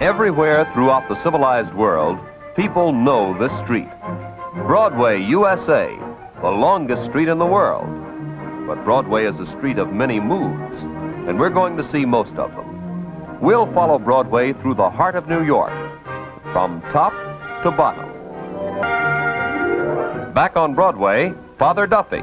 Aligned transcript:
Everywhere 0.00 0.64
throughout 0.72 1.08
the 1.08 1.16
civilized 1.16 1.74
world, 1.74 2.20
people 2.54 2.92
know 2.92 3.36
this 3.36 3.52
street. 3.58 3.88
Broadway, 4.54 5.20
USA, 5.24 5.92
the 6.40 6.50
longest 6.50 7.04
street 7.06 7.26
in 7.26 7.38
the 7.38 7.46
world. 7.46 7.88
But 8.68 8.84
Broadway 8.84 9.26
is 9.26 9.40
a 9.40 9.46
street 9.46 9.76
of 9.76 9.92
many 9.92 10.20
moods, 10.20 10.82
and 10.82 11.36
we're 11.36 11.50
going 11.50 11.76
to 11.78 11.82
see 11.82 12.04
most 12.04 12.36
of 12.36 12.52
them. 12.52 13.40
We'll 13.40 13.66
follow 13.72 13.98
Broadway 13.98 14.52
through 14.52 14.74
the 14.74 14.88
heart 14.88 15.16
of 15.16 15.26
New 15.26 15.44
York, 15.44 15.72
from 16.52 16.80
top 16.92 17.12
to 17.64 17.72
bottom. 17.72 18.06
Back 20.32 20.56
on 20.56 20.76
Broadway, 20.76 21.34
Father 21.58 21.88
Duffy. 21.88 22.22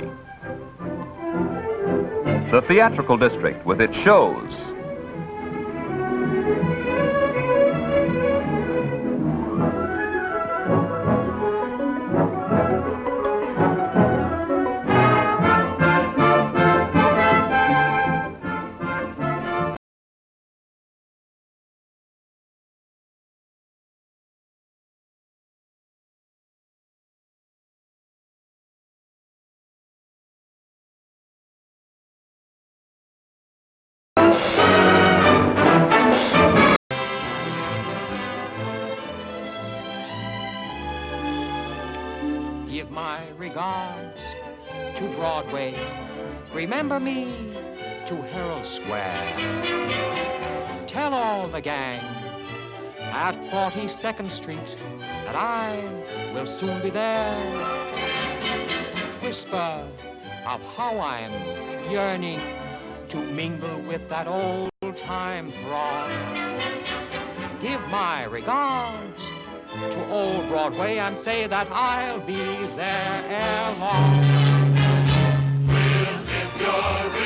The 2.51 2.63
theatrical 2.69 3.17
district 3.17 3.65
with 3.65 3.81
its 3.81 3.97
shows. 3.97 4.55
Remember 46.65 46.99
me 46.99 47.25
to 48.07 48.15
Herald 48.23 48.65
Square. 48.65 49.37
Tell 50.87 51.13
all 51.13 51.47
the 51.47 51.61
gang 51.61 52.03
at 52.97 53.35
42nd 53.51 54.31
Street 54.31 54.75
that 54.97 55.35
I 55.35 55.77
will 56.33 56.47
soon 56.47 56.81
be 56.81 56.89
there. 56.89 57.37
Whisper 59.21 59.87
of 60.47 60.59
how 60.75 60.99
I'm 60.99 61.91
yearning 61.91 62.41
to 63.09 63.17
mingle 63.17 63.79
with 63.83 64.09
that 64.09 64.27
old 64.27 64.71
time 64.97 65.51
throng. 65.51 66.09
Give 67.61 67.81
my 67.89 68.23
regards 68.23 69.21
to 69.91 70.09
old 70.09 70.47
Broadway 70.47 70.97
and 70.97 71.19
say 71.19 71.45
that 71.45 71.67
I'll 71.69 72.21
be 72.21 72.65
there 72.75 73.23
ere 73.29 73.75
long. 73.77 74.64
Your 76.65 77.24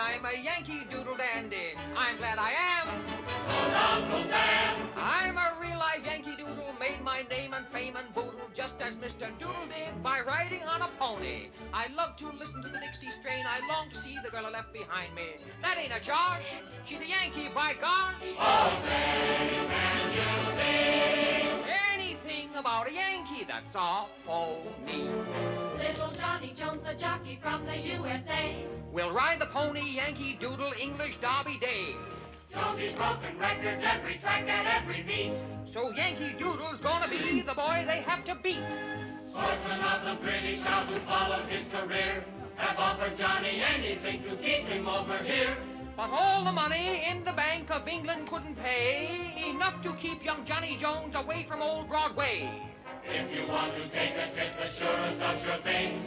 I'm 0.00 0.24
a 0.24 0.32
Yankee 0.40 0.86
Doodle 0.88 1.16
dandy. 1.16 1.74
I'm 1.96 2.18
glad 2.18 2.38
I 2.38 2.52
am. 2.52 2.88
Uncle 3.74 4.22
Sam, 4.30 4.88
I'm 4.96 5.36
a 5.36 5.56
real 5.60 5.76
live 5.76 6.04
Yankee 6.04 6.36
Doodle, 6.36 6.72
made 6.78 7.02
my 7.02 7.22
name 7.28 7.52
and 7.52 7.66
fame 7.68 7.96
and 7.96 8.14
boodle 8.14 8.48
just 8.54 8.80
as 8.80 8.94
Mr. 8.94 9.36
Doodle 9.40 9.66
did 9.66 10.00
by 10.02 10.20
riding 10.20 10.62
on 10.62 10.82
a 10.82 10.88
pony. 11.00 11.48
I 11.72 11.88
love 11.96 12.16
to 12.18 12.30
listen 12.30 12.62
to 12.62 12.68
the 12.68 12.78
Dixie 12.78 13.10
strain. 13.10 13.44
I 13.44 13.58
long 13.68 13.90
to 13.90 13.96
see 13.96 14.16
the 14.22 14.30
girl 14.30 14.46
I 14.46 14.50
left 14.50 14.72
behind 14.72 15.16
me. 15.16 15.36
That 15.62 15.78
ain't 15.78 15.92
a 15.92 16.00
Josh. 16.00 16.46
She's 16.84 17.00
a 17.00 17.06
Yankee, 17.06 17.48
by 17.52 17.74
gosh. 17.80 18.14
oh 18.38 18.80
say, 18.84 19.50
can 19.52 20.12
you 20.12 21.42
sing? 21.42 21.57
Anything 22.28 22.56
about 22.56 22.86
a 22.88 22.92
Yankee 22.92 23.44
that's 23.48 23.74
all 23.74 24.10
for 24.26 24.58
me. 24.84 25.08
Little 25.78 26.10
Johnny 26.12 26.52
Jones, 26.54 26.84
the 26.84 26.92
jockey 26.92 27.38
from 27.40 27.64
the 27.64 27.76
USA. 27.78 28.66
We'll 28.92 29.12
ride 29.12 29.40
the 29.40 29.46
pony, 29.46 29.92
Yankee 29.92 30.36
Doodle, 30.38 30.72
English 30.78 31.16
Derby 31.22 31.58
Day. 31.58 31.96
Jonesy's 32.52 32.92
broken 32.92 33.38
records 33.38 33.82
every 33.82 34.18
track 34.18 34.46
at 34.46 34.82
every 34.82 35.02
beat. 35.04 35.40
So 35.64 35.90
Yankee 35.92 36.34
Doodle's 36.38 36.82
gonna 36.82 37.08
be 37.08 37.40
the 37.40 37.54
boy 37.54 37.84
they 37.86 38.02
have 38.06 38.24
to 38.26 38.34
beat. 38.34 38.76
Sportsmen 39.30 39.80
of 39.80 40.04
the 40.04 40.22
British 40.22 40.60
Isles 40.66 40.90
who 40.90 40.98
followed 41.06 41.46
his 41.46 41.66
career 41.68 42.24
have 42.56 42.78
offered 42.78 43.16
Johnny 43.16 43.62
anything 43.74 44.22
to 44.24 44.36
keep 44.36 44.68
him 44.68 44.86
over 44.86 45.16
here. 45.18 45.56
But 45.98 46.10
all 46.10 46.44
the 46.44 46.52
money 46.52 47.04
in 47.10 47.24
the 47.24 47.32
Bank 47.32 47.72
of 47.72 47.88
England 47.88 48.28
couldn't 48.28 48.54
pay 48.54 49.50
enough 49.50 49.80
to 49.82 49.92
keep 49.94 50.24
young 50.24 50.44
Johnny 50.44 50.76
Jones 50.76 51.16
away 51.16 51.44
from 51.48 51.60
old 51.60 51.88
Broadway. 51.88 52.48
If 53.04 53.36
you 53.36 53.48
want 53.48 53.74
to 53.74 53.88
take 53.88 54.12
a 54.14 54.32
trip, 54.32 54.52
the 54.52 54.68
surest 54.68 55.20
of 55.20 55.42
sure 55.42 55.58
things, 55.64 56.00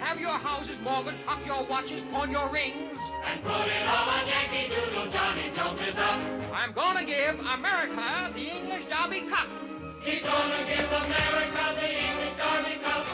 Have 0.00 0.20
your 0.20 0.36
houses 0.36 0.76
mortgaged, 0.82 1.22
hock 1.22 1.46
your 1.46 1.64
watches, 1.64 2.02
pawn 2.12 2.30
your 2.30 2.46
rings. 2.50 3.00
and 3.24 3.42
put 3.42 3.66
it 3.68 3.88
all 3.88 4.10
on 4.10 4.26
Yankee 4.28 4.68
Doodle, 4.68 5.06
Johnny 5.10 5.50
Jones 5.56 5.80
is 5.80 5.96
up. 5.96 6.20
I'm 6.52 6.72
gonna 6.74 7.06
give 7.06 7.40
America 7.40 8.30
the 8.34 8.50
English 8.50 8.84
Derby 8.84 9.22
Cup. 9.30 9.48
He's 10.02 10.22
gonna 10.24 10.66
give 10.68 10.92
America 10.92 11.74
the 11.80 11.88
English 11.88 12.34
Derby 12.36 12.84
Cup. 12.84 13.06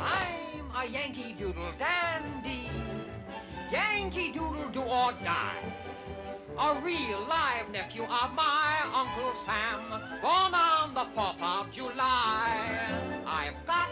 I'm 0.00 0.64
a 0.82 0.86
Yankee 0.90 1.34
Doodle 1.38 1.72
dandy. 1.78 2.33
Yankee 3.74 4.30
Doodle 4.30 4.68
do 4.70 4.82
or 4.82 5.12
die. 5.24 5.58
A 6.56 6.80
real 6.80 7.26
live 7.28 7.68
nephew 7.72 8.04
of 8.04 8.32
my 8.32 8.76
Uncle 8.94 9.34
Sam, 9.34 9.80
born 10.22 10.54
on 10.54 10.94
the 10.94 11.06
4th 11.16 11.42
of 11.42 11.72
July. 11.72 12.56
I've 13.26 13.66
got 13.66 13.90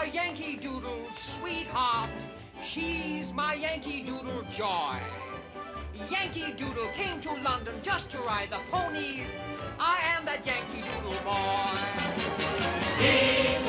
a 0.00 0.06
Yankee 0.08 0.56
Doodle 0.56 1.06
sweetheart. 1.16 2.10
She's 2.62 3.32
my 3.32 3.54
Yankee 3.54 4.04
Doodle 4.04 4.44
joy. 4.52 5.00
Yankee 6.08 6.52
Doodle 6.52 6.90
came 6.94 7.20
to 7.22 7.32
London 7.42 7.74
just 7.82 8.10
to 8.10 8.18
ride 8.18 8.50
the 8.50 8.60
ponies. 8.70 9.32
I 9.80 9.98
am 10.16 10.24
that 10.26 10.46
Yankee 10.46 10.82
Doodle 10.82 11.18
boy. 11.24 11.74
He's 13.02 13.63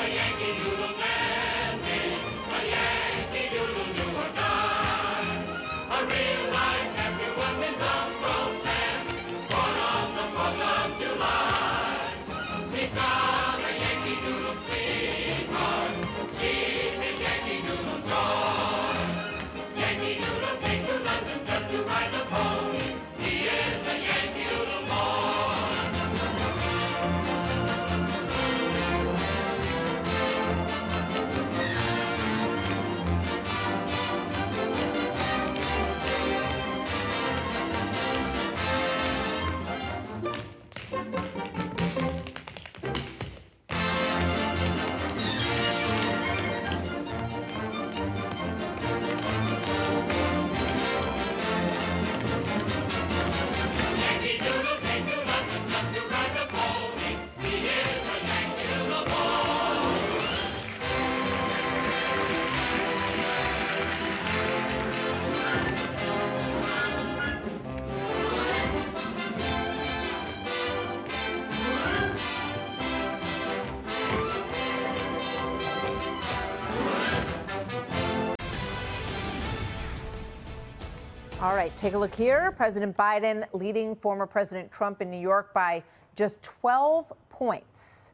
All 81.45 81.53
right, 81.53 81.75
take 81.77 81.93
a 81.93 81.97
look 81.99 82.15
here. 82.15 82.51
President 82.57 82.97
Biden 82.97 83.45
leading 83.53 83.95
former 83.95 84.25
President 84.25 84.71
Trump 84.71 84.99
in 84.99 85.11
New 85.11 85.19
York 85.19 85.53
by 85.53 85.83
just 86.15 86.41
12 86.41 87.13
points. 87.29 88.13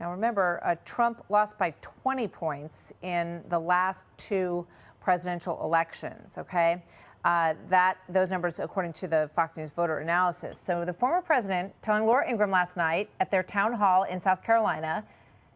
Now, 0.00 0.10
remember, 0.10 0.60
uh, 0.64 0.74
Trump 0.84 1.24
lost 1.28 1.58
by 1.58 1.72
20 1.80 2.26
points 2.26 2.92
in 3.02 3.44
the 3.50 3.58
last 3.60 4.04
two 4.16 4.66
presidential 5.00 5.62
elections, 5.62 6.38
okay? 6.38 6.82
Uh, 7.24 7.54
that 7.68 7.98
those 8.08 8.30
numbers, 8.30 8.58
according 8.58 8.94
to 8.94 9.06
the 9.06 9.30
Fox 9.32 9.56
News 9.56 9.70
voter 9.70 10.00
analysis. 10.00 10.58
So, 10.58 10.84
the 10.84 10.92
former 10.92 11.22
president 11.22 11.72
telling 11.82 12.04
Laura 12.04 12.28
Ingraham 12.28 12.50
last 12.50 12.76
night 12.76 13.08
at 13.20 13.30
their 13.30 13.44
town 13.44 13.74
hall 13.74 14.02
in 14.02 14.20
South 14.20 14.42
Carolina 14.42 15.04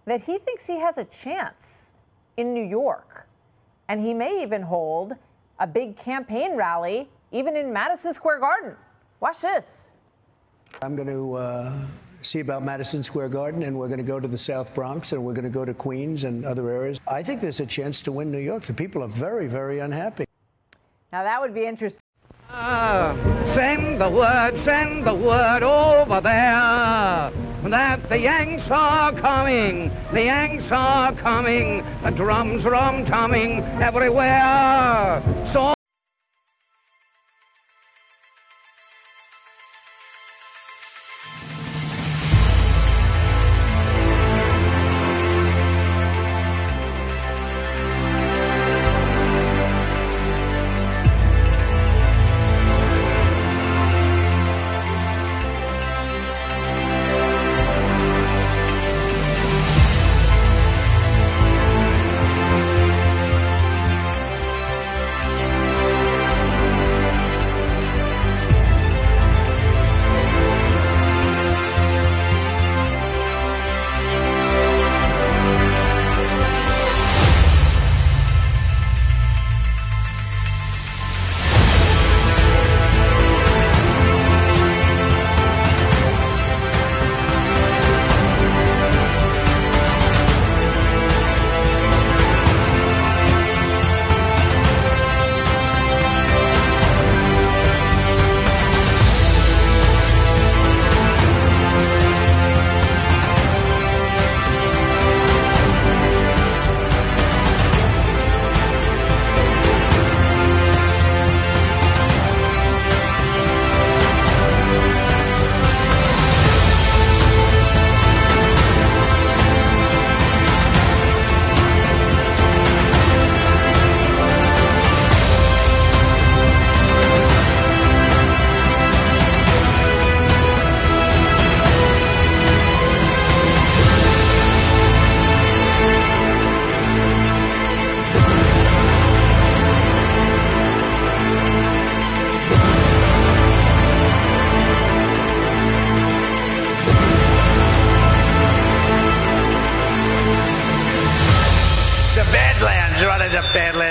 that 0.05 0.23
he 0.23 0.39
thinks 0.39 0.65
he 0.65 0.79
has 0.79 0.97
a 0.97 1.07
chance 1.07 1.91
in 2.37 2.55
New 2.55 2.65
York. 2.65 3.27
And 3.89 4.01
he 4.01 4.15
may 4.15 4.41
even 4.45 4.63
hold 4.63 5.15
a 5.61 5.67
big 5.67 5.97
campaign 5.97 6.57
rally, 6.57 7.09
even 7.33 7.55
in 7.55 7.73
Madison 7.73 8.13
Square 8.13 8.41
Garden. 8.41 8.75
Watch 9.21 9.43
this. 9.43 9.91
I'm 10.83 10.97
going 10.97 11.09
to 11.09 11.35
uh, 11.35 11.87
see 12.23 12.41
about 12.41 12.65
Madison 12.65 13.03
Square 13.03 13.29
Garden, 13.29 13.63
and 13.63 13.79
we're 13.79 13.89
going 13.89 13.99
to 13.99 14.05
go 14.05 14.19
to 14.19 14.27
the 14.27 14.39
South 14.39 14.75
Bronx, 14.75 15.13
and 15.13 15.23
we're 15.23 15.35
going 15.35 15.45
to 15.45 15.51
go 15.51 15.65
to 15.65 15.75
Queens 15.75 16.25
and 16.25 16.45
other 16.45 16.69
areas. 16.71 16.99
I 17.07 17.23
think 17.23 17.41
there's 17.41 17.61
a 17.61 17.67
chance 17.67 18.01
to 18.03 18.13
win 18.13 18.33
New 18.33 18.39
York. 18.39 18.65
The 18.65 18.75
people 18.75 19.03
are 19.03 19.09
very, 19.09 19.47
very 19.47 19.81
unhappy. 19.81 20.25
Now, 21.13 21.23
that 21.23 21.41
would 21.41 21.55
be 21.55 21.67
interesting. 21.67 22.01
Uh, 22.49 23.15
send 23.55 24.01
the 24.01 24.09
word, 24.09 24.59
send 24.65 25.07
the 25.07 25.15
word 25.15 25.63
over 25.63 26.21
there 26.21 27.50
that 27.69 28.09
the 28.09 28.19
Yanks 28.19 28.65
are 28.71 29.13
coming, 29.13 29.91
the 30.13 30.25
Yanks 30.25 30.65
are 30.71 31.15
coming, 31.15 31.85
the 32.03 32.11
drums 32.11 32.65
rum 32.65 33.05
tumming 33.05 33.61
everywhere. 33.81 35.23
So 35.53 35.75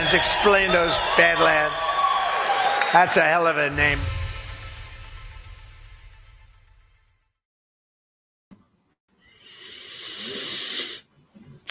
Badlands? 0.09 0.13
Explain 0.13 0.71
those 0.71 0.97
Badlands. 1.17 1.75
That's 2.93 3.17
a 3.17 3.21
hell 3.21 3.47
of 3.47 3.57
a 3.57 3.69
name. 3.71 3.99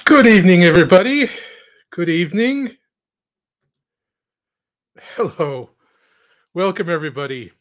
Good 0.05 0.27
evening, 0.27 0.64
everybody. 0.64 1.31
Good 1.90 2.09
evening. 2.09 2.77
Hello. 5.16 5.70
Welcome, 6.55 6.88
everybody. 6.88 7.53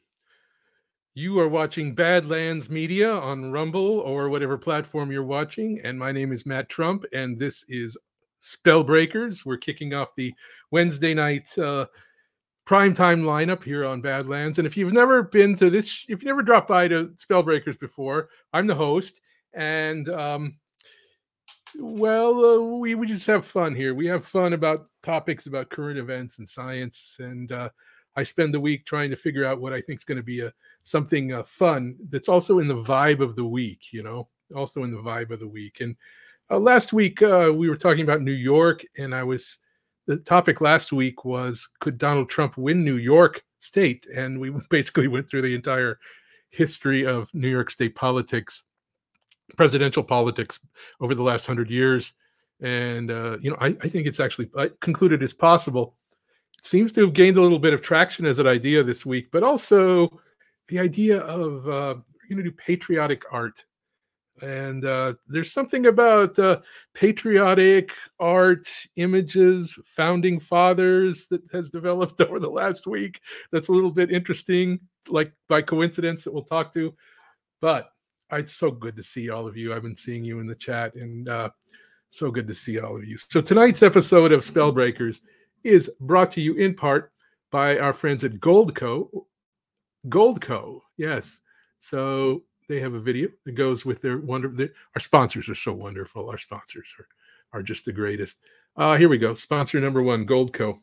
You 1.13 1.39
are 1.39 1.49
watching 1.49 1.95
Badlands 1.95 2.69
Media 2.69 3.11
on 3.11 3.51
Rumble 3.51 3.99
or 3.99 4.29
whatever 4.29 4.57
platform 4.57 5.11
you're 5.11 5.23
watching. 5.23 5.81
And 5.83 5.97
my 5.97 6.11
name 6.11 6.31
is 6.31 6.45
Matt 6.45 6.69
Trump, 6.69 7.05
and 7.11 7.39
this 7.39 7.65
is 7.67 7.97
Spellbreakers. 8.41 9.45
We're 9.45 9.57
kicking 9.57 9.93
off 9.93 10.15
the 10.15 10.33
Wednesday 10.71 11.13
night 11.13 11.55
uh, 11.57 11.87
primetime 12.65 13.23
lineup 13.23 13.63
here 13.63 13.85
on 13.85 14.01
Badlands. 14.01 14.59
And 14.59 14.67
if 14.67 14.75
you've 14.75 14.93
never 14.93 15.23
been 15.23 15.55
to 15.55 15.69
this, 15.69 16.05
if 16.07 16.21
you've 16.21 16.23
never 16.23 16.43
dropped 16.43 16.67
by 16.67 16.87
to 16.89 17.07
Spellbreakers 17.15 17.79
before, 17.79 18.29
I'm 18.53 18.67
the 18.67 18.75
host. 18.75 19.21
And 19.53 20.09
um, 20.09 20.57
well, 21.79 22.45
uh, 22.45 22.77
we, 22.77 22.95
we 22.95 23.07
just 23.07 23.27
have 23.27 23.45
fun 23.45 23.73
here. 23.73 23.93
We 23.93 24.07
have 24.07 24.25
fun 24.25 24.53
about 24.53 24.87
topics 25.03 25.47
about 25.47 25.69
current 25.69 25.97
events 25.97 26.39
and 26.39 26.47
science. 26.47 27.17
And 27.19 27.51
uh, 27.51 27.69
I 28.15 28.23
spend 28.23 28.53
the 28.53 28.59
week 28.59 28.85
trying 28.85 29.09
to 29.11 29.15
figure 29.15 29.45
out 29.45 29.61
what 29.61 29.73
I 29.73 29.81
think 29.81 29.99
is 29.99 30.05
going 30.05 30.17
to 30.17 30.23
be 30.23 30.41
a 30.41 30.51
something 30.83 31.33
uh, 31.33 31.43
fun 31.43 31.95
that's 32.09 32.29
also 32.29 32.59
in 32.59 32.67
the 32.67 32.75
vibe 32.75 33.19
of 33.19 33.35
the 33.35 33.45
week, 33.45 33.91
you 33.91 34.03
know, 34.03 34.27
also 34.55 34.83
in 34.83 34.91
the 34.91 34.97
vibe 34.97 35.31
of 35.31 35.39
the 35.39 35.47
week. 35.47 35.81
And 35.81 35.95
uh, 36.49 36.59
last 36.59 36.93
week 36.93 37.21
uh, 37.21 37.51
we 37.53 37.69
were 37.69 37.75
talking 37.75 38.03
about 38.03 38.21
New 38.21 38.31
York, 38.31 38.83
and 38.97 39.13
I 39.13 39.23
was 39.23 39.59
the 40.05 40.17
topic 40.17 40.61
last 40.61 40.91
week 40.93 41.25
was 41.25 41.67
could 41.79 41.97
Donald 41.97 42.29
Trump 42.29 42.57
win 42.57 42.83
New 42.83 42.97
York 42.97 43.43
State, 43.59 44.07
and 44.15 44.39
we 44.39 44.51
basically 44.69 45.07
went 45.07 45.29
through 45.29 45.41
the 45.41 45.55
entire 45.55 45.99
history 46.49 47.05
of 47.05 47.29
New 47.33 47.49
York 47.49 47.69
State 47.69 47.95
politics, 47.95 48.63
presidential 49.57 50.03
politics 50.03 50.59
over 51.01 51.13
the 51.13 51.23
last 51.23 51.45
hundred 51.45 51.69
years, 51.69 52.13
and 52.61 53.11
uh, 53.11 53.37
you 53.41 53.49
know 53.49 53.57
I, 53.59 53.75
I 53.81 53.87
think 53.87 54.07
it's 54.07 54.19
actually 54.19 54.49
I 54.57 54.69
concluded 54.79 55.21
it's 55.21 55.33
possible. 55.33 55.95
It 56.57 56.65
seems 56.65 56.91
to 56.93 57.01
have 57.01 57.13
gained 57.13 57.37
a 57.37 57.41
little 57.41 57.59
bit 57.59 57.73
of 57.73 57.81
traction 57.81 58.25
as 58.25 58.39
an 58.39 58.47
idea 58.47 58.83
this 58.83 59.05
week, 59.05 59.29
but 59.31 59.43
also 59.43 60.09
the 60.69 60.79
idea 60.79 61.19
of 61.19 61.67
uh, 61.67 61.95
we're 61.95 62.35
going 62.35 62.43
to 62.43 62.43
do 62.43 62.51
patriotic 62.51 63.23
art 63.31 63.63
and 64.41 64.85
uh, 64.85 65.13
there's 65.27 65.51
something 65.51 65.87
about 65.87 66.37
uh, 66.37 66.59
patriotic 66.93 67.91
art 68.19 68.67
images 68.95 69.77
founding 69.85 70.39
fathers 70.39 71.27
that 71.27 71.41
has 71.51 71.69
developed 71.69 72.21
over 72.21 72.39
the 72.39 72.49
last 72.49 72.87
week 72.87 73.19
that's 73.51 73.69
a 73.69 73.71
little 73.71 73.91
bit 73.91 74.11
interesting 74.11 74.79
like 75.07 75.31
by 75.47 75.61
coincidence 75.61 76.23
that 76.23 76.33
we'll 76.33 76.43
talk 76.43 76.73
to. 76.73 76.93
But 77.61 77.91
it's 78.31 78.53
so 78.53 78.69
good 78.69 78.95
to 78.97 79.03
see 79.03 79.29
all 79.29 79.47
of 79.47 79.57
you. 79.57 79.73
I've 79.73 79.83
been 79.83 79.95
seeing 79.95 80.23
you 80.23 80.39
in 80.39 80.47
the 80.47 80.55
chat 80.55 80.95
and 80.95 81.27
uh, 81.29 81.49
so 82.09 82.29
good 82.29 82.47
to 82.47 82.53
see 82.53 82.79
all 82.79 82.95
of 82.95 83.05
you. 83.05 83.17
So 83.17 83.41
tonight's 83.41 83.83
episode 83.83 84.31
of 84.31 84.41
spellbreakers 84.41 85.21
is 85.63 85.91
brought 86.01 86.31
to 86.31 86.41
you 86.41 86.55
in 86.55 86.75
part 86.75 87.11
by 87.51 87.77
our 87.79 87.93
friends 87.93 88.23
at 88.23 88.33
goldco 88.33 89.09
goldco 90.09 90.81
yes. 90.97 91.39
So 91.79 92.43
they 92.67 92.79
have 92.79 92.93
a 92.93 92.99
video 92.99 93.29
that 93.45 93.53
goes 93.53 93.85
with 93.85 94.01
their 94.01 94.17
wonder. 94.17 94.49
Their, 94.49 94.69
our 94.95 95.01
sponsors 95.01 95.49
are 95.49 95.55
so 95.55 95.73
wonderful. 95.73 96.29
Our 96.29 96.37
sponsors 96.37 96.93
are 96.99 97.07
are 97.53 97.63
just 97.63 97.85
the 97.85 97.91
greatest. 97.91 98.39
Uh, 98.75 98.97
here 98.97 99.09
we 99.09 99.17
go. 99.17 99.33
Sponsor 99.33 99.79
number 99.79 100.03
one, 100.03 100.25
Goldco. 100.25 100.79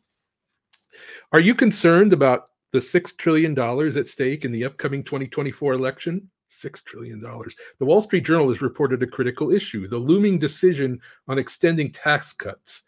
Are 1.33 1.41
you 1.41 1.55
concerned 1.55 2.13
about 2.13 2.51
the 2.73 2.79
$6 2.79 3.17
trillion 3.17 3.59
at 3.59 4.09
stake 4.09 4.45
in 4.45 4.53
the 4.53 4.65
upcoming 4.65 5.05
2024 5.05 5.75
election? 5.75 6.29
$6 6.51 6.85
trillion. 6.85 7.21
The 7.21 7.85
Wall 7.85 8.01
Street 8.01 8.25
Journal 8.25 8.49
has 8.49 8.63
reported 8.63 9.03
a 9.03 9.07
critical 9.07 9.51
issue 9.51 9.89
the 9.89 9.99
looming 9.99 10.39
decision 10.39 11.01
on 11.29 11.39
extending 11.39 11.91
tax 11.91 12.33
cuts 12.33 12.83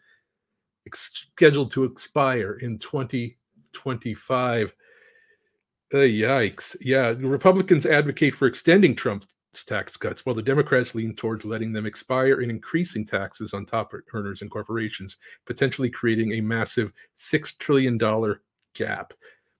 ex- 0.85 1.27
scheduled 1.35 1.71
to 1.71 1.83
expire 1.83 2.53
in 2.61 2.77
2025. 2.79 4.73
Uh, 5.93 5.97
yikes. 5.99 6.75
Yeah, 6.81 7.13
Republicans 7.17 7.85
advocate 7.85 8.35
for 8.35 8.45
extending 8.45 8.93
Trump's 8.93 9.27
tax 9.65 9.95
cuts, 9.95 10.25
while 10.25 10.35
the 10.35 10.41
Democrats 10.41 10.93
lean 10.93 11.15
towards 11.15 11.45
letting 11.45 11.71
them 11.71 11.85
expire 11.85 12.41
and 12.41 12.51
increasing 12.51 13.05
taxes 13.05 13.53
on 13.53 13.65
top 13.65 13.93
earners 14.13 14.41
and 14.41 14.51
corporations, 14.51 15.17
potentially 15.45 15.89
creating 15.89 16.33
a 16.33 16.41
massive 16.41 16.91
$6 17.17 17.57
trillion 17.57 17.97
gap. 18.73 19.13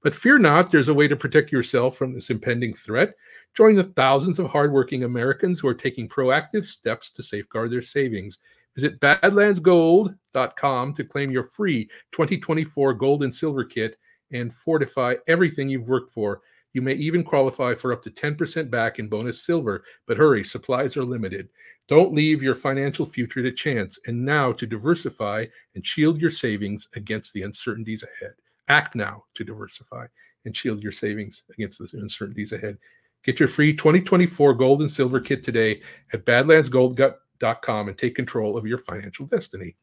But 0.03 0.13
fear 0.13 0.37
not, 0.37 0.69
there's 0.69 0.89
a 0.89 0.93
way 0.93 1.07
to 1.07 1.15
protect 1.15 1.51
yourself 1.51 1.97
from 1.97 2.11
this 2.11 2.29
impending 2.29 2.73
threat. 2.73 3.13
Join 3.55 3.75
the 3.75 3.83
thousands 3.85 4.37
of 4.37 4.49
hardworking 4.49 5.05
Americans 5.05 5.59
who 5.59 5.67
are 5.67 5.73
taking 5.73 6.09
proactive 6.09 6.65
steps 6.65 7.11
to 7.13 7.23
safeguard 7.23 7.71
their 7.71 7.81
savings. 7.81 8.39
Visit 8.75 8.99
badlandsgold.com 8.99 10.93
to 10.93 11.03
claim 11.03 11.31
your 11.31 11.43
free 11.43 11.85
2024 12.11 12.93
gold 12.93 13.23
and 13.23 13.33
silver 13.33 13.63
kit 13.63 13.97
and 14.31 14.53
fortify 14.53 15.15
everything 15.27 15.69
you've 15.69 15.87
worked 15.87 16.11
for. 16.11 16.41
You 16.73 16.81
may 16.81 16.93
even 16.93 17.23
qualify 17.23 17.75
for 17.75 17.91
up 17.91 18.03
to 18.03 18.11
10% 18.11 18.69
back 18.69 18.99
in 18.99 19.07
bonus 19.07 19.43
silver, 19.43 19.83
but 20.05 20.17
hurry, 20.17 20.43
supplies 20.43 20.95
are 20.97 21.03
limited. 21.03 21.49
Don't 21.87 22.13
leave 22.13 22.43
your 22.43 22.55
financial 22.55 23.05
future 23.05 23.41
to 23.41 23.51
chance. 23.51 23.97
And 24.07 24.23
now 24.23 24.51
to 24.51 24.67
diversify 24.67 25.45
and 25.75 25.85
shield 25.85 26.19
your 26.19 26.31
savings 26.31 26.89
against 26.95 27.33
the 27.33 27.43
uncertainties 27.43 28.03
ahead. 28.03 28.33
Act 28.67 28.95
now 28.95 29.23
to 29.35 29.43
diversify 29.43 30.05
and 30.45 30.55
shield 30.55 30.83
your 30.83 30.91
savings 30.91 31.43
against 31.53 31.79
the 31.79 31.89
uncertainties 31.99 32.51
ahead. 32.51 32.77
Get 33.23 33.39
your 33.39 33.49
free 33.49 33.73
2024 33.73 34.53
gold 34.53 34.81
and 34.81 34.91
silver 34.91 35.19
kit 35.19 35.43
today 35.43 35.81
at 36.13 36.25
badlandsgold.com 36.25 37.87
and 37.89 37.97
take 37.97 38.15
control 38.15 38.57
of 38.57 38.65
your 38.67 38.77
financial 38.77 39.25
destiny. 39.25 39.75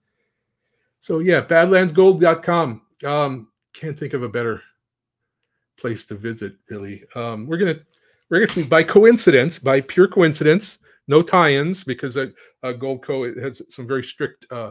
So, 1.00 1.18
yeah, 1.18 1.42
badlandsgold.com. 1.42 2.82
Um, 3.04 3.48
can't 3.74 3.98
think 3.98 4.14
of 4.14 4.22
a 4.22 4.28
better 4.28 4.62
place 5.78 6.04
to 6.06 6.14
visit, 6.14 6.54
really. 6.70 7.02
Um, 7.14 7.46
we're 7.46 7.58
going 7.58 7.74
to, 7.74 7.82
we're 8.30 8.46
by 8.66 8.82
coincidence, 8.82 9.58
by 9.58 9.80
pure 9.80 10.08
coincidence, 10.08 10.78
no 11.08 11.20
tie 11.20 11.52
ins 11.52 11.84
because 11.84 12.16
uh, 12.16 12.28
uh, 12.62 12.72
Goldco 12.72 13.40
has 13.42 13.60
some 13.68 13.86
very 13.86 14.02
strict 14.02 14.46
uh, 14.50 14.70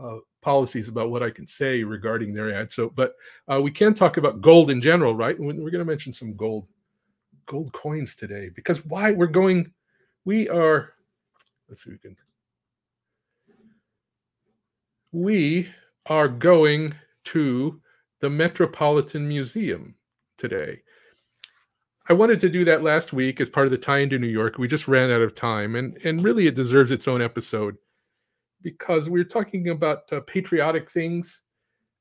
uh, 0.00 0.16
policies 0.42 0.88
about 0.88 1.10
what 1.10 1.22
I 1.22 1.30
can 1.30 1.46
say 1.46 1.82
regarding 1.84 2.34
their 2.34 2.54
ad. 2.54 2.72
So, 2.72 2.90
but 2.90 3.14
uh, 3.48 3.60
we 3.62 3.70
can 3.70 3.94
talk 3.94 4.16
about 4.16 4.40
gold 4.40 4.70
in 4.70 4.80
general, 4.80 5.14
right? 5.14 5.38
We're 5.38 5.52
going 5.52 5.72
to 5.72 5.84
mention 5.84 6.12
some 6.12 6.34
gold, 6.36 6.66
gold 7.46 7.72
coins 7.72 8.14
today 8.14 8.50
because 8.54 8.84
why 8.84 9.12
we're 9.12 9.26
going, 9.26 9.72
we 10.24 10.48
are. 10.48 10.92
Let's 11.68 11.84
see, 11.84 11.90
we 11.90 11.98
can. 11.98 12.16
We 15.12 15.70
are 16.06 16.28
going 16.28 16.94
to 17.24 17.80
the 18.22 18.30
Metropolitan 18.30 19.26
Museum 19.26 19.96
today. 20.38 20.80
I 22.08 22.12
wanted 22.12 22.38
to 22.40 22.48
do 22.48 22.64
that 22.64 22.84
last 22.84 23.12
week 23.12 23.40
as 23.40 23.50
part 23.50 23.66
of 23.66 23.72
the 23.72 23.78
tie 23.78 23.98
into 23.98 24.18
New 24.18 24.28
York. 24.28 24.58
We 24.58 24.68
just 24.68 24.86
ran 24.86 25.10
out 25.10 25.20
of 25.20 25.34
time, 25.34 25.74
and 25.74 25.98
and 26.04 26.24
really 26.24 26.46
it 26.46 26.54
deserves 26.54 26.92
its 26.92 27.08
own 27.08 27.20
episode 27.20 27.76
because 28.62 29.10
we 29.10 29.20
are 29.20 29.24
talking 29.24 29.70
about 29.70 30.10
uh, 30.12 30.20
patriotic 30.20 30.88
things 30.90 31.42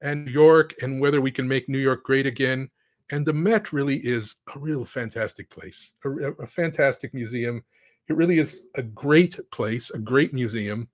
and 0.02 0.26
New 0.26 0.32
York 0.32 0.76
and 0.84 1.02
whether 1.02 1.22
we 1.22 1.32
can 1.32 1.48
make 1.48 1.68
New 1.68 1.80
York 1.80 2.04
great 2.04 2.28
again. 2.28 2.70
And 3.10 3.26
the 3.26 3.34
Met 3.34 3.74
really 3.74 3.98
is 3.98 4.36
a 4.56 4.60
real 4.60 4.86
fantastic 4.86 5.50
place, 5.50 5.96
a, 6.06 6.10
a 6.44 6.48
fantastic 6.48 7.16
museum. 7.16 7.64
It 8.08 8.16
really 8.16 8.38
is 8.38 8.68
a 8.76 8.84
great 8.84 9.40
place, 9.52 9.90
a 9.90 9.98
great 9.98 10.34
museum, 10.36 10.88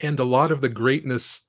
and 0.00 0.18
a 0.18 0.24
lot 0.24 0.50
of 0.50 0.60
the 0.60 0.68
greatness 0.68 1.42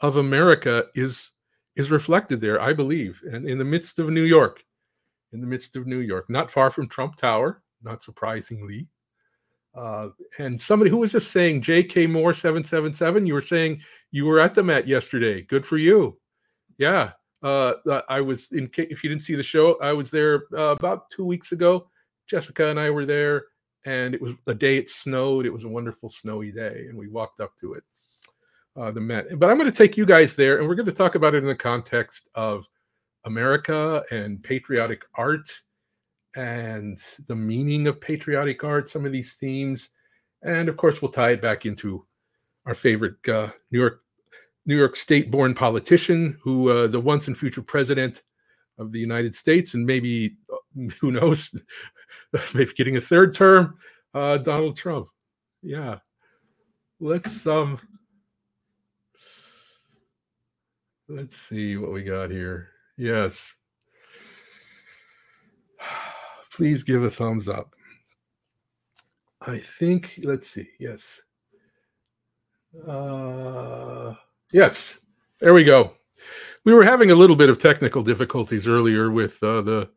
of 0.00 0.16
America 0.16 0.86
is 0.94 1.30
is 1.76 1.90
reflected 1.90 2.40
there, 2.40 2.60
I 2.60 2.72
believe, 2.72 3.20
and 3.30 3.48
in 3.48 3.58
the 3.58 3.64
midst 3.64 3.98
of 3.98 4.10
New 4.10 4.22
York, 4.22 4.62
in 5.32 5.40
the 5.40 5.46
midst 5.46 5.76
of 5.76 5.86
New 5.86 6.00
York, 6.00 6.28
not 6.28 6.50
far 6.50 6.70
from 6.70 6.88
Trump 6.88 7.16
Tower, 7.16 7.62
not 7.82 8.02
surprisingly, 8.02 8.88
uh, 9.74 10.08
and 10.38 10.60
somebody 10.60 10.90
who 10.90 10.98
was 10.98 11.12
just 11.12 11.30
saying, 11.30 11.62
J.K. 11.62 12.06
Moore 12.06 12.34
777, 12.34 13.26
you 13.26 13.34
were 13.34 13.42
saying 13.42 13.80
you 14.10 14.26
were 14.26 14.40
at 14.40 14.54
the 14.54 14.62
Met 14.62 14.86
yesterday. 14.86 15.42
Good 15.42 15.64
for 15.64 15.78
you. 15.78 16.18
Yeah. 16.78 17.12
Uh, 17.42 17.74
uh 17.90 18.02
I 18.08 18.20
was 18.20 18.52
in, 18.52 18.70
if 18.76 19.02
you 19.02 19.08
didn't 19.08 19.24
see 19.24 19.34
the 19.34 19.42
show, 19.42 19.78
I 19.80 19.92
was 19.92 20.10
there 20.10 20.44
uh, 20.52 20.76
about 20.76 21.08
two 21.10 21.24
weeks 21.24 21.52
ago. 21.52 21.88
Jessica 22.26 22.68
and 22.68 22.78
I 22.78 22.90
were 22.90 23.06
there, 23.06 23.46
and 23.84 24.14
it 24.14 24.20
was 24.20 24.34
a 24.46 24.54
day 24.54 24.76
it 24.76 24.90
snowed. 24.90 25.46
It 25.46 25.52
was 25.52 25.64
a 25.64 25.68
wonderful 25.68 26.08
snowy 26.08 26.52
day, 26.52 26.86
and 26.88 26.96
we 26.96 27.08
walked 27.08 27.40
up 27.40 27.52
to 27.60 27.74
it, 27.74 27.82
uh, 28.76 28.90
the 28.90 29.00
Met. 29.00 29.38
But 29.38 29.50
I'm 29.50 29.58
going 29.58 29.70
to 29.70 29.76
take 29.76 29.96
you 29.96 30.06
guys 30.06 30.34
there, 30.34 30.58
and 30.58 30.68
we're 30.68 30.74
going 30.74 30.86
to 30.86 30.92
talk 30.92 31.14
about 31.14 31.34
it 31.34 31.38
in 31.38 31.46
the 31.46 31.54
context 31.54 32.28
of 32.34 32.64
America 33.24 34.02
and 34.10 34.42
patriotic 34.42 35.02
art 35.14 35.48
and 36.34 36.98
the 37.26 37.36
meaning 37.36 37.86
of 37.86 38.00
patriotic 38.00 38.64
art, 38.64 38.88
some 38.88 39.04
of 39.04 39.12
these 39.12 39.34
themes, 39.34 39.90
and 40.42 40.68
of 40.68 40.76
course, 40.76 41.00
we'll 41.00 41.10
tie 41.10 41.30
it 41.30 41.42
back 41.42 41.66
into 41.66 42.04
our 42.66 42.74
favorite 42.74 43.28
uh, 43.28 43.50
New 43.70 43.80
York 43.80 44.00
New 44.64 44.76
York 44.76 44.94
State-born 44.94 45.54
politician, 45.54 46.38
who 46.40 46.70
uh, 46.70 46.86
the 46.86 47.00
once 47.00 47.26
and 47.26 47.36
future 47.36 47.62
president 47.62 48.22
of 48.78 48.92
the 48.92 48.98
United 48.98 49.34
States, 49.34 49.74
and 49.74 49.84
maybe 49.84 50.36
uh, 50.52 50.56
who 51.00 51.10
knows, 51.10 51.54
maybe 52.54 52.72
getting 52.74 52.96
a 52.96 53.00
third 53.00 53.34
term, 53.34 53.76
uh, 54.14 54.38
Donald 54.38 54.76
Trump. 54.76 55.08
Yeah, 55.62 55.98
let's 57.00 57.46
um, 57.46 57.78
let's 61.12 61.36
see 61.36 61.76
what 61.76 61.92
we 61.92 62.02
got 62.02 62.30
here. 62.30 62.68
Yes 62.96 63.54
please 66.52 66.82
give 66.82 67.02
a 67.02 67.10
thumbs 67.10 67.48
up. 67.48 67.74
I 69.40 69.58
think, 69.58 70.20
let's 70.22 70.48
see, 70.48 70.68
yes. 70.78 71.20
Uh, 72.86 74.14
yes, 74.52 75.00
there 75.40 75.54
we 75.54 75.64
go. 75.64 75.94
We 76.64 76.72
were 76.72 76.84
having 76.84 77.10
a 77.10 77.16
little 77.16 77.36
bit 77.36 77.50
of 77.50 77.58
technical 77.58 78.02
difficulties 78.02 78.68
earlier 78.68 79.10
with 79.10 79.42
uh, 79.42 79.62
the. 79.62 79.90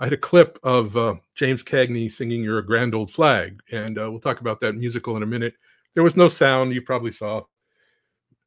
I 0.00 0.04
had 0.04 0.12
a 0.12 0.18
clip 0.18 0.58
of 0.62 0.96
uh, 0.96 1.14
James 1.34 1.62
Cagney 1.62 2.10
singing 2.10 2.42
"You're 2.42 2.58
a 2.58 2.66
Grand 2.66 2.94
Old 2.94 3.10
Flag," 3.10 3.60
and 3.72 3.98
uh, 3.98 4.08
we'll 4.10 4.20
talk 4.20 4.40
about 4.40 4.60
that 4.60 4.76
musical 4.76 5.16
in 5.16 5.24
a 5.24 5.26
minute. 5.26 5.54
There 5.94 6.04
was 6.04 6.16
no 6.16 6.28
sound. 6.28 6.72
You 6.72 6.82
probably 6.82 7.12
saw. 7.12 7.42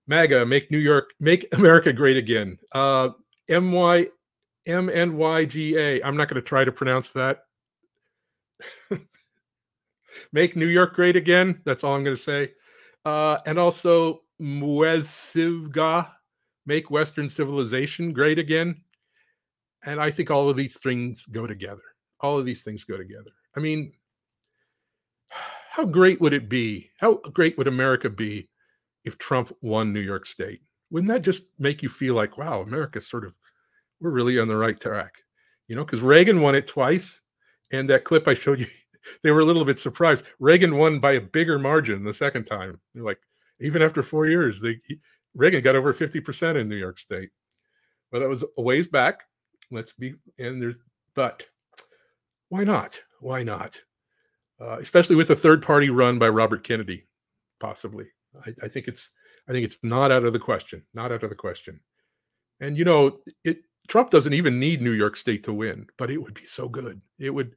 MAGA, 0.08 0.46
make 0.46 0.72
New 0.72 0.78
York, 0.78 1.12
make 1.20 1.48
America 1.54 1.92
great 1.92 2.18
again. 2.18 2.58
Uh, 2.72 3.10
M 3.50 3.72
Y 3.72 4.08
M 4.66 4.90
N 4.90 5.18
Y 5.18 5.46
G 5.46 5.78
A. 5.78 6.02
I'm 6.02 6.18
not 6.18 6.28
going 6.30 6.42
to 6.42 6.48
try 6.48 6.64
to 6.64 6.72
pronounce 6.72 7.12
that. 7.12 7.46
make 10.32 10.56
New 10.56 10.68
York 10.68 10.96
great 10.96 11.16
again. 11.16 11.62
That's 11.66 11.84
all 11.84 11.94
I'm 11.94 12.04
going 12.04 12.16
to 12.16 12.22
say. 12.22 12.54
Uh, 13.06 13.38
and 13.46 13.60
also 13.60 14.22
Muezivga, 14.42 16.10
make 16.66 16.90
Western 16.90 17.30
civilization 17.30 18.14
great 18.14 18.40
again. 18.40 18.82
And 19.86 20.02
I 20.02 20.12
think 20.12 20.32
all 20.32 20.50
of 20.50 20.58
these 20.58 20.78
things 20.80 21.26
go 21.26 21.48
together. 21.48 21.84
All 22.20 22.38
of 22.38 22.46
these 22.46 22.64
things 22.64 22.84
go 22.84 22.98
together. 22.98 23.32
I 23.56 23.60
mean, 23.60 23.94
how 25.70 25.86
great 25.86 26.20
would 26.20 26.34
it 26.34 26.50
be? 26.50 26.90
How 26.98 27.16
great 27.34 27.58
would 27.58 27.68
America 27.68 28.10
be 28.10 28.50
if 29.08 29.18
Trump 29.18 29.52
won 29.62 29.94
New 29.94 30.02
York 30.02 30.26
State? 30.26 30.62
Wouldn't 30.92 31.12
that 31.12 31.22
just 31.22 31.44
make 31.58 31.82
you 31.82 31.90
feel 31.90 32.14
like, 32.14 32.38
wow, 32.38 32.62
America's 32.62 33.10
sort 33.10 33.26
of, 33.26 33.34
we're 34.00 34.12
really 34.12 34.40
on 34.40 34.48
the 34.48 34.56
right 34.56 34.80
track? 34.80 35.16
You 35.68 35.76
know, 35.76 35.84
because 35.84 36.02
Reagan 36.02 36.42
won 36.42 36.56
it 36.56 36.68
twice 36.68 37.22
and 37.72 37.90
that 37.90 38.04
clip 38.04 38.28
I 38.28 38.34
showed 38.34 38.60
you, 38.60 38.68
they 39.24 39.32
were 39.32 39.40
a 39.40 39.46
little 39.46 39.66
bit 39.66 39.80
surprised. 39.80 40.26
Reagan 40.40 40.78
won 40.78 41.00
by 41.00 41.14
a 41.14 41.22
bigger 41.22 41.58
margin 41.58 42.04
the 42.04 42.14
second 42.14 42.46
time. 42.46 42.80
They're 42.94 43.04
like, 43.04 43.20
even 43.60 43.82
after 43.82 44.04
four 44.04 44.28
years, 44.28 44.62
they 44.62 44.80
Reagan 45.34 45.62
got 45.62 45.76
over 45.76 45.94
50% 45.94 46.60
in 46.60 46.70
New 46.70 46.76
York 46.76 47.00
State. 47.00 47.30
But 48.12 48.20
that 48.20 48.30
was 48.30 48.44
a 48.58 48.62
ways 48.62 48.88
back. 48.88 49.24
Let's 49.72 49.94
be 49.94 50.14
and 50.38 50.62
there's 50.62 50.76
but 51.16 51.46
why 52.50 52.64
not? 52.64 53.00
Why 53.20 53.44
not? 53.44 53.80
Uh, 54.62 54.78
especially 54.80 55.16
with 55.16 55.30
a 55.30 55.36
third 55.36 55.62
party 55.62 55.90
run 55.90 56.18
by 56.18 56.30
Robert 56.30 56.64
Kennedy, 56.64 57.08
possibly. 57.60 58.06
I, 58.46 58.66
I 58.66 58.68
think 58.68 58.88
it's 58.88 59.12
I 59.48 59.52
think 59.52 59.66
it's 59.66 59.78
not 59.84 60.12
out 60.12 60.26
of 60.26 60.34
the 60.34 60.40
question. 60.40 60.84
Not 60.94 61.12
out 61.12 61.24
of 61.24 61.30
the 61.30 61.36
question. 61.36 61.80
And 62.60 62.78
you 62.78 62.86
know, 62.86 63.20
it 63.44 63.60
Trump 63.88 64.10
doesn't 64.10 64.34
even 64.34 64.60
need 64.60 64.82
New 64.82 64.92
York 64.92 65.16
State 65.16 65.44
to 65.46 65.54
win, 65.54 65.88
but 65.98 66.12
it 66.12 66.18
would 66.18 66.34
be 66.34 66.46
so 66.46 66.68
good. 66.68 67.02
It 67.20 67.30
would. 67.30 67.56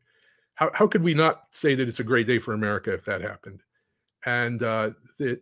How 0.55 0.71
how 0.75 0.87
could 0.87 1.03
we 1.03 1.15
not 1.15 1.45
say 1.51 1.75
that 1.75 1.89
it's 1.89 2.01
a 2.01 2.05
great 2.05 2.27
day 2.27 2.39
for 2.39 2.55
America 2.55 2.93
if 2.93 3.05
that 3.07 3.23
happened? 3.23 3.63
And 4.27 4.63
uh, 4.63 4.91
that, 5.19 5.41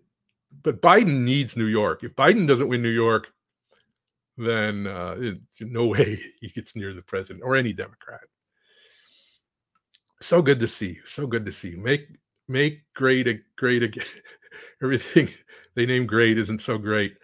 but 0.62 0.81
Biden 0.81 1.22
needs 1.22 1.57
New 1.57 1.66
York. 1.66 2.05
If 2.05 2.14
Biden 2.14 2.46
doesn't 2.46 2.68
win 2.68 2.83
New 2.83 2.88
York, 2.88 3.29
then 4.37 4.87
uh, 4.87 5.16
no 5.61 5.87
way 5.94 6.20
he 6.40 6.48
gets 6.48 6.77
near 6.77 6.94
the 6.94 7.03
president 7.03 7.44
or 7.44 7.57
any 7.57 7.72
Democrat. 7.72 8.20
So 10.20 10.42
good 10.42 10.61
to 10.61 10.68
see 10.68 10.94
you. 10.94 11.03
So 11.07 11.27
good 11.27 11.46
to 11.46 11.53
see 11.53 11.70
you. 11.70 11.79
Make 11.79 12.09
make 12.48 12.83
great 12.94 13.29
a 13.29 13.40
great 13.57 13.83
again. 13.83 14.05
Everything 14.83 15.29
they 15.75 15.87
name 15.87 16.07
great 16.07 16.38
isn't 16.38 16.61
so 16.62 16.79
great. 16.79 17.17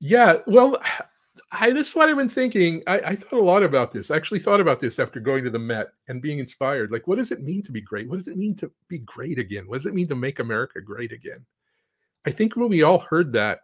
Yeah, 0.00 0.36
well, 0.46 0.80
I 1.52 1.70
this 1.70 1.88
is 1.88 1.94
what 1.94 2.08
I've 2.08 2.16
been 2.16 2.28
thinking. 2.28 2.82
I, 2.86 3.00
I 3.00 3.14
thought 3.14 3.38
a 3.38 3.44
lot 3.44 3.62
about 3.62 3.92
this. 3.92 4.10
I 4.10 4.16
actually 4.16 4.40
thought 4.40 4.60
about 4.60 4.80
this 4.80 4.98
after 4.98 5.20
going 5.20 5.44
to 5.44 5.50
the 5.50 5.58
Met 5.58 5.88
and 6.08 6.22
being 6.22 6.38
inspired. 6.38 6.90
Like, 6.90 7.06
what 7.06 7.18
does 7.18 7.30
it 7.30 7.42
mean 7.42 7.62
to 7.62 7.72
be 7.72 7.80
great? 7.80 8.08
What 8.08 8.16
does 8.16 8.28
it 8.28 8.36
mean 8.36 8.54
to 8.56 8.70
be 8.88 8.98
great 8.98 9.38
again? 9.38 9.68
What 9.68 9.76
does 9.76 9.86
it 9.86 9.94
mean 9.94 10.08
to 10.08 10.16
make 10.16 10.38
America 10.38 10.80
great 10.80 11.12
again? 11.12 11.44
I 12.26 12.30
think 12.30 12.56
when 12.56 12.68
we 12.68 12.82
all 12.82 12.98
heard 12.98 13.32
that 13.34 13.60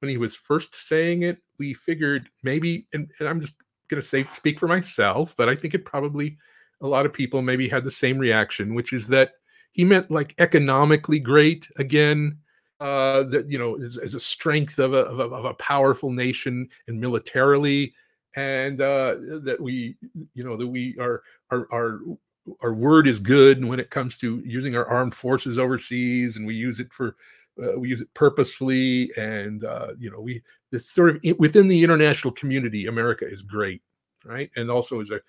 when 0.00 0.10
he 0.10 0.18
was 0.18 0.36
first 0.36 0.74
saying 0.74 1.22
it, 1.22 1.38
we 1.58 1.74
figured 1.74 2.28
maybe, 2.42 2.86
and, 2.92 3.10
and 3.18 3.28
I'm 3.28 3.40
just 3.40 3.54
to 3.90 4.02
say, 4.02 4.26
speak 4.32 4.58
for 4.58 4.68
myself, 4.68 5.34
but 5.36 5.48
I 5.48 5.54
think 5.54 5.74
it 5.74 5.84
probably 5.84 6.36
a 6.80 6.86
lot 6.86 7.06
of 7.06 7.12
people 7.12 7.42
maybe 7.42 7.68
had 7.68 7.84
the 7.84 7.90
same 7.90 8.18
reaction, 8.18 8.74
which 8.74 8.92
is 8.92 9.06
that 9.08 9.32
he 9.72 9.84
meant 9.84 10.10
like 10.10 10.34
economically 10.38 11.18
great 11.18 11.68
again, 11.76 12.38
uh, 12.80 13.24
that 13.24 13.50
you 13.50 13.58
know 13.58 13.76
is, 13.76 13.96
is 13.96 14.14
a 14.14 14.20
strength 14.20 14.78
of 14.78 14.94
a, 14.94 14.98
of 14.98 15.18
a, 15.18 15.34
of 15.34 15.44
a 15.44 15.54
powerful 15.54 16.10
nation 16.10 16.68
and 16.86 17.00
militarily, 17.00 17.92
and 18.36 18.80
uh, 18.80 19.16
that 19.42 19.58
we 19.60 19.96
you 20.34 20.44
know 20.44 20.56
that 20.56 20.66
we 20.66 20.96
are 20.98 21.22
our 21.50 21.66
our 21.72 22.00
our 22.62 22.72
word 22.72 23.06
is 23.06 23.18
good 23.18 23.64
when 23.64 23.80
it 23.80 23.90
comes 23.90 24.16
to 24.18 24.40
using 24.44 24.74
our 24.76 24.86
armed 24.86 25.14
forces 25.14 25.58
overseas, 25.58 26.36
and 26.36 26.46
we 26.46 26.54
use 26.54 26.80
it 26.80 26.92
for 26.92 27.16
uh, 27.62 27.78
we 27.78 27.88
use 27.88 28.00
it 28.00 28.12
purposefully, 28.14 29.10
and 29.16 29.64
uh, 29.64 29.88
you 29.98 30.10
know 30.10 30.20
we 30.20 30.42
this 30.70 30.90
sort 30.90 31.16
of 31.16 31.38
within 31.38 31.68
the 31.68 31.82
international 31.82 32.32
community, 32.32 32.86
America 32.86 33.26
is 33.26 33.42
great, 33.42 33.82
right? 34.24 34.50
And 34.56 34.70
also 34.70 35.00
is 35.00 35.10
a, 35.10 35.20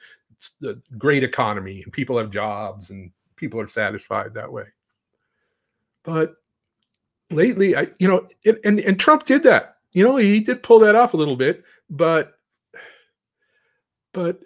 a 0.67 0.75
great 0.97 1.23
economy, 1.23 1.81
and 1.83 1.91
people 1.91 2.17
have 2.17 2.29
jobs, 2.29 2.89
and 2.89 3.11
people 3.39 3.59
are 3.59 3.67
satisfied 3.67 4.33
that 4.33 4.51
way. 4.51 4.65
But 6.03 6.35
lately, 7.31 7.75
I 7.75 7.87
you 7.99 8.07
know, 8.07 8.27
it, 8.43 8.59
and 8.63 8.79
and 8.79 8.99
Trump 8.99 9.25
did 9.25 9.43
that. 9.43 9.77
You 9.91 10.03
know, 10.03 10.17
he 10.17 10.39
did 10.41 10.61
pull 10.61 10.79
that 10.79 10.95
off 10.95 11.13
a 11.13 11.17
little 11.17 11.35
bit, 11.35 11.63
but 11.89 12.33
but 14.13 14.39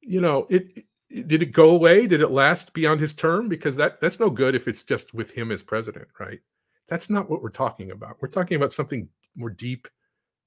you 0.00 0.20
know, 0.20 0.46
it 0.50 0.84
did 1.26 1.42
it 1.42 1.52
go 1.52 1.70
away? 1.70 2.06
Did 2.06 2.20
it 2.20 2.30
last 2.30 2.74
beyond 2.74 3.00
his 3.00 3.14
term? 3.14 3.48
Because 3.48 3.76
that 3.76 4.00
that's 4.00 4.20
no 4.20 4.30
good 4.30 4.54
if 4.54 4.68
it's 4.68 4.82
just 4.82 5.14
with 5.14 5.30
him 5.30 5.50
as 5.50 5.62
president, 5.62 6.08
right? 6.20 6.40
That's 6.88 7.10
not 7.10 7.28
what 7.28 7.42
we're 7.42 7.50
talking 7.50 7.90
about. 7.90 8.16
We're 8.20 8.28
talking 8.28 8.56
about 8.56 8.72
something 8.72 9.08
more 9.36 9.50
deep 9.50 9.88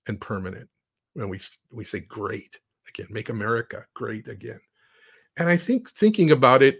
and 0.08 0.19
permanent 0.19 0.69
when 1.13 1.30
we 1.30 1.39
we 1.71 1.86
say 1.86 2.00
great 2.00 2.60
again, 2.89 3.08
make 3.10 3.30
America 3.30 3.86
great 3.93 4.28
again. 4.28 4.60
And 5.37 5.49
I 5.49 5.57
think 5.57 5.89
thinking 5.89 6.31
about 6.31 6.61
it, 6.61 6.79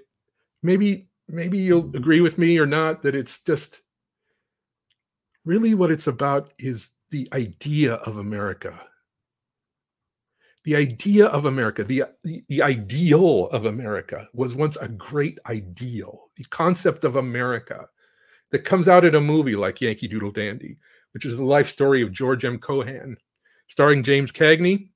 maybe 0.62 1.08
maybe 1.28 1.60
you'll 1.60 1.96
agree 1.96 2.22
with 2.22 2.38
me 2.38 2.58
or 2.58 2.66
not 2.66 3.04
that 3.04 3.16
it's 3.16 3.42
just 3.44 3.82
really 5.46 5.74
what 5.74 5.92
it's 5.92 6.08
about 6.08 6.52
is 6.60 6.90
the 7.10 7.28
idea 7.34 7.94
of 7.94 8.18
America 8.18 8.80
the 10.64 10.76
idea 10.76 11.26
of 11.28 11.46
America, 11.46 11.84
the, 11.84 12.04
the, 12.24 12.44
the, 12.48 12.62
ideal 12.62 13.48
of 13.48 13.66
America 13.66 14.28
was 14.34 14.54
once 14.54 14.78
a 14.78 14.88
great 14.88 15.40
ideal. 15.48 16.30
The 16.36 16.44
concept 16.46 17.04
of 17.04 17.16
America 17.16 17.88
that 18.52 18.60
comes 18.60 18.88
out 18.88 19.06
in 19.06 19.16
a 19.16 19.22
movie 19.22 19.56
like 19.56 19.82
Yankee 19.82 20.08
Doodle 20.08 20.32
Dandy, 20.32 20.78
which 21.14 21.26
is 21.26 21.38
the 21.38 21.44
life 21.44 21.68
story 21.68 22.04
of 22.04 22.12
George 22.12 22.46
M. 22.46 22.60
Cohan, 22.60 23.18
starring 23.68 24.04
James 24.04 24.32
Cagney. 24.32 24.90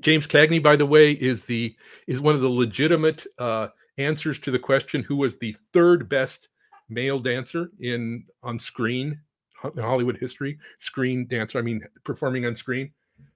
James 0.00 0.26
Cagney, 0.26 0.62
by 0.62 0.76
the 0.76 0.86
way, 0.86 1.12
is 1.12 1.44
the 1.44 1.74
is 2.06 2.20
one 2.20 2.34
of 2.34 2.40
the 2.40 2.48
legitimate 2.48 3.26
uh, 3.38 3.68
answers 3.98 4.38
to 4.40 4.50
the 4.50 4.58
question 4.58 5.02
who 5.02 5.16
was 5.16 5.38
the 5.38 5.54
third 5.72 6.08
best 6.08 6.48
male 6.88 7.18
dancer 7.18 7.70
in 7.80 8.24
on 8.42 8.58
screen 8.58 9.18
in 9.64 9.82
Hollywood 9.82 10.16
history. 10.18 10.58
Screen 10.78 11.26
dancer, 11.26 11.58
I 11.58 11.62
mean, 11.62 11.82
performing 12.04 12.46
on 12.46 12.56
screen. 12.56 12.92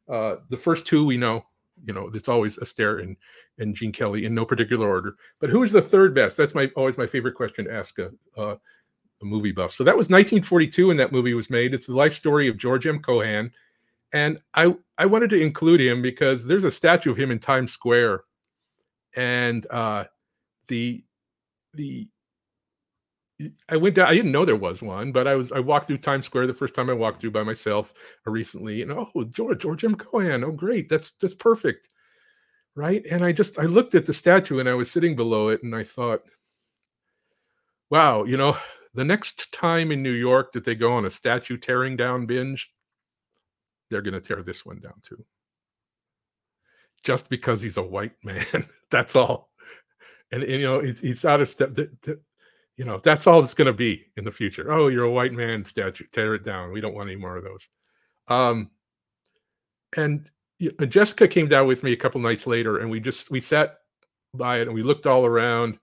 Uh, 0.08 0.36
the 0.50 0.56
first 0.56 0.86
two 0.86 1.04
we 1.04 1.16
know, 1.16 1.44
you 1.84 1.92
know, 1.92 2.10
it's 2.14 2.28
always 2.28 2.56
Astaire 2.58 3.02
and 3.02 3.16
and 3.58 3.74
Gene 3.74 3.92
Kelly 3.92 4.24
in 4.24 4.34
no 4.34 4.44
particular 4.44 4.88
order. 4.88 5.16
But 5.40 5.50
who 5.50 5.62
is 5.62 5.72
the 5.72 5.82
third 5.82 6.14
best? 6.14 6.36
That's 6.36 6.54
my 6.54 6.70
always 6.76 6.98
my 6.98 7.06
favorite 7.06 7.34
question 7.34 7.66
to 7.66 7.72
ask 7.72 7.98
a, 7.98 8.10
a, 8.36 8.52
a 8.52 9.24
movie 9.24 9.52
buff. 9.52 9.72
So 9.72 9.84
that 9.84 9.96
was 9.96 10.06
1942 10.06 10.88
when 10.88 10.96
that 10.96 11.12
movie 11.12 11.34
was 11.34 11.50
made. 11.50 11.74
It's 11.74 11.86
the 11.86 11.96
life 11.96 12.14
story 12.14 12.48
of 12.48 12.58
George 12.58 12.86
M. 12.86 13.00
Cohan, 13.00 13.52
and 14.14 14.38
I 14.54 14.74
I 14.96 15.06
wanted 15.06 15.30
to 15.30 15.42
include 15.42 15.80
him 15.80 16.00
because 16.00 16.46
there's 16.46 16.64
a 16.64 16.70
statue 16.70 17.10
of 17.10 17.18
him 17.18 17.32
in 17.32 17.40
Times 17.40 17.72
Square, 17.72 18.22
and 19.16 19.66
uh, 19.70 20.04
the 20.68 21.04
the 21.74 22.08
I 23.68 23.76
went 23.76 23.96
down. 23.96 24.06
I 24.06 24.14
didn't 24.14 24.30
know 24.30 24.44
there 24.44 24.54
was 24.54 24.80
one, 24.80 25.10
but 25.10 25.26
I 25.26 25.34
was 25.34 25.50
I 25.50 25.58
walked 25.58 25.88
through 25.88 25.98
Times 25.98 26.24
Square 26.26 26.46
the 26.46 26.54
first 26.54 26.74
time 26.74 26.88
I 26.88 26.94
walked 26.94 27.20
through 27.20 27.32
by 27.32 27.42
myself 27.42 27.92
recently, 28.24 28.82
and 28.82 28.92
oh, 28.92 29.10
George 29.30 29.58
George 29.58 29.84
M. 29.84 29.96
Cohan. 29.96 30.44
Oh, 30.44 30.52
great, 30.52 30.88
that's 30.88 31.10
that's 31.12 31.34
perfect, 31.34 31.88
right? 32.76 33.04
And 33.10 33.24
I 33.24 33.32
just 33.32 33.58
I 33.58 33.64
looked 33.64 33.96
at 33.96 34.06
the 34.06 34.14
statue 34.14 34.60
and 34.60 34.68
I 34.68 34.74
was 34.74 34.90
sitting 34.90 35.16
below 35.16 35.48
it, 35.48 35.64
and 35.64 35.74
I 35.74 35.82
thought, 35.82 36.22
wow, 37.90 38.22
you 38.22 38.36
know, 38.36 38.56
the 38.94 39.04
next 39.04 39.52
time 39.52 39.90
in 39.90 40.04
New 40.04 40.12
York 40.12 40.52
that 40.52 40.64
they 40.64 40.76
go 40.76 40.92
on 40.92 41.04
a 41.04 41.10
statue 41.10 41.56
tearing 41.56 41.96
down 41.96 42.26
binge, 42.26 42.70
they're 43.90 44.02
going 44.02 44.14
to 44.14 44.20
tear 44.20 44.42
this 44.42 44.64
one 44.64 44.78
down 44.78 44.94
too, 45.02 45.24
just 47.02 47.28
because 47.28 47.60
he's 47.60 47.76
a 47.76 47.82
white 47.82 48.14
man. 48.24 48.44
that's 48.90 49.16
all. 49.16 49.50
And, 50.32 50.42
and, 50.42 50.60
you 50.60 50.66
know 50.66 50.80
he's, 50.80 51.00
he's 51.00 51.24
out 51.24 51.40
of 51.40 51.48
step 51.48 51.74
that 51.74 52.20
you 52.76 52.84
know 52.84 53.00
that's 53.02 53.26
all 53.26 53.42
it's 53.42 53.54
going 53.54 53.66
to 53.66 53.72
be 53.72 54.06
in 54.16 54.24
the 54.24 54.32
future. 54.32 54.72
Oh 54.72 54.88
you're 54.88 55.04
a 55.04 55.10
white 55.10 55.32
man 55.32 55.64
statue 55.64 56.06
tear 56.12 56.34
it 56.34 56.44
down. 56.44 56.72
We 56.72 56.80
don't 56.80 56.94
want 56.94 57.08
any 57.08 57.18
more 57.18 57.36
of 57.36 57.44
those. 57.44 57.68
Um 58.28 58.70
and 59.96 60.28
jessica 60.88 61.28
came 61.28 61.48
down 61.48 61.66
with 61.66 61.82
me 61.82 61.92
a 61.92 61.96
couple 61.96 62.20
nights 62.20 62.46
later 62.46 62.78
and 62.78 62.90
we 62.90 63.00
just 63.00 63.30
we 63.30 63.40
sat 63.40 63.78
by 64.32 64.58
it 64.58 64.66
and 64.66 64.74
we 64.74 64.82
looked 64.82 65.06
all 65.06 65.26
around 65.26 65.78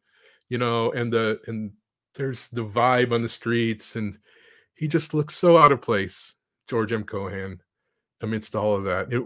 you 0.50 0.58
know 0.58 0.92
and 0.92 1.12
the 1.12 1.40
and 1.48 1.72
there's 2.16 2.50
the 2.50 2.66
vibe 2.66 3.12
on 3.12 3.22
the 3.22 3.30
streets 3.30 3.96
and 3.96 4.18
he 4.76 4.88
just 4.88 5.14
looks 5.14 5.36
so 5.36 5.58
out 5.58 5.72
of 5.72 5.82
place 5.82 6.36
george 6.68 6.94
m. 6.94 7.04
Cohan 7.04 7.60
amidst 8.22 8.56
all 8.56 8.76
of 8.76 8.84
that 8.84 9.12
it, 9.12 9.24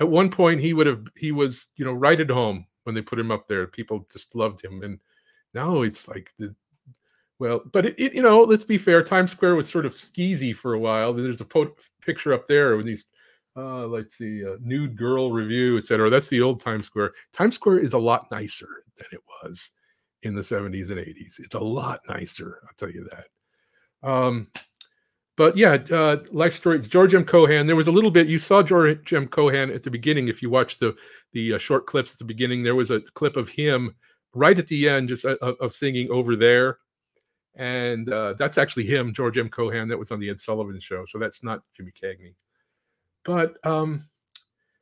at 0.00 0.08
one 0.08 0.30
point 0.30 0.60
he 0.60 0.72
would 0.72 0.86
have 0.86 1.06
he 1.16 1.32
was 1.32 1.68
you 1.76 1.84
know 1.84 1.92
right 1.92 2.20
at 2.20 2.30
home 2.30 2.66
when 2.84 2.94
they 2.94 3.02
put 3.02 3.18
him 3.18 3.30
up 3.30 3.48
there 3.48 3.66
people 3.66 4.06
just 4.12 4.34
loved 4.34 4.64
him 4.64 4.82
and 4.82 5.00
now 5.54 5.82
it's 5.82 6.08
like 6.08 6.30
the 6.38 6.54
well, 7.38 7.62
but 7.72 7.86
it, 7.86 7.94
it, 7.98 8.14
you 8.14 8.22
know, 8.22 8.42
let's 8.42 8.64
be 8.64 8.78
fair. 8.78 9.02
Times 9.02 9.30
Square 9.30 9.54
was 9.54 9.68
sort 9.68 9.86
of 9.86 9.94
skeezy 9.94 10.54
for 10.54 10.74
a 10.74 10.78
while. 10.78 11.12
There's 11.12 11.40
a 11.40 11.44
po- 11.44 11.76
picture 12.02 12.32
up 12.32 12.48
there 12.48 12.76
with 12.76 12.86
these, 12.86 13.06
uh, 13.56 13.86
let's 13.86 14.18
see, 14.18 14.44
uh, 14.44 14.56
nude 14.60 14.96
girl 14.96 15.30
review, 15.30 15.78
etc. 15.78 16.10
That's 16.10 16.28
the 16.28 16.40
old 16.40 16.60
Times 16.60 16.86
Square. 16.86 17.12
Times 17.32 17.54
Square 17.54 17.80
is 17.80 17.92
a 17.92 17.98
lot 17.98 18.30
nicer 18.30 18.82
than 18.96 19.06
it 19.12 19.20
was 19.42 19.70
in 20.24 20.34
the 20.34 20.42
70s 20.42 20.90
and 20.90 20.98
80s. 20.98 21.38
It's 21.38 21.54
a 21.54 21.60
lot 21.60 22.00
nicer, 22.08 22.60
I'll 22.64 22.74
tell 22.76 22.90
you 22.90 23.08
that. 23.10 24.08
Um, 24.08 24.48
but 25.38 25.56
yeah, 25.56 25.78
uh, 25.90 26.18
life 26.30 26.54
story. 26.54 26.80
George 26.80 27.14
M. 27.14 27.24
Cohan. 27.24 27.66
There 27.66 27.76
was 27.76 27.86
a 27.86 27.92
little 27.92 28.10
bit. 28.10 28.28
You 28.28 28.38
saw 28.38 28.62
George 28.62 29.10
M. 29.14 29.26
Cohan 29.26 29.70
at 29.70 29.82
the 29.82 29.90
beginning. 29.90 30.28
If 30.28 30.42
you 30.42 30.50
watch 30.50 30.78
the 30.78 30.94
the 31.32 31.54
uh, 31.54 31.58
short 31.58 31.86
clips 31.86 32.12
at 32.12 32.18
the 32.18 32.24
beginning, 32.24 32.62
there 32.62 32.74
was 32.74 32.90
a 32.90 33.00
clip 33.14 33.36
of 33.36 33.48
him 33.48 33.94
right 34.34 34.58
at 34.58 34.68
the 34.68 34.86
end, 34.86 35.08
just 35.08 35.24
uh, 35.24 35.36
of 35.40 35.72
singing 35.72 36.10
over 36.10 36.36
there 36.36 36.78
and 37.58 38.08
uh, 38.10 38.34
that's 38.38 38.56
actually 38.56 38.86
him, 38.86 39.12
George 39.12 39.36
M. 39.36 39.48
Cohan, 39.48 39.88
that 39.88 39.98
was 39.98 40.12
on 40.12 40.20
the 40.20 40.30
Ed 40.30 40.40
Sullivan 40.40 40.78
Show. 40.78 41.04
So 41.06 41.18
that's 41.18 41.42
not 41.42 41.60
Jimmy 41.76 41.92
Cagney. 41.92 42.34
But 43.24 43.56
um, 43.66 44.08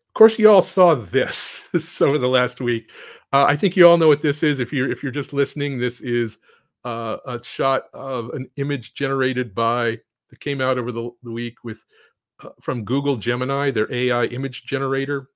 of 0.06 0.14
course, 0.14 0.38
you 0.38 0.50
all 0.50 0.62
saw 0.62 0.94
this 0.94 1.62
over 2.02 2.18
the 2.18 2.28
last 2.28 2.60
week. 2.60 2.90
Uh, 3.32 3.46
I 3.48 3.56
think 3.56 3.76
you 3.76 3.88
all 3.88 3.96
know 3.96 4.08
what 4.08 4.20
this 4.20 4.42
is. 4.42 4.60
If 4.60 4.72
you're 4.72 4.90
if 4.90 5.02
you're 5.02 5.10
just 5.10 5.32
listening, 5.32 5.78
this 5.78 6.00
is 6.02 6.38
uh, 6.84 7.16
a 7.26 7.42
shot 7.42 7.84
of 7.94 8.28
an 8.30 8.48
image 8.56 8.94
generated 8.94 9.54
by 9.54 9.98
that 10.30 10.40
came 10.40 10.60
out 10.60 10.78
over 10.78 10.92
the, 10.92 11.10
the 11.22 11.30
week 11.30 11.64
with 11.64 11.78
uh, 12.42 12.50
from 12.60 12.84
Google 12.84 13.16
Gemini, 13.16 13.70
their 13.70 13.92
AI 13.92 14.24
image 14.24 14.64
generator 14.64 15.28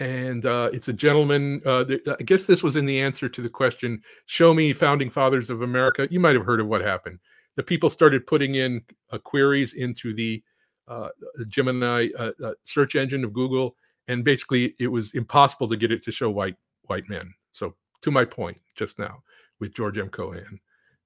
and 0.00 0.46
uh, 0.46 0.70
it's 0.72 0.88
a 0.88 0.92
gentleman. 0.92 1.60
Uh, 1.64 1.84
I 2.18 2.22
guess 2.22 2.44
this 2.44 2.62
was 2.62 2.76
in 2.76 2.86
the 2.86 3.00
answer 3.00 3.28
to 3.28 3.42
the 3.42 3.48
question: 3.48 4.02
"Show 4.26 4.54
me 4.54 4.72
founding 4.72 5.10
fathers 5.10 5.50
of 5.50 5.62
America." 5.62 6.08
You 6.10 6.20
might 6.20 6.36
have 6.36 6.44
heard 6.44 6.60
of 6.60 6.68
what 6.68 6.80
happened. 6.80 7.18
The 7.56 7.62
people 7.62 7.90
started 7.90 8.26
putting 8.26 8.54
in 8.54 8.82
uh, 9.10 9.18
queries 9.18 9.74
into 9.74 10.14
the 10.14 10.42
uh, 10.86 11.08
Gemini 11.48 12.08
uh, 12.16 12.30
search 12.64 12.94
engine 12.94 13.24
of 13.24 13.32
Google, 13.32 13.76
and 14.06 14.24
basically 14.24 14.74
it 14.78 14.88
was 14.88 15.14
impossible 15.14 15.68
to 15.68 15.76
get 15.76 15.92
it 15.92 16.02
to 16.02 16.12
show 16.12 16.30
white 16.30 16.56
white 16.82 17.08
men. 17.08 17.32
So, 17.52 17.74
to 18.02 18.10
my 18.10 18.24
point 18.24 18.58
just 18.76 18.98
now 18.98 19.22
with 19.58 19.74
George 19.74 19.98
M. 19.98 20.08
Cohan, 20.08 20.60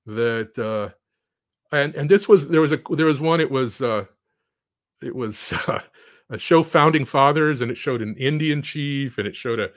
that 0.07 0.93
and 1.73 1.95
and 1.95 2.11
this 2.11 2.29
was 2.29 2.49
there 2.49 2.61
was 2.61 2.73
a 2.73 2.81
there 2.91 3.07
was 3.07 3.21
one. 3.21 3.41
It 3.41 3.51
was 3.51 3.81
uh, 3.81 4.05
it 5.03 5.15
was 5.15 5.53
uh, 5.67 5.81
a 6.31 6.39
show 6.39 6.63
founding 6.63 7.05
fathers, 7.05 7.61
and 7.61 7.71
it 7.71 7.77
showed 7.77 8.03
an 8.03 8.17
Indian 8.17 8.63
chief, 8.63 9.19
and 9.19 9.27
it 9.27 9.37
showed 9.37 9.61
a, 9.61 9.71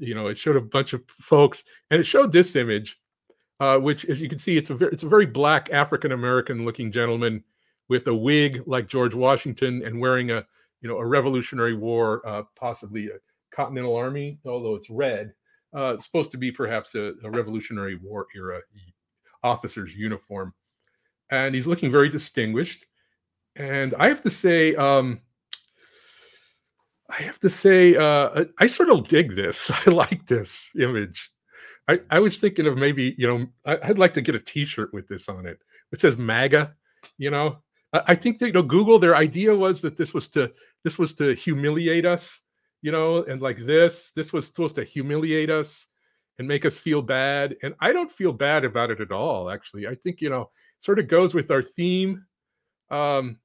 you 0.00 0.14
know, 0.14 0.28
it 0.28 0.38
showed 0.38 0.56
a 0.56 0.60
bunch 0.60 0.92
of 0.92 1.02
folks, 1.08 1.64
and 1.90 2.00
it 2.00 2.04
showed 2.04 2.32
this 2.32 2.56
image, 2.56 2.98
uh, 3.60 3.76
which, 3.78 4.04
as 4.06 4.20
you 4.20 4.28
can 4.28 4.38
see, 4.38 4.56
it's 4.56 4.70
a 4.70 4.74
very, 4.74 4.92
it's 4.92 5.02
a 5.02 5.08
very 5.08 5.26
black 5.26 5.70
African 5.72 6.12
American 6.12 6.64
looking 6.64 6.90
gentleman 6.90 7.42
with 7.88 8.06
a 8.06 8.14
wig 8.14 8.62
like 8.66 8.88
George 8.88 9.14
Washington 9.14 9.82
and 9.84 10.00
wearing 10.00 10.30
a, 10.30 10.44
you 10.80 10.88
know, 10.88 10.98
a 10.98 11.06
Revolutionary 11.06 11.74
War, 11.74 12.26
uh, 12.26 12.42
possibly 12.56 13.08
a 13.08 13.18
Continental 13.54 13.94
Army, 13.94 14.38
although 14.46 14.74
it's 14.74 14.90
red. 14.90 15.32
Uh, 15.74 15.94
it's 15.94 16.04
supposed 16.04 16.30
to 16.30 16.36
be 16.36 16.52
perhaps 16.52 16.94
a, 16.94 17.12
a 17.24 17.30
Revolutionary 17.30 17.96
War 17.96 18.26
era 18.36 18.60
officer's 19.42 19.94
uniform, 19.94 20.52
and 21.32 21.54
he's 21.54 21.66
looking 21.66 21.90
very 21.90 22.10
distinguished. 22.10 22.84
And 23.56 23.94
I 23.98 24.08
have 24.08 24.20
to 24.22 24.30
say, 24.30 24.74
um, 24.74 25.20
I 27.08 27.22
have 27.22 27.40
to 27.40 27.50
say, 27.50 27.96
uh, 27.96 28.44
I 28.58 28.66
sort 28.66 28.90
of 28.90 29.08
dig 29.08 29.34
this. 29.34 29.70
I 29.86 29.90
like 29.90 30.26
this 30.26 30.70
image. 30.78 31.30
I, 31.88 32.00
I 32.10 32.20
was 32.20 32.36
thinking 32.36 32.66
of 32.66 32.76
maybe, 32.76 33.14
you 33.18 33.26
know, 33.26 33.46
I, 33.64 33.88
would 33.88 33.98
like 33.98 34.14
to 34.14 34.20
get 34.20 34.34
a 34.34 34.40
T-shirt 34.40 34.92
with 34.92 35.08
this 35.08 35.28
on 35.28 35.46
it. 35.46 35.58
It 35.90 36.00
says 36.00 36.16
MAGA. 36.16 36.74
You 37.18 37.30
know, 37.30 37.56
I, 37.92 38.02
I 38.08 38.14
think 38.14 38.38
that 38.38 38.46
you 38.46 38.52
know 38.52 38.62
Google. 38.62 38.98
Their 38.98 39.16
idea 39.16 39.54
was 39.56 39.80
that 39.82 39.96
this 39.96 40.14
was 40.14 40.28
to 40.28 40.52
this 40.84 40.98
was 40.98 41.14
to 41.14 41.34
humiliate 41.34 42.06
us. 42.06 42.40
You 42.82 42.92
know, 42.92 43.24
and 43.24 43.42
like 43.42 43.58
this, 43.58 44.12
this 44.14 44.32
was 44.32 44.46
supposed 44.46 44.74
to 44.76 44.84
humiliate 44.84 45.50
us 45.50 45.86
and 46.38 46.48
make 46.48 46.64
us 46.64 46.78
feel 46.78 47.02
bad. 47.02 47.56
And 47.62 47.74
I 47.80 47.92
don't 47.92 48.10
feel 48.10 48.32
bad 48.32 48.64
about 48.64 48.90
it 48.90 49.00
at 49.00 49.12
all. 49.12 49.50
Actually, 49.50 49.86
I 49.86 49.94
think 49.96 50.20
you 50.20 50.30
know, 50.30 50.50
sort 50.82 50.98
of 50.98 51.08
goes 51.08 51.32
with 51.32 51.50
our 51.50 51.62
theme. 51.62 52.26
Um, 52.90 53.38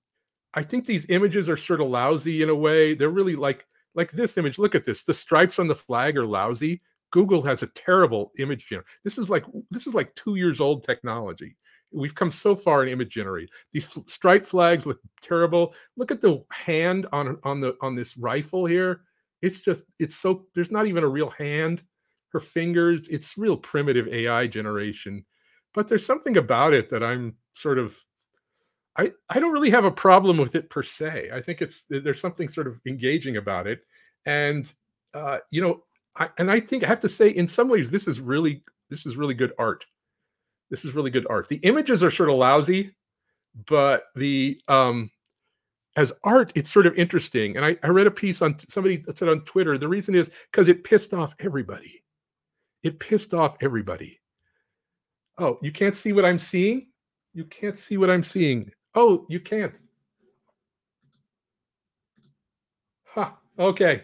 I 0.54 0.64
think 0.64 0.86
these 0.86 1.10
images 1.10 1.50
are 1.50 1.58
sort 1.58 1.82
of 1.82 1.88
lousy 1.88 2.42
in 2.42 2.50
a 2.50 2.56
way. 2.56 2.96
They're 2.96 3.10
really 3.10 3.36
like 3.36 3.66
like 3.96 4.12
this 4.12 4.38
image. 4.38 4.58
Look 4.58 4.76
at 4.76 4.84
this. 4.84 5.04
The 5.04 5.14
stripes 5.14 5.60
on 5.60 5.68
the 5.68 5.76
flag 5.76 6.18
are 6.18 6.26
lousy. 6.26 6.82
Google 7.12 7.42
has 7.44 7.64
a 7.64 7.68
terrible 7.68 8.32
image 8.40 8.68
generator. 8.68 8.90
This 9.04 9.18
is 9.18 9.30
like 9.30 9.46
this 9.70 9.88
is 9.88 9.94
like 9.94 10.14
two 10.16 10.36
years 10.36 10.60
old 10.60 10.84
technology. 10.84 11.56
We've 11.92 12.16
come 12.16 12.32
so 12.32 12.56
far 12.56 12.84
in 12.84 12.90
image 12.90 13.14
generate. 13.14 13.50
These 13.72 13.98
stripe 14.08 14.46
flags 14.46 14.86
look 14.86 15.00
terrible. 15.22 15.74
Look 15.96 16.12
at 16.12 16.22
the 16.22 16.44
hand 16.52 17.06
on 17.14 17.38
on 17.44 17.62
the 17.62 17.78
on 17.82 17.96
this 17.96 18.18
rifle 18.18 18.66
here. 18.66 19.02
It's 19.44 19.60
just 19.60 19.86
it's 20.00 20.16
so 20.16 20.48
there's 20.56 20.72
not 20.72 20.88
even 20.88 21.04
a 21.04 21.08
real 21.10 21.30
hand. 21.30 21.84
Her 22.30 22.40
fingers. 22.40 23.08
It's 23.10 23.38
real 23.38 23.56
primitive 23.56 24.08
AI 24.08 24.48
generation. 24.48 25.24
But 25.78 25.88
there's 25.88 26.08
something 26.08 26.38
about 26.38 26.74
it 26.74 26.90
that 26.90 27.04
I'm 27.04 27.36
sort 27.54 27.78
of 27.78 27.96
I, 28.98 29.12
I 29.30 29.40
don't 29.40 29.54
really 29.54 29.70
have 29.70 29.86
a 29.86 29.92
problem 29.92 30.38
with 30.38 30.56
it 30.56 30.72
per 30.72 30.82
se. 30.82 31.30
I 31.32 31.40
think 31.40 31.62
it's 31.62 31.86
there's 31.88 32.20
something 32.20 32.50
sort 32.50 32.66
of 32.66 32.80
engaging 32.88 33.38
about 33.38 33.68
it, 33.68 33.82
and 34.26 34.74
uh, 35.14 35.38
you 35.52 35.62
know, 35.62 35.84
I, 36.16 36.30
and 36.40 36.50
I 36.50 36.62
think 36.62 36.84
I 36.84 36.88
have 36.88 37.00
to 37.02 37.10
say, 37.10 37.30
in 37.30 37.48
some 37.48 37.70
ways, 37.70 37.92
this 37.92 38.08
is 38.08 38.20
really 38.20 38.64
this 38.90 39.06
is 39.06 39.18
really 39.18 39.36
good 39.36 39.54
art. 39.60 39.86
This 40.72 40.84
is 40.84 40.96
really 40.96 41.12
good 41.12 41.28
art. 41.30 41.48
The 41.48 41.58
images 41.58 42.02
are 42.02 42.10
sort 42.10 42.30
of 42.30 42.38
lousy, 42.38 42.96
but 43.68 44.06
the 44.16 44.60
um, 44.68 45.12
as 45.96 46.12
art, 46.24 46.52
it's 46.56 46.74
sort 46.74 46.88
of 46.88 46.96
interesting. 46.96 47.56
And 47.56 47.64
I, 47.64 47.78
I 47.84 47.90
read 47.90 48.08
a 48.08 48.12
piece 48.12 48.42
on 48.42 48.58
somebody 48.68 49.04
said 49.16 49.30
on 49.30 49.42
Twitter. 49.42 49.78
The 49.78 49.88
reason 49.88 50.16
is 50.16 50.32
because 50.52 50.70
it 50.70 50.84
pissed 50.84 51.14
off 51.14 51.36
everybody. 51.38 52.04
It 52.82 53.00
pissed 53.00 53.36
off 53.36 53.58
everybody. 53.62 54.20
Oh, 55.38 55.60
you 55.62 55.72
can't 55.72 55.96
see 55.96 56.14
what 56.14 56.26
I'm 56.26 56.40
seeing. 56.40 56.88
You 57.34 57.46
can't 57.46 57.78
see 57.78 57.98
what 57.98 58.10
I'm 58.10 58.24
seeing. 58.24 58.72
Oh, 58.96 59.26
you 59.30 59.40
can't. 59.40 59.76
Huh. 63.04 63.32
Okay. 63.60 64.04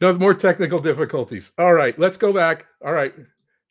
No 0.00 0.14
more 0.14 0.34
technical 0.34 0.78
difficulties. 0.78 1.50
All 1.58 1.74
right, 1.74 1.98
let's 1.98 2.16
go 2.16 2.32
back. 2.32 2.66
All 2.84 2.92
right. 2.92 3.12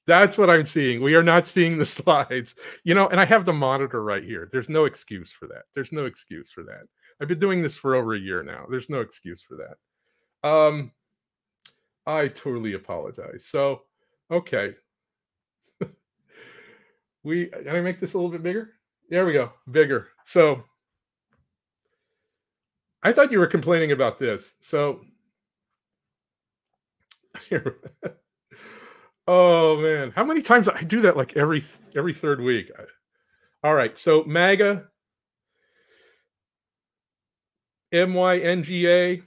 That's 0.08 0.38
what 0.38 0.50
I'm 0.50 0.64
seeing. 0.64 1.02
We 1.02 1.16
are 1.16 1.24
not 1.24 1.48
seeing 1.48 1.78
the 1.78 1.86
slides. 1.98 2.56
You 2.84 2.96
know, 2.96 3.08
and 3.08 3.20
I 3.20 3.26
have 3.26 3.46
the 3.46 3.54
monitor 3.54 4.04
right 4.04 4.24
here. 4.24 4.50
There's 4.52 4.70
no 4.70 4.86
excuse 4.86 5.32
for 5.32 5.48
that. 5.48 5.64
There's 5.76 5.92
no 5.92 6.06
excuse 6.06 6.52
for 6.52 6.64
that. 6.64 6.84
I've 7.22 7.28
been 7.28 7.40
doing 7.40 7.62
this 7.62 7.78
for 7.78 7.96
over 7.96 8.14
a 8.14 8.20
year 8.20 8.44
now. 8.44 8.66
There's 8.70 8.90
no 8.90 9.02
excuse 9.02 9.42
for 9.42 9.58
that. 9.58 10.50
Um 10.50 10.92
I 12.06 12.30
totally 12.30 12.74
apologize. 12.74 13.46
So, 13.46 13.82
okay. 14.32 14.76
We 17.24 17.48
can 17.48 17.76
I 17.76 17.82
make 17.82 18.00
this 18.00 18.14
a 18.14 18.18
little 18.18 18.32
bit 18.32 18.44
bigger? 18.44 18.72
There 19.10 19.26
we 19.26 19.34
go. 19.34 19.52
Bigger. 19.72 20.08
So 20.26 20.64
I 23.04 23.14
thought 23.14 23.32
you 23.32 23.40
were 23.40 23.48
complaining 23.48 23.92
about 23.92 24.20
this. 24.20 24.54
So 24.60 25.02
oh 29.28 29.78
man, 29.78 30.12
how 30.16 30.24
many 30.24 30.42
times 30.42 30.68
I 30.68 30.84
do 30.84 31.02
that 31.02 31.18
like 31.18 31.38
every 31.38 31.64
every 31.96 32.14
third 32.14 32.42
week. 32.42 32.72
All 33.64 33.74
right. 33.74 33.98
So 33.98 34.24
MAGA 34.26 34.88
MYNGA 37.92 39.24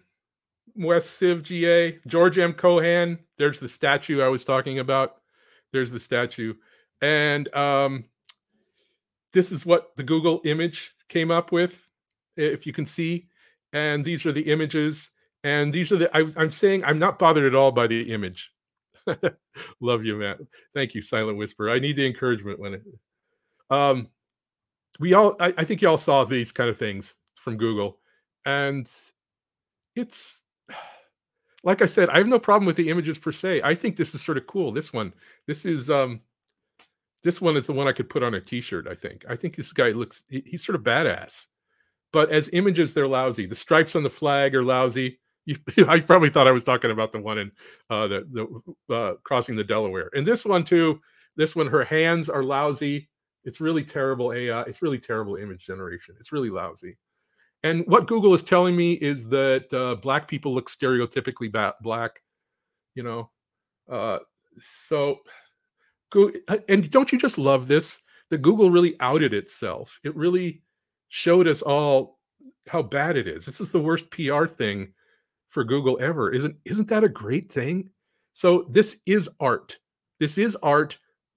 West 0.77 1.19
Civ 1.19 1.43
GA, 1.43 1.99
George 2.07 2.39
M. 2.39 2.53
Cohan. 2.53 3.19
There's 3.39 3.61
the 3.61 3.69
statue 3.69 4.23
I 4.23 4.29
was 4.29 4.45
talking 4.45 4.79
about. 4.79 5.17
There's 5.73 5.91
the 5.91 5.99
statue. 5.99 6.55
And 7.03 7.55
um, 7.55 8.05
this 9.33 9.53
is 9.53 9.65
what 9.65 9.97
the 9.97 10.03
Google 10.03 10.41
image 10.45 10.93
came 11.09 11.31
up 11.31 11.53
with, 11.53 11.81
if 12.37 12.67
you 12.67 12.73
can 12.73 12.87
see. 12.87 13.29
And 13.73 14.05
these 14.05 14.27
are 14.27 14.33
the 14.33 14.51
images. 14.51 15.11
And 15.45 15.73
these 15.73 15.93
are 15.93 15.97
the, 15.97 16.17
I, 16.17 16.31
I'm 16.37 16.51
saying 16.51 16.85
I'm 16.85 16.99
not 16.99 17.19
bothered 17.19 17.45
at 17.45 17.55
all 17.55 17.73
by 17.73 17.87
the 17.87 18.13
image. 18.13 18.53
Love 19.81 20.05
you, 20.05 20.17
Matt. 20.17 20.39
Thank 20.75 20.95
you, 20.95 21.03
Silent 21.03 21.39
Whisper. 21.39 21.71
I 21.71 21.79
need 21.79 21.97
the 21.97 22.07
encouragement 22.07 22.59
when 22.59 22.75
it, 22.75 22.83
um, 23.71 24.09
we 24.99 25.15
all, 25.15 25.37
I, 25.41 25.55
I 25.57 25.65
think 25.65 25.81
you 25.81 25.89
all 25.89 25.99
saw 25.99 26.25
these 26.25 26.53
kind 26.53 26.69
of 26.69 26.77
things 26.77 27.15
from 27.37 27.57
Google. 27.57 27.99
And 28.45 28.91
it's, 29.97 30.43
like 31.63 31.83
I 31.83 31.87
said, 31.87 32.11
I 32.11 32.19
have 32.19 32.27
no 32.27 32.39
problem 32.39 32.67
with 32.67 32.77
the 32.77 32.91
images 32.91 33.19
per 33.19 33.33
se. 33.33 33.63
I 33.63 33.75
think 33.75 33.97
this 33.97 34.15
is 34.15 34.23
sort 34.23 34.39
of 34.39 34.47
cool. 34.47 34.73
This 34.73 34.93
one, 34.93 35.13
this 35.47 35.65
is, 35.65 35.89
um, 35.89 36.21
this 37.23 37.41
one 37.41 37.57
is 37.57 37.67
the 37.67 37.73
one 37.73 37.87
I 37.87 37.93
could 37.93 38.09
put 38.09 38.23
on 38.23 38.35
a 38.35 38.41
T-shirt. 38.41 38.87
I 38.89 38.95
think. 38.95 39.25
I 39.29 39.37
think 39.37 39.57
this 39.57 39.73
guy 39.73 39.91
looks. 39.91 40.25
He, 40.29 40.43
he's 40.47 40.65
sort 40.65 40.77
of 40.77 40.83
badass. 40.83 41.47
But 42.13 42.31
as 42.31 42.51
images, 42.53 42.93
they're 42.93 43.07
lousy. 43.09 43.47
The 43.47 43.55
stripes 43.55 43.95
on 43.95 44.03
the 44.03 44.11
flag 44.11 44.55
are 44.55 44.65
lousy. 44.65 45.21
You, 45.45 45.57
I 45.89 46.01
probably 46.01 46.31
thought 46.31 46.49
I 46.49 46.53
was 46.53 46.65
talking 46.65 46.91
about 46.91 47.13
the 47.13 47.21
one 47.21 47.39
in 47.39 47.53
uh, 47.89 48.07
the 48.09 48.63
the 48.89 48.95
uh, 48.95 49.15
crossing 49.25 49.57
the 49.57 49.65
Delaware. 49.65 50.11
And 50.15 50.27
this 50.27 50.45
one 50.45 50.65
too. 50.65 51.01
This 51.37 51.55
one, 51.55 51.69
her 51.69 51.85
hands 51.85 52.29
are 52.29 52.43
lousy. 52.43 53.09
It's 53.45 53.61
really 53.61 53.85
terrible 53.85 54.33
AI. 54.33 54.63
It's 54.63 54.83
really 54.83 54.99
terrible 54.99 55.37
image 55.37 55.65
generation. 55.65 56.15
It's 56.19 56.33
really 56.33 56.51
lousy. 56.51 56.99
And 57.63 57.85
what 57.87 58.07
Google 58.07 58.35
is 58.35 58.43
telling 58.43 58.77
me 58.77 58.95
is 58.95 59.27
that 59.29 59.73
uh, 59.73 59.95
black 60.01 60.29
people 60.29 60.53
look 60.53 60.71
stereotypically 60.71 61.53
ba- 61.53 61.75
black. 61.83 62.21
You 62.95 63.05
know, 63.05 63.31
uh, 63.91 64.19
so 64.61 65.21
Uh, 66.15 66.59
and 66.69 66.91
don't 66.91 67.13
you 67.13 67.19
just 67.19 67.39
love 67.39 67.69
this? 67.69 67.99
That 68.31 68.43
Google 68.43 68.71
really 68.71 68.95
outed 69.01 69.35
itself. 69.35 69.99
It 70.05 70.15
really 70.15 70.63
showed 71.09 71.49
us 71.49 71.63
all 71.63 72.21
how 72.69 72.83
bad 72.83 73.17
it 73.17 73.27
is. 73.27 73.45
This 73.45 73.61
is 73.61 73.73
the 73.73 73.81
worst 73.81 74.09
PR 74.11 74.47
thing 74.47 74.93
for 75.49 75.65
Google 75.65 75.99
ever. 76.01 76.31
Isn't 76.33 76.57
isn't 76.65 76.89
that 76.89 77.05
a 77.05 77.09
great 77.09 77.51
thing? 77.51 77.91
So 78.33 78.67
this 78.71 79.01
is 79.07 79.29
art. 79.41 79.79
This 80.21 80.39
is 80.39 80.57
art. 80.63 80.97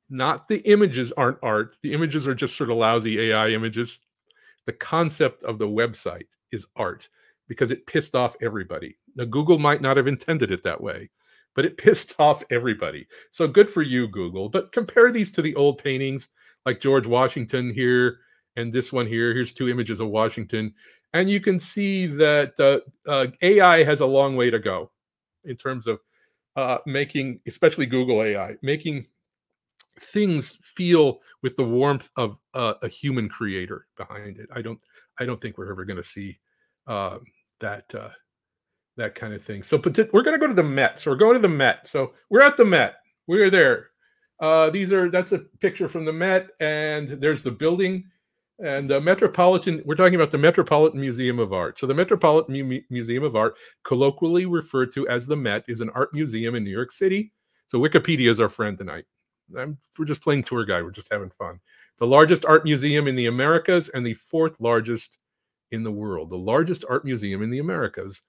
Not 0.10 0.48
the 0.48 0.60
images 0.70 1.12
aren't 1.14 1.40
art. 1.42 1.78
The 1.82 1.94
images 1.94 2.28
are 2.28 2.36
just 2.36 2.56
sort 2.56 2.70
of 2.70 2.78
lousy 2.78 3.20
AI 3.20 3.50
images. 3.50 4.00
The 4.66 4.74
concept 4.74 5.44
of 5.44 5.58
the 5.58 5.68
website 5.68 6.28
is 6.52 6.66
art 6.76 7.10
because 7.48 7.72
it 7.72 7.88
pissed 7.88 8.16
off 8.16 8.36
everybody. 8.42 8.98
Now 9.16 9.26
Google 9.26 9.58
might 9.58 9.82
not 9.82 9.98
have 9.98 10.08
intended 10.08 10.52
it 10.52 10.64
that 10.64 10.82
way, 10.82 11.10
but 11.56 11.66
it 11.66 11.78
pissed 11.78 12.14
off 12.20 12.44
everybody. 12.50 13.08
So 13.32 13.48
good 13.48 13.70
for 13.70 13.82
you, 13.82 14.08
Google. 14.08 14.50
But 14.50 14.72
compare 14.72 15.12
these 15.12 15.32
to 15.32 15.42
the 15.42 15.56
old 15.56 15.84
paintings 15.84 16.30
like 16.66 16.82
George 16.82 17.08
Washington 17.08 17.74
here 17.74 18.20
and 18.56 18.72
this 18.72 18.94
one 18.94 19.08
here. 19.08 19.34
Here's 19.34 19.52
two 19.52 19.70
images 19.70 20.00
of 20.00 20.10
Washington. 20.10 20.74
And 21.14 21.30
you 21.30 21.40
can 21.40 21.60
see 21.60 22.08
that 22.08 22.60
uh, 22.60 23.10
uh, 23.10 23.28
AI 23.42 23.84
has 23.84 24.00
a 24.00 24.06
long 24.06 24.36
way 24.36 24.50
to 24.50 24.60
go 24.60 24.92
in 25.44 25.56
terms 25.56 25.88
of 25.88 26.00
uh, 26.56 26.80
making, 26.86 27.40
especially 27.48 27.86
Google 27.86 28.24
AI, 28.24 28.56
making 28.62 29.08
things 30.00 30.58
feel 30.62 31.20
with 31.44 31.56
the 31.56 31.64
warmth 31.64 32.10
of 32.16 32.38
uh, 32.54 32.76
a 32.82 32.88
human 32.88 33.30
creator 33.30 33.86
behind 33.98 34.38
it. 34.38 34.50
I 34.54 34.62
don't, 34.62 34.80
I 35.20 35.26
don't 35.26 35.40
think 35.40 35.58
we're 35.58 35.72
ever 35.72 35.86
going 35.86 35.98
to 35.98 36.04
see 36.04 36.40
um, 36.88 37.24
that 37.60 37.94
uh, 37.94 38.10
that 38.98 39.16
kind 39.16 39.34
of 39.34 39.44
thing. 39.44 39.64
So 39.64 39.78
we're 39.78 40.24
going 40.24 40.34
to 40.34 40.38
go 40.38 40.48
to 40.48 40.54
the 40.54 40.64
Met. 40.64 41.00
So 41.00 41.12
we're 41.12 41.18
going 41.18 41.34
to 41.34 41.40
the 41.40 41.50
Met. 41.50 41.88
So 41.88 42.14
we're 42.30 42.42
at 42.42 42.58
the 42.58 42.66
Met. 42.66 42.96
We're 43.28 43.50
there. 43.50 43.90
Uh, 44.40 44.70
these 44.70 44.92
are 44.92 45.10
that's 45.10 45.32
a 45.32 45.40
picture 45.40 45.88
from 45.88 46.06
the 46.06 46.14
Met, 46.14 46.50
and 46.60 47.10
there's 47.10 47.44
the 47.44 47.52
building. 47.52 48.06
And 48.60 48.90
the 48.90 49.02
Metropolitan, 49.02 49.82
we're 49.84 49.96
talking 49.96 50.16
about 50.16 50.32
the 50.32 50.38
Metropolitan 50.38 51.02
Museum 51.02 51.40
of 51.40 51.54
Art. 51.54 51.80
So, 51.80 51.88
the 51.88 51.94
Metropolitan 51.94 52.54
Mu- 52.54 52.82
Museum 52.90 53.24
of 53.24 53.36
Art, 53.36 53.56
colloquially 53.84 54.46
referred 54.46 54.92
to 54.94 55.08
as 55.08 55.26
the 55.26 55.36
Met, 55.36 55.64
is 55.68 55.82
an 55.82 55.90
art 55.96 56.14
museum 56.14 56.54
in 56.54 56.64
New 56.64 56.72
York 56.72 56.92
City. 56.92 57.34
So, 57.68 57.80
Wikipedia 57.80 58.30
is 58.30 58.40
our 58.40 58.50
friend 58.50 58.78
tonight. 58.78 59.06
I'm, 59.58 59.78
we're 59.98 60.06
just 60.06 60.22
playing 60.22 60.44
tour 60.44 60.66
guide, 60.66 60.84
we're 60.84 60.92
just 60.92 61.12
having 61.12 61.32
fun. 61.32 61.60
The 61.98 62.08
largest 62.08 62.46
art 62.46 62.64
museum 62.64 63.08
in 63.08 63.16
the 63.16 63.26
Americas 63.26 63.90
and 63.90 64.06
the 64.06 64.14
fourth 64.14 64.56
largest 64.60 65.18
in 65.72 65.84
the 65.84 65.92
world. 65.92 66.30
The 66.30 66.38
largest 66.38 66.86
art 66.88 67.06
museum 67.06 67.42
in 67.42 67.50
the 67.50 67.60
Americas. 67.60 68.22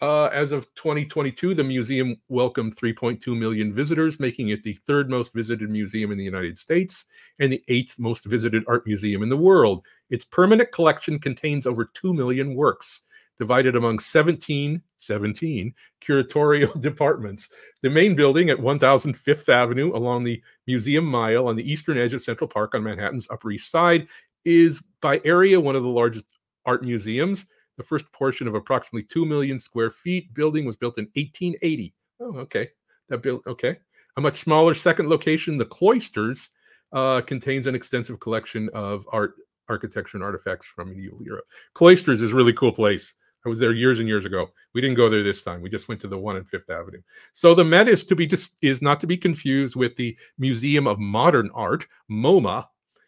Uh, 0.00 0.26
as 0.26 0.52
of 0.52 0.72
2022, 0.76 1.54
the 1.54 1.64
museum 1.64 2.16
welcomed 2.28 2.76
3.2 2.76 3.36
million 3.36 3.74
visitors, 3.74 4.20
making 4.20 4.50
it 4.50 4.62
the 4.62 4.78
third 4.86 5.10
most 5.10 5.34
visited 5.34 5.68
museum 5.68 6.12
in 6.12 6.18
the 6.18 6.24
United 6.24 6.56
States 6.56 7.06
and 7.40 7.52
the 7.52 7.62
eighth 7.66 7.98
most 7.98 8.24
visited 8.24 8.62
art 8.68 8.86
museum 8.86 9.24
in 9.24 9.28
the 9.28 9.36
world. 9.36 9.84
Its 10.10 10.24
permanent 10.24 10.70
collection 10.70 11.18
contains 11.18 11.66
over 11.66 11.84
2 11.94 12.14
million 12.14 12.54
works, 12.54 13.00
divided 13.40 13.74
among 13.74 13.98
17, 13.98 14.80
17 14.98 15.74
curatorial 16.00 16.80
departments. 16.80 17.48
The 17.82 17.90
main 17.90 18.14
building 18.14 18.50
at 18.50 18.60
1000 18.60 19.14
Fifth 19.14 19.48
Avenue 19.48 19.96
along 19.96 20.22
the 20.22 20.40
Museum 20.68 21.06
Mile 21.06 21.48
on 21.48 21.56
the 21.56 21.68
eastern 21.68 21.98
edge 21.98 22.14
of 22.14 22.22
Central 22.22 22.46
Park 22.46 22.76
on 22.76 22.84
Manhattan's 22.84 23.28
Upper 23.30 23.50
East 23.50 23.72
Side 23.72 24.06
is 24.44 24.80
by 25.00 25.20
area 25.24 25.60
one 25.60 25.74
of 25.74 25.82
the 25.82 25.88
largest 25.88 26.24
art 26.66 26.84
museums 26.84 27.46
the 27.78 27.84
first 27.84 28.10
portion 28.12 28.46
of 28.46 28.54
approximately 28.54 29.04
2 29.04 29.24
million 29.24 29.58
square 29.58 29.90
feet 29.90 30.34
building 30.34 30.66
was 30.66 30.76
built 30.76 30.98
in 30.98 31.04
1880. 31.14 31.94
Oh, 32.20 32.36
okay. 32.36 32.68
That 33.08 33.22
built, 33.22 33.46
okay. 33.46 33.78
A 34.18 34.20
much 34.20 34.36
smaller 34.36 34.74
second 34.74 35.08
location, 35.08 35.56
the 35.56 35.64
Cloisters, 35.64 36.50
uh, 36.92 37.20
contains 37.22 37.66
an 37.66 37.74
extensive 37.74 38.18
collection 38.18 38.68
of 38.74 39.06
art, 39.12 39.34
architecture, 39.68 40.16
and 40.16 40.24
artifacts 40.24 40.66
from 40.66 40.90
medieval 40.90 41.22
Europe. 41.22 41.44
Cloisters 41.74 42.20
is 42.20 42.32
a 42.32 42.34
really 42.34 42.52
cool 42.52 42.72
place. 42.72 43.14
I 43.46 43.48
was 43.48 43.60
there 43.60 43.72
years 43.72 44.00
and 44.00 44.08
years 44.08 44.24
ago. 44.24 44.48
We 44.74 44.80
didn't 44.80 44.96
go 44.96 45.08
there 45.08 45.22
this 45.22 45.44
time. 45.44 45.62
We 45.62 45.70
just 45.70 45.86
went 45.86 46.00
to 46.00 46.08
the 46.08 46.18
one 46.18 46.34
on 46.34 46.44
Fifth 46.44 46.68
Avenue. 46.68 47.00
So 47.32 47.54
the 47.54 47.64
Met 47.64 47.86
is 47.86 48.04
to 48.06 48.16
be 48.16 48.26
just 48.26 48.56
is 48.60 48.82
not 48.82 48.98
to 49.00 49.06
be 49.06 49.16
confused 49.16 49.76
with 49.76 49.94
the 49.94 50.16
Museum 50.38 50.88
of 50.88 50.98
Modern 50.98 51.48
Art, 51.54 51.86
MoMA. 52.10 52.66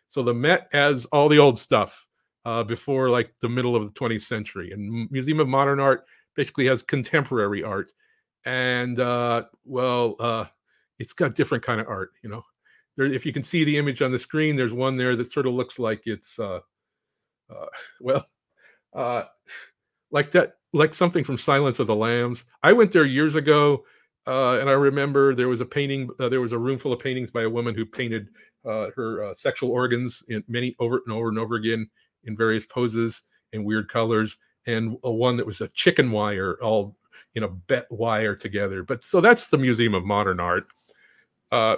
So 0.08 0.22
the 0.22 0.32
Met 0.32 0.68
has 0.70 1.06
all 1.06 1.28
the 1.28 1.38
old 1.38 1.58
stuff 1.58 2.06
uh, 2.44 2.64
before 2.64 3.10
like 3.10 3.32
the 3.40 3.48
middle 3.48 3.76
of 3.76 3.86
the 3.86 3.92
20th 3.98 4.22
century. 4.22 4.72
And 4.72 5.10
Museum 5.10 5.40
of 5.40 5.48
Modern 5.48 5.80
Art 5.80 6.04
basically 6.34 6.66
has 6.66 6.82
contemporary 6.82 7.62
art, 7.62 7.92
and 8.44 8.98
uh, 8.98 9.44
well, 9.64 10.16
uh, 10.20 10.44
it's 10.98 11.12
got 11.12 11.34
different 11.34 11.64
kind 11.64 11.80
of 11.80 11.88
art. 11.88 12.10
You 12.22 12.30
know, 12.30 12.44
there, 12.96 13.06
if 13.06 13.26
you 13.26 13.32
can 13.32 13.42
see 13.42 13.64
the 13.64 13.78
image 13.78 14.02
on 14.02 14.12
the 14.12 14.18
screen, 14.18 14.56
there's 14.56 14.72
one 14.72 14.96
there 14.96 15.16
that 15.16 15.32
sort 15.32 15.46
of 15.46 15.54
looks 15.54 15.78
like 15.78 16.02
it's 16.06 16.38
uh, 16.38 16.60
uh, 17.50 17.66
well, 18.00 18.26
uh, 18.94 19.24
like 20.10 20.30
that, 20.32 20.54
like 20.72 20.94
something 20.94 21.24
from 21.24 21.38
Silence 21.38 21.78
of 21.78 21.86
the 21.86 21.96
Lambs. 21.96 22.44
I 22.62 22.72
went 22.72 22.92
there 22.92 23.04
years 23.04 23.34
ago. 23.34 23.84
Uh, 24.26 24.58
and 24.60 24.68
I 24.68 24.74
remember 24.74 25.34
there 25.34 25.48
was 25.48 25.62
a 25.62 25.66
painting. 25.66 26.10
Uh, 26.20 26.28
there 26.28 26.42
was 26.42 26.52
a 26.52 26.58
room 26.58 26.78
full 26.78 26.92
of 26.92 27.00
paintings 27.00 27.30
by 27.30 27.42
a 27.42 27.50
woman 27.50 27.74
who 27.74 27.86
painted 27.86 28.28
uh, 28.64 28.88
her 28.94 29.24
uh, 29.24 29.34
sexual 29.34 29.70
organs 29.70 30.22
in 30.28 30.44
many 30.46 30.76
over 30.78 31.00
and 31.06 31.14
over 31.16 31.30
and 31.30 31.38
over 31.38 31.54
again 31.54 31.88
in 32.24 32.36
various 32.36 32.66
poses 32.66 33.22
and 33.52 33.64
weird 33.64 33.88
colors, 33.88 34.38
and 34.66 34.96
a 35.04 35.10
one 35.10 35.36
that 35.36 35.46
was 35.46 35.60
a 35.60 35.68
chicken 35.68 36.10
wire 36.10 36.56
all 36.62 36.96
in 37.34 37.44
a 37.44 37.48
bet 37.48 37.86
wire 37.90 38.34
together. 38.34 38.82
But 38.82 39.04
so 39.04 39.20
that's 39.20 39.46
the 39.46 39.58
Museum 39.58 39.94
of 39.94 40.04
Modern 40.04 40.40
Art. 40.40 40.66
Uh, 41.52 41.76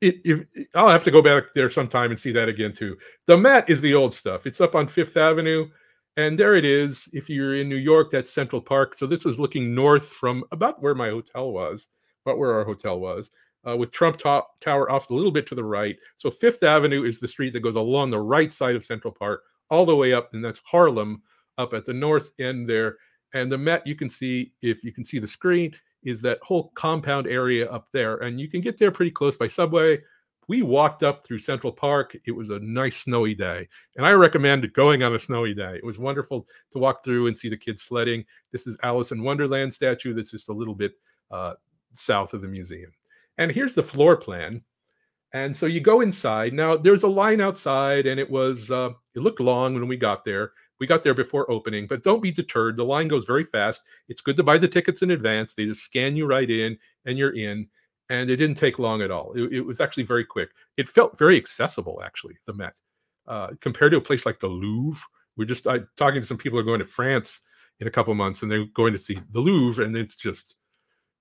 it, 0.00 0.16
if, 0.24 0.46
I'll 0.74 0.90
have 0.90 1.04
to 1.04 1.10
go 1.10 1.22
back 1.22 1.44
there 1.54 1.70
sometime 1.70 2.10
and 2.10 2.20
see 2.20 2.32
that 2.32 2.48
again 2.48 2.72
too. 2.72 2.96
The 3.26 3.36
Met 3.36 3.70
is 3.70 3.80
the 3.80 3.94
old 3.94 4.14
stuff. 4.14 4.46
It's 4.46 4.60
up 4.60 4.74
on 4.74 4.86
Fifth 4.86 5.16
Avenue, 5.16 5.68
and 6.16 6.38
there 6.38 6.54
it 6.54 6.64
is. 6.64 7.08
If 7.12 7.28
you're 7.28 7.56
in 7.56 7.68
New 7.68 7.76
York, 7.76 8.10
that's 8.10 8.32
Central 8.32 8.60
Park. 8.60 8.94
So 8.94 9.06
this 9.06 9.24
was 9.24 9.38
looking 9.38 9.74
north 9.74 10.08
from 10.08 10.44
about 10.52 10.82
where 10.82 10.94
my 10.94 11.10
hotel 11.10 11.52
was, 11.52 11.88
about 12.24 12.38
where 12.38 12.52
our 12.52 12.64
hotel 12.64 12.98
was 12.98 13.30
uh, 13.66 13.76
with 13.76 13.92
Trump 13.92 14.16
Top 14.16 14.60
Tower 14.60 14.90
off 14.90 15.10
a 15.10 15.14
little 15.14 15.30
bit 15.30 15.46
to 15.48 15.54
the 15.54 15.64
right. 15.64 15.96
So 16.16 16.30
Fifth 16.30 16.62
Avenue 16.62 17.04
is 17.04 17.18
the 17.18 17.28
street 17.28 17.52
that 17.52 17.60
goes 17.60 17.76
along 17.76 18.10
the 18.10 18.20
right 18.20 18.52
side 18.52 18.76
of 18.76 18.84
Central 18.84 19.12
Park, 19.12 19.42
all 19.70 19.86
the 19.86 19.96
way 19.96 20.12
up, 20.12 20.32
and 20.32 20.44
that's 20.44 20.60
Harlem 20.64 21.22
up 21.58 21.74
at 21.74 21.84
the 21.84 21.92
north 21.92 22.32
end 22.38 22.68
there. 22.68 22.96
And 23.32 23.50
the 23.50 23.58
Met, 23.58 23.86
you 23.86 23.94
can 23.94 24.08
see 24.08 24.52
if 24.62 24.84
you 24.84 24.92
can 24.92 25.04
see 25.04 25.18
the 25.18 25.28
screen, 25.28 25.74
is 26.04 26.20
that 26.20 26.38
whole 26.42 26.70
compound 26.74 27.26
area 27.26 27.68
up 27.70 27.88
there, 27.92 28.18
and 28.18 28.40
you 28.40 28.48
can 28.48 28.60
get 28.60 28.78
there 28.78 28.90
pretty 28.90 29.10
close 29.10 29.36
by 29.36 29.48
subway. 29.48 30.00
We 30.46 30.60
walked 30.60 31.02
up 31.02 31.26
through 31.26 31.38
Central 31.38 31.72
Park. 31.72 32.14
It 32.26 32.32
was 32.32 32.50
a 32.50 32.60
nice 32.60 32.98
snowy 32.98 33.34
day, 33.34 33.66
and 33.96 34.06
I 34.06 34.10
recommend 34.10 34.70
going 34.74 35.02
on 35.02 35.14
a 35.14 35.18
snowy 35.18 35.54
day. 35.54 35.76
It 35.76 35.84
was 35.84 35.98
wonderful 35.98 36.46
to 36.72 36.78
walk 36.78 37.02
through 37.02 37.28
and 37.28 37.36
see 37.36 37.48
the 37.48 37.56
kids 37.56 37.82
sledding. 37.82 38.24
This 38.52 38.66
is 38.66 38.76
Alice 38.82 39.10
in 39.10 39.22
Wonderland 39.22 39.72
statue 39.72 40.12
that's 40.12 40.30
just 40.30 40.50
a 40.50 40.52
little 40.52 40.74
bit 40.74 40.92
uh, 41.30 41.54
south 41.94 42.34
of 42.34 42.42
the 42.42 42.48
museum. 42.48 42.92
And 43.38 43.50
here's 43.50 43.74
the 43.74 43.82
floor 43.82 44.16
plan. 44.16 44.62
And 45.32 45.56
so 45.56 45.66
you 45.66 45.80
go 45.80 46.00
inside. 46.00 46.52
Now 46.52 46.76
there's 46.76 47.02
a 47.02 47.08
line 47.08 47.40
outside, 47.40 48.06
and 48.06 48.20
it 48.20 48.30
was 48.30 48.70
uh, 48.70 48.90
it 49.16 49.20
looked 49.20 49.40
long 49.40 49.74
when 49.74 49.88
we 49.88 49.96
got 49.96 50.24
there. 50.24 50.52
We 50.78 50.86
got 50.86 51.02
there 51.02 51.14
before 51.14 51.50
opening, 51.50 51.86
but 51.86 52.04
don't 52.04 52.22
be 52.22 52.30
deterred. 52.30 52.76
The 52.76 52.84
line 52.84 53.08
goes 53.08 53.24
very 53.24 53.44
fast. 53.44 53.82
It's 54.08 54.20
good 54.20 54.36
to 54.36 54.42
buy 54.42 54.58
the 54.58 54.68
tickets 54.68 55.02
in 55.02 55.10
advance. 55.10 55.54
They 55.54 55.66
just 55.66 55.82
scan 55.82 56.16
you 56.16 56.26
right 56.26 56.48
in, 56.48 56.78
and 57.04 57.18
you're 57.18 57.34
in. 57.34 57.68
And 58.10 58.28
it 58.28 58.36
didn't 58.36 58.58
take 58.58 58.78
long 58.78 59.02
at 59.02 59.10
all. 59.10 59.32
It, 59.32 59.52
it 59.52 59.60
was 59.62 59.80
actually 59.80 60.02
very 60.02 60.24
quick. 60.24 60.50
It 60.76 60.88
felt 60.88 61.18
very 61.18 61.36
accessible, 61.36 62.02
actually. 62.04 62.36
The 62.46 62.52
Met, 62.52 62.78
uh, 63.26 63.50
compared 63.60 63.92
to 63.92 63.98
a 63.98 64.02
place 64.02 64.26
like 64.26 64.40
the 64.40 64.46
Louvre. 64.48 65.02
We're 65.36 65.46
just 65.46 65.66
I, 65.66 65.80
talking 65.96 66.20
to 66.20 66.26
some 66.26 66.36
people 66.36 66.58
who 66.58 66.60
are 66.60 66.64
going 66.64 66.80
to 66.80 66.84
France 66.84 67.40
in 67.80 67.86
a 67.86 67.90
couple 67.90 68.14
months, 68.14 68.42
and 68.42 68.50
they're 68.50 68.66
going 68.74 68.92
to 68.92 68.98
see 68.98 69.18
the 69.30 69.40
Louvre, 69.40 69.84
and 69.84 69.96
it's 69.96 70.16
just 70.16 70.54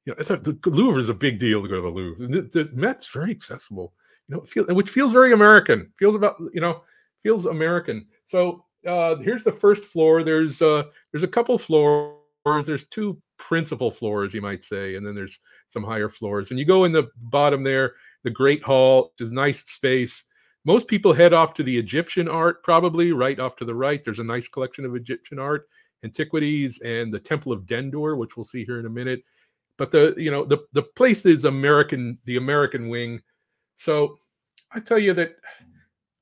you 0.06 0.14
know, 0.14 0.24
thought 0.24 0.44
the 0.44 0.58
Louvre 0.66 1.00
is 1.00 1.10
a 1.10 1.14
big 1.14 1.40
deal 1.40 1.62
to 1.62 1.68
go 1.68 1.76
to 1.76 1.82
the 1.82 1.88
Louvre. 1.88 2.28
The, 2.28 2.42
the 2.42 2.70
Met's 2.74 3.08
very 3.08 3.32
accessible, 3.32 3.94
you 4.28 4.36
know, 4.36 4.42
feel, 4.42 4.66
which 4.66 4.90
feels 4.90 5.14
very 5.14 5.32
American. 5.32 5.92
Feels 5.98 6.16
about 6.16 6.36
you 6.54 6.62
know, 6.62 6.82
feels 7.22 7.46
American. 7.46 8.06
So 8.26 8.66
uh, 8.88 9.16
here's 9.18 9.44
the 9.44 9.52
first 9.52 9.86
floor. 9.86 10.24
There's 10.24 10.62
uh, 10.62 10.84
there's 11.12 11.24
a 11.24 11.28
couple 11.28 11.58
floors. 11.58 12.18
There's 12.66 12.88
two 12.88 13.22
principal 13.38 13.92
floors, 13.92 14.34
you 14.34 14.42
might 14.42 14.64
say, 14.64 14.96
and 14.96 15.06
then 15.06 15.16
there's 15.16 15.40
some 15.70 15.84
higher 15.84 16.10
floors. 16.10 16.50
And 16.50 16.60
you 16.60 16.66
go 16.66 16.84
in 16.84 16.92
the 16.92 17.10
bottom 17.18 17.64
there, 17.64 17.94
the 18.24 18.30
Great 18.30 18.64
Hall, 18.64 19.14
is 19.20 19.32
nice 19.32 19.62
space. 19.62 20.26
Most 20.66 20.88
people 20.88 21.14
head 21.14 21.34
off 21.34 21.54
to 21.56 21.64
the 21.64 21.78
Egyptian 21.78 22.28
art, 22.28 22.64
probably 22.64 23.12
right 23.12 23.40
off 23.40 23.56
to 23.58 23.66
the 23.66 23.76
right. 23.76 24.04
There's 24.04 24.20
a 24.20 24.24
nice 24.24 24.48
collection 24.48 24.86
of 24.86 24.96
Egyptian 24.96 25.40
art, 25.40 25.68
antiquities, 26.04 26.80
and 26.82 27.14
the 27.14 27.20
Temple 27.20 27.52
of 27.52 27.66
Dendur, 27.66 28.18
which 28.18 28.36
we'll 28.36 28.44
see 28.46 28.66
here 28.66 28.80
in 28.80 28.86
a 28.86 28.90
minute 28.90 29.24
but 29.78 29.92
the 29.92 30.14
you 30.18 30.32
know 30.32 30.46
the 30.46 30.60
the 30.74 30.84
place 30.84 31.26
is 31.26 31.46
American, 31.46 32.18
the 32.26 32.38
American 32.38 32.90
wing. 32.90 33.22
So 33.78 34.20
I 34.72 34.80
tell 34.80 35.00
you 35.00 35.14
that 35.14 35.36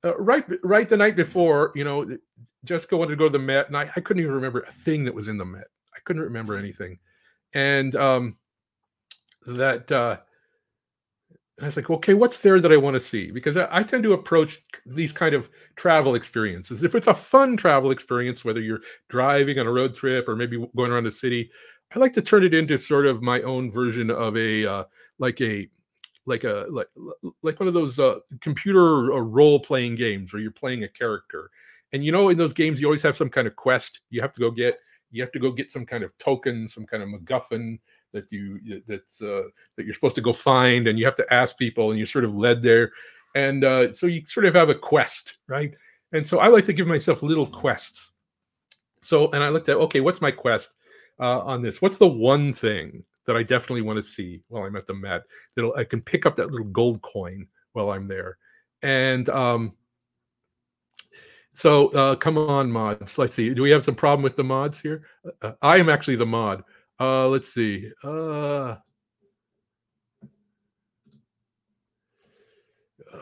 uh, 0.04 0.16
right 0.18 0.46
right 0.64 0.88
the 0.88 0.98
night 0.98 1.16
before, 1.16 1.72
you 1.76 1.84
know, 1.84 2.18
Jessica 2.66 2.98
wanted 2.98 3.12
to 3.12 3.18
go 3.18 3.26
to 3.26 3.38
the 3.38 3.44
Met, 3.44 3.68
and 3.68 3.78
I, 3.78 3.90
I 3.96 4.00
couldn't 4.02 4.22
even 4.22 4.36
remember 4.36 4.62
a 4.62 4.72
thing 4.72 5.04
that 5.06 5.14
was 5.14 5.28
in 5.28 5.38
the 5.38 5.46
Met. 5.46 5.68
I 5.96 6.00
couldn't 6.06 6.24
remember 6.24 6.58
anything, 6.58 7.00
and 7.54 7.96
um, 7.96 8.38
that 9.46 9.92
uh, 9.92 10.18
I 11.62 11.66
was 11.66 11.76
like, 11.76 11.90
okay, 11.90 12.14
what's 12.14 12.38
there 12.38 12.60
that 12.60 12.72
I 12.72 12.78
want 12.78 12.96
to 12.96 13.00
see? 13.00 13.30
Because 13.30 13.56
I, 13.56 13.68
I, 13.72 13.84
tend 13.84 14.04
to 14.04 14.14
approach 14.14 14.64
these 14.86 15.12
kind 15.12 15.36
of 15.36 15.50
travel 15.76 16.16
experiences. 16.16 16.84
If 16.84 16.96
it's 16.96 17.08
a 17.08 17.14
fun 17.14 17.56
travel 17.56 17.92
experience, 17.92 18.44
whether 18.44 18.60
you're 18.60 18.82
driving 19.10 19.60
on 19.60 19.68
a 19.68 19.72
road 19.72 19.94
trip 19.94 20.28
or 20.28 20.36
maybe 20.36 20.66
going 20.76 20.92
around 20.92 21.04
the 21.04 21.12
city, 21.12 21.52
I 21.94 22.00
like 22.00 22.14
to 22.14 22.22
turn 22.22 22.44
it 22.44 22.54
into 22.54 22.78
sort 22.78 23.06
of 23.06 23.22
my 23.22 23.42
own 23.42 23.72
version 23.72 24.10
of 24.10 24.38
a 24.38 24.66
uh, 24.66 24.84
like 25.20 25.42
a 25.42 25.68
like 26.26 26.44
a 26.44 26.66
like 26.70 26.88
like 27.42 27.60
one 27.60 27.68
of 27.68 27.74
those 27.74 28.00
uh, 28.00 28.20
computer 28.40 29.14
uh, 29.14 29.20
role 29.20 29.60
playing 29.60 29.96
games 29.96 30.32
where 30.32 30.42
you're 30.42 30.52
playing 30.52 30.84
a 30.84 30.88
character. 30.88 31.50
And 31.94 32.06
you 32.06 32.12
know, 32.12 32.30
in 32.30 32.38
those 32.38 32.54
games, 32.54 32.80
you 32.80 32.88
always 32.88 33.04
have 33.04 33.18
some 33.18 33.30
kind 33.30 33.48
of 33.48 33.56
quest 33.56 34.00
you 34.10 34.22
have 34.22 34.34
to 34.34 34.40
go 34.40 34.52
get. 34.52 34.80
You 35.12 35.22
have 35.22 35.32
to 35.34 35.40
go 35.40 35.52
get 35.52 35.72
some 35.72 35.86
kind 35.86 36.04
of 36.04 36.18
token, 36.18 36.68
some 36.68 36.86
kind 36.86 37.04
of 37.04 37.10
MacGuffin 37.10 37.80
that 38.14 38.26
you 38.30 38.82
that's 38.88 39.22
uh, 39.22 39.44
that 39.76 39.84
you're 39.84 39.94
supposed 39.94 40.16
to 40.16 40.22
go 40.22 40.32
find, 40.32 40.88
and 40.88 40.98
you 40.98 41.04
have 41.06 41.16
to 41.16 41.34
ask 41.34 41.58
people, 41.58 41.90
and 41.90 42.00
you're 42.00 42.08
sort 42.08 42.24
of 42.24 42.34
led 42.34 42.62
there. 42.62 42.92
And 43.36 43.64
uh, 43.64 43.92
so 43.92 44.08
you 44.08 44.26
sort 44.26 44.46
of 44.46 44.56
have 44.56 44.70
a 44.70 44.76
quest, 44.76 45.38
right? 45.48 45.74
And 46.14 46.26
so 46.26 46.40
I 46.40 46.48
like 46.48 46.66
to 46.66 46.74
give 46.74 46.88
myself 46.88 47.24
little 47.24 47.48
quests. 47.48 48.12
So, 49.02 49.32
and 49.32 49.44
I 49.44 49.50
looked 49.50 49.68
at 49.68 49.78
okay, 49.78 50.00
what's 50.00 50.22
my 50.22 50.32
quest? 50.32 50.76
Uh, 51.20 51.40
on 51.42 51.62
this. 51.62 51.82
What's 51.82 51.98
the 51.98 52.08
one 52.08 52.54
thing 52.54 53.04
that 53.28 53.36
I 53.36 53.44
definitely 53.44 53.82
want 53.82 53.98
to 53.98 54.04
see 54.04 54.42
while 54.48 54.64
I'm 54.64 54.76
at 54.76 54.88
the 54.88 54.94
Met 54.94 55.24
that 55.56 55.72
I 55.78 55.84
can 55.84 56.02
pick 56.02 56.26
up 56.26 56.36
that 56.38 56.52
little 56.52 56.68
gold 56.68 57.02
coin 57.02 57.48
while 57.74 57.92
I'm 57.92 58.08
there? 58.08 58.38
And 58.82 59.30
um, 59.30 59.74
so 61.54 61.90
uh, 61.90 62.16
come 62.16 62.38
on, 62.38 62.72
mods. 62.72 63.18
Let's 63.18 63.36
see. 63.36 63.54
Do 63.54 63.62
we 63.62 63.72
have 63.72 63.84
some 63.84 63.96
problem 63.96 64.24
with 64.24 64.36
the 64.36 64.44
mods 64.44 64.80
here? 64.80 65.04
Uh, 65.26 65.48
uh 65.48 65.54
I 65.62 65.78
am 65.78 65.90
actually 65.90 66.16
the 66.16 66.26
mod. 66.26 66.64
Uh, 67.00 67.28
let's 67.28 67.54
see. 67.54 67.90
Uh, 68.04 68.76
uh 73.14 73.18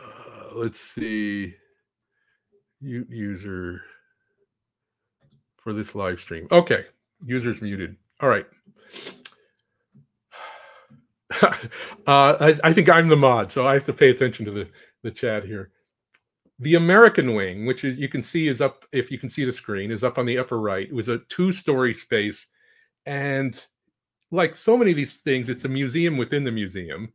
let's 0.52 0.80
see. 0.80 1.54
User 2.80 3.82
for 5.58 5.72
this 5.72 5.94
live 5.94 6.18
stream. 6.18 6.46
Okay, 6.50 6.86
user's 7.24 7.60
muted. 7.60 7.96
All 8.20 8.28
right. 8.28 8.46
uh, 11.42 11.56
I, 12.06 12.58
I 12.64 12.72
think 12.72 12.88
I'm 12.88 13.08
the 13.08 13.16
mod, 13.16 13.52
so 13.52 13.66
I 13.66 13.74
have 13.74 13.84
to 13.84 13.92
pay 13.92 14.10
attention 14.10 14.44
to 14.46 14.50
the, 14.50 14.68
the 15.02 15.10
chat 15.10 15.44
here. 15.44 15.70
The 16.58 16.74
American 16.74 17.34
wing, 17.34 17.64
which 17.64 17.84
is 17.84 17.96
you 17.96 18.08
can 18.08 18.22
see 18.22 18.48
is 18.48 18.60
up 18.60 18.84
if 18.92 19.10
you 19.10 19.18
can 19.18 19.30
see 19.30 19.44
the 19.44 19.52
screen, 19.52 19.90
is 19.90 20.04
up 20.04 20.18
on 20.18 20.26
the 20.26 20.38
upper 20.38 20.60
right. 20.60 20.86
It 20.86 20.94
was 20.94 21.08
a 21.08 21.18
two-story 21.30 21.94
space, 21.94 22.46
and 23.06 23.64
like 24.30 24.54
so 24.54 24.76
many 24.76 24.90
of 24.90 24.96
these 24.96 25.18
things, 25.18 25.48
it's 25.48 25.64
a 25.64 25.68
museum 25.68 26.18
within 26.18 26.44
the 26.44 26.52
museum, 26.52 27.12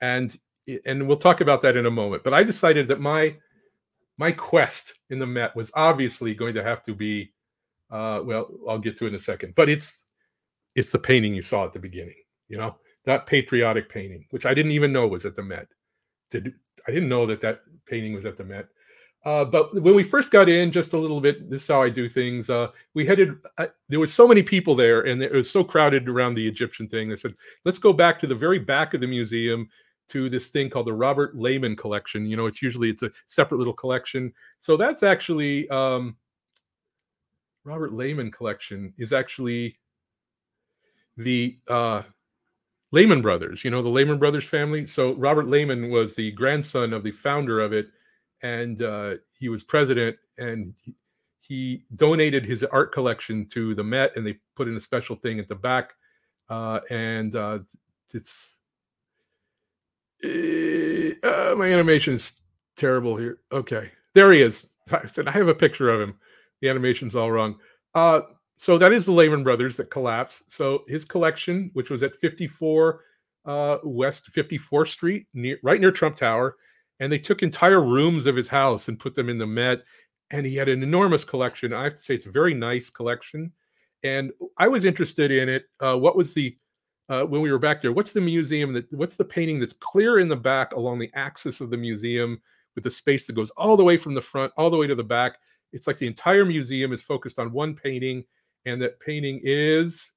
and 0.00 0.38
and 0.86 1.08
we'll 1.08 1.16
talk 1.16 1.40
about 1.40 1.60
that 1.62 1.76
in 1.76 1.86
a 1.86 1.90
moment. 1.90 2.22
But 2.22 2.34
I 2.34 2.44
decided 2.44 2.86
that 2.88 3.00
my 3.00 3.34
my 4.16 4.30
quest 4.32 4.94
in 5.10 5.18
the 5.18 5.26
Met 5.26 5.56
was 5.56 5.70
obviously 5.74 6.34
going 6.34 6.54
to 6.54 6.62
have 6.62 6.82
to 6.84 6.94
be, 6.94 7.32
uh, 7.90 8.20
well, 8.24 8.50
I'll 8.68 8.78
get 8.78 8.98
to 8.98 9.06
it 9.06 9.08
in 9.08 9.14
a 9.14 9.18
second. 9.18 9.54
But 9.54 9.68
it's 9.68 10.00
it's 10.74 10.90
the 10.90 10.98
painting 10.98 11.34
you 11.34 11.42
saw 11.42 11.64
at 11.64 11.72
the 11.72 11.78
beginning. 11.78 12.16
You 12.48 12.58
know 12.58 12.76
that 13.04 13.26
patriotic 13.26 13.88
painting, 13.88 14.26
which 14.30 14.46
I 14.46 14.54
didn't 14.54 14.72
even 14.72 14.92
know 14.92 15.06
was 15.06 15.24
at 15.24 15.36
the 15.36 15.42
Met. 15.42 15.68
Did 16.30 16.54
I 16.86 16.90
didn't 16.90 17.08
know 17.08 17.26
that 17.26 17.40
that 17.40 17.60
painting 17.86 18.14
was 18.14 18.26
at 18.26 18.36
the 18.36 18.44
Met. 18.44 18.66
Uh, 19.24 19.44
but 19.44 19.74
when 19.80 19.94
we 19.94 20.02
first 20.02 20.30
got 20.30 20.50
in, 20.50 20.70
just 20.70 20.92
a 20.92 20.98
little 20.98 21.20
bit, 21.20 21.48
this 21.48 21.62
is 21.62 21.68
how 21.68 21.80
I 21.80 21.88
do 21.88 22.10
things. 22.10 22.50
Uh, 22.50 22.68
we 22.92 23.06
headed, 23.06 23.34
uh, 23.56 23.68
there 23.88 24.00
was 24.00 24.12
so 24.12 24.28
many 24.28 24.42
people 24.42 24.74
there, 24.74 25.00
and 25.00 25.22
it 25.22 25.32
was 25.32 25.50
so 25.50 25.64
crowded 25.64 26.08
around 26.10 26.34
the 26.34 26.46
Egyptian 26.46 26.86
thing. 26.88 27.08
They 27.08 27.16
said, 27.16 27.34
let's 27.64 27.78
go 27.78 27.94
back 27.94 28.18
to 28.18 28.26
the 28.26 28.34
very 28.34 28.58
back 28.58 28.92
of 28.92 29.00
the 29.00 29.06
museum 29.06 29.70
to 30.10 30.28
this 30.28 30.48
thing 30.48 30.68
called 30.68 30.86
the 30.86 30.92
Robert 30.92 31.34
Lehman 31.34 31.74
collection. 31.74 32.26
You 32.26 32.36
know, 32.36 32.44
it's 32.44 32.60
usually 32.60 32.90
it's 32.90 33.02
a 33.02 33.10
separate 33.26 33.56
little 33.56 33.72
collection. 33.72 34.30
So 34.60 34.76
that's 34.76 35.02
actually 35.02 35.66
um, 35.70 36.16
Robert 37.64 37.94
Lehman 37.94 38.30
collection 38.30 38.92
is 38.98 39.12
actually 39.12 39.78
the 41.16 41.58
uh, 41.68 42.02
Lehman 42.92 43.22
Brothers. 43.22 43.64
You 43.64 43.70
know, 43.70 43.82
the 43.82 43.88
Lehman 43.88 44.18
Brothers 44.18 44.46
family. 44.46 44.86
So 44.86 45.14
Robert 45.14 45.48
Lehman 45.48 45.90
was 45.90 46.14
the 46.14 46.30
grandson 46.32 46.92
of 46.92 47.02
the 47.02 47.10
founder 47.10 47.60
of 47.60 47.72
it 47.72 47.88
and 48.44 48.82
uh, 48.82 49.14
he 49.38 49.48
was 49.48 49.64
president 49.64 50.16
and 50.38 50.74
he, 51.40 51.84
donated 51.96 52.44
his 52.44 52.64
art 52.64 52.92
collection 52.92 53.46
to 53.46 53.74
the 53.74 53.84
met 53.84 54.12
and 54.16 54.26
they 54.26 54.36
put 54.56 54.66
in 54.66 54.76
a 54.76 54.80
special 54.80 55.14
thing 55.14 55.38
at 55.38 55.46
the 55.46 55.54
back 55.54 55.92
uh, 56.48 56.80
and 56.90 57.36
uh, 57.36 57.58
it's 58.12 58.56
uh, 60.24 61.54
my 61.56 61.68
animation 61.68 62.14
is 62.14 62.40
terrible 62.76 63.16
here 63.16 63.38
okay 63.52 63.92
there 64.14 64.32
he 64.32 64.40
is 64.40 64.66
i 64.90 65.06
said 65.06 65.28
i 65.28 65.30
have 65.30 65.48
a 65.48 65.54
picture 65.54 65.90
of 65.90 66.00
him 66.00 66.14
the 66.64 66.70
animation's 66.70 67.14
all 67.14 67.30
wrong 67.30 67.56
uh, 67.94 68.20
so 68.56 68.78
that 68.78 68.92
is 68.92 69.06
the 69.06 69.12
lehman 69.12 69.44
brothers 69.44 69.76
that 69.76 69.90
collapsed 69.90 70.42
so 70.48 70.82
his 70.88 71.04
collection 71.04 71.70
which 71.74 71.90
was 71.90 72.02
at 72.02 72.16
54 72.16 73.00
uh, 73.44 73.78
west 73.84 74.30
54th 74.32 74.88
street 74.88 75.26
near 75.34 75.58
right 75.62 75.80
near 75.80 75.92
trump 75.92 76.16
tower 76.16 76.56
and 77.00 77.12
they 77.12 77.18
took 77.18 77.42
entire 77.42 77.80
rooms 77.80 78.26
of 78.26 78.36
his 78.36 78.48
house 78.48 78.88
and 78.88 78.98
put 78.98 79.14
them 79.14 79.28
in 79.28 79.38
the 79.38 79.46
Met. 79.46 79.82
And 80.30 80.46
he 80.46 80.56
had 80.56 80.68
an 80.68 80.82
enormous 80.82 81.24
collection. 81.24 81.72
I 81.72 81.84
have 81.84 81.96
to 81.96 82.02
say, 82.02 82.14
it's 82.14 82.26
a 82.26 82.30
very 82.30 82.54
nice 82.54 82.90
collection. 82.90 83.52
And 84.02 84.32
I 84.58 84.68
was 84.68 84.84
interested 84.84 85.30
in 85.30 85.48
it. 85.48 85.64
Uh, 85.80 85.96
what 85.96 86.16
was 86.16 86.34
the 86.34 86.56
uh, 87.10 87.22
when 87.22 87.42
we 87.42 87.52
were 87.52 87.58
back 87.58 87.82
there? 87.82 87.92
What's 87.92 88.12
the 88.12 88.20
museum 88.20 88.72
that? 88.72 88.90
What's 88.92 89.16
the 89.16 89.24
painting 89.24 89.60
that's 89.60 89.74
clear 89.74 90.18
in 90.18 90.28
the 90.28 90.36
back 90.36 90.72
along 90.72 90.98
the 90.98 91.10
axis 91.14 91.60
of 91.60 91.70
the 91.70 91.76
museum 91.76 92.40
with 92.74 92.84
the 92.84 92.90
space 92.90 93.26
that 93.26 93.34
goes 93.34 93.50
all 93.50 93.76
the 93.76 93.84
way 93.84 93.96
from 93.96 94.14
the 94.14 94.22
front 94.22 94.52
all 94.56 94.70
the 94.70 94.76
way 94.76 94.86
to 94.86 94.94
the 94.94 95.04
back? 95.04 95.36
It's 95.74 95.86
like 95.86 95.98
the 95.98 96.06
entire 96.06 96.44
museum 96.44 96.92
is 96.92 97.02
focused 97.02 97.38
on 97.38 97.52
one 97.52 97.74
painting, 97.74 98.24
and 98.64 98.80
that 98.80 99.00
painting 99.00 99.40
is 99.42 100.12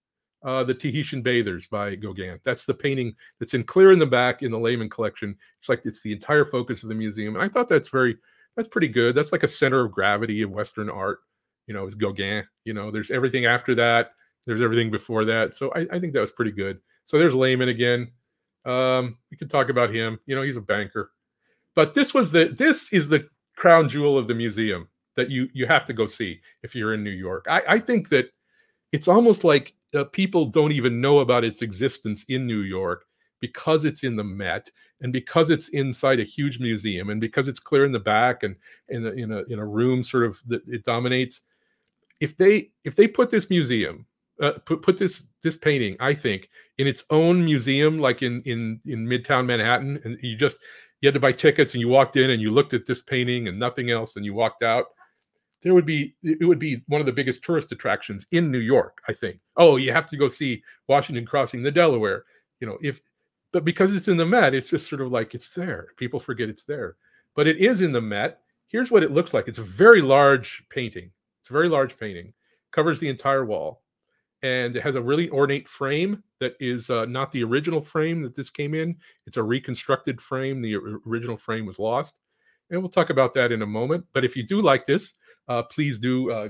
uh, 0.46 0.64
the 0.64 0.74
Tahitian 0.74 1.22
Bathers 1.22 1.68
by 1.68 1.96
Gauguin. 1.96 2.38
That's 2.46 2.66
the 2.66 2.74
painting 2.74 3.16
that's 3.40 3.56
in 3.56 3.64
clear 3.64 3.92
in 3.92 4.00
the 4.00 4.06
back 4.06 4.44
in 4.44 4.52
the 4.52 4.60
Lehman 4.60 4.90
collection. 4.90 5.36
It's 5.60 5.68
like 5.68 5.82
it's 5.84 6.02
the 6.02 6.14
entire 6.14 6.46
focus 6.46 6.84
of 6.84 6.90
the 6.90 6.96
museum. 6.96 7.36
And 7.36 7.44
I 7.44 7.50
thought 7.50 7.68
that's 7.68 7.90
very, 7.90 8.18
that's 8.56 8.70
pretty 8.70 8.88
good. 8.88 9.16
That's 9.16 9.32
like 9.32 9.44
a 9.44 9.48
center 9.48 9.84
of 9.84 9.92
gravity 9.92 10.44
of 10.44 10.52
Western 10.52 10.90
art. 10.90 11.20
You 11.66 11.74
know, 11.74 11.86
is 11.86 11.96
Gauguin. 11.96 12.46
You 12.64 12.74
know, 12.74 12.92
there's 12.92 13.12
everything 13.12 13.46
after 13.46 13.76
that. 13.76 14.12
There's 14.46 14.62
everything 14.62 14.90
before 14.90 15.26
that. 15.26 15.54
So 15.54 15.74
I, 15.76 15.86
I 15.92 16.00
think 16.00 16.14
that 16.14 16.22
was 16.22 16.32
pretty 16.32 16.54
good. 16.54 16.80
So 17.06 17.18
there's 17.20 17.36
Lehman 17.36 17.68
again. 17.68 18.10
Um, 18.64 19.18
we 19.32 19.38
could 19.38 19.50
talk 19.50 19.70
about 19.70 19.94
him. 19.94 20.18
You 20.28 20.36
know, 20.36 20.44
he's 20.44 20.56
a 20.56 20.62
banker. 20.62 21.12
But 21.76 21.94
this 21.94 22.14
was 22.14 22.32
the 22.32 22.46
this 22.58 22.94
is 22.94 23.10
the 23.10 23.28
crown 23.58 23.90
jewel 23.90 24.18
of 24.18 24.28
the 24.28 24.36
museum 24.36 24.88
that 25.18 25.30
you 25.30 25.50
you 25.54 25.66
have 25.68 25.84
to 25.86 25.94
go 25.94 26.06
see 26.06 26.40
if 26.64 26.74
you're 26.74 26.94
in 26.94 27.04
New 27.04 27.10
York. 27.10 27.46
I, 27.50 27.62
I 27.68 27.80
think 27.80 28.08
that 28.10 28.30
it's 28.94 29.10
almost 29.10 29.44
like 29.44 29.74
uh, 29.94 30.06
people 30.06 30.46
don't 30.46 30.72
even 30.72 31.02
know 31.02 31.20
about 31.20 31.44
its 31.44 31.62
existence 31.62 32.24
in 32.30 32.48
New 32.48 32.62
York 32.62 33.04
because 33.42 33.84
it's 33.84 34.04
in 34.04 34.16
the 34.16 34.24
Met 34.24 34.70
and 35.02 35.12
because 35.12 35.50
it's 35.50 35.68
inside 35.70 36.20
a 36.20 36.24
huge 36.24 36.60
museum 36.60 37.10
and 37.10 37.20
because 37.20 37.48
it's 37.48 37.60
clear 37.60 37.86
in 37.86 37.92
the 37.92 38.00
back 38.00 38.44
and 38.44 38.56
in 38.90 39.06
a, 39.06 39.10
in 39.12 39.32
a 39.32 39.44
in 39.50 39.60
a 39.60 39.66
room 39.66 40.04
sort 40.04 40.24
of 40.24 40.42
that 40.48 40.62
it 40.68 40.86
dominates. 40.86 41.42
If 42.20 42.38
they 42.38 42.70
if 42.86 42.96
they 42.96 43.08
put 43.08 43.30
this 43.30 43.50
museum 43.50 44.06
uh, 44.42 44.54
put 44.66 44.82
put 44.82 44.98
this 44.98 45.28
this 45.44 45.56
painting, 45.56 45.98
I 46.00 46.14
think, 46.14 46.50
in 46.78 46.88
its 46.88 47.04
own 47.10 47.44
museum, 47.44 48.00
like 48.00 48.22
in 48.22 48.42
in 48.44 48.80
in 48.86 49.06
Midtown 49.06 49.46
Manhattan, 49.46 50.00
and 50.04 50.18
you 50.22 50.36
just 50.36 50.58
you 51.02 51.08
had 51.08 51.14
to 51.14 51.20
buy 51.20 51.32
tickets 51.32 51.74
and 51.74 51.82
you 51.82 51.88
walked 51.88 52.16
in 52.16 52.30
and 52.30 52.42
you 52.42 52.52
looked 52.52 52.74
at 52.74 52.86
this 52.86 53.02
painting 53.02 53.48
and 53.48 53.60
nothing 53.60 53.92
else 53.92 54.16
and 54.16 54.26
you 54.26 54.34
walked 54.34 54.64
out 54.64 54.86
there 55.62 55.74
would 55.74 55.86
be 55.86 56.16
it 56.24 56.46
would 56.46 56.60
be 56.60 56.84
one 56.88 57.02
of 57.02 57.08
the 57.08 57.14
biggest 57.14 57.44
tourist 57.44 57.72
attractions 57.72 58.26
in 58.32 58.52
New 58.52 58.60
York, 58.60 59.02
I 59.08 59.14
think. 59.14 59.40
Oh, 59.56 59.78
you 59.78 59.92
have 59.92 60.08
to 60.10 60.18
go 60.18 60.30
see 60.30 60.64
Washington 60.88 61.26
crossing 61.26 61.64
the 61.64 61.72
Delaware. 61.72 62.26
You 62.60 62.68
know, 62.68 62.78
if 62.82 63.02
but 63.52 63.66
because 63.66 63.96
it's 63.96 64.08
in 64.08 64.18
the 64.18 64.26
Met, 64.26 64.54
it's 64.54 64.70
just 64.70 64.90
sort 64.90 65.02
of 65.02 65.12
like 65.12 65.34
it's 65.34 65.50
there. 65.50 65.88
People 65.98 66.20
forget 66.20 66.50
it's 66.50 66.64
there. 66.64 66.96
But 67.36 67.48
it 67.48 67.58
is 67.58 67.82
in 67.82 67.92
the 67.92 68.02
Met. 68.02 68.42
Here's 68.68 68.92
what 68.92 69.04
it 69.04 69.12
looks 69.12 69.34
like. 69.34 69.48
It's 69.48 69.58
a 69.58 69.64
very 69.64 70.02
large 70.02 70.64
painting. 70.70 71.12
It's 71.42 71.50
a 71.50 71.54
very 71.54 71.70
large 71.70 71.98
painting. 71.98 72.34
Covers 72.72 73.00
the 73.00 73.10
entire 73.10 73.46
wall. 73.46 73.82
And 74.44 74.76
it 74.76 74.84
has 74.84 74.96
a 74.96 75.02
really 75.02 75.30
ornate 75.30 75.68
frame 75.68 76.22
that 76.40 76.56
is 76.60 76.90
uh, 76.90 77.06
not 77.06 77.32
the 77.32 77.44
original 77.44 77.82
frame 77.82 78.22
that 78.22 78.36
this 78.36 78.50
came 78.50 78.76
in. 78.76 78.96
It's 79.26 79.38
a 79.38 79.44
reconstructed 79.44 80.22
frame. 80.22 80.62
The 80.62 80.76
original 81.06 81.38
frame 81.38 81.66
was 81.66 81.80
lost. 81.80 82.20
And 82.70 82.82
we'll 82.82 82.90
talk 82.90 83.10
about 83.10 83.34
that 83.34 83.52
in 83.52 83.62
a 83.62 83.68
moment. 83.68 84.06
But 84.14 84.26
if 84.26 84.36
you 84.36 84.44
do 84.44 84.62
like 84.62 84.86
this, 84.86 85.14
uh, 85.48 85.64
please 85.64 86.00
do 86.00 86.32
uh, 86.32 86.50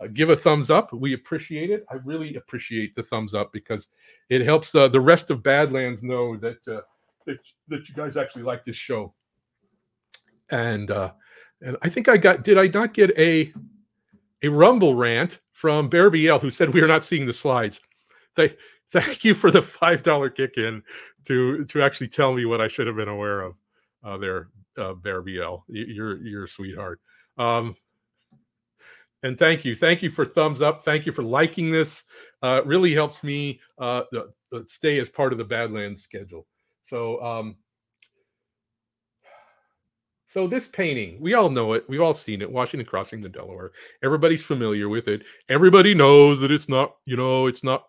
uh, 0.00 0.06
give 0.12 0.30
a 0.30 0.36
thumbs 0.36 0.70
up. 0.70 0.92
We 0.92 1.14
appreciate 1.14 1.70
it. 1.70 1.84
I 1.90 1.94
really 2.04 2.36
appreciate 2.36 2.94
the 2.94 3.02
thumbs 3.02 3.34
up 3.34 3.52
because 3.52 3.88
it 4.28 4.42
helps 4.42 4.70
the, 4.70 4.88
the 4.88 5.00
rest 5.00 5.30
of 5.30 5.42
Badlands 5.42 6.02
know 6.02 6.36
that, 6.36 6.58
uh, 6.68 6.80
that 7.26 7.38
that 7.68 7.88
you 7.88 7.94
guys 7.94 8.16
actually 8.16 8.42
like 8.42 8.64
this 8.64 8.76
show. 8.76 9.14
And 10.50 10.90
uh, 10.90 11.12
and 11.62 11.76
I 11.82 11.88
think 11.88 12.08
I 12.08 12.16
got 12.16 12.44
did 12.44 12.58
I 12.58 12.66
not 12.68 12.94
get 12.94 13.16
a 13.18 13.52
a 14.42 14.48
rumble 14.48 14.94
rant 14.94 15.40
from 15.52 15.88
Bear 15.88 16.10
BL 16.10 16.38
who 16.38 16.50
said 16.50 16.72
we 16.72 16.82
are 16.82 16.86
not 16.86 17.04
seeing 17.04 17.26
the 17.26 17.32
slides. 17.32 17.80
Thank 18.36 18.56
thank 18.92 19.24
you 19.24 19.34
for 19.34 19.50
the 19.50 19.62
five 19.62 20.02
dollar 20.02 20.30
kick 20.30 20.58
in 20.58 20.82
to 21.26 21.64
to 21.64 21.82
actually 21.82 22.08
tell 22.08 22.34
me 22.34 22.44
what 22.44 22.60
I 22.60 22.68
should 22.68 22.86
have 22.86 22.96
been 22.96 23.08
aware 23.08 23.40
of. 23.40 23.54
Uh, 24.04 24.18
there, 24.18 24.48
uh, 24.78 24.92
Bear 24.92 25.22
BL, 25.22 25.56
you're 25.68 26.18
you're 26.18 26.44
a 26.44 26.48
sweetheart. 26.48 27.00
Um, 27.38 27.74
and 29.26 29.36
thank 29.36 29.64
you. 29.64 29.74
Thank 29.74 30.02
you 30.02 30.10
for 30.10 30.24
thumbs 30.24 30.62
up. 30.62 30.84
Thank 30.84 31.04
you 31.04 31.10
for 31.10 31.22
liking 31.24 31.70
this. 31.70 32.04
Uh, 32.42 32.62
really 32.64 32.94
helps 32.94 33.24
me 33.24 33.60
uh, 33.78 34.02
stay 34.66 35.00
as 35.00 35.08
part 35.08 35.32
of 35.32 35.38
the 35.38 35.44
badlands 35.44 36.02
schedule. 36.02 36.46
So 36.84 37.20
um, 37.22 37.56
so 40.26 40.46
this 40.46 40.68
painting 40.68 41.20
we 41.20 41.34
all 41.34 41.50
know 41.50 41.72
it. 41.72 41.84
We've 41.88 42.00
all 42.00 42.14
seen 42.14 42.40
it. 42.40 42.50
Washington 42.50 42.86
crossing 42.86 43.20
the 43.20 43.28
delaware. 43.28 43.72
Everybody's 44.04 44.44
familiar 44.44 44.88
with 44.88 45.08
it. 45.08 45.22
Everybody 45.48 45.92
knows 45.92 46.38
that 46.40 46.52
it's 46.52 46.68
not 46.68 46.94
you 47.04 47.16
know 47.16 47.46
it's 47.46 47.64
not 47.64 47.86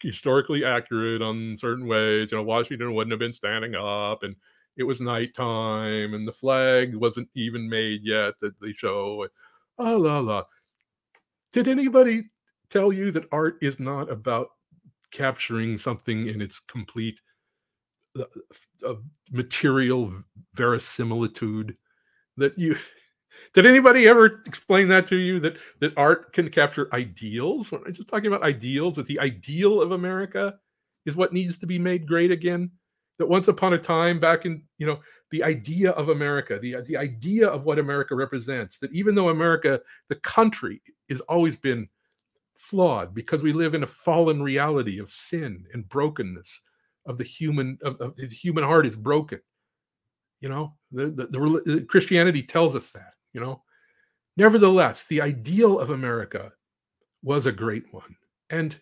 historically 0.00 0.64
accurate 0.64 1.20
on 1.20 1.58
certain 1.58 1.86
ways. 1.86 2.32
You 2.32 2.38
know 2.38 2.44
washington 2.44 2.94
wouldn't 2.94 3.12
have 3.12 3.20
been 3.20 3.34
standing 3.34 3.74
up 3.74 4.22
and 4.22 4.34
it 4.78 4.84
was 4.84 5.02
nighttime 5.02 6.14
and 6.14 6.26
the 6.26 6.32
flag 6.32 6.94
wasn't 6.94 7.28
even 7.34 7.68
made 7.68 8.00
yet 8.02 8.34
that 8.40 8.58
they 8.60 8.72
show. 8.72 9.26
Ah 9.78 9.96
la 9.96 10.20
la 10.20 10.44
did 11.52 11.68
anybody 11.68 12.24
tell 12.70 12.92
you 12.92 13.10
that 13.12 13.28
art 13.32 13.58
is 13.60 13.80
not 13.80 14.10
about 14.10 14.48
capturing 15.10 15.76
something 15.76 16.26
in 16.26 16.40
its 16.40 16.60
complete 16.60 17.20
uh, 18.18 18.24
uh, 18.86 18.94
material 19.30 20.12
verisimilitude? 20.54 21.76
That 22.36 22.58
you 22.58 22.76
did 23.54 23.66
anybody 23.66 24.06
ever 24.06 24.40
explain 24.46 24.88
that 24.88 25.06
to 25.08 25.16
you 25.16 25.40
that 25.40 25.56
that 25.80 25.92
art 25.96 26.32
can 26.32 26.50
capture 26.50 26.88
ideals? 26.94 27.72
I'm 27.72 27.92
just 27.92 28.08
talking 28.08 28.26
about 28.26 28.42
ideals. 28.44 28.94
That 28.94 29.06
the 29.06 29.20
ideal 29.20 29.80
of 29.82 29.92
America 29.92 30.54
is 31.06 31.16
what 31.16 31.32
needs 31.32 31.56
to 31.58 31.66
be 31.66 31.78
made 31.78 32.06
great 32.06 32.30
again. 32.30 32.70
that 33.18 33.26
once 33.26 33.48
upon 33.48 33.72
a 33.72 33.78
time 33.78 34.20
back 34.20 34.46
in 34.46 34.62
you 34.78 34.86
know 34.86 35.00
the 35.30 35.42
idea 35.42 35.90
of 35.92 36.08
america 36.08 36.58
the, 36.58 36.76
the 36.86 36.96
idea 36.96 37.46
of 37.48 37.64
what 37.64 37.78
america 37.78 38.14
represents 38.14 38.78
that 38.78 38.92
even 38.92 39.14
though 39.14 39.28
america 39.28 39.80
the 40.08 40.16
country 40.16 40.82
has 41.08 41.20
always 41.22 41.56
been 41.56 41.88
flawed 42.56 43.14
because 43.14 43.42
we 43.42 43.52
live 43.52 43.74
in 43.74 43.82
a 43.82 43.86
fallen 43.86 44.42
reality 44.42 44.98
of 45.00 45.10
sin 45.10 45.64
and 45.72 45.88
brokenness 45.88 46.60
of 47.06 47.16
the 47.16 47.24
human 47.24 47.78
of, 47.82 48.00
of 48.00 48.16
the 48.16 48.26
human 48.28 48.64
heart 48.64 48.86
is 48.86 48.96
broken 48.96 49.40
you 50.40 50.48
know? 50.48 50.74
The, 50.90 51.06
the, 51.10 51.26
the, 51.26 51.86
christianity 51.88 52.42
tells 52.42 52.74
us 52.74 52.90
that 52.92 53.12
you 53.32 53.40
know? 53.40 53.62
Nevertheless 54.36 55.04
the 55.04 55.20
ideal 55.20 55.78
of 55.78 55.90
america 55.90 56.52
was 57.22 57.46
a 57.46 57.52
great 57.52 57.84
one. 57.92 58.16
And 58.48 58.76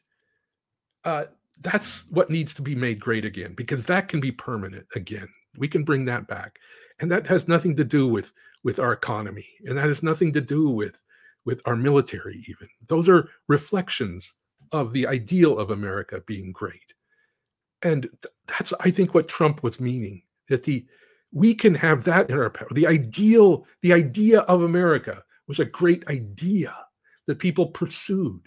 uh, 1.04 1.24
that's 1.60 2.10
what 2.10 2.30
needs 2.30 2.54
to 2.54 2.62
be 2.62 2.74
made 2.74 3.00
great 3.00 3.24
again 3.24 3.54
because 3.56 3.84
that 3.84 4.08
can 4.08 4.20
be 4.20 4.30
permanent 4.30 4.86
again 4.94 5.28
we 5.58 5.68
can 5.68 5.84
bring 5.84 6.04
that 6.06 6.26
back. 6.26 6.58
And 7.00 7.10
that 7.10 7.26
has 7.26 7.48
nothing 7.48 7.76
to 7.76 7.84
do 7.84 8.08
with 8.08 8.32
with 8.64 8.80
our 8.80 8.92
economy 8.92 9.46
and 9.64 9.78
that 9.78 9.88
has 9.88 10.02
nothing 10.02 10.32
to 10.32 10.40
do 10.40 10.68
with 10.68 11.00
with 11.44 11.60
our 11.64 11.76
military 11.76 12.44
even. 12.48 12.68
Those 12.86 13.08
are 13.08 13.28
reflections 13.48 14.32
of 14.72 14.92
the 14.92 15.06
ideal 15.06 15.58
of 15.58 15.70
america 15.70 16.22
being 16.26 16.52
great. 16.52 16.94
And 17.82 18.08
that's 18.46 18.72
i 18.80 18.90
think 18.90 19.14
what 19.14 19.28
trump 19.28 19.62
was 19.62 19.80
meaning 19.80 20.22
that 20.48 20.64
the 20.64 20.86
we 21.32 21.54
can 21.54 21.74
have 21.74 22.04
that 22.04 22.30
in 22.30 22.38
our 22.38 22.50
power. 22.50 22.68
The 22.72 22.86
ideal 22.86 23.66
the 23.82 23.92
idea 23.92 24.40
of 24.40 24.62
america 24.62 25.22
was 25.46 25.60
a 25.60 25.64
great 25.64 26.06
idea 26.08 26.74
that 27.26 27.38
people 27.38 27.66
pursued. 27.66 28.42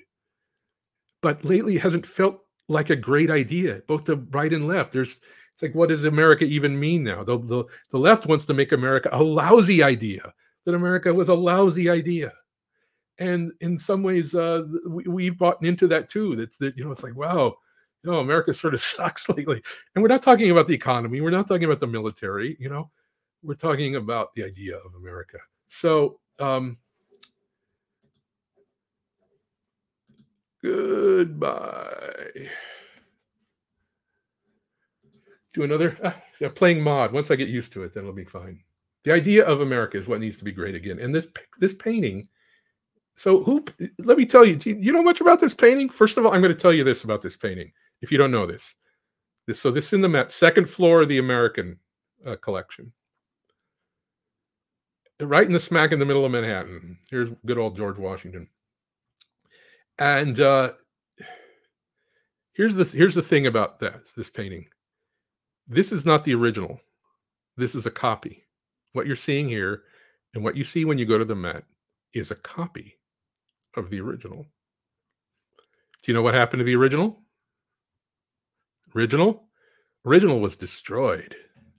But 1.21 1.45
lately 1.45 1.77
hasn't 1.77 2.05
felt 2.05 2.41
like 2.67 2.89
a 2.89 2.95
great 2.95 3.29
idea, 3.29 3.81
both 3.87 4.05
the 4.05 4.17
right 4.31 4.51
and 4.51 4.67
left. 4.67 4.91
There's 4.91 5.21
it's 5.53 5.61
like, 5.61 5.75
what 5.75 5.89
does 5.89 6.03
America 6.03 6.43
even 6.43 6.79
mean 6.79 7.03
now? 7.03 7.23
The, 7.23 7.37
the, 7.39 7.63
the 7.91 7.97
left 7.97 8.25
wants 8.25 8.45
to 8.45 8.53
make 8.53 8.71
America 8.71 9.09
a 9.11 9.21
lousy 9.21 9.83
idea, 9.83 10.33
that 10.65 10.75
America 10.75 11.13
was 11.13 11.29
a 11.29 11.33
lousy 11.33 11.89
idea. 11.89 12.31
And 13.19 13.51
in 13.61 13.77
some 13.77 14.01
ways, 14.03 14.33
uh, 14.33 14.63
we, 14.87 15.03
we've 15.03 15.37
bought 15.37 15.63
into 15.63 15.87
that 15.87 16.09
too. 16.09 16.35
That's 16.35 16.57
that, 16.57 16.77
you 16.77 16.83
know, 16.83 16.91
it's 16.91 17.03
like, 17.03 17.15
wow, 17.15 17.53
you 18.03 18.11
know, 18.11 18.19
America 18.19 18.53
sort 18.55 18.73
of 18.73 18.81
sucks 18.81 19.29
lately. 19.29 19.61
And 19.95 20.01
we're 20.01 20.09
not 20.09 20.23
talking 20.23 20.51
about 20.51 20.67
the 20.67 20.73
economy. 20.73 21.21
We're 21.21 21.29
not 21.29 21.47
talking 21.47 21.65
about 21.65 21.79
the 21.79 21.87
military, 21.87 22.57
you 22.59 22.69
know, 22.69 22.89
we're 23.43 23.55
talking 23.55 23.95
about 23.95 24.33
the 24.35 24.43
idea 24.43 24.77
of 24.77 24.95
America. 24.95 25.37
So, 25.67 26.19
um, 26.39 26.77
Goodbye. 30.63 32.49
Do 35.53 35.63
another 35.63 36.15
playing 36.55 36.81
mod. 36.81 37.11
Once 37.11 37.31
I 37.31 37.35
get 37.35 37.49
used 37.49 37.73
to 37.73 37.83
it, 37.83 37.93
then 37.93 38.03
it'll 38.03 38.13
be 38.13 38.23
fine. 38.23 38.59
The 39.03 39.11
idea 39.11 39.45
of 39.45 39.61
America 39.61 39.97
is 39.97 40.07
what 40.07 40.19
needs 40.19 40.37
to 40.37 40.43
be 40.43 40.51
great 40.51 40.75
again. 40.75 40.99
And 40.99 41.13
this 41.13 41.27
this 41.59 41.73
painting. 41.73 42.27
So 43.15 43.43
who? 43.43 43.65
Let 43.99 44.17
me 44.17 44.25
tell 44.25 44.45
you. 44.45 44.55
Do 44.55 44.69
you 44.69 44.91
know 44.91 45.03
much 45.03 45.21
about 45.21 45.39
this 45.39 45.53
painting? 45.53 45.89
First 45.89 46.17
of 46.17 46.25
all, 46.25 46.33
I'm 46.33 46.41
going 46.41 46.53
to 46.53 46.59
tell 46.59 46.73
you 46.73 46.83
this 46.83 47.03
about 47.03 47.21
this 47.21 47.35
painting. 47.35 47.71
If 48.01 48.11
you 48.11 48.17
don't 48.17 48.31
know 48.31 48.45
this, 48.45 48.75
this 49.47 49.59
so 49.59 49.71
this 49.71 49.87
is 49.87 49.93
in 49.93 50.01
the 50.01 50.09
Met 50.09 50.31
second 50.31 50.69
floor 50.69 51.01
of 51.01 51.09
the 51.09 51.17
American 51.17 51.77
uh, 52.25 52.35
collection, 52.35 52.91
right 55.19 55.45
in 55.45 55.53
the 55.53 55.59
smack 55.59 55.91
in 55.91 55.99
the 55.99 56.05
middle 56.05 56.25
of 56.25 56.31
Manhattan. 56.31 56.97
Here's 57.09 57.29
good 57.45 57.57
old 57.57 57.75
George 57.75 57.97
Washington. 57.97 58.47
And 59.99 60.39
uh, 60.39 60.73
here's 62.53 62.75
the 62.75 62.85
here's 62.85 63.15
the 63.15 63.21
thing 63.21 63.47
about 63.47 63.79
this 63.79 64.13
this 64.13 64.29
painting. 64.29 64.67
This 65.67 65.91
is 65.91 66.05
not 66.05 66.23
the 66.23 66.35
original. 66.35 66.81
This 67.57 67.75
is 67.75 67.85
a 67.85 67.91
copy. 67.91 68.43
What 68.93 69.07
you're 69.07 69.15
seeing 69.15 69.47
here 69.47 69.83
and 70.33 70.43
what 70.43 70.57
you 70.57 70.63
see 70.63 70.85
when 70.85 70.97
you 70.97 71.05
go 71.05 71.17
to 71.17 71.25
the 71.25 71.35
Met 71.35 71.63
is 72.13 72.31
a 72.31 72.35
copy 72.35 72.97
of 73.75 73.89
the 73.89 74.01
original. 74.01 74.47
Do 76.03 76.11
you 76.11 76.13
know 76.13 76.21
what 76.21 76.33
happened 76.33 76.59
to 76.59 76.65
the 76.65 76.75
original? 76.75 77.21
Original? 78.95 79.47
Original 80.05 80.39
was 80.39 80.55
destroyed. 80.55 81.35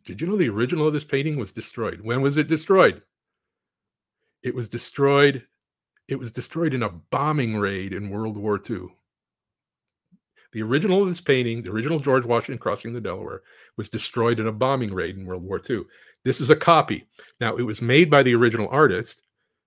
Did 0.07 0.21
you 0.21 0.27
know 0.27 0.37
the 0.37 0.49
original 0.49 0.87
of 0.87 0.95
this 0.95 1.05
painting 1.05 1.37
was 1.37 1.53
destroyed? 1.53 2.01
When 2.01 2.23
was 2.23 2.37
it 2.37 2.49
destroyed? 2.49 3.03
It 4.43 4.55
was 4.55 4.69
destroyed 4.69 5.47
it 6.09 6.19
was 6.19 6.33
destroyed 6.33 6.75
in 6.75 6.83
a 6.83 6.89
bombing 6.89 7.57
raid 7.57 7.93
in 7.95 8.11
World 8.11 8.37
War 8.37 8.61
II. 8.69 8.89
The 10.53 10.63
original 10.63 11.03
of 11.03 11.09
this 11.09 11.21
painting, 11.21 11.63
the 11.63 11.71
original 11.71 11.99
George 11.99 12.27
Washington 12.27 12.59
crossing 12.59 12.93
the 12.93 13.01
Delaware, 13.01 13.43
was 13.77 13.89
destroyed 13.89 14.39
in 14.39 14.47
a 14.47 14.53
bombing 14.53 14.93
raid 14.93 15.17
in 15.17 15.27
World 15.27 15.43
War 15.43 15.61
II. 15.69 15.83
This 16.25 16.41
is 16.41 16.51
a 16.51 16.57
copy. 16.57 17.07
Now, 17.41 17.57
it 17.57 17.63
was 17.63 17.83
made 17.83 18.11
by 18.11 18.23
the 18.23 18.35
original 18.35 18.69
artist 18.71 19.23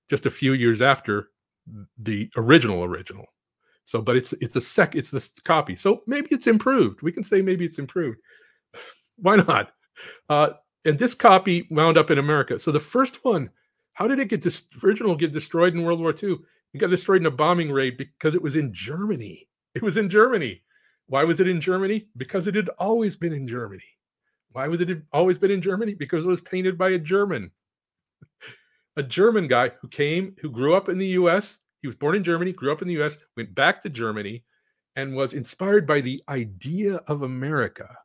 just 0.10 0.26
a 0.26 0.32
few 0.32 0.54
years 0.54 0.82
after 0.82 1.30
the 1.98 2.30
original 2.38 2.84
original. 2.84 3.26
So, 3.84 4.02
but 4.02 4.16
it's 4.16 4.34
it's 4.34 4.56
a 4.56 4.62
sec, 4.62 4.96
it's 4.96 5.12
this 5.12 5.30
copy. 5.44 5.76
So 5.76 6.04
maybe 6.08 6.28
it's 6.32 6.48
improved. 6.48 7.02
We 7.02 7.12
can 7.12 7.24
say 7.24 7.42
maybe 7.42 7.66
it's 7.66 7.80
improved. 7.80 8.20
Why 9.18 9.38
not? 9.38 9.72
Uh, 10.30 10.50
and 10.86 11.00
this 11.00 11.14
copy 11.14 11.68
wound 11.72 11.98
up 11.98 12.12
in 12.12 12.18
America. 12.18 12.60
So 12.60 12.72
the 12.72 12.80
first 12.80 13.24
one 13.24 13.50
how 13.96 14.08
did 14.08 14.20
it 14.20 14.28
get 14.28 14.42
dis- 14.42 14.68
original 14.84 15.16
get 15.16 15.32
destroyed 15.32 15.74
in 15.74 15.84
World 15.84 16.02
War 16.02 16.14
II? 16.22 16.38
It 16.74 16.78
got 16.78 16.90
destroyed 16.90 17.22
in 17.22 17.26
a 17.26 17.32
bombing 17.32 17.72
raid 17.72 17.98
because 17.98 18.36
it 18.36 18.42
was 18.42 18.58
in 18.58 18.74
Germany. 18.74 19.48
It 19.74 19.82
was 19.82 19.98
in 19.98 20.10
Germany. 20.10 20.62
Why 21.08 21.24
was 21.24 21.40
it 21.40 21.48
in 21.48 21.62
Germany? 21.62 22.08
Because 22.18 22.48
it 22.48 22.56
had 22.56 22.70
always 22.80 23.16
been 23.16 23.34
in 23.34 23.48
Germany. 23.48 23.84
Why 24.52 24.68
was 24.68 24.82
it 24.82 25.02
always 25.12 25.38
been 25.38 25.52
in 25.52 25.62
Germany? 25.62 25.94
Because 25.94 26.26
it 26.26 26.30
was 26.30 26.42
painted 26.42 26.78
by 26.78 26.92
a 26.92 27.00
German. 27.00 27.52
a 28.98 29.04
German 29.04 29.48
guy 29.48 29.72
who 29.82 29.88
came, 29.88 30.36
who 30.42 30.50
grew 30.50 30.76
up 30.76 30.90
in 30.90 30.98
the 30.98 31.08
US. 31.08 31.60
He 31.82 31.88
was 31.88 31.96
born 31.96 32.16
in 32.16 32.24
Germany, 32.24 32.54
grew 32.54 32.72
up 32.72 32.82
in 32.82 32.88
the 32.88 33.02
US, 33.02 33.18
went 33.38 33.54
back 33.54 33.82
to 33.82 33.90
Germany, 33.90 34.44
and 34.96 35.16
was 35.16 35.34
inspired 35.34 35.86
by 35.86 36.02
the 36.02 36.24
idea 36.30 36.96
of 37.08 37.22
America, 37.22 37.98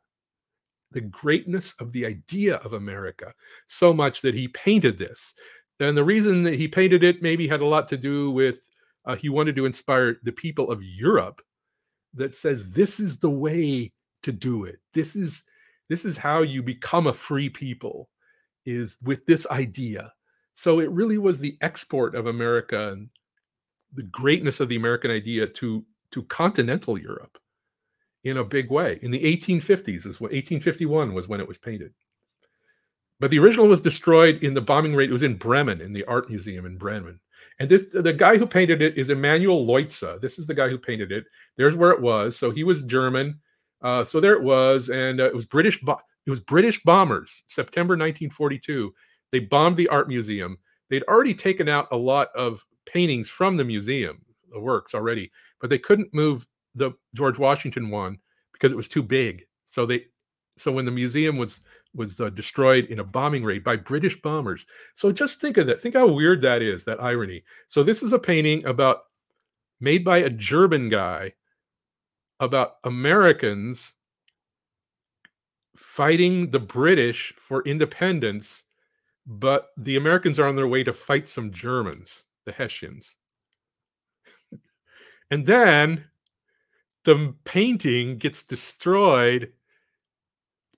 the 0.91 1.01
greatness 1.01 1.73
of 1.79 1.91
the 1.93 2.05
idea 2.05 2.57
of 2.57 2.73
America, 2.73 3.33
so 3.67 3.93
much 3.93 4.21
that 4.21 4.35
he 4.35 4.47
painted 4.49 4.97
this. 4.97 5.33
And 5.79 5.97
the 5.97 6.03
reason 6.03 6.43
that 6.43 6.55
he 6.55 6.67
painted 6.67 7.03
it 7.03 7.23
maybe 7.23 7.47
had 7.47 7.61
a 7.61 7.65
lot 7.65 7.87
to 7.89 7.97
do 7.97 8.29
with 8.29 8.65
uh, 9.05 9.15
he 9.15 9.29
wanted 9.29 9.55
to 9.55 9.65
inspire 9.65 10.17
the 10.21 10.31
people 10.31 10.69
of 10.69 10.83
Europe 10.83 11.41
that 12.13 12.35
says 12.35 12.73
this 12.73 12.99
is 12.99 13.19
the 13.19 13.29
way 13.29 13.91
to 14.23 14.31
do 14.31 14.65
it. 14.65 14.79
This 14.93 15.15
is 15.15 15.43
this 15.89 16.05
is 16.05 16.17
how 16.17 16.41
you 16.41 16.63
become 16.63 17.07
a 17.07 17.13
free 17.13 17.49
people 17.49 18.09
is 18.65 18.97
with 19.01 19.25
this 19.25 19.45
idea. 19.47 20.13
So 20.55 20.79
it 20.79 20.91
really 20.91 21.17
was 21.17 21.39
the 21.39 21.57
export 21.61 22.15
of 22.15 22.27
America 22.27 22.91
and 22.91 23.09
the 23.93 24.03
greatness 24.03 24.59
of 24.59 24.69
the 24.69 24.75
American 24.75 25.11
idea 25.11 25.47
to 25.47 25.85
to 26.11 26.23
continental 26.23 26.97
Europe 26.97 27.37
in 28.23 28.37
a 28.37 28.43
big 28.43 28.69
way. 28.69 28.99
In 29.01 29.11
the 29.11 29.23
1850s 29.23 30.05
is 30.05 30.21
what 30.21 30.31
1851 30.31 31.13
was 31.13 31.27
when 31.27 31.39
it 31.39 31.47
was 31.47 31.57
painted. 31.57 31.93
But 33.21 33.29
the 33.29 33.37
original 33.37 33.67
was 33.67 33.81
destroyed 33.81 34.43
in 34.43 34.55
the 34.55 34.61
bombing 34.61 34.95
raid. 34.95 35.11
It 35.11 35.13
was 35.13 35.21
in 35.21 35.35
Bremen, 35.35 35.79
in 35.79 35.93
the 35.93 36.03
art 36.05 36.27
museum 36.27 36.65
in 36.65 36.75
Bremen. 36.75 37.19
And 37.59 37.69
this 37.69 37.91
the 37.91 38.11
guy 38.11 38.37
who 38.37 38.47
painted 38.47 38.81
it 38.81 38.97
is 38.97 39.11
Emanuel 39.11 39.63
Leutze. 39.63 40.19
This 40.19 40.39
is 40.39 40.47
the 40.47 40.55
guy 40.55 40.69
who 40.69 40.79
painted 40.79 41.11
it. 41.11 41.25
There's 41.55 41.75
where 41.75 41.91
it 41.91 42.01
was. 42.01 42.35
So 42.35 42.49
he 42.49 42.63
was 42.63 42.81
German. 42.81 43.39
Uh, 43.83 44.03
so 44.05 44.19
there 44.19 44.33
it 44.33 44.41
was, 44.41 44.89
and 44.89 45.21
uh, 45.21 45.25
it 45.25 45.35
was 45.35 45.45
British. 45.45 45.79
Bo- 45.81 46.01
it 46.25 46.31
was 46.31 46.39
British 46.39 46.81
bombers. 46.83 47.43
September 47.45 47.93
1942. 47.93 48.91
They 49.31 49.39
bombed 49.39 49.77
the 49.77 49.87
art 49.89 50.07
museum. 50.07 50.57
They'd 50.89 51.03
already 51.03 51.35
taken 51.35 51.69
out 51.69 51.87
a 51.91 51.97
lot 51.97 52.29
of 52.35 52.65
paintings 52.87 53.29
from 53.29 53.55
the 53.55 53.63
museum, 53.63 54.25
the 54.51 54.59
works 54.59 54.95
already, 54.95 55.31
but 55.59 55.69
they 55.69 55.77
couldn't 55.77 56.11
move 56.11 56.47
the 56.73 56.91
George 57.13 57.37
Washington 57.37 57.91
one 57.91 58.17
because 58.51 58.71
it 58.71 58.77
was 58.77 58.87
too 58.87 59.03
big. 59.03 59.43
So 59.67 59.85
they, 59.85 60.05
so 60.57 60.71
when 60.71 60.85
the 60.85 60.91
museum 60.91 61.37
was 61.37 61.61
was 61.93 62.19
uh, 62.19 62.29
destroyed 62.29 62.85
in 62.85 62.99
a 62.99 63.03
bombing 63.03 63.43
raid 63.43 63.63
by 63.63 63.75
British 63.75 64.21
bombers. 64.21 64.65
So 64.95 65.11
just 65.11 65.41
think 65.41 65.57
of 65.57 65.67
that. 65.67 65.81
Think 65.81 65.95
how 65.95 66.11
weird 66.11 66.41
that 66.41 66.61
is, 66.61 66.83
that 66.85 67.03
irony. 67.03 67.43
So 67.67 67.83
this 67.83 68.01
is 68.01 68.13
a 68.13 68.19
painting 68.19 68.65
about 68.65 69.03
made 69.79 70.05
by 70.05 70.19
a 70.19 70.29
German 70.29 70.89
guy 70.89 71.33
about 72.39 72.75
Americans 72.83 73.93
fighting 75.75 76.51
the 76.51 76.59
British 76.59 77.33
for 77.37 77.63
independence, 77.63 78.63
but 79.25 79.69
the 79.77 79.97
Americans 79.97 80.39
are 80.39 80.47
on 80.47 80.55
their 80.55 80.67
way 80.67 80.83
to 80.83 80.93
fight 80.93 81.27
some 81.27 81.51
Germans, 81.51 82.23
the 82.45 82.51
Hessians. 82.51 83.15
and 85.31 85.45
then 85.45 86.05
the 87.03 87.33
painting 87.43 88.17
gets 88.17 88.43
destroyed 88.43 89.51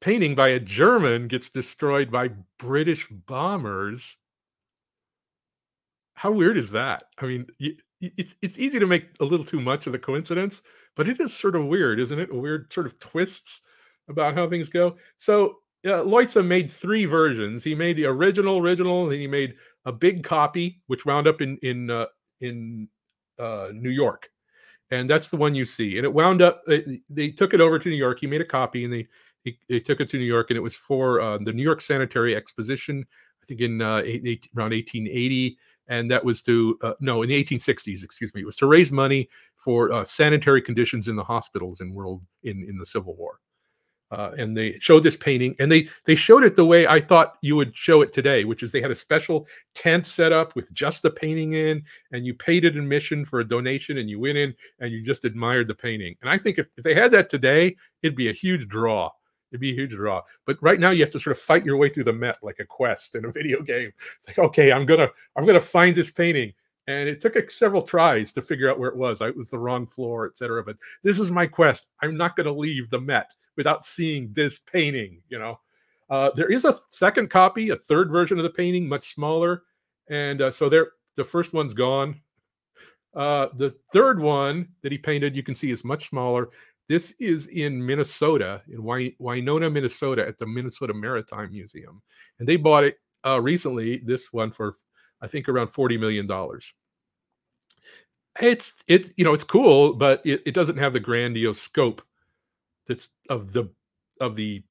painting 0.04 0.36
by 0.36 0.50
a 0.50 0.60
German 0.60 1.30
gets 1.30 1.50
destroyed 1.50 2.12
by 2.12 2.30
British 2.60 3.08
bombers. 3.10 4.18
How 6.16 6.30
weird 6.30 6.58
is 6.58 6.72
that? 6.72 7.06
I 7.20 7.26
mean, 7.26 7.48
it's 8.02 8.36
it's 8.42 8.60
easy 8.60 8.80
to 8.80 8.86
make 8.86 9.06
a 9.22 9.26
little 9.26 9.46
too 9.46 9.62
much 9.62 9.88
of 9.88 9.94
the 9.94 10.00
coincidence, 10.00 10.62
but 10.98 11.08
it 11.08 11.22
is 11.22 11.34
sort 11.34 11.56
of 11.56 11.68
weird, 11.68 12.02
isn't 12.02 12.20
it? 12.20 12.34
Weird 12.34 12.72
sort 12.74 12.86
of 12.86 13.00
twists 13.00 13.62
about 14.10 14.36
how 14.36 14.50
things 14.50 14.68
go. 14.68 14.98
So 15.20 15.60
uh, 15.86 16.04
Leutze 16.04 16.46
made 16.46 16.70
three 16.70 17.06
versions. 17.06 17.64
He 17.64 17.74
made 17.74 17.96
the 17.96 18.06
original, 18.06 18.58
original, 18.58 19.10
and 19.10 19.14
he 19.14 19.26
made 19.26 19.56
a 19.86 19.94
big 19.94 20.26
copy, 20.26 20.82
which 20.88 21.06
wound 21.06 21.28
up 21.28 21.40
in 21.40 21.58
in 21.62 21.90
uh, 21.90 22.08
in 22.42 22.90
uh, 23.40 23.70
New 23.74 23.90
York, 23.90 24.30
and 24.92 25.10
that's 25.10 25.30
the 25.30 25.38
one 25.38 25.56
you 25.56 25.64
see. 25.64 25.96
And 25.96 26.04
it 26.04 26.14
wound 26.14 26.42
up. 26.42 26.62
They, 26.68 27.00
they 27.10 27.30
took 27.30 27.54
it 27.54 27.62
over 27.62 27.80
to 27.80 27.90
New 27.90 27.96
York. 27.96 28.20
He 28.20 28.28
made 28.28 28.42
a 28.42 28.46
copy, 28.46 28.84
and 28.84 28.94
they 28.94 29.08
he, 29.44 29.58
they 29.70 29.80
took 29.80 30.00
it 30.00 30.10
to 30.10 30.18
New 30.18 30.26
York, 30.26 30.50
and 30.50 30.58
it 30.58 30.62
was 30.62 30.76
for 30.76 31.22
uh, 31.22 31.38
the 31.38 31.54
New 31.54 31.64
York 31.64 31.82
Sanitary 31.82 32.36
Exposition. 32.36 33.06
I 33.42 33.46
think 33.46 33.62
in 33.62 33.82
uh, 33.82 34.02
eight, 34.06 34.22
eight, 34.26 34.50
around 34.56 34.72
1880, 34.72 35.58
and 35.88 36.10
that 36.10 36.24
was 36.24 36.42
to 36.44 36.78
uh, 36.82 36.94
no 37.02 37.24
in 37.24 37.30
the 37.30 37.44
1860s. 37.44 38.04
Excuse 38.04 38.34
me, 38.34 38.42
it 38.42 38.46
was 38.46 38.58
to 38.58 38.68
raise 38.68 38.92
money 38.92 39.30
for 39.58 39.92
uh, 39.92 40.06
sanitary 40.06 40.62
conditions 40.62 41.08
in 41.08 41.16
the 41.16 41.24
hospitals 41.24 41.82
in 41.82 41.94
world 41.94 42.22
in 42.44 42.64
in 42.68 42.78
the 42.78 42.86
Civil 42.86 43.16
War. 43.16 43.40
Uh, 44.14 44.32
and 44.38 44.56
they 44.56 44.74
showed 44.80 45.02
this 45.02 45.16
painting 45.16 45.56
and 45.58 45.72
they 45.72 45.90
they 46.06 46.14
showed 46.14 46.44
it 46.44 46.56
the 46.56 46.66
way 46.66 46.86
i 46.86 47.02
thought 47.02 47.38
you 47.42 47.56
would 47.56 47.76
show 47.76 48.04
it 48.04 48.14
today 48.14 48.46
which 48.46 48.62
is 48.62 48.72
they 48.72 48.82
had 48.82 48.92
a 48.92 48.96
special 48.96 49.48
tent 49.74 50.06
set 50.06 50.32
up 50.32 50.56
with 50.56 50.72
just 50.72 51.02
the 51.02 51.10
painting 51.10 51.54
in 51.54 51.82
and 52.12 52.24
you 52.24 52.32
paid 52.32 52.64
an 52.64 52.78
admission 52.78 53.26
for 53.26 53.40
a 53.40 53.48
donation 53.48 53.98
and 53.98 54.12
you 54.12 54.20
went 54.20 54.38
in 54.38 54.54
and 54.80 54.92
you 54.92 55.02
just 55.04 55.26
admired 55.26 55.68
the 55.68 55.74
painting 55.74 56.14
and 56.22 56.30
i 56.30 56.38
think 56.38 56.60
if, 56.60 56.68
if 56.78 56.84
they 56.84 56.94
had 56.94 57.10
that 57.10 57.28
today 57.28 57.76
it'd 58.04 58.16
be 58.16 58.30
a 58.30 58.34
huge 58.34 58.68
draw 58.68 59.10
it'd 59.54 59.62
be 59.62 59.72
a 59.72 59.76
huge 59.76 59.92
draw 59.92 60.22
but 60.46 60.58
right 60.62 60.80
now 60.80 60.90
you 60.90 61.02
have 61.02 61.12
to 61.12 61.20
sort 61.20 61.36
of 61.36 61.42
fight 61.42 61.66
your 61.66 61.78
way 61.78 61.88
through 61.88 62.04
the 62.04 62.12
met 62.12 62.38
like 62.42 62.60
a 62.60 62.66
quest 62.66 63.16
in 63.16 63.26
a 63.26 63.32
video 63.32 63.62
game 63.62 63.92
it's 64.20 64.28
like 64.28 64.40
okay 64.40 64.72
i'm 64.72 64.86
gonna 64.86 65.08
i'm 65.36 65.46
gonna 65.46 65.60
find 65.60 65.96
this 65.96 66.12
painting 66.12 66.52
and 66.88 67.08
it 67.08 67.22
took 67.22 67.50
several 67.50 67.82
tries 67.82 68.34
to 68.34 68.42
figure 68.42 68.70
out 68.70 68.78
where 68.78 68.90
it 68.90 68.98
was. 68.98 69.22
I 69.22 69.30
was 69.32 69.50
the 69.50 69.60
wrong 69.60 69.86
floor, 69.86 70.28
etc. 70.28 70.64
But 70.64 70.78
this 71.02 71.20
is 71.20 71.32
my 71.32 71.48
quest. 71.48 71.88
I'm 72.02 72.18
not 72.18 72.36
to 72.36 72.52
leave 72.52 72.90
the 72.90 73.00
Met 73.00 73.34
without 73.56 73.86
seeing 73.86 74.32
this 74.34 74.60
painting. 74.60 75.22
You 75.30 75.40
know, 75.40 75.60
uh, 76.10 76.32
there 76.36 76.52
is 76.52 76.66
a 76.66 76.80
second 76.90 77.30
copy, 77.30 77.70
a 77.70 77.76
third 77.76 78.12
version 78.12 78.38
of 78.38 78.44
the 78.44 78.50
painting, 78.50 78.88
much 78.88 79.14
smaller, 79.14 79.64
and 80.10 80.42
uh, 80.42 80.52
so 80.52 80.70
there. 80.70 80.92
The 81.16 81.24
first 81.24 81.54
one's 81.54 81.76
gone. 81.76 82.20
Uh, 83.14 83.48
the 83.58 83.76
third 83.94 84.20
one 84.20 84.68
that 84.82 84.92
he 84.92 84.98
painted, 84.98 85.36
you 85.36 85.44
can 85.44 85.54
see, 85.54 85.70
is 85.70 85.84
much 85.84 86.10
smaller. 86.10 86.50
This 86.90 87.14
is 87.20 87.48
in 87.48 87.86
Minnesota, 87.86 88.62
in 88.68 88.84
Winona, 89.20 89.70
Minnesota, 89.70 90.28
at 90.28 90.38
the 90.38 90.46
Minnesota 90.46 90.94
Maritime 90.94 91.52
Museum, 91.52 92.02
and 92.40 92.48
they 92.48 92.58
bought 92.58 92.84
it 92.84 92.98
uh, 93.26 93.40
recently. 93.42 94.02
This 94.06 94.34
one 94.34 94.52
for, 94.52 94.76
I 95.22 95.28
think, 95.28 95.48
around 95.48 95.70
forty 95.70 95.98
million 95.98 96.28
dollars 96.28 96.74
it's 98.42 98.74
it's 98.88 99.12
you 99.16 99.24
know 99.24 99.36
it's 99.36 99.44
cool 99.44 99.94
but 99.94 100.20
it, 100.26 100.42
it 100.44 100.56
doesn't 100.56 100.78
have 100.78 100.92
the 100.92 101.00
grandiose 101.00 101.62
scope 101.62 102.02
that's 102.88 103.10
of 103.30 103.54
the 103.54 103.70
of 104.20 104.36
the 104.36 104.64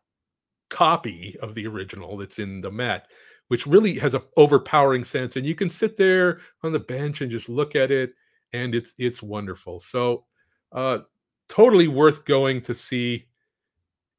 copy 0.72 1.36
of 1.42 1.54
the 1.54 1.66
original 1.66 2.16
that's 2.16 2.38
in 2.38 2.60
the 2.62 2.70
Met, 2.70 3.06
which 3.48 3.66
really 3.66 3.98
has 3.98 4.14
a 4.14 4.22
overpowering 4.36 5.04
sense. 5.04 5.36
And 5.36 5.46
you 5.46 5.54
can 5.54 5.70
sit 5.70 5.96
there 5.96 6.40
on 6.62 6.72
the 6.72 6.80
bench 6.80 7.20
and 7.20 7.30
just 7.30 7.48
look 7.48 7.76
at 7.76 7.90
it, 7.90 8.14
and 8.52 8.74
it's 8.74 8.94
it's 8.98 9.22
wonderful. 9.22 9.80
So 9.80 10.24
uh 10.72 11.00
totally 11.48 11.88
worth 11.88 12.24
going 12.24 12.62
to 12.62 12.74
see 12.74 13.26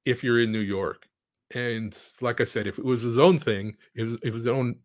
if 0.05 0.24
you're 0.24 0.41
in 0.41 0.51
New 0.51 0.59
York. 0.59 1.07
And 1.55 1.97
like 2.21 2.41
I 2.41 2.45
said, 2.45 2.67
if 2.67 2.80
it 2.80 2.86
was 2.86 3.01
his 3.01 3.19
own 3.19 3.39
thing, 3.39 3.76
it 3.95 4.03
was 4.03 4.17
it 4.24 4.34
was 4.34 4.47
own 4.47 4.76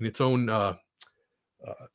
in 0.00 0.06
its 0.06 0.20
own 0.20 0.48
uh, 0.48 0.74
uh 1.66 1.86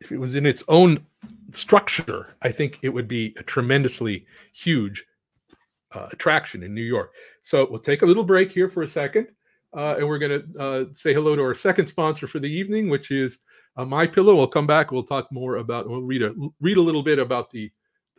if 0.00 0.10
it 0.10 0.18
was 0.18 0.34
in 0.34 0.46
its 0.46 0.62
own 0.68 1.04
structure, 1.52 2.34
I 2.42 2.50
think 2.50 2.78
it 2.82 2.88
would 2.88 3.08
be 3.08 3.34
a 3.38 3.42
tremendously 3.42 4.26
huge 4.52 5.04
uh, 5.94 6.08
attraction 6.10 6.62
in 6.62 6.74
New 6.74 6.82
York. 6.82 7.12
So 7.42 7.66
we'll 7.70 7.80
take 7.80 8.02
a 8.02 8.06
little 8.06 8.24
break 8.24 8.50
here 8.50 8.68
for 8.68 8.82
a 8.82 8.88
second, 8.88 9.28
uh, 9.76 9.96
and 9.98 10.08
we're 10.08 10.18
going 10.18 10.42
to 10.42 10.58
uh, 10.58 10.84
say 10.94 11.12
hello 11.12 11.36
to 11.36 11.42
our 11.42 11.54
second 11.54 11.86
sponsor 11.86 12.26
for 12.26 12.38
the 12.38 12.50
evening, 12.50 12.88
which 12.88 13.10
is 13.10 13.40
uh, 13.76 13.84
My 13.84 14.06
Pillow. 14.06 14.34
We'll 14.34 14.46
come 14.46 14.66
back. 14.66 14.90
We'll 14.90 15.02
talk 15.02 15.30
more 15.30 15.56
about. 15.56 15.88
We'll 15.88 16.02
read 16.02 16.22
a 16.22 16.34
read 16.60 16.76
a 16.76 16.82
little 16.82 17.02
bit 17.02 17.18
about 17.18 17.50
the 17.50 17.70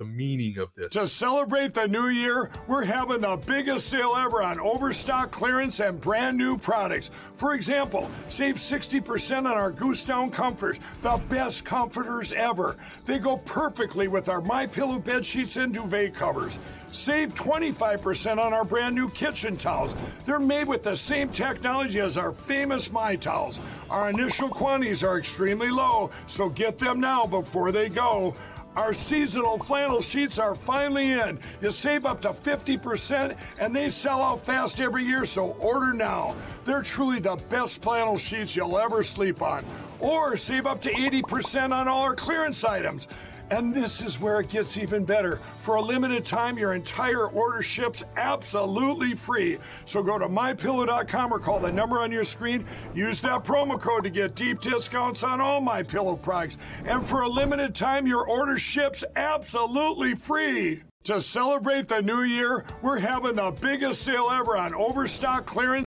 the 0.02 0.08
meaning 0.08 0.58
of 0.58 0.74
this. 0.74 0.90
To 0.94 1.08
celebrate 1.08 1.76
the 1.76 1.88
new 1.88 2.08
year, 2.08 2.50
we're 2.68 2.84
having 2.84 3.22
the 3.22 3.40
biggest 3.46 3.86
sale 3.88 4.16
ever 4.18 4.42
on 4.42 4.60
overstock 4.60 5.30
clearance 5.30 5.80
and 5.80 6.02
brand 6.02 6.40
new 6.40 6.58
products. 6.58 7.12
For 7.36 7.54
example, 7.54 8.10
save 8.28 8.56
60% 8.56 9.38
on 9.38 9.46
our 9.46 9.70
Goose 9.70 10.04
Down 10.04 10.32
comforters, 10.32 10.80
the 11.04 11.22
best 11.30 11.66
comforters 11.66 12.34
ever. 12.34 12.78
They 13.06 13.20
go 13.20 13.38
perfectly 13.38 14.08
with 14.08 14.28
our 14.28 14.42
My 14.42 14.66
Pillow 14.66 14.98
bed 14.98 15.24
sheets 15.24 15.56
and 15.58 15.72
duvet 15.72 16.16
covers. 16.16 16.58
Save 16.90 17.36
25% 17.36 18.40
on 18.40 18.54
our 18.54 18.66
brand 18.66 18.96
new 18.96 19.08
kitchen 19.12 19.56
towels. 19.56 19.96
They're 20.26 20.40
made 20.40 20.68
with 20.68 20.82
the 20.82 20.96
same 20.96 21.30
technology 21.30 22.00
as 22.00 22.18
our 22.18 22.32
famous 22.32 22.92
My 22.92 23.16
Towels. 23.16 23.62
Our 23.92 24.10
initial 24.10 24.50
quantities 24.50 25.04
are 25.04 25.20
extremely 25.20 25.70
low, 25.70 26.10
so 26.26 26.50
get 26.50 26.80
them 26.80 27.00
now 27.00 27.28
before 27.28 27.72
they 27.72 27.88
go. 27.88 28.36
Our 28.76 28.94
seasonal 28.94 29.58
flannel 29.58 30.00
sheets 30.00 30.40
are 30.40 30.56
finally 30.56 31.12
in. 31.12 31.40
You 31.62 31.72
save 31.72 32.06
up 32.06 32.22
to 32.22 32.30
50% 32.30 33.36
and 33.60 33.76
they 33.76 33.90
sell 33.90 34.22
out 34.22 34.46
fast 34.46 34.80
every 34.80 35.04
year, 35.04 35.26
so 35.26 35.52
order 35.60 35.92
now. 35.92 36.36
They're 36.64 36.82
truly 36.82 37.20
the 37.20 37.36
best 37.50 37.82
flannel 37.82 38.18
sheets 38.18 38.56
you'll 38.56 38.78
ever 38.78 39.04
sleep 39.04 39.42
on. 39.42 39.66
Or 40.00 40.38
save 40.38 40.68
up 40.68 40.82
to 40.84 40.90
80% 40.90 41.74
on 41.74 41.90
all 41.90 42.04
our 42.04 42.16
clearance 42.16 42.64
items. 42.64 43.10
And 43.52 43.76
this 43.76 44.02
is 44.02 44.20
where 44.20 44.40
it 44.40 44.50
gets 44.50 44.78
even 44.78 45.04
better. 45.04 45.36
For 45.60 45.76
a 45.76 45.82
limited 45.82 46.26
time, 46.26 46.58
your 46.58 46.74
entire 46.74 47.28
order 47.28 47.62
ships 47.62 48.02
absolutely 48.16 49.14
free. 49.14 49.58
So 49.84 50.02
go 50.02 50.18
to 50.18 50.28
mypillow.com 50.28 51.34
or 51.34 51.40
call 51.40 51.60
the 51.60 51.72
number 51.72 52.00
on 52.00 52.14
your 52.14 52.24
screen. 52.24 52.66
Use 52.96 53.22
that 53.22 53.44
promo 53.44 53.80
code 53.80 54.06
to 54.06 54.10
get 54.10 54.36
deep 54.36 54.62
discounts 54.62 55.22
on 55.24 55.42
all 55.42 55.60
my 55.60 55.84
pillow 55.84 56.16
products. 56.16 56.58
And 56.86 57.06
for 57.06 57.24
a 57.24 57.30
limited 57.30 57.76
time, 57.76 58.08
your 58.08 58.26
order 58.26 58.58
ships 58.58 59.04
absolutely 59.18 60.16
free. 60.16 60.84
To 61.06 61.20
celebrate 61.20 61.90
the 61.90 62.02
new 62.02 62.22
year, 62.22 62.64
we're 62.82 63.00
having 63.00 63.36
the 63.36 63.54
biggest 63.60 64.04
sale 64.04 64.30
ever 64.32 64.56
on 64.56 64.74
overstock 64.74 65.46
clearance. 65.46 65.86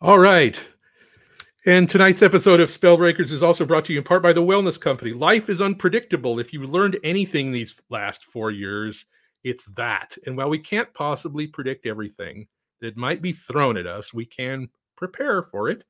All 0.00 0.18
right. 0.18 0.58
And 1.66 1.88
tonight's 1.88 2.22
episode 2.22 2.60
of 2.60 2.68
Spellbreakers 2.68 3.32
is 3.32 3.42
also 3.42 3.64
brought 3.64 3.84
to 3.86 3.92
you 3.92 3.98
in 3.98 4.04
part 4.04 4.22
by 4.22 4.32
the 4.32 4.40
Wellness 4.40 4.80
Company. 4.80 5.12
Life 5.12 5.48
is 5.48 5.60
unpredictable. 5.60 6.38
If 6.38 6.52
you've 6.52 6.70
learned 6.70 6.96
anything 7.02 7.50
these 7.50 7.74
last 7.90 8.24
four 8.24 8.52
years, 8.52 9.04
it's 9.42 9.64
that. 9.76 10.16
And 10.26 10.36
while 10.36 10.48
we 10.48 10.60
can't 10.60 10.94
possibly 10.94 11.48
predict 11.48 11.84
everything 11.84 12.46
that 12.80 12.96
might 12.96 13.20
be 13.20 13.32
thrown 13.32 13.76
at 13.76 13.86
us, 13.88 14.14
we 14.14 14.24
can 14.24 14.68
prepare 14.96 15.42
for 15.42 15.68
it. 15.68 15.82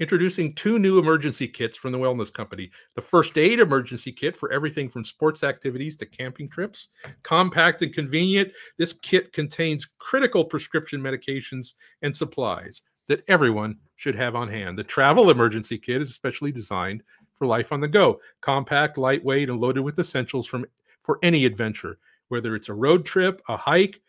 Introducing 0.00 0.56
two 0.56 0.80
new 0.80 0.98
emergency 0.98 1.46
kits 1.46 1.76
from 1.76 1.92
the 1.92 1.98
Wellness 1.98 2.32
Company 2.32 2.72
the 2.96 3.00
first 3.00 3.38
aid 3.38 3.60
emergency 3.60 4.10
kit 4.10 4.36
for 4.36 4.50
everything 4.50 4.88
from 4.88 5.04
sports 5.04 5.44
activities 5.44 5.96
to 5.98 6.06
camping 6.06 6.48
trips. 6.48 6.88
Compact 7.22 7.80
and 7.80 7.94
convenient, 7.94 8.50
this 8.76 8.92
kit 8.92 9.32
contains 9.32 9.86
critical 10.00 10.44
prescription 10.44 11.00
medications 11.00 11.74
and 12.02 12.14
supplies 12.16 12.82
that 13.06 13.22
everyone 13.28 13.76
should 13.96 14.14
have 14.14 14.34
on 14.34 14.48
hand. 14.48 14.78
The 14.78 14.84
travel 14.84 15.30
emergency 15.30 15.78
kit 15.78 16.02
is 16.02 16.10
especially 16.10 16.52
designed 16.52 17.02
for 17.34 17.46
life 17.46 17.72
on 17.72 17.80
the 17.80 17.88
go, 17.88 18.20
compact, 18.40 18.98
lightweight, 18.98 19.50
and 19.50 19.60
loaded 19.60 19.82
with 19.82 19.98
essentials 19.98 20.46
from 20.46 20.64
for 21.02 21.18
any 21.22 21.44
adventure, 21.44 21.98
whether 22.28 22.56
it's 22.56 22.68
a 22.68 22.74
road 22.74 23.04
trip, 23.04 23.40
a 23.48 23.56
hike, 23.56 24.00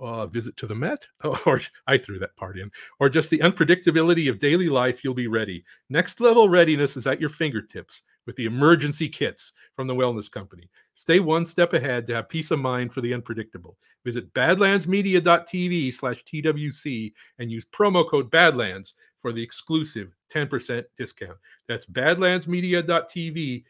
a 0.00 0.26
visit 0.26 0.56
to 0.56 0.66
the 0.66 0.74
Met, 0.74 1.06
or 1.46 1.60
I 1.86 1.98
threw 1.98 2.18
that 2.18 2.36
part 2.36 2.58
in, 2.58 2.70
or 3.00 3.08
just 3.08 3.30
the 3.30 3.38
unpredictability 3.38 4.28
of 4.28 4.38
daily 4.38 4.68
life, 4.68 5.02
you'll 5.02 5.14
be 5.14 5.28
ready. 5.28 5.64
Next 5.90 6.20
level 6.20 6.48
readiness 6.48 6.96
is 6.96 7.06
at 7.06 7.20
your 7.20 7.28
fingertips 7.28 8.02
with 8.26 8.36
the 8.36 8.46
emergency 8.46 9.08
kits 9.08 9.52
from 9.74 9.86
the 9.86 9.94
Wellness 9.94 10.30
Company. 10.30 10.68
Stay 10.94 11.20
one 11.20 11.46
step 11.46 11.74
ahead 11.74 12.06
to 12.06 12.14
have 12.14 12.28
peace 12.28 12.50
of 12.50 12.58
mind 12.58 12.92
for 12.92 13.00
the 13.00 13.14
unpredictable. 13.14 13.76
Visit 14.04 14.32
badlandsmedia.tv 14.34 15.94
slash 15.94 16.24
TWC 16.24 17.12
and 17.38 17.50
use 17.50 17.64
promo 17.64 18.08
code 18.08 18.30
Badlands 18.30 18.94
for 19.26 19.32
the 19.32 19.42
exclusive 19.42 20.14
10% 20.32 20.84
discount. 20.96 21.36
That's 21.66 21.84
badlandsmedia.tv 21.84 23.64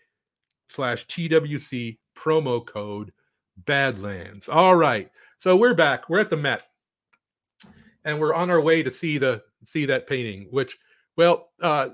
slash 0.69 1.07
TWC 1.07 1.97
promo 2.15 2.67
code 2.67 3.11
Badlands. 3.65 4.51
All 4.51 4.77
right. 4.77 5.11
So 5.39 5.57
we're 5.57 5.73
back. 5.73 6.11
We're 6.11 6.21
at 6.21 6.29
the 6.29 6.37
Met. 6.37 6.65
And 8.05 8.21
we're 8.21 8.35
on 8.35 8.51
our 8.51 8.61
way 8.61 8.83
to 8.83 8.91
see 8.91 9.17
the 9.17 9.43
see 9.65 9.87
that 9.87 10.07
painting, 10.07 10.49
which 10.51 10.77
well, 11.17 11.49
uh, 11.63 11.89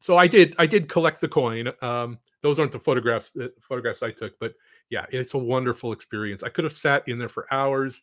so 0.00 0.18
I 0.18 0.26
did 0.26 0.54
I 0.58 0.66
did 0.66 0.86
collect 0.86 1.22
the 1.22 1.28
coin. 1.28 1.72
Um, 1.80 2.18
those 2.42 2.60
aren't 2.60 2.72
the 2.72 2.78
photographs 2.78 3.30
the 3.30 3.54
photographs 3.66 4.02
I 4.02 4.10
took, 4.10 4.38
but 4.38 4.52
yeah, 4.90 5.06
it's 5.08 5.32
a 5.32 5.38
wonderful 5.38 5.92
experience. 5.92 6.42
I 6.42 6.50
could 6.50 6.64
have 6.64 6.74
sat 6.74 7.08
in 7.08 7.18
there 7.18 7.30
for 7.30 7.50
hours, 7.50 8.02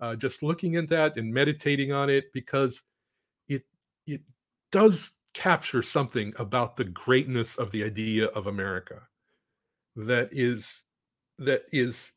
uh, 0.00 0.16
just 0.16 0.42
looking 0.42 0.76
at 0.76 0.88
that 0.88 1.18
and 1.18 1.30
meditating 1.30 1.92
on 1.92 2.08
it 2.08 2.32
because 2.32 2.82
does 4.72 5.12
capture 5.34 5.82
something 5.82 6.32
about 6.38 6.76
the 6.76 6.84
greatness 6.84 7.56
of 7.56 7.70
the 7.70 7.84
idea 7.84 8.26
of 8.28 8.48
America 8.48 9.00
that 9.96 10.28
is 10.32 10.82
that 11.38 11.62
is 11.72 12.12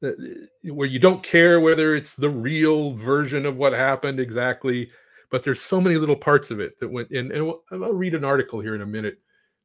the- 0.00 0.48
where 0.64 0.88
you 0.88 0.98
don't 0.98 1.22
care 1.22 1.60
whether 1.60 1.94
it's 1.94 2.16
the 2.16 2.28
real 2.28 2.92
version 2.94 3.46
of 3.46 3.56
what 3.56 3.72
happened 3.72 4.18
exactly, 4.18 4.90
but 5.30 5.42
there's 5.42 5.60
so 5.60 5.80
many 5.80 5.96
little 5.96 6.16
parts 6.16 6.50
of 6.50 6.60
it 6.60 6.78
that 6.78 6.88
went 6.88 7.10
in. 7.10 7.30
And 7.32 7.52
I'll 7.70 7.92
read 7.92 8.14
an 8.14 8.24
article 8.24 8.60
here 8.60 8.74
in 8.74 8.82
a 8.82 8.86
minute 8.86 9.18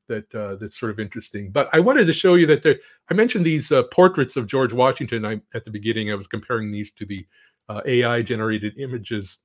that 0.07 0.33
uh, 0.33 0.55
that's 0.55 0.79
sort 0.79 0.91
of 0.91 0.99
interesting. 0.99 1.51
But 1.51 1.69
I 1.73 1.79
wanted 1.79 2.07
to 2.07 2.13
show 2.13 2.35
you 2.35 2.45
that 2.47 2.63
there. 2.63 2.79
I 3.09 3.13
mentioned 3.13 3.45
these 3.45 3.71
uh, 3.71 3.83
portraits 3.83 4.35
of 4.37 4.47
George 4.47 4.73
Washington. 4.73 5.25
I 5.25 5.41
at 5.53 5.65
the 5.65 5.71
beginning 5.71 6.11
I 6.11 6.15
was 6.15 6.27
comparing 6.27 6.71
these 6.71 6.91
to 6.93 7.05
the 7.05 7.25
uh, 7.69 7.81
AI 7.85 8.21
generated 8.21 8.77
images 8.77 9.39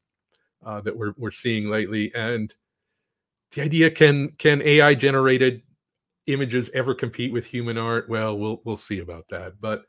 uh, 0.64 0.80
that 0.82 0.96
we're 0.96 1.14
we're 1.16 1.30
seeing 1.30 1.68
lately, 1.68 2.12
and 2.14 2.54
the 3.52 3.62
idea 3.62 3.90
can 3.90 4.30
can 4.38 4.62
AI 4.62 4.94
generated 4.94 5.62
images 6.26 6.70
ever 6.74 6.94
compete 6.94 7.32
with 7.32 7.44
human 7.44 7.78
art? 7.78 8.08
Well, 8.08 8.38
we'll 8.38 8.60
we'll 8.64 8.76
see 8.76 9.00
about 9.00 9.26
that. 9.30 9.60
But 9.60 9.84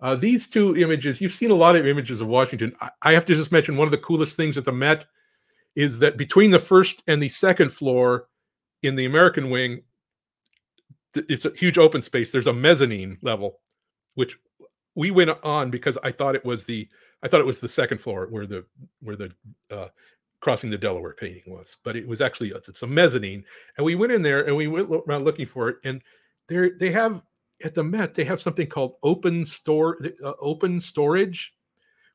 uh, 0.00 0.16
these 0.16 0.48
two 0.48 0.76
images, 0.76 1.20
you've 1.20 1.32
seen 1.32 1.50
a 1.50 1.54
lot 1.54 1.76
of 1.76 1.86
images 1.86 2.20
of 2.20 2.28
Washington. 2.28 2.74
I, 2.80 2.90
I 3.02 3.12
have 3.12 3.26
to 3.26 3.34
just 3.34 3.52
mention 3.52 3.76
one 3.76 3.88
of 3.88 3.92
the 3.92 3.98
coolest 3.98 4.36
things 4.36 4.56
at 4.56 4.64
the 4.64 4.72
Met 4.72 5.06
is 5.76 5.98
that 5.98 6.16
between 6.16 6.50
the 6.50 6.58
first 6.58 7.02
and 7.06 7.22
the 7.22 7.28
second 7.28 7.70
floor 7.70 8.28
in 8.82 8.94
the 8.94 9.06
American 9.06 9.50
wing, 9.50 9.82
it's 11.14 11.44
a 11.44 11.52
huge 11.56 11.78
open 11.78 12.02
space. 12.02 12.30
There's 12.30 12.46
a 12.46 12.52
mezzanine 12.52 13.18
level, 13.22 13.60
which 14.14 14.36
we 14.94 15.10
went 15.10 15.30
on 15.42 15.70
because 15.70 15.98
I 16.02 16.12
thought 16.12 16.34
it 16.34 16.44
was 16.44 16.64
the 16.64 16.88
I 17.24 17.28
thought 17.28 17.40
it 17.40 17.46
was 17.46 17.58
the 17.58 17.68
second 17.68 17.98
floor 17.98 18.26
where 18.28 18.46
the 18.46 18.64
where 19.00 19.16
the 19.16 19.32
uh, 19.70 19.88
crossing 20.40 20.68
the 20.68 20.76
Delaware 20.76 21.16
painting 21.18 21.42
was, 21.46 21.78
but 21.82 21.96
it 21.96 22.06
was 22.06 22.20
actually 22.20 22.50
it's 22.50 22.82
a 22.82 22.86
mezzanine, 22.86 23.42
and 23.78 23.84
we 23.84 23.94
went 23.94 24.12
in 24.12 24.22
there 24.22 24.46
and 24.46 24.54
we 24.54 24.68
went 24.68 24.90
around 25.08 25.24
looking 25.24 25.46
for 25.46 25.70
it, 25.70 25.76
and 25.84 26.02
there 26.48 26.72
they 26.78 26.90
have 26.92 27.22
at 27.64 27.74
the 27.74 27.82
Met 27.82 28.14
they 28.14 28.24
have 28.24 28.40
something 28.40 28.66
called 28.66 28.96
open 29.02 29.46
store 29.46 29.98
uh, 30.22 30.34
open 30.40 30.78
storage, 30.78 31.54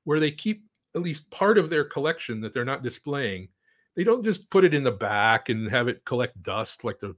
where 0.04 0.20
they 0.20 0.30
keep 0.30 0.64
at 0.96 1.02
least 1.02 1.32
part 1.32 1.58
of 1.58 1.72
their 1.72 1.84
collection 1.84 2.40
that 2.42 2.54
they're 2.54 2.64
not 2.64 2.84
displaying. 2.84 3.48
They 3.96 4.04
don't 4.04 4.24
just 4.24 4.50
put 4.52 4.64
it 4.64 4.76
in 4.76 4.84
the 4.84 4.92
back 4.92 5.50
and 5.50 5.70
have 5.70 5.88
it 5.88 6.06
collect 6.06 6.42
dust 6.44 6.84
like 6.84 7.00
the 7.00 7.16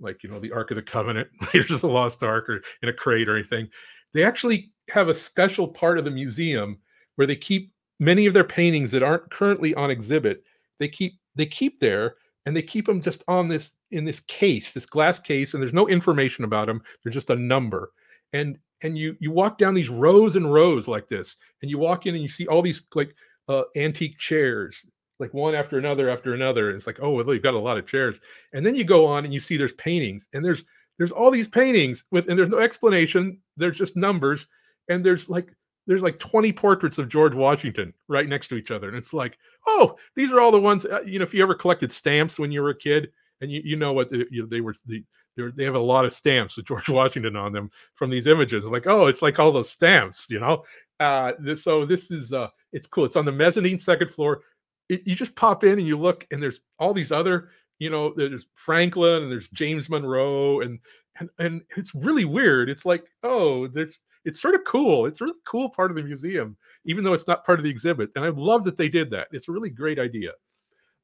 like 0.00 0.24
you 0.24 0.30
know 0.30 0.40
the 0.40 0.50
Ark 0.50 0.72
of 0.72 0.76
the 0.76 0.82
Covenant, 0.82 1.28
Raiders 1.54 1.70
of 1.70 1.82
the 1.82 1.88
Lost 1.88 2.24
Ark, 2.24 2.48
or 2.48 2.60
in 2.82 2.88
a 2.88 2.92
crate 2.92 3.28
or 3.28 3.36
anything. 3.36 3.68
They 4.12 4.24
actually 4.24 4.72
have 4.88 5.08
a 5.08 5.14
special 5.14 5.68
part 5.68 5.96
of 5.96 6.04
the 6.04 6.10
museum 6.10 6.78
where 7.20 7.26
they 7.26 7.36
keep 7.36 7.70
many 7.98 8.24
of 8.24 8.32
their 8.32 8.44
paintings 8.44 8.90
that 8.90 9.02
aren't 9.02 9.30
currently 9.30 9.74
on 9.74 9.90
exhibit. 9.90 10.42
They 10.78 10.88
keep 10.88 11.20
they 11.34 11.44
keep 11.44 11.78
there 11.78 12.14
and 12.46 12.56
they 12.56 12.62
keep 12.62 12.86
them 12.86 13.02
just 13.02 13.22
on 13.28 13.46
this 13.46 13.72
in 13.90 14.06
this 14.06 14.20
case, 14.20 14.72
this 14.72 14.86
glass 14.86 15.18
case, 15.18 15.52
and 15.52 15.62
there's 15.62 15.74
no 15.74 15.86
information 15.86 16.44
about 16.44 16.66
them. 16.66 16.80
They're 17.04 17.12
just 17.12 17.28
a 17.28 17.36
number. 17.36 17.92
And 18.32 18.56
and 18.80 18.96
you 18.96 19.18
you 19.20 19.32
walk 19.32 19.58
down 19.58 19.74
these 19.74 19.90
rows 19.90 20.34
and 20.34 20.50
rows 20.50 20.88
like 20.88 21.10
this, 21.10 21.36
and 21.60 21.70
you 21.70 21.76
walk 21.76 22.06
in 22.06 22.14
and 22.14 22.22
you 22.22 22.28
see 22.30 22.46
all 22.46 22.62
these 22.62 22.86
like 22.94 23.14
uh, 23.50 23.64
antique 23.76 24.16
chairs, 24.16 24.86
like 25.18 25.34
one 25.34 25.54
after 25.54 25.76
another 25.76 26.08
after 26.08 26.32
another. 26.32 26.68
And 26.68 26.76
it's 26.76 26.86
like, 26.86 27.00
oh, 27.02 27.10
well, 27.10 27.34
you've 27.34 27.42
got 27.42 27.52
a 27.52 27.58
lot 27.58 27.76
of 27.76 27.86
chairs. 27.86 28.18
And 28.54 28.64
then 28.64 28.74
you 28.74 28.84
go 28.84 29.04
on 29.04 29.26
and 29.26 29.34
you 29.34 29.40
see 29.40 29.58
there's 29.58 29.74
paintings, 29.74 30.26
and 30.32 30.42
there's 30.42 30.62
there's 30.96 31.12
all 31.12 31.30
these 31.30 31.48
paintings 31.48 32.02
with 32.10 32.30
and 32.30 32.38
there's 32.38 32.48
no 32.48 32.60
explanation. 32.60 33.42
There's 33.58 33.76
just 33.76 33.94
numbers, 33.94 34.46
and 34.88 35.04
there's 35.04 35.28
like 35.28 35.54
there's 35.86 36.02
like 36.02 36.18
20 36.18 36.52
portraits 36.52 36.98
of 36.98 37.08
George 37.08 37.34
Washington 37.34 37.92
right 38.08 38.28
next 38.28 38.48
to 38.48 38.56
each 38.56 38.70
other. 38.70 38.88
And 38.88 38.96
it's 38.96 39.12
like, 39.12 39.38
oh, 39.66 39.96
these 40.14 40.30
are 40.30 40.40
all 40.40 40.52
the 40.52 40.60
ones, 40.60 40.84
uh, 40.84 41.00
you 41.04 41.18
know, 41.18 41.22
if 41.24 41.34
you 41.34 41.42
ever 41.42 41.54
collected 41.54 41.90
stamps 41.90 42.38
when 42.38 42.52
you 42.52 42.62
were 42.62 42.70
a 42.70 42.78
kid 42.78 43.10
and 43.40 43.50
you, 43.50 43.60
you 43.64 43.76
know 43.76 43.92
what, 43.92 44.08
the, 44.10 44.26
you 44.30 44.42
know, 44.42 44.48
they 44.48 44.60
were, 44.60 44.74
the, 44.86 45.04
they 45.36 45.42
were- 45.42 45.52
they 45.52 45.64
have 45.64 45.74
a 45.74 45.78
lot 45.78 46.04
of 46.04 46.12
stamps 46.12 46.56
with 46.56 46.66
George 46.68 46.88
Washington 46.88 47.36
on 47.36 47.52
them 47.52 47.70
from 47.94 48.10
these 48.10 48.26
images. 48.26 48.64
Like, 48.64 48.86
oh, 48.86 49.06
it's 49.06 49.22
like 49.22 49.38
all 49.38 49.52
those 49.52 49.70
stamps, 49.70 50.26
you 50.30 50.38
know? 50.38 50.64
Uh, 50.98 51.32
this, 51.38 51.64
so 51.64 51.86
this 51.86 52.10
is, 52.10 52.32
uh, 52.32 52.48
it's 52.72 52.86
cool. 52.86 53.04
It's 53.06 53.16
on 53.16 53.24
the 53.24 53.32
mezzanine 53.32 53.78
second 53.78 54.10
floor. 54.10 54.42
It, 54.88 55.06
you 55.06 55.14
just 55.14 55.34
pop 55.34 55.64
in 55.64 55.78
and 55.78 55.86
you 55.86 55.98
look 55.98 56.26
and 56.30 56.42
there's 56.42 56.60
all 56.78 56.92
these 56.92 57.10
other, 57.10 57.50
you 57.78 57.88
know, 57.88 58.12
there's 58.14 58.46
Franklin 58.54 59.22
and 59.22 59.32
there's 59.32 59.48
James 59.48 59.88
Monroe 59.88 60.60
and, 60.60 60.78
and, 61.18 61.30
and 61.38 61.62
it's 61.76 61.94
really 61.94 62.26
weird. 62.26 62.68
It's 62.68 62.84
like, 62.84 63.04
oh, 63.22 63.66
there's, 63.66 63.98
it's 64.24 64.40
sort 64.40 64.54
of 64.54 64.62
cool. 64.66 65.06
It's 65.06 65.20
a 65.20 65.24
really 65.24 65.38
cool 65.46 65.70
part 65.70 65.90
of 65.90 65.96
the 65.96 66.02
museum, 66.02 66.56
even 66.84 67.04
though 67.04 67.12
it's 67.12 67.26
not 67.26 67.44
part 67.44 67.58
of 67.58 67.64
the 67.64 67.70
exhibit. 67.70 68.10
And 68.16 68.24
I 68.24 68.28
love 68.28 68.64
that 68.64 68.76
they 68.76 68.88
did 68.88 69.10
that. 69.10 69.28
It's 69.32 69.48
a 69.48 69.52
really 69.52 69.70
great 69.70 69.98
idea. 69.98 70.32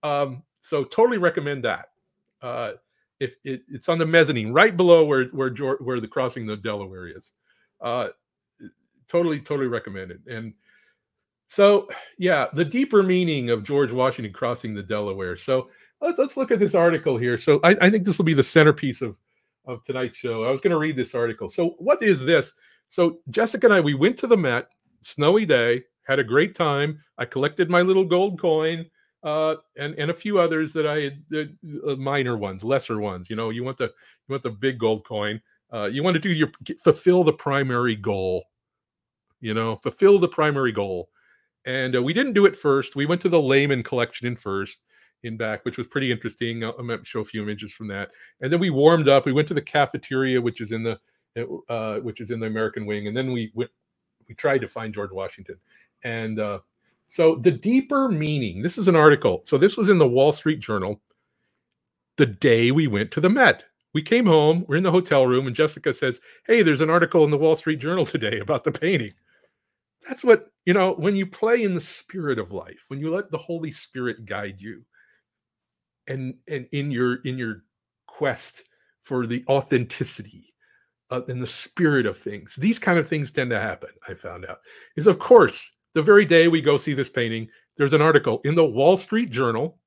Um, 0.02 0.42
so 0.60 0.84
totally 0.84 1.18
recommend 1.18 1.64
that. 1.64 1.86
Uh, 2.42 2.72
if 3.18 3.34
it, 3.44 3.62
it's 3.68 3.88
on 3.88 3.98
the 3.98 4.06
mezzanine, 4.06 4.52
right 4.52 4.76
below 4.76 5.04
where 5.04 5.24
where 5.26 5.50
where 5.50 6.00
the 6.00 6.08
crossing 6.08 6.46
the 6.46 6.56
Delaware 6.56 7.08
is. 7.08 7.32
Uh, 7.80 8.08
totally, 9.08 9.40
totally 9.40 9.68
recommend 9.68 10.10
it. 10.10 10.20
And 10.26 10.52
so, 11.48 11.88
yeah, 12.18 12.46
the 12.52 12.64
deeper 12.64 13.02
meaning 13.02 13.50
of 13.50 13.62
George 13.62 13.92
Washington 13.92 14.32
crossing 14.32 14.74
the 14.74 14.82
Delaware. 14.82 15.36
So 15.36 15.70
let's 16.00 16.18
let's 16.18 16.36
look 16.36 16.50
at 16.50 16.58
this 16.58 16.74
article 16.74 17.16
here. 17.16 17.38
So 17.38 17.60
I, 17.62 17.76
I 17.80 17.90
think 17.90 18.04
this 18.04 18.18
will 18.18 18.24
be 18.24 18.34
the 18.34 18.44
centerpiece 18.44 19.00
of 19.00 19.16
of 19.64 19.82
tonight's 19.84 20.18
show. 20.18 20.44
I 20.44 20.50
was 20.50 20.60
going 20.60 20.70
to 20.72 20.78
read 20.78 20.96
this 20.96 21.14
article. 21.14 21.48
So 21.48 21.70
what 21.78 22.02
is 22.02 22.20
this? 22.20 22.52
So 22.88 23.18
Jessica 23.30 23.66
and 23.66 23.74
I, 23.74 23.80
we 23.80 23.94
went 23.94 24.16
to 24.18 24.26
the 24.26 24.36
Met, 24.36 24.68
snowy 25.02 25.46
day, 25.46 25.82
had 26.06 26.18
a 26.18 26.24
great 26.24 26.54
time. 26.54 27.00
I 27.18 27.24
collected 27.24 27.68
my 27.68 27.82
little 27.82 28.04
gold 28.04 28.40
coin, 28.40 28.86
uh, 29.22 29.56
and 29.76 29.94
and 29.96 30.10
a 30.10 30.14
few 30.14 30.38
others 30.38 30.72
that 30.72 30.86
I 30.86 31.00
had, 31.00 31.56
uh, 31.86 31.96
minor 31.96 32.36
ones, 32.36 32.62
lesser 32.62 33.00
ones. 33.00 33.28
You 33.28 33.36
know, 33.36 33.50
you 33.50 33.64
want 33.64 33.76
the 33.76 33.86
you 33.86 34.30
want 34.30 34.42
the 34.42 34.50
big 34.50 34.78
gold 34.78 35.04
coin. 35.04 35.40
Uh, 35.72 35.86
you 35.86 36.02
want 36.02 36.14
to 36.14 36.20
do 36.20 36.30
your 36.30 36.50
fulfill 36.82 37.24
the 37.24 37.32
primary 37.32 37.96
goal. 37.96 38.44
You 39.40 39.54
know, 39.54 39.76
fulfill 39.76 40.18
the 40.18 40.28
primary 40.28 40.72
goal. 40.72 41.10
And 41.64 41.96
uh, 41.96 42.02
we 42.02 42.12
didn't 42.12 42.34
do 42.34 42.46
it 42.46 42.56
first. 42.56 42.94
We 42.94 43.06
went 43.06 43.20
to 43.22 43.28
the 43.28 43.42
Lehman 43.42 43.82
collection 43.82 44.26
in 44.26 44.36
first 44.36 44.84
in 45.24 45.36
back, 45.36 45.64
which 45.64 45.76
was 45.76 45.88
pretty 45.88 46.12
interesting. 46.12 46.62
I'm 46.62 46.86
going 46.86 47.00
to 47.00 47.04
show 47.04 47.20
a 47.20 47.24
few 47.24 47.42
images 47.42 47.72
from 47.72 47.88
that. 47.88 48.10
And 48.40 48.52
then 48.52 48.60
we 48.60 48.70
warmed 48.70 49.08
up. 49.08 49.26
We 49.26 49.32
went 49.32 49.48
to 49.48 49.54
the 49.54 49.60
cafeteria, 49.62 50.40
which 50.40 50.60
is 50.60 50.70
in 50.70 50.84
the 50.84 51.00
uh, 51.68 51.96
which 51.98 52.20
is 52.20 52.30
in 52.30 52.40
the 52.40 52.46
American 52.46 52.86
wing, 52.86 53.06
and 53.06 53.16
then 53.16 53.32
we 53.32 53.50
went. 53.54 53.70
We 54.28 54.34
tried 54.34 54.58
to 54.58 54.68
find 54.68 54.92
George 54.92 55.12
Washington, 55.12 55.56
and 56.04 56.38
uh, 56.38 56.60
so 57.06 57.36
the 57.36 57.50
deeper 57.50 58.08
meaning. 58.08 58.62
This 58.62 58.78
is 58.78 58.88
an 58.88 58.96
article. 58.96 59.42
So 59.44 59.58
this 59.58 59.76
was 59.76 59.88
in 59.88 59.98
the 59.98 60.08
Wall 60.08 60.32
Street 60.32 60.60
Journal. 60.60 61.00
The 62.16 62.26
day 62.26 62.70
we 62.70 62.86
went 62.86 63.10
to 63.12 63.20
the 63.20 63.28
Met, 63.28 63.64
we 63.92 64.02
came 64.02 64.26
home. 64.26 64.64
We're 64.66 64.76
in 64.76 64.82
the 64.82 64.90
hotel 64.90 65.26
room, 65.26 65.46
and 65.46 65.54
Jessica 65.54 65.94
says, 65.94 66.20
"Hey, 66.46 66.62
there's 66.62 66.80
an 66.80 66.90
article 66.90 67.24
in 67.24 67.30
the 67.30 67.38
Wall 67.38 67.56
Street 67.56 67.78
Journal 67.78 68.06
today 68.06 68.40
about 68.40 68.64
the 68.64 68.72
painting." 68.72 69.12
That's 70.08 70.24
what 70.24 70.50
you 70.64 70.74
know 70.74 70.92
when 70.94 71.16
you 71.16 71.26
play 71.26 71.62
in 71.62 71.74
the 71.74 71.80
spirit 71.80 72.38
of 72.38 72.52
life, 72.52 72.84
when 72.88 73.00
you 73.00 73.10
let 73.10 73.30
the 73.30 73.38
Holy 73.38 73.72
Spirit 73.72 74.26
guide 74.26 74.60
you, 74.60 74.82
and 76.06 76.34
and 76.48 76.66
in 76.72 76.90
your 76.90 77.16
in 77.22 77.38
your 77.38 77.64
quest 78.06 78.64
for 79.02 79.26
the 79.26 79.44
authenticity 79.48 80.54
uh, 81.10 81.20
and 81.28 81.42
the 81.42 81.46
spirit 81.46 82.06
of 82.06 82.18
things. 82.18 82.56
These 82.56 82.78
kind 82.78 82.98
of 82.98 83.08
things 83.08 83.30
tend 83.30 83.50
to 83.50 83.60
happen. 83.60 83.90
I 84.08 84.14
found 84.14 84.46
out 84.46 84.58
is 84.96 85.06
of 85.06 85.18
course 85.18 85.72
the 85.94 86.02
very 86.02 86.24
day 86.24 86.48
we 86.48 86.60
go 86.60 86.76
see 86.76 86.94
this 86.94 87.08
painting, 87.08 87.48
there's 87.76 87.94
an 87.94 88.02
article 88.02 88.40
in 88.44 88.54
the 88.54 88.64
Wall 88.64 88.96
Street 88.96 89.30
Journal 89.30 89.78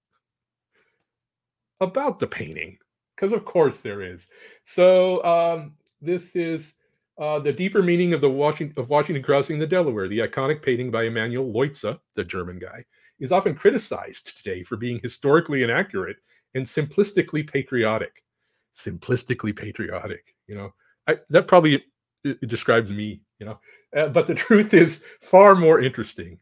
about 1.81 2.19
the 2.19 2.27
painting 2.27 2.77
because 3.15 3.31
of 3.31 3.45
course 3.45 3.79
there 3.79 4.01
is. 4.01 4.27
So 4.63 5.23
um, 5.23 5.73
this 6.01 6.35
is 6.35 6.73
uh, 7.19 7.39
the 7.39 7.51
deeper 7.51 7.81
meaning 7.81 8.13
of 8.13 8.21
the 8.21 8.29
Washington 8.29 8.81
of 8.81 8.89
Washington 8.89 9.21
crossing 9.23 9.59
the 9.59 9.67
Delaware, 9.67 10.07
the 10.07 10.19
iconic 10.19 10.61
painting 10.61 10.89
by 10.89 11.03
Emanuel 11.03 11.51
Leutze, 11.51 11.99
the 12.15 12.23
German 12.23 12.59
guy, 12.59 12.85
is 13.19 13.31
often 13.31 13.55
criticized 13.55 14.37
today 14.37 14.63
for 14.63 14.77
being 14.77 14.99
historically 15.03 15.63
inaccurate 15.63 16.17
and 16.55 16.65
simplistically 16.65 17.47
patriotic. 17.49 18.23
Simplistically 18.73 19.55
patriotic, 19.55 20.35
you 20.47 20.55
know, 20.55 20.73
I, 21.09 21.17
that 21.29 21.47
probably 21.47 21.75
it, 21.75 21.83
it 22.23 22.47
describes 22.47 22.91
me, 22.91 23.21
you 23.39 23.45
know. 23.45 23.59
Uh, 23.95 24.09
but 24.09 24.27
the 24.27 24.35
truth 24.47 24.73
is 24.73 25.03
far 25.21 25.55
more 25.55 25.81
interesting 25.81 26.37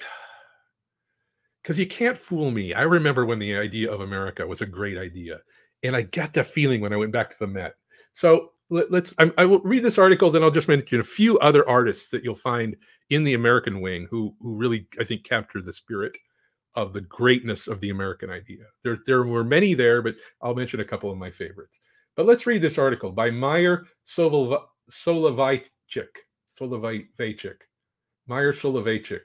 because 1.62 1.78
you 1.78 1.86
can't 1.86 2.16
fool 2.16 2.50
me. 2.50 2.74
I 2.74 2.82
remember 2.82 3.26
when 3.26 3.38
the 3.38 3.56
idea 3.56 3.90
of 3.90 4.00
America 4.00 4.46
was 4.46 4.60
a 4.60 4.66
great 4.66 4.98
idea, 4.98 5.40
and 5.82 5.96
I 5.96 6.02
got 6.02 6.32
that 6.34 6.46
feeling 6.46 6.80
when 6.80 6.92
I 6.92 6.96
went 6.96 7.12
back 7.12 7.30
to 7.30 7.36
the 7.40 7.46
Met. 7.46 7.74
So 8.14 8.52
let, 8.70 8.92
us 8.92 9.14
I, 9.18 9.30
I 9.38 9.44
will 9.44 9.60
read 9.60 9.82
this 9.82 9.98
article, 9.98 10.30
then 10.30 10.42
I'll 10.42 10.50
just 10.50 10.68
mention 10.68 11.00
a 11.00 11.04
few 11.04 11.38
other 11.38 11.68
artists 11.68 12.08
that 12.10 12.22
you'll 12.22 12.34
find 12.34 12.76
in 13.10 13.24
the 13.24 13.34
American 13.34 13.80
wing 13.80 14.06
who 14.10 14.34
who 14.40 14.56
really 14.56 14.86
I 15.00 15.04
think 15.04 15.24
captured 15.24 15.64
the 15.64 15.72
spirit 15.72 16.12
of 16.74 16.92
the 16.92 17.00
greatness 17.00 17.66
of 17.66 17.80
the 17.80 17.90
American 17.90 18.30
idea. 18.30 18.64
There 18.84 18.98
there 19.06 19.24
were 19.24 19.44
many 19.44 19.74
there, 19.74 20.02
but 20.02 20.14
I'll 20.42 20.54
mention 20.54 20.80
a 20.80 20.84
couple 20.84 21.10
of 21.10 21.18
my 21.18 21.30
favorites. 21.30 21.80
But 22.18 22.26
let's 22.26 22.46
read 22.48 22.62
this 22.62 22.78
article 22.78 23.12
by 23.12 23.30
Meyer 23.30 23.86
Soloveichik. 24.04 24.58
Soloveichik. 26.58 27.54
Meyer 28.26 28.52
Soloveichik. 28.52 29.20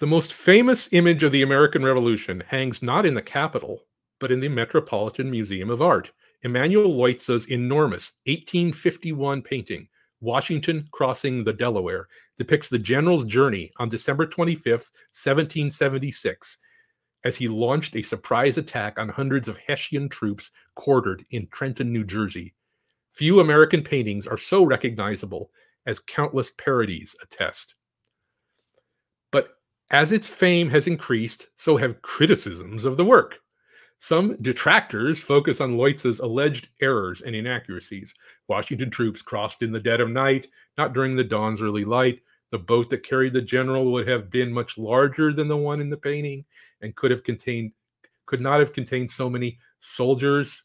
The 0.00 0.08
most 0.08 0.32
famous 0.32 0.92
image 0.92 1.22
of 1.22 1.30
the 1.30 1.42
American 1.42 1.84
Revolution 1.84 2.42
hangs 2.48 2.82
not 2.82 3.06
in 3.06 3.14
the 3.14 3.22
Capitol, 3.22 3.84
but 4.18 4.32
in 4.32 4.40
the 4.40 4.48
Metropolitan 4.48 5.30
Museum 5.30 5.70
of 5.70 5.80
Art 5.80 6.10
Emanuel 6.42 6.96
Leutze's 6.96 7.48
enormous 7.48 8.10
1851 8.26 9.42
painting, 9.42 9.86
Washington 10.20 10.88
Crossing 10.90 11.44
the 11.44 11.52
Delaware, 11.52 12.08
depicts 12.38 12.68
the 12.68 12.78
general's 12.80 13.24
journey 13.24 13.70
on 13.78 13.88
December 13.88 14.26
25, 14.26 14.64
1776, 14.66 16.58
as 17.24 17.36
he 17.36 17.48
launched 17.48 17.96
a 17.96 18.02
surprise 18.02 18.56
attack 18.56 18.98
on 18.98 19.08
hundreds 19.08 19.48
of 19.48 19.58
Hessian 19.58 20.08
troops 20.08 20.50
quartered 20.74 21.24
in 21.30 21.46
Trenton, 21.48 21.92
New 21.92 22.04
Jersey. 22.04 22.54
Few 23.12 23.40
American 23.40 23.82
paintings 23.82 24.26
are 24.26 24.38
so 24.38 24.64
recognizable 24.64 25.50
as 25.86 25.98
countless 25.98 26.50
parodies 26.50 27.14
attest. 27.22 27.74
But 29.30 29.58
as 29.90 30.12
its 30.12 30.28
fame 30.28 30.70
has 30.70 30.86
increased, 30.86 31.48
so 31.56 31.76
have 31.76 32.02
criticisms 32.02 32.84
of 32.84 32.96
the 32.96 33.04
work. 33.04 33.40
Some 33.98 34.36
detractors 34.40 35.20
focus 35.20 35.60
on 35.60 35.76
Leutze's 35.76 36.20
alleged 36.20 36.68
errors 36.80 37.20
and 37.20 37.36
inaccuracies. 37.36 38.14
Washington 38.48 38.90
troops 38.90 39.20
crossed 39.20 39.62
in 39.62 39.72
the 39.72 39.80
dead 39.80 40.00
of 40.00 40.08
night, 40.08 40.48
not 40.78 40.94
during 40.94 41.16
the 41.16 41.24
dawn's 41.24 41.60
early 41.60 41.84
light. 41.84 42.20
The 42.50 42.58
boat 42.58 42.90
that 42.90 43.02
carried 43.02 43.32
the 43.32 43.42
general 43.42 43.92
would 43.92 44.08
have 44.08 44.30
been 44.30 44.52
much 44.52 44.76
larger 44.76 45.32
than 45.32 45.48
the 45.48 45.56
one 45.56 45.80
in 45.80 45.90
the 45.90 45.96
painting 45.96 46.44
and 46.80 46.94
could 46.96 47.10
have 47.10 47.22
contained 47.22 47.72
could 48.26 48.40
not 48.40 48.60
have 48.60 48.72
contained 48.72 49.10
so 49.10 49.28
many 49.28 49.58
soldiers. 49.80 50.62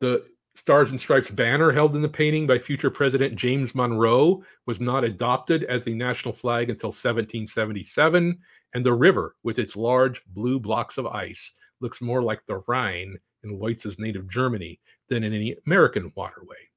The 0.00 0.26
Stars 0.56 0.90
and 0.90 1.00
Stripes 1.00 1.30
banner 1.30 1.70
held 1.70 1.94
in 1.94 2.02
the 2.02 2.08
painting 2.08 2.46
by 2.46 2.58
future 2.58 2.90
President 2.90 3.36
James 3.36 3.74
Monroe 3.74 4.42
was 4.66 4.80
not 4.80 5.04
adopted 5.04 5.62
as 5.64 5.84
the 5.84 5.94
national 5.94 6.34
flag 6.34 6.68
until 6.68 6.88
1777, 6.88 8.36
and 8.74 8.86
the 8.86 8.92
river, 8.92 9.36
with 9.44 9.60
its 9.60 9.76
large 9.76 10.24
blue 10.26 10.58
blocks 10.58 10.98
of 10.98 11.06
ice, 11.06 11.52
looks 11.80 12.02
more 12.02 12.22
like 12.22 12.44
the 12.46 12.62
Rhine 12.66 13.16
in 13.44 13.58
Leutze's 13.58 13.98
native 13.98 14.28
Germany 14.28 14.80
than 15.08 15.22
in 15.22 15.32
any 15.32 15.56
American 15.66 16.12
waterway. 16.16 16.69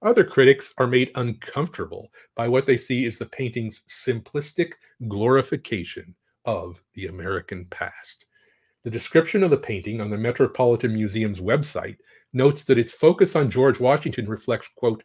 Other 0.00 0.22
critics 0.22 0.72
are 0.78 0.86
made 0.86 1.10
uncomfortable 1.16 2.12
by 2.36 2.46
what 2.46 2.66
they 2.66 2.76
see 2.76 3.04
as 3.06 3.18
the 3.18 3.26
painting's 3.26 3.82
simplistic 3.88 4.74
glorification 5.08 6.14
of 6.44 6.80
the 6.94 7.06
American 7.06 7.66
past. 7.70 8.26
The 8.84 8.90
description 8.90 9.42
of 9.42 9.50
the 9.50 9.56
painting 9.56 10.00
on 10.00 10.08
the 10.08 10.16
Metropolitan 10.16 10.94
Museum's 10.94 11.40
website 11.40 11.96
notes 12.32 12.62
that 12.64 12.78
its 12.78 12.92
focus 12.92 13.34
on 13.34 13.50
George 13.50 13.80
Washington 13.80 14.28
reflects, 14.28 14.68
quote, 14.68 15.02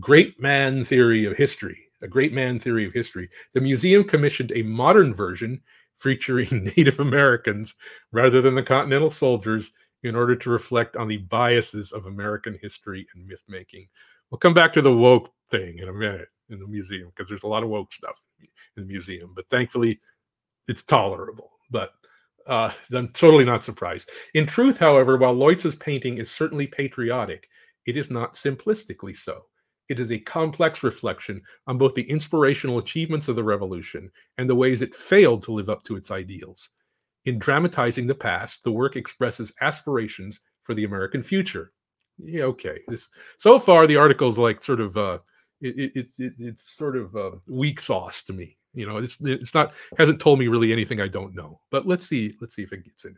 great 0.00 0.40
man 0.40 0.84
theory 0.84 1.26
of 1.26 1.36
history, 1.36 1.78
a 2.00 2.08
great 2.08 2.32
man 2.32 2.58
theory 2.58 2.86
of 2.86 2.94
history. 2.94 3.28
The 3.52 3.60
museum 3.60 4.04
commissioned 4.04 4.52
a 4.52 4.62
modern 4.62 5.12
version 5.12 5.60
featuring 5.96 6.48
Native 6.76 6.98
Americans 6.98 7.74
rather 8.10 8.40
than 8.40 8.54
the 8.54 8.62
Continental 8.62 9.10
soldiers 9.10 9.70
in 10.02 10.16
order 10.16 10.34
to 10.36 10.50
reflect 10.50 10.96
on 10.96 11.08
the 11.08 11.18
biases 11.18 11.92
of 11.92 12.06
American 12.06 12.58
history 12.60 13.06
and 13.14 13.26
myth 13.26 13.42
making. 13.48 13.86
We'll 14.30 14.38
come 14.38 14.54
back 14.54 14.72
to 14.74 14.82
the 14.82 14.94
woke 14.94 15.30
thing 15.50 15.78
in 15.78 15.88
a 15.88 15.92
minute 15.92 16.28
in 16.50 16.58
the 16.58 16.66
museum 16.66 17.10
because 17.14 17.28
there's 17.28 17.42
a 17.42 17.48
lot 17.48 17.62
of 17.62 17.68
woke 17.68 17.92
stuff 17.92 18.16
in 18.40 18.82
the 18.82 18.88
museum, 18.88 19.32
but 19.34 19.48
thankfully 19.50 20.00
it's 20.68 20.82
tolerable. 20.82 21.50
But 21.70 21.92
uh, 22.46 22.70
I'm 22.92 23.08
totally 23.08 23.44
not 23.44 23.64
surprised. 23.64 24.10
In 24.34 24.46
truth, 24.46 24.78
however, 24.78 25.16
while 25.16 25.34
Leutze's 25.34 25.76
painting 25.76 26.18
is 26.18 26.30
certainly 26.30 26.66
patriotic, 26.66 27.48
it 27.86 27.96
is 27.96 28.10
not 28.10 28.34
simplistically 28.34 29.16
so. 29.16 29.42
It 29.88 30.00
is 30.00 30.10
a 30.10 30.18
complex 30.18 30.82
reflection 30.82 31.42
on 31.66 31.76
both 31.76 31.94
the 31.94 32.08
inspirational 32.08 32.78
achievements 32.78 33.28
of 33.28 33.36
the 33.36 33.44
revolution 33.44 34.10
and 34.38 34.48
the 34.48 34.54
ways 34.54 34.80
it 34.80 34.94
failed 34.94 35.42
to 35.42 35.52
live 35.52 35.68
up 35.68 35.82
to 35.84 35.96
its 35.96 36.10
ideals. 36.10 36.70
In 37.26 37.38
dramatizing 37.38 38.06
the 38.06 38.14
past, 38.14 38.64
the 38.64 38.72
work 38.72 38.96
expresses 38.96 39.52
aspirations 39.60 40.40
for 40.62 40.74
the 40.74 40.84
American 40.84 41.22
future. 41.22 41.72
Yeah, 42.18 42.44
okay. 42.44 42.80
This 42.88 43.08
so 43.38 43.58
far 43.58 43.86
the 43.86 43.96
article 43.96 44.28
is 44.28 44.38
like 44.38 44.62
sort 44.62 44.80
of 44.80 44.96
uh, 44.96 45.18
it, 45.60 45.92
it, 45.94 46.08
it 46.18 46.32
it's 46.38 46.76
sort 46.76 46.96
of 46.96 47.14
uh, 47.16 47.32
weak 47.46 47.80
sauce 47.80 48.22
to 48.24 48.32
me. 48.32 48.56
You 48.72 48.86
know, 48.86 48.98
it's 48.98 49.20
it's 49.20 49.54
not 49.54 49.72
hasn't 49.98 50.20
told 50.20 50.38
me 50.38 50.48
really 50.48 50.72
anything 50.72 51.00
I 51.00 51.08
don't 51.08 51.34
know. 51.34 51.60
But 51.70 51.86
let's 51.86 52.06
see 52.06 52.36
let's 52.40 52.54
see 52.54 52.62
if 52.62 52.72
it 52.72 52.84
gets 52.84 53.04
in. 53.04 53.16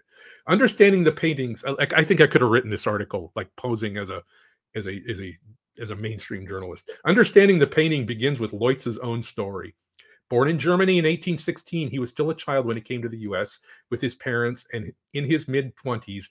Understanding 0.49 1.05
the 1.05 1.12
paintings, 1.12 1.64
like 1.78 1.92
I 1.92 2.05
think 2.05 2.20
I 2.20 2.26
could 2.26 2.40
have 2.40 2.51
written 2.51 2.70
this 2.70 2.86
article 2.86 3.32
like 3.36 3.49
posing 3.57 3.97
as 3.97 4.11
a 4.11 4.22
as 4.74 4.86
a 4.86 5.03
as 5.09 5.20
a 5.20 5.36
as 5.80 5.90
a 5.90 5.97
mainstream 5.97 6.47
journalist. 6.47 6.90
Understanding 7.05 7.59
the 7.59 7.66
painting 7.66 8.07
begins 8.07 8.40
with 8.40 8.53
Leutze's 8.53 8.99
own 8.99 9.22
story. 9.22 9.74
Born 10.28 10.49
in 10.49 10.59
Germany 10.59 10.99
in 10.99 11.05
1816, 11.05 11.88
he 11.88 11.99
was 11.99 12.11
still 12.11 12.30
a 12.30 12.34
child 12.34 12.66
when 12.66 12.76
he 12.76 12.82
came 12.82 13.01
to 13.03 13.09
the 13.09 13.18
US 13.18 13.61
with 13.90 14.01
his 14.01 14.14
parents, 14.14 14.66
and 14.72 14.92
in 15.14 15.24
his 15.24 15.47
mid 15.49 15.74
20s, 15.76 16.26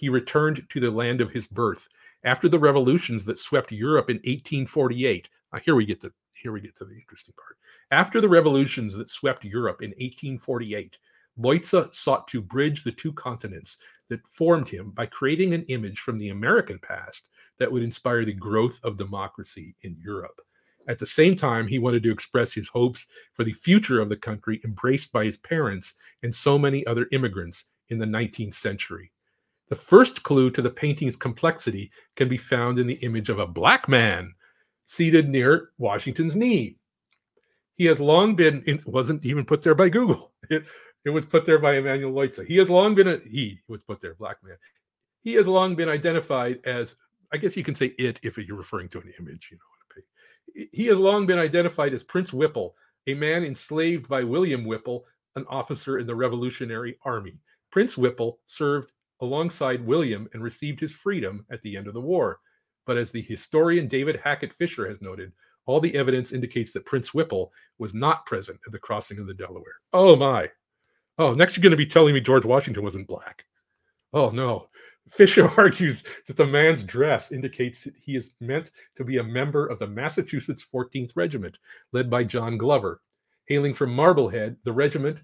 he 0.00 0.08
returned 0.08 0.66
to 0.70 0.80
the 0.80 0.90
land 0.90 1.20
of 1.20 1.30
his 1.30 1.46
birth. 1.46 1.86
After 2.24 2.48
the 2.48 2.58
revolutions 2.58 3.22
that 3.26 3.38
swept 3.38 3.70
Europe 3.70 4.08
in 4.08 4.16
1848, 4.16 5.28
uh, 5.52 5.58
here 5.62 5.74
we 5.74 5.84
get 5.84 6.00
to 6.00 6.12
here 6.32 6.52
we 6.52 6.62
get 6.62 6.74
to 6.76 6.86
the 6.86 6.94
interesting 6.94 7.34
part. 7.36 7.58
After 7.90 8.18
the 8.18 8.28
revolutions 8.28 8.94
that 8.94 9.10
swept 9.10 9.44
Europe 9.44 9.82
in 9.82 9.90
1848, 9.90 10.96
Leutze 11.38 11.94
sought 11.94 12.26
to 12.28 12.40
bridge 12.40 12.82
the 12.82 12.92
two 12.92 13.12
continents 13.12 13.76
that 14.08 14.26
formed 14.32 14.70
him 14.70 14.90
by 14.92 15.04
creating 15.04 15.52
an 15.52 15.64
image 15.64 16.00
from 16.00 16.16
the 16.16 16.30
American 16.30 16.78
past 16.78 17.28
that 17.58 17.70
would 17.70 17.82
inspire 17.82 18.24
the 18.24 18.32
growth 18.32 18.80
of 18.82 18.96
democracy 18.96 19.74
in 19.82 19.94
Europe. 20.02 20.40
At 20.88 20.98
the 20.98 21.04
same 21.04 21.36
time, 21.36 21.68
he 21.68 21.78
wanted 21.78 22.02
to 22.04 22.10
express 22.10 22.54
his 22.54 22.68
hopes 22.68 23.06
for 23.34 23.44
the 23.44 23.52
future 23.52 24.00
of 24.00 24.08
the 24.08 24.16
country 24.16 24.62
embraced 24.64 25.12
by 25.12 25.26
his 25.26 25.36
parents 25.36 25.96
and 26.22 26.34
so 26.34 26.58
many 26.58 26.86
other 26.86 27.06
immigrants 27.12 27.66
in 27.90 27.98
the 27.98 28.06
19th 28.06 28.54
century. 28.54 29.12
The 29.70 29.76
first 29.76 30.24
clue 30.24 30.50
to 30.50 30.62
the 30.62 30.70
painting's 30.70 31.16
complexity 31.16 31.90
can 32.16 32.28
be 32.28 32.36
found 32.36 32.78
in 32.78 32.86
the 32.86 32.94
image 32.94 33.30
of 33.30 33.38
a 33.38 33.46
black 33.46 33.88
man 33.88 34.34
seated 34.86 35.28
near 35.28 35.70
Washington's 35.78 36.34
knee. 36.36 36.76
He 37.76 37.86
has 37.86 38.00
long 38.00 38.34
been, 38.34 38.62
it 38.66 38.84
wasn't 38.86 39.24
even 39.24 39.44
put 39.44 39.62
there 39.62 39.74
by 39.74 39.88
Google. 39.88 40.28
It, 40.50 40.64
it 41.04 41.10
was 41.10 41.24
put 41.24 41.44
there 41.44 41.60
by 41.60 41.76
Emanuel 41.76 42.12
Leutze. 42.12 42.44
He 42.44 42.56
has 42.56 42.68
long 42.68 42.96
been, 42.96 43.06
a, 43.06 43.18
he 43.18 43.60
was 43.68 43.80
put 43.86 44.00
there, 44.00 44.14
black 44.14 44.42
man. 44.42 44.56
He 45.22 45.34
has 45.34 45.46
long 45.46 45.76
been 45.76 45.88
identified 45.88 46.58
as 46.64 46.96
I 47.32 47.36
guess 47.36 47.56
you 47.56 47.62
can 47.62 47.76
say 47.76 47.94
it 47.98 48.18
if 48.22 48.36
you're 48.36 48.56
referring 48.56 48.88
to 48.88 48.98
an 48.98 49.12
image, 49.20 49.48
you 49.52 49.58
know. 49.58 50.66
He 50.72 50.86
has 50.86 50.98
long 50.98 51.26
been 51.26 51.38
identified 51.38 51.94
as 51.94 52.02
Prince 52.02 52.32
Whipple, 52.32 52.74
a 53.06 53.14
man 53.14 53.44
enslaved 53.44 54.08
by 54.08 54.24
William 54.24 54.64
Whipple, 54.64 55.04
an 55.36 55.44
officer 55.48 55.98
in 55.98 56.06
the 56.06 56.14
Revolutionary 56.14 56.98
Army. 57.04 57.38
Prince 57.70 57.96
Whipple 57.96 58.40
served 58.46 58.90
alongside 59.20 59.84
William 59.84 60.28
and 60.32 60.42
received 60.42 60.80
his 60.80 60.92
freedom 60.92 61.44
at 61.50 61.62
the 61.62 61.76
end 61.76 61.86
of 61.86 61.94
the 61.94 62.00
war. 62.00 62.40
But 62.86 62.96
as 62.96 63.10
the 63.10 63.22
historian 63.22 63.88
David 63.88 64.20
Hackett 64.22 64.52
Fischer 64.54 64.88
has 64.88 65.00
noted, 65.00 65.32
all 65.66 65.80
the 65.80 65.94
evidence 65.94 66.32
indicates 66.32 66.72
that 66.72 66.86
Prince 66.86 67.14
Whipple 67.14 67.52
was 67.78 67.94
not 67.94 68.26
present 68.26 68.58
at 68.66 68.72
the 68.72 68.78
crossing 68.78 69.18
of 69.18 69.26
the 69.26 69.34
Delaware. 69.34 69.80
Oh 69.92 70.16
my. 70.16 70.48
Oh, 71.18 71.34
next 71.34 71.56
you're 71.56 71.62
going 71.62 71.70
to 71.70 71.76
be 71.76 71.86
telling 71.86 72.14
me 72.14 72.20
George 72.20 72.44
Washington 72.44 72.82
wasn't 72.82 73.06
black. 73.06 73.44
Oh 74.12 74.30
no. 74.30 74.68
Fischer 75.08 75.50
argues 75.58 76.04
that 76.26 76.36
the 76.36 76.46
man's 76.46 76.82
dress 76.82 77.32
indicates 77.32 77.84
that 77.84 77.94
he 77.96 78.16
is 78.16 78.34
meant 78.40 78.70
to 78.96 79.04
be 79.04 79.18
a 79.18 79.22
member 79.22 79.66
of 79.66 79.78
the 79.78 79.86
Massachusetts 79.86 80.66
14th 80.72 81.12
Regiment, 81.14 81.58
led 81.92 82.08
by 82.08 82.24
John 82.24 82.56
Glover. 82.56 83.02
Hailing 83.46 83.74
from 83.74 83.94
Marblehead, 83.94 84.56
the 84.64 84.72
regiment 84.72 85.18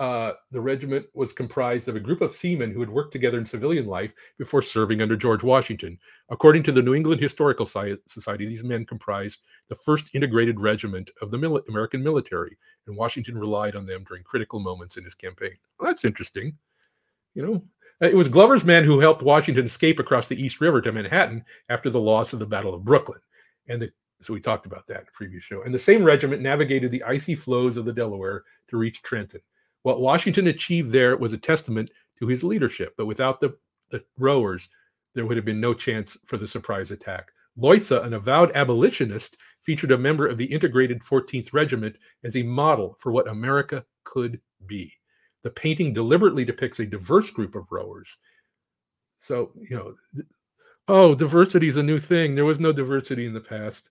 uh, 0.00 0.32
the 0.50 0.60
regiment 0.60 1.04
was 1.12 1.30
comprised 1.30 1.86
of 1.86 1.94
a 1.94 2.00
group 2.00 2.22
of 2.22 2.34
seamen 2.34 2.72
who 2.72 2.80
had 2.80 2.88
worked 2.88 3.12
together 3.12 3.38
in 3.38 3.44
civilian 3.44 3.86
life 3.86 4.14
before 4.38 4.62
serving 4.62 5.02
under 5.02 5.14
George 5.14 5.42
Washington. 5.42 5.98
According 6.30 6.62
to 6.64 6.72
the 6.72 6.82
New 6.82 6.94
England 6.94 7.20
Historical 7.20 7.66
Society, 7.66 8.46
these 8.46 8.64
men 8.64 8.86
comprised 8.86 9.42
the 9.68 9.76
first 9.76 10.08
integrated 10.14 10.58
regiment 10.58 11.10
of 11.20 11.30
the 11.30 11.36
mil- 11.36 11.60
American 11.68 12.02
military, 12.02 12.56
and 12.86 12.96
Washington 12.96 13.36
relied 13.36 13.76
on 13.76 13.84
them 13.84 14.02
during 14.08 14.24
critical 14.24 14.58
moments 14.58 14.96
in 14.96 15.04
his 15.04 15.14
campaign. 15.14 15.52
Well, 15.78 15.90
that's 15.90 16.06
interesting. 16.06 16.56
You 17.34 17.46
know, 17.46 17.62
it 18.00 18.16
was 18.16 18.30
Glover's 18.30 18.64
men 18.64 18.84
who 18.84 19.00
helped 19.00 19.22
Washington 19.22 19.66
escape 19.66 19.98
across 19.98 20.28
the 20.28 20.42
East 20.42 20.62
River 20.62 20.80
to 20.80 20.92
Manhattan 20.92 21.44
after 21.68 21.90
the 21.90 22.00
loss 22.00 22.32
of 22.32 22.38
the 22.38 22.46
Battle 22.46 22.72
of 22.72 22.86
Brooklyn. 22.86 23.20
And 23.68 23.82
the, 23.82 23.90
so 24.22 24.32
we 24.32 24.40
talked 24.40 24.64
about 24.64 24.86
that 24.86 25.00
in 25.00 25.04
the 25.04 25.12
previous 25.12 25.44
show. 25.44 25.60
And 25.60 25.74
the 25.74 25.78
same 25.78 26.02
regiment 26.02 26.40
navigated 26.40 26.90
the 26.90 27.02
icy 27.02 27.34
floes 27.34 27.76
of 27.76 27.84
the 27.84 27.92
Delaware 27.92 28.44
to 28.68 28.78
reach 28.78 29.02
Trenton. 29.02 29.42
What 29.82 30.00
Washington 30.00 30.48
achieved 30.48 30.92
there 30.92 31.16
was 31.16 31.32
a 31.32 31.38
testament 31.38 31.90
to 32.18 32.26
his 32.26 32.44
leadership, 32.44 32.94
but 32.96 33.06
without 33.06 33.40
the, 33.40 33.56
the 33.90 34.04
rowers, 34.18 34.68
there 35.14 35.26
would 35.26 35.36
have 35.36 35.46
been 35.46 35.60
no 35.60 35.74
chance 35.74 36.16
for 36.26 36.36
the 36.36 36.46
surprise 36.46 36.90
attack. 36.90 37.32
Leutze, 37.56 37.90
an 37.90 38.14
avowed 38.14 38.52
abolitionist, 38.54 39.36
featured 39.62 39.90
a 39.90 39.98
member 39.98 40.26
of 40.26 40.38
the 40.38 40.44
integrated 40.44 41.00
14th 41.02 41.52
Regiment 41.52 41.96
as 42.24 42.36
a 42.36 42.42
model 42.42 42.96
for 42.98 43.12
what 43.12 43.28
America 43.28 43.84
could 44.04 44.40
be. 44.66 44.92
The 45.42 45.50
painting 45.50 45.92
deliberately 45.92 46.44
depicts 46.44 46.80
a 46.80 46.86
diverse 46.86 47.30
group 47.30 47.54
of 47.54 47.66
rowers. 47.70 48.16
So, 49.18 49.52
you 49.56 49.76
know, 49.76 49.94
oh, 50.88 51.14
diversity 51.14 51.68
is 51.68 51.76
a 51.76 51.82
new 51.82 51.98
thing. 51.98 52.34
There 52.34 52.44
was 52.44 52.60
no 52.60 52.72
diversity 52.72 53.26
in 53.26 53.34
the 53.34 53.40
past. 53.40 53.90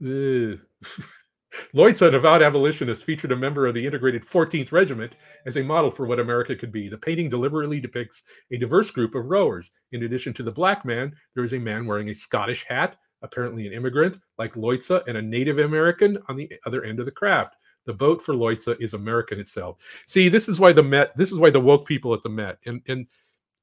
Leutze, 1.72 2.02
an 2.02 2.14
avowed 2.14 2.42
abolitionist, 2.42 3.04
featured 3.04 3.32
a 3.32 3.36
member 3.36 3.66
of 3.66 3.74
the 3.74 3.86
integrated 3.86 4.22
14th 4.22 4.72
Regiment 4.72 5.16
as 5.46 5.56
a 5.56 5.62
model 5.62 5.90
for 5.90 6.06
what 6.06 6.20
America 6.20 6.54
could 6.56 6.72
be. 6.72 6.88
The 6.88 6.98
painting 6.98 7.28
deliberately 7.28 7.80
depicts 7.80 8.22
a 8.50 8.56
diverse 8.56 8.90
group 8.90 9.14
of 9.14 9.26
rowers. 9.26 9.70
In 9.92 10.04
addition 10.04 10.32
to 10.34 10.42
the 10.42 10.52
black 10.52 10.84
man, 10.84 11.14
there 11.34 11.44
is 11.44 11.54
a 11.54 11.58
man 11.58 11.86
wearing 11.86 12.10
a 12.10 12.14
Scottish 12.14 12.64
hat, 12.64 12.96
apparently 13.22 13.66
an 13.66 13.72
immigrant 13.72 14.16
like 14.38 14.54
Leutze, 14.54 15.02
and 15.06 15.16
a 15.16 15.22
Native 15.22 15.58
American 15.58 16.18
on 16.28 16.36
the 16.36 16.50
other 16.66 16.84
end 16.84 17.00
of 17.00 17.06
the 17.06 17.12
craft. 17.12 17.56
The 17.86 17.92
boat 17.92 18.22
for 18.22 18.34
Leutze 18.34 18.80
is 18.80 18.94
American 18.94 19.38
itself. 19.38 19.76
See, 20.06 20.28
this 20.28 20.48
is 20.48 20.58
why 20.58 20.72
the 20.72 20.82
Met, 20.82 21.16
this 21.16 21.30
is 21.30 21.38
why 21.38 21.50
the 21.50 21.60
woke 21.60 21.86
people 21.86 22.14
at 22.14 22.22
the 22.22 22.30
Met, 22.30 22.58
and 22.66 22.80
and 22.88 23.06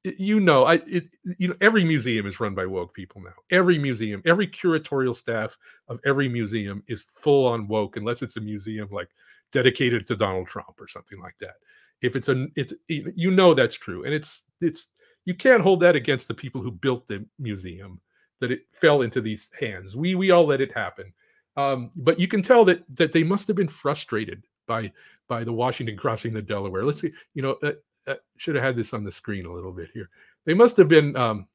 you 0.04 0.40
know, 0.40 0.64
I 0.64 0.74
it, 0.86 1.14
you 1.38 1.48
know, 1.48 1.56
every 1.60 1.84
museum 1.84 2.26
is 2.26 2.40
run 2.40 2.54
by 2.54 2.66
woke 2.66 2.92
people 2.92 3.20
now. 3.22 3.34
Every 3.50 3.78
museum, 3.78 4.22
every 4.24 4.48
curatorial 4.48 5.14
staff 5.14 5.56
of 5.88 6.00
every 6.04 6.28
museum 6.28 6.82
is 6.88 7.04
full 7.14 7.46
on 7.46 7.68
woke, 7.68 7.96
unless 7.96 8.22
it's 8.22 8.36
a 8.36 8.40
museum 8.40 8.88
like 8.90 9.08
dedicated 9.52 10.06
to 10.06 10.16
Donald 10.16 10.48
Trump 10.48 10.80
or 10.80 10.88
something 10.88 11.20
like 11.20 11.36
that. 11.40 11.54
If 12.00 12.16
it's 12.16 12.28
a, 12.28 12.46
it's 12.56 12.74
you 12.88 13.30
know 13.30 13.54
that's 13.54 13.76
true, 13.76 14.04
and 14.04 14.12
it's 14.12 14.44
it's 14.60 14.88
you 15.24 15.34
can't 15.34 15.62
hold 15.62 15.80
that 15.80 15.94
against 15.94 16.26
the 16.26 16.34
people 16.34 16.60
who 16.60 16.72
built 16.72 17.06
the 17.06 17.24
museum 17.38 18.00
that 18.40 18.50
it 18.50 18.62
fell 18.72 19.02
into 19.02 19.20
these 19.20 19.50
hands. 19.58 19.94
We 19.94 20.16
we 20.16 20.32
all 20.32 20.46
let 20.46 20.60
it 20.60 20.72
happen, 20.72 21.12
um, 21.56 21.92
but 21.94 22.18
you 22.18 22.26
can 22.26 22.42
tell 22.42 22.64
that 22.64 22.82
that 22.96 23.12
they 23.12 23.22
must 23.22 23.46
have 23.46 23.56
been 23.56 23.68
frustrated 23.68 24.42
by 24.66 24.90
by 25.28 25.44
the 25.44 25.52
Washington 25.52 25.96
crossing 25.96 26.34
the 26.34 26.42
Delaware. 26.42 26.84
Let's 26.84 27.00
see, 27.00 27.12
you 27.34 27.42
know, 27.42 27.56
uh, 27.62 27.72
uh, 28.06 28.14
should 28.36 28.54
have 28.54 28.64
had 28.64 28.76
this 28.76 28.94
on 28.94 29.04
the 29.04 29.12
screen 29.12 29.46
a 29.46 29.52
little 29.52 29.72
bit 29.72 29.90
here. 29.92 30.08
They 30.44 30.54
must 30.54 30.76
have 30.76 30.88
been 30.88 31.16
um, 31.16 31.46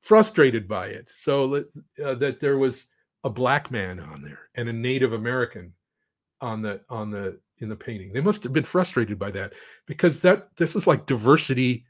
frustrated 0.00 0.68
by 0.68 0.88
it. 0.88 1.08
So 1.08 1.64
uh, 2.04 2.14
that 2.14 2.40
there 2.40 2.58
was 2.58 2.88
a 3.24 3.30
black 3.30 3.70
man 3.70 4.00
on 4.00 4.22
there 4.22 4.50
and 4.54 4.68
a 4.68 4.72
Native 4.72 5.12
American 5.14 5.72
on 6.40 6.60
the 6.60 6.80
on 6.90 7.10
the 7.10 7.38
in 7.58 7.68
the 7.68 7.76
painting. 7.76 8.12
They 8.12 8.20
must 8.20 8.42
have 8.42 8.52
been 8.52 8.64
frustrated 8.64 9.18
by 9.18 9.30
that 9.32 9.54
because 9.86 10.20
that 10.20 10.54
this 10.56 10.76
is 10.76 10.86
like 10.86 11.06
diversity, 11.06 11.86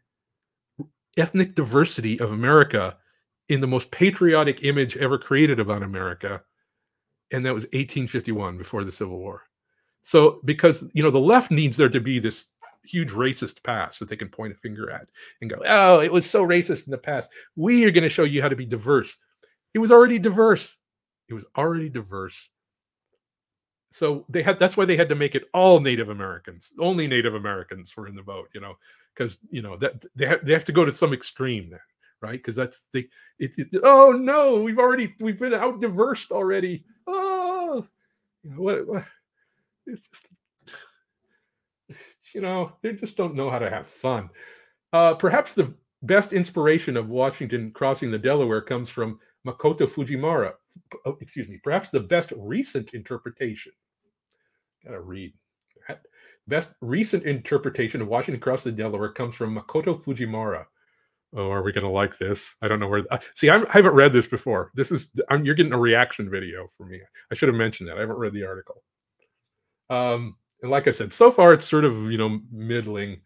ethnic 1.16 1.54
diversity 1.54 2.20
of 2.20 2.32
America 2.32 2.96
in 3.48 3.60
the 3.60 3.66
most 3.66 3.90
patriotic 3.90 4.62
image 4.62 4.96
ever 4.96 5.18
created 5.18 5.58
about 5.58 5.82
America, 5.82 6.42
and 7.32 7.44
that 7.44 7.54
was 7.54 7.64
1851 7.64 8.56
before 8.56 8.84
the 8.84 8.92
Civil 8.92 9.18
War. 9.18 9.42
So 10.02 10.40
because 10.44 10.84
you 10.92 11.02
know 11.02 11.10
the 11.10 11.18
left 11.18 11.50
needs 11.50 11.76
there 11.76 11.88
to 11.88 12.00
be 12.00 12.18
this 12.18 12.46
huge 12.84 13.10
racist 13.10 13.62
past 13.62 13.98
that 13.98 14.08
they 14.08 14.16
can 14.16 14.28
point 14.28 14.52
a 14.52 14.56
finger 14.56 14.90
at 14.90 15.08
and 15.40 15.50
go, 15.50 15.62
"Oh, 15.66 16.00
it 16.00 16.12
was 16.12 16.28
so 16.28 16.46
racist 16.46 16.86
in 16.86 16.90
the 16.90 16.98
past. 16.98 17.30
We 17.56 17.84
are 17.84 17.90
going 17.90 18.02
to 18.02 18.08
show 18.08 18.24
you 18.24 18.42
how 18.42 18.48
to 18.48 18.56
be 18.56 18.66
diverse." 18.66 19.16
It 19.74 19.78
was 19.78 19.90
already 19.90 20.18
diverse. 20.18 20.76
It 21.28 21.34
was 21.34 21.46
already 21.56 21.88
diverse. 21.88 22.50
So 23.90 24.24
they 24.28 24.42
had 24.42 24.58
that's 24.58 24.76
why 24.76 24.84
they 24.84 24.96
had 24.96 25.08
to 25.10 25.14
make 25.14 25.34
it 25.34 25.48
all 25.54 25.80
Native 25.80 26.08
Americans. 26.08 26.72
Only 26.78 27.06
Native 27.06 27.34
Americans 27.34 27.96
were 27.96 28.08
in 28.08 28.16
the 28.16 28.22
vote, 28.22 28.48
you 28.52 28.60
know, 28.60 28.76
because 29.14 29.38
you 29.50 29.62
know 29.62 29.76
that 29.76 30.04
they 30.16 30.26
have 30.26 30.44
they 30.44 30.52
have 30.52 30.64
to 30.64 30.72
go 30.72 30.84
to 30.84 30.92
some 30.92 31.12
extreme 31.12 31.70
then, 31.70 31.80
right? 32.20 32.32
Because 32.32 32.56
that's 32.56 32.88
the 32.92 33.08
it, 33.38 33.54
it, 33.56 33.68
oh 33.82 34.12
no, 34.12 34.60
we've 34.60 34.78
already 34.80 35.14
we've 35.20 35.38
been 35.38 35.54
out 35.54 35.80
diversed 35.80 36.32
already. 36.32 36.84
Oh, 37.06 37.86
what, 38.42 38.86
what 38.86 39.04
it's 39.86 40.08
just 40.08 40.26
you 42.34 42.40
know 42.40 42.72
they 42.82 42.92
just 42.92 43.16
don't 43.16 43.34
know 43.34 43.48
how 43.48 43.58
to 43.58 43.70
have 43.70 43.86
fun. 43.86 44.28
Uh, 44.92 45.14
perhaps 45.14 45.54
the 45.54 45.72
best 46.02 46.32
inspiration 46.32 46.96
of 46.96 47.08
Washington 47.08 47.70
crossing 47.72 48.10
the 48.10 48.18
Delaware 48.18 48.60
comes 48.60 48.90
from 48.90 49.18
Makoto 49.46 49.86
Fujimura. 49.86 50.52
Oh, 51.06 51.16
excuse 51.20 51.48
me. 51.48 51.58
Perhaps 51.62 51.90
the 51.90 52.00
best 52.00 52.32
recent 52.36 52.94
interpretation. 52.94 53.72
Gotta 54.84 55.00
read 55.00 55.32
that. 55.88 56.02
Best 56.46 56.74
recent 56.82 57.24
interpretation 57.24 58.02
of 58.02 58.08
Washington 58.08 58.40
crossing 58.40 58.74
the 58.74 58.82
Delaware 58.82 59.12
comes 59.12 59.34
from 59.34 59.56
Makoto 59.56 60.02
Fujimura. 60.02 60.66
Oh, 61.36 61.50
are 61.50 61.62
we 61.62 61.72
going 61.72 61.84
to 61.84 61.90
like 61.90 62.16
this? 62.18 62.54
I 62.62 62.68
don't 62.68 62.78
know 62.78 62.86
where. 62.86 63.02
Uh, 63.10 63.18
see, 63.34 63.50
I'm, 63.50 63.66
I 63.66 63.72
haven't 63.72 63.94
read 63.94 64.12
this 64.12 64.28
before. 64.28 64.70
This 64.74 64.92
is 64.92 65.10
I'm, 65.30 65.44
you're 65.44 65.56
getting 65.56 65.72
a 65.72 65.78
reaction 65.78 66.30
video 66.30 66.68
from 66.76 66.90
me. 66.90 67.00
I 67.30 67.34
should 67.34 67.48
have 67.48 67.56
mentioned 67.56 67.88
that. 67.88 67.96
I 67.96 68.00
haven't 68.00 68.18
read 68.18 68.34
the 68.34 68.44
article. 68.44 68.82
Um, 69.90 70.36
and 70.62 70.70
like 70.70 70.88
I 70.88 70.92
said, 70.92 71.12
so 71.12 71.30
far 71.30 71.52
it's 71.52 71.68
sort 71.68 71.84
of 71.84 72.10
you 72.10 72.18
know 72.18 72.40
middling. 72.50 73.20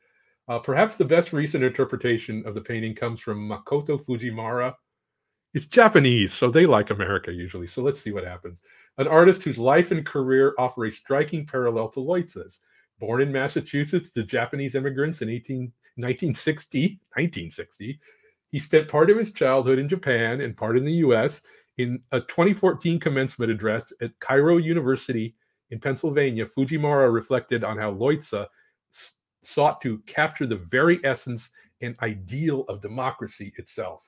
Uh, 0.49 0.59
perhaps 0.59 0.97
the 0.97 1.05
best 1.05 1.33
recent 1.33 1.63
interpretation 1.63 2.43
of 2.47 2.55
the 2.55 2.61
painting 2.61 2.95
comes 2.95 3.21
from 3.21 3.49
Makoto 3.49 4.03
Fujimura. 4.03 4.75
It's 5.55 5.67
Japanese, 5.67 6.33
so 6.33 6.51
they 6.51 6.67
like 6.67 6.91
America 6.91 7.33
usually. 7.33 7.67
So 7.67 7.83
let's 7.83 8.01
see 8.01 8.13
what 8.13 8.25
happens. 8.25 8.59
An 8.99 9.07
artist 9.07 9.43
whose 9.43 9.59
life 9.59 9.91
and 9.91 10.05
career 10.05 10.55
offer 10.59 10.87
a 10.87 10.93
striking 10.93 11.47
parallel 11.47 11.89
to 11.91 12.01
Leutze's. 12.01 12.61
Born 12.99 13.23
in 13.23 13.31
Massachusetts 13.31 14.11
to 14.13 14.25
Japanese 14.25 14.75
immigrants 14.75 15.23
in 15.23 15.29
18, 15.29 15.73
1960, 15.97 16.81
1960, 17.15 18.01
he 18.51 18.59
spent 18.59 18.89
part 18.89 19.11
of 19.11 19.19
his 19.19 19.33
childhood 19.33 19.79
in 19.79 19.89
Japan 19.89 20.41
and 20.41 20.57
part 20.57 20.77
in 20.77 20.85
the 20.85 20.95
US. 20.95 21.43
In 21.77 22.01
a 22.11 22.21
2014 22.21 22.99
commencement 22.99 23.53
address 23.53 23.93
at 24.01 24.19
Cairn 24.21 24.63
University 24.65 25.37
in 25.71 25.81
Pennsylvania, 25.81 26.47
Fujimura 26.47 27.13
reflected 27.13 27.65
on 27.65 27.77
how 27.77 27.93
Leutze 27.93 28.47
s- 28.93 29.15
sought 29.43 29.81
to 29.83 29.99
capture 30.01 30.47
the 30.47 30.57
very 30.57 31.01
essence 31.05 31.51
and 31.81 31.95
ideal 32.03 32.63
of 32.69 32.81
democracy 32.81 33.53
itself, 33.57 34.03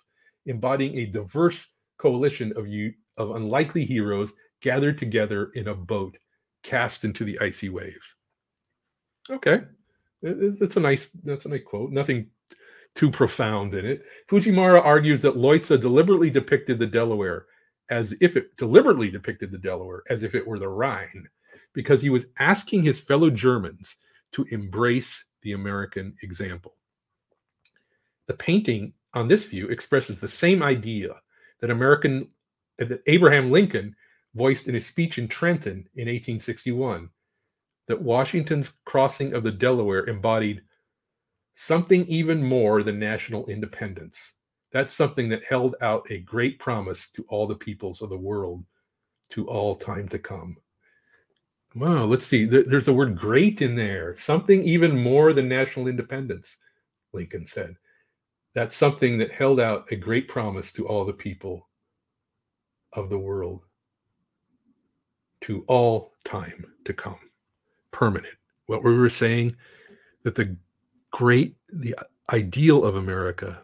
embodying 0.46 0.98
a 0.98 1.06
diverse 1.06 1.68
coalition 1.98 2.52
of 2.56 2.66
you 2.66 2.92
of 3.18 3.36
unlikely 3.36 3.84
heroes 3.84 4.32
gathered 4.62 4.98
together 4.98 5.50
in 5.54 5.68
a 5.68 5.74
boat 5.74 6.16
cast 6.62 7.04
into 7.04 7.24
the 7.24 7.38
icy 7.40 7.68
waves. 7.68 8.14
Okay, 9.28 9.62
that's 10.22 10.76
a 10.76 10.80
nice 10.80 11.10
that's 11.24 11.44
a 11.44 11.48
nice 11.48 11.62
quote. 11.64 11.90
Nothing 11.90 12.30
too 12.94 13.10
profound 13.10 13.74
in 13.74 13.86
it. 13.86 14.02
Fujimura 14.28 14.82
argues 14.84 15.22
that 15.22 15.36
Leutze 15.36 15.80
deliberately 15.80 16.30
depicted 16.30 16.78
the 16.78 16.86
Delaware 16.86 17.46
as 17.90 18.14
if 18.20 18.36
it 18.36 18.56
deliberately 18.56 19.10
depicted 19.10 19.50
the 19.50 19.58
Delaware 19.58 20.02
as 20.10 20.22
if 20.22 20.34
it 20.34 20.46
were 20.46 20.58
the 20.58 20.68
Rhine, 20.68 21.28
because 21.72 22.00
he 22.00 22.10
was 22.10 22.26
asking 22.38 22.82
his 22.82 22.98
fellow 22.98 23.30
Germans 23.30 23.96
to 24.32 24.44
embrace 24.50 25.24
the 25.42 25.52
American 25.52 26.14
example. 26.22 26.74
The 28.26 28.34
painting 28.34 28.92
on 29.14 29.28
this 29.28 29.44
view 29.44 29.68
expresses 29.68 30.18
the 30.18 30.28
same 30.28 30.62
idea 30.62 31.14
that 31.60 31.70
American 31.70 32.28
that 32.78 33.02
Abraham 33.06 33.50
Lincoln 33.50 33.94
voiced 34.34 34.68
in 34.68 34.74
his 34.74 34.86
speech 34.86 35.18
in 35.18 35.28
Trenton 35.28 35.88
in 35.96 36.06
1861 36.06 37.10
that 37.88 38.00
Washington's 38.00 38.72
crossing 38.84 39.34
of 39.34 39.42
the 39.42 39.52
Delaware 39.52 40.06
embodied 40.06 40.62
something 41.54 42.06
even 42.06 42.42
more 42.42 42.82
than 42.82 42.98
national 42.98 43.46
independence. 43.46 44.34
That's 44.72 44.94
something 44.94 45.28
that 45.30 45.44
held 45.44 45.74
out 45.82 46.06
a 46.10 46.20
great 46.20 46.58
promise 46.58 47.10
to 47.10 47.24
all 47.28 47.46
the 47.46 47.56
peoples 47.56 48.00
of 48.00 48.08
the 48.08 48.16
world 48.16 48.64
to 49.30 49.48
all 49.48 49.74
time 49.74 50.08
to 50.08 50.18
come. 50.18 50.56
Wow, 51.74 52.04
let's 52.04 52.26
see. 52.26 52.46
There's 52.46 52.88
a 52.88 52.92
word 52.92 53.16
great 53.16 53.62
in 53.62 53.76
there. 53.76 54.16
Something 54.16 54.64
even 54.64 55.00
more 55.00 55.32
than 55.32 55.48
national 55.48 55.86
independence, 55.86 56.58
Lincoln 57.12 57.46
said. 57.46 57.76
That's 58.54 58.74
something 58.74 59.18
that 59.18 59.30
held 59.30 59.60
out 59.60 59.86
a 59.92 59.96
great 59.96 60.26
promise 60.26 60.72
to 60.72 60.88
all 60.88 61.04
the 61.04 61.12
people 61.12 61.68
of 62.94 63.08
the 63.08 63.18
world 63.18 63.62
to 65.42 65.64
all 65.68 66.14
time 66.24 66.66
to 66.84 66.92
come. 66.92 67.18
Permanent. 67.92 68.34
What 68.66 68.84
we 68.84 68.96
were 68.96 69.08
saying 69.08 69.56
that 70.24 70.34
the 70.34 70.56
great, 71.12 71.56
the 71.68 71.94
ideal 72.32 72.84
of 72.84 72.96
America 72.96 73.62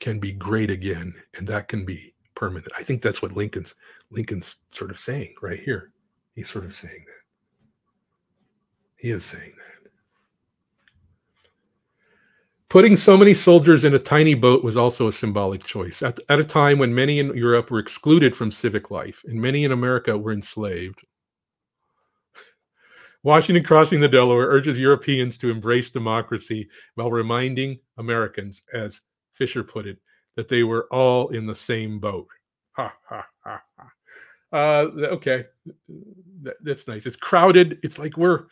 can 0.00 0.18
be 0.18 0.32
great 0.32 0.70
again, 0.70 1.14
and 1.34 1.46
that 1.48 1.68
can 1.68 1.84
be 1.84 2.14
permanent. 2.34 2.72
I 2.76 2.82
think 2.82 3.02
that's 3.02 3.20
what 3.20 3.36
Lincoln's 3.36 3.74
Lincoln's 4.10 4.58
sort 4.70 4.90
of 4.90 4.98
saying 4.98 5.34
right 5.42 5.60
here. 5.60 5.92
He's 6.34 6.48
sort 6.48 6.64
of 6.64 6.74
saying 6.74 7.04
that. 7.06 7.27
He 8.98 9.10
is 9.10 9.24
saying 9.24 9.52
that. 9.56 9.90
Putting 12.68 12.96
so 12.96 13.16
many 13.16 13.32
soldiers 13.32 13.84
in 13.84 13.94
a 13.94 13.98
tiny 13.98 14.34
boat 14.34 14.62
was 14.62 14.76
also 14.76 15.08
a 15.08 15.12
symbolic 15.12 15.64
choice. 15.64 16.02
At, 16.02 16.18
at 16.28 16.38
a 16.40 16.44
time 16.44 16.78
when 16.78 16.94
many 16.94 17.18
in 17.18 17.34
Europe 17.34 17.70
were 17.70 17.78
excluded 17.78 18.36
from 18.36 18.50
civic 18.50 18.90
life 18.90 19.22
and 19.26 19.40
many 19.40 19.64
in 19.64 19.72
America 19.72 20.18
were 20.18 20.32
enslaved, 20.32 21.00
Washington 23.22 23.64
crossing 23.64 24.00
the 24.00 24.08
Delaware 24.08 24.48
urges 24.48 24.78
Europeans 24.78 25.38
to 25.38 25.50
embrace 25.50 25.90
democracy 25.90 26.68
while 26.94 27.10
reminding 27.10 27.78
Americans, 27.96 28.62
as 28.74 29.00
Fischer 29.32 29.64
put 29.64 29.86
it, 29.86 29.98
that 30.36 30.48
they 30.48 30.62
were 30.62 30.86
all 30.92 31.28
in 31.28 31.46
the 31.46 31.54
same 31.54 31.98
boat. 31.98 32.28
Ha 32.72 32.94
ha 33.08 33.26
ha 33.44 33.62
ha. 33.76 33.90
Uh, 34.52 34.86
okay, 35.14 35.44
That- 36.42 36.62
that's 36.62 36.86
nice. 36.86 37.06
It's 37.06 37.16
crowded. 37.16 37.78
It's 37.82 37.98
like 37.98 38.16
we're 38.16 38.44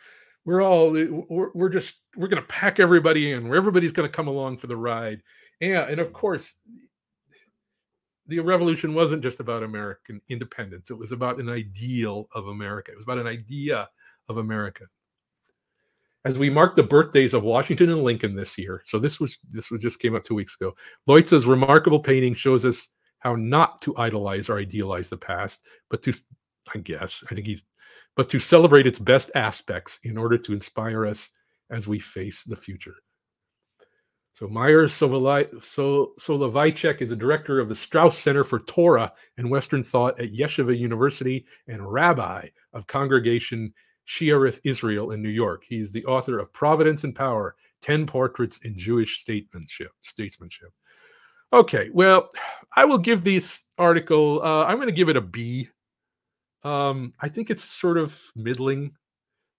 we're 0.46 0.62
all 0.62 0.96
eh, 0.96 1.08
we're, 1.28 1.50
we're 1.52 1.68
just 1.68 1.96
we're 2.16 2.28
gonna 2.28 2.42
pack 2.42 2.80
everybody 2.80 3.32
in. 3.32 3.48
Where 3.48 3.58
everybody's 3.58 3.92
gonna 3.92 4.08
come 4.08 4.28
along 4.28 4.56
for 4.58 4.68
the 4.68 4.76
ride. 4.76 5.20
Yeah, 5.60 5.82
and 5.82 6.00
of 6.00 6.12
course, 6.12 6.54
the 8.26 8.40
revolution 8.40 8.94
wasn't 8.94 9.22
just 9.22 9.40
about 9.40 9.62
American 9.62 10.22
independence. 10.30 10.90
It 10.90 10.98
was 10.98 11.12
about 11.12 11.38
an 11.38 11.50
ideal 11.50 12.28
of 12.34 12.46
America. 12.46 12.92
It 12.92 12.96
was 12.96 13.04
about 13.04 13.18
an 13.18 13.26
idea 13.26 13.88
of 14.28 14.38
America. 14.38 14.84
As 16.24 16.38
we 16.38 16.50
mark 16.50 16.74
the 16.74 16.82
birthdays 16.82 17.34
of 17.34 17.44
Washington 17.44 17.90
and 17.90 18.02
Lincoln 18.02 18.34
this 18.34 18.56
year, 18.56 18.82
so 18.86 18.98
this 18.98 19.20
was 19.20 19.38
this 19.50 19.70
was 19.70 19.80
just 19.82 20.00
came 20.00 20.16
out 20.16 20.24
two 20.24 20.34
weeks 20.34 20.56
ago. 20.58 20.74
Leutze's 21.06 21.46
remarkable 21.46 22.00
painting 22.00 22.34
shows 22.34 22.64
us 22.64 22.88
how 23.18 23.34
not 23.34 23.82
to 23.82 23.96
idolize 23.96 24.48
or 24.48 24.58
idealize 24.58 25.08
the 25.08 25.16
past, 25.16 25.64
but 25.90 26.02
to, 26.02 26.12
I 26.74 26.78
guess, 26.78 27.24
I 27.30 27.34
think 27.34 27.46
he's, 27.46 27.64
but 28.16 28.28
to 28.30 28.40
celebrate 28.40 28.86
its 28.86 28.98
best 28.98 29.30
aspects 29.34 29.98
in 30.02 30.16
order 30.16 30.38
to 30.38 30.52
inspire 30.52 31.06
us 31.06 31.30
as 31.70 31.86
we 31.86 31.98
face 31.98 32.44
the 32.44 32.56
future. 32.56 32.94
So 34.32 34.46
Meyer 34.46 34.86
Soloveichik 34.86 37.00
is 37.00 37.10
a 37.10 37.16
director 37.16 37.58
of 37.58 37.70
the 37.70 37.74
Straus 37.74 38.18
Center 38.18 38.44
for 38.44 38.60
Torah 38.60 39.12
and 39.38 39.50
Western 39.50 39.82
Thought 39.82 40.20
at 40.20 40.32
Yeshiva 40.32 40.78
University 40.78 41.46
and 41.68 41.90
rabbi 41.90 42.48
of 42.74 42.86
Congregation 42.86 43.72
Shearith 44.06 44.60
Israel 44.62 45.12
in 45.12 45.22
New 45.22 45.30
York. 45.30 45.64
He's 45.66 45.90
the 45.90 46.04
author 46.04 46.38
of 46.38 46.52
Providence 46.52 47.04
and 47.04 47.14
Power: 47.14 47.56
Ten 47.80 48.06
Portraits 48.06 48.58
in 48.58 48.76
Jewish 48.76 49.20
Statesmanship. 49.20 49.90
Statesmanship. 50.02 50.68
Okay, 51.52 51.88
well, 51.92 52.30
I 52.74 52.84
will 52.84 52.98
give 52.98 53.24
this 53.24 53.62
article. 53.78 54.42
Uh, 54.42 54.64
I'm 54.64 54.76
going 54.76 54.88
to 54.88 54.92
give 54.92 55.08
it 55.08 55.16
a 55.16 55.22
B. 55.22 55.68
Um, 56.66 57.12
I 57.20 57.28
think 57.28 57.48
it's 57.48 57.62
sort 57.62 57.96
of 57.96 58.18
middling 58.34 58.90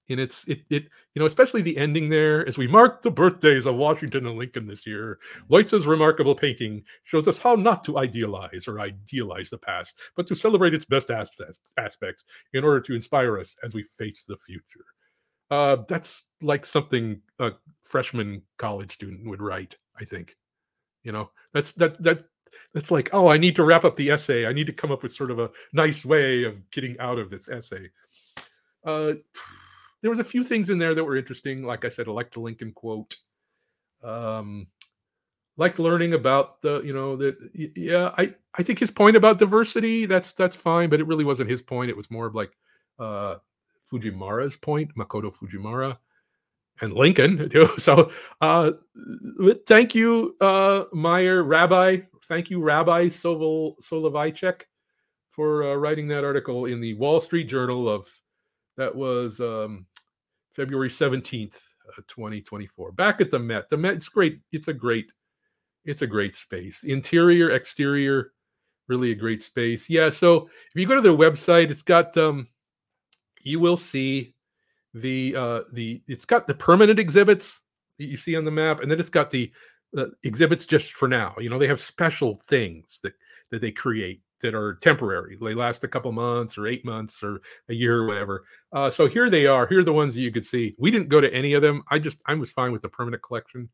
in 0.10 0.20
its 0.20 0.46
it 0.48 0.60
it 0.70 0.84
you 1.14 1.20
know 1.20 1.26
especially 1.26 1.62
the 1.62 1.78
ending 1.78 2.10
there 2.10 2.48
as 2.48 2.58
we 2.58 2.68
mark 2.68 3.02
the 3.02 3.12
birthdays 3.12 3.66
of 3.66 3.76
Washington 3.76 4.28
and 4.28 4.38
Lincoln 4.38 4.68
this 4.68 4.86
year. 4.86 5.20
Leutze's 5.50 5.88
remarkable 5.88 6.36
painting 6.36 6.84
shows 7.06 7.28
us 7.30 7.40
how 7.40 7.56
not 7.56 7.86
to 7.86 7.98
idealize 7.98 8.68
or 8.68 8.82
idealize 8.82 9.50
the 9.50 9.58
past, 9.58 10.02
but 10.18 10.28
to 10.28 10.36
celebrate 10.36 10.74
its 10.74 10.84
best 10.84 11.10
aspects, 11.10 11.62
aspects 11.78 12.26
in 12.52 12.66
order 12.66 12.82
to 12.82 12.94
inspire 12.94 13.40
us 13.40 13.56
as 13.64 13.74
we 13.74 13.84
face 13.98 14.24
the 14.28 14.38
future. 14.46 14.86
Uh, 15.50 15.78
that's 15.88 16.24
like 16.42 16.66
something 16.66 17.22
a 17.40 17.52
freshman 17.84 18.42
college 18.58 18.92
student 18.92 19.26
would 19.30 19.42
write. 19.42 19.78
I 19.98 20.04
think, 20.04 20.36
you 21.04 21.14
know, 21.14 21.32
that's 21.54 21.72
that 21.74 22.04
that 22.04 22.26
that's 22.74 22.92
like 22.92 23.10
oh 23.14 23.28
i 23.28 23.38
need 23.38 23.56
to 23.56 23.64
wrap 23.64 23.84
up 23.84 23.96
the 23.96 24.10
essay 24.10 24.46
i 24.46 24.54
need 24.54 24.68
to 24.68 24.74
come 24.74 24.92
up 24.92 25.04
with 25.04 25.14
sort 25.14 25.32
of 25.32 25.40
a 25.40 25.50
nice 25.74 26.06
way 26.06 26.44
of 26.44 26.56
getting 26.72 26.98
out 27.00 27.20
of 27.20 27.30
this 27.30 27.50
essay 27.50 27.90
uh, 28.88 29.14
there 30.02 30.12
was 30.12 30.20
a 30.20 30.24
few 30.24 30.44
things 30.44 30.70
in 30.70 30.80
there 30.80 30.96
that 30.96 31.04
were 31.04 31.18
interesting. 31.18 31.64
Like 31.64 31.86
I 31.86 31.90
said, 31.90 32.08
I 32.08 32.12
liked 32.12 32.34
the 32.34 32.40
Lincoln 32.40 32.72
quote. 32.72 33.16
Um, 34.04 34.68
liked 35.58 35.80
learning 35.80 36.14
about 36.14 36.62
the, 36.62 36.82
you 36.82 36.94
know, 36.94 37.16
that 37.18 37.36
yeah, 37.76 38.12
I 38.18 38.34
I 38.56 38.64
think 38.64 38.80
his 38.80 38.92
point 38.92 39.18
about 39.18 39.40
diversity 39.40 40.06
that's 40.06 40.34
that's 40.34 40.56
fine, 40.56 40.90
but 40.90 41.00
it 41.00 41.08
really 41.08 41.26
wasn't 41.26 41.50
his 41.50 41.62
point. 41.62 41.90
It 41.90 41.98
was 41.98 42.12
more 42.12 42.28
of 42.28 42.36
like 42.36 42.52
uh, 43.00 43.36
Fujimura's 43.92 44.56
point, 44.56 44.96
Makoto 44.96 45.34
Fujimura 45.34 45.98
and 46.82 46.94
Lincoln. 46.94 47.50
too. 47.52 47.68
So 47.80 48.12
uh, 48.40 48.72
thank 49.66 49.96
you, 49.96 50.36
uh, 50.40 50.84
Meyer 50.94 51.44
Rabbi. 51.44 52.02
Thank 52.28 52.50
you, 52.50 52.62
Rabbi 52.62 53.06
Sovol 53.06 53.76
Soloveichik, 53.82 54.64
for 55.32 55.64
uh, 55.64 55.76
writing 55.76 56.10
that 56.10 56.26
article 56.26 56.66
in 56.66 56.82
the 56.82 56.94
Wall 56.96 57.22
Street 57.22 57.46
Journal 57.46 57.88
of 57.88 58.08
that 58.76 58.94
was 58.94 59.40
um, 59.40 59.86
February 60.54 60.90
17th, 60.90 61.56
uh, 61.56 62.02
2024. 62.08 62.92
Back 62.92 63.22
at 63.22 63.32
the 63.32 63.40
Met. 63.40 63.70
The 63.70 63.78
Met, 63.78 63.94
it's 63.94 64.10
great. 64.10 64.42
It's 64.52 64.68
a 64.68 64.74
great, 64.74 65.12
it's 65.86 66.02
a 66.02 66.08
great 66.08 66.36
space. 66.36 66.84
Interior, 66.84 67.52
exterior, 67.52 68.34
really 68.88 69.12
a 69.12 69.16
great 69.16 69.42
space. 69.42 69.90
Yeah. 69.90 70.10
So 70.10 70.48
if 70.48 70.76
you 70.76 70.86
go 70.86 70.96
to 70.96 71.02
their 71.02 71.12
website, 71.12 71.70
it's 71.70 71.82
got 71.82 72.16
um, 72.18 72.48
you 73.42 73.60
will 73.60 73.78
see 73.78 74.34
the 74.94 75.36
uh 75.36 75.62
the 75.74 76.02
it's 76.08 76.26
got 76.26 76.48
the 76.48 76.56
permanent 76.56 77.00
exhibits 77.00 77.62
that 77.98 78.06
you 78.06 78.18
see 78.18 78.36
on 78.36 78.46
the 78.46 78.52
map, 78.52 78.82
and 78.82 78.92
then 78.92 79.00
it's 79.00 79.10
got 79.10 79.32
the 79.32 79.52
uh, 79.96 80.06
exhibits 80.24 80.66
just 80.66 80.94
for 80.94 81.08
now. 81.08 81.36
You 81.40 81.50
know, 81.50 81.60
they 81.60 81.68
have 81.68 81.80
special 81.80 82.36
things 82.44 83.00
that 83.04 83.14
that 83.52 83.62
they 83.62 83.72
create 83.72 84.22
that 84.42 84.54
are 84.54 84.76
temporary. 84.76 85.38
They 85.42 85.54
last 85.54 85.84
a 85.84 85.88
couple 85.88 86.12
months 86.12 86.58
or 86.58 86.68
eight 86.68 86.86
months 86.86 87.24
or 87.24 87.42
a 87.70 87.74
year 87.74 88.00
or 88.00 88.08
whatever. 88.08 88.46
Uh, 88.72 88.90
so 88.90 89.08
here 89.08 89.30
they 89.30 89.48
are. 89.48 89.66
Here 89.68 89.80
are 89.80 89.84
the 89.84 89.94
ones 89.94 90.14
that 90.14 90.22
you 90.22 90.32
could 90.32 90.46
see. 90.46 90.76
We 90.78 90.92
didn't 90.92 91.10
go 91.10 91.22
to 91.22 91.34
any 91.34 91.54
of 91.54 91.62
them. 91.62 91.84
I 91.90 92.00
just 92.00 92.22
I 92.26 92.34
was 92.36 92.52
fine 92.52 92.72
with 92.72 92.82
the 92.82 92.90
permanent 92.90 93.24
collection. 93.24 93.70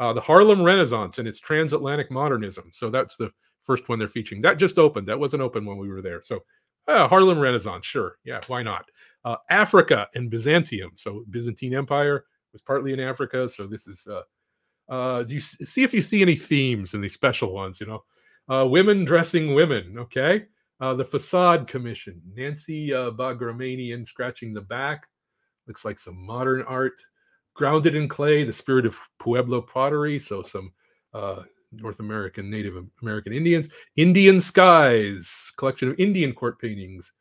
Uh, 0.00 0.12
the 0.12 0.20
Harlem 0.20 0.62
Renaissance 0.62 1.18
and 1.18 1.28
its 1.28 1.38
transatlantic 1.38 2.10
modernism. 2.10 2.70
So 2.72 2.90
that's 2.90 3.16
the 3.16 3.30
first 3.62 3.88
one 3.88 3.98
they're 3.98 4.08
featuring. 4.08 4.40
That 4.40 4.58
just 4.58 4.78
opened. 4.78 5.06
That 5.06 5.20
wasn't 5.20 5.42
open 5.42 5.64
when 5.64 5.78
we 5.78 5.88
were 5.88 6.02
there. 6.02 6.22
So 6.24 6.40
uh, 6.88 7.06
Harlem 7.06 7.38
Renaissance, 7.38 7.86
sure, 7.86 8.18
yeah, 8.24 8.40
why 8.48 8.62
not? 8.62 8.86
Uh, 9.24 9.36
Africa 9.50 10.08
and 10.14 10.28
Byzantium. 10.30 10.92
So 10.96 11.24
Byzantine 11.30 11.74
Empire 11.74 12.24
was 12.52 12.62
partly 12.62 12.92
in 12.92 13.00
Africa. 13.00 13.48
So 13.48 13.66
this 13.66 13.86
is. 13.86 14.08
Uh, 14.88 15.22
do 15.22 15.34
you 15.34 15.40
see 15.40 15.82
if 15.82 15.94
you 15.94 16.02
see 16.02 16.22
any 16.22 16.36
themes 16.36 16.94
in 16.94 17.00
these 17.00 17.14
special 17.14 17.52
ones? 17.52 17.80
You 17.80 17.86
know, 17.86 18.04
uh, 18.48 18.66
women 18.66 19.04
dressing 19.04 19.54
women. 19.54 19.96
Okay. 19.98 20.46
Uh, 20.80 20.94
the 20.94 21.04
Facade 21.04 21.66
Commission. 21.66 22.20
Nancy 22.34 22.92
uh, 22.92 23.10
Bagramanian 23.12 24.06
scratching 24.06 24.52
the 24.52 24.60
back. 24.60 25.06
Looks 25.66 25.84
like 25.84 25.98
some 25.98 26.16
modern 26.16 26.62
art. 26.62 27.00
Grounded 27.54 27.94
in 27.94 28.08
clay, 28.08 28.42
the 28.42 28.52
spirit 28.52 28.84
of 28.84 28.98
Pueblo 29.20 29.60
pottery. 29.60 30.18
So 30.18 30.42
some 30.42 30.72
uh, 31.14 31.42
North 31.72 32.00
American, 32.00 32.50
Native 32.50 32.74
American 33.00 33.32
Indians. 33.32 33.68
Indian 33.96 34.40
Skies, 34.40 35.52
collection 35.56 35.90
of 35.90 35.98
Indian 35.98 36.32
court 36.32 36.60
paintings. 36.60 37.12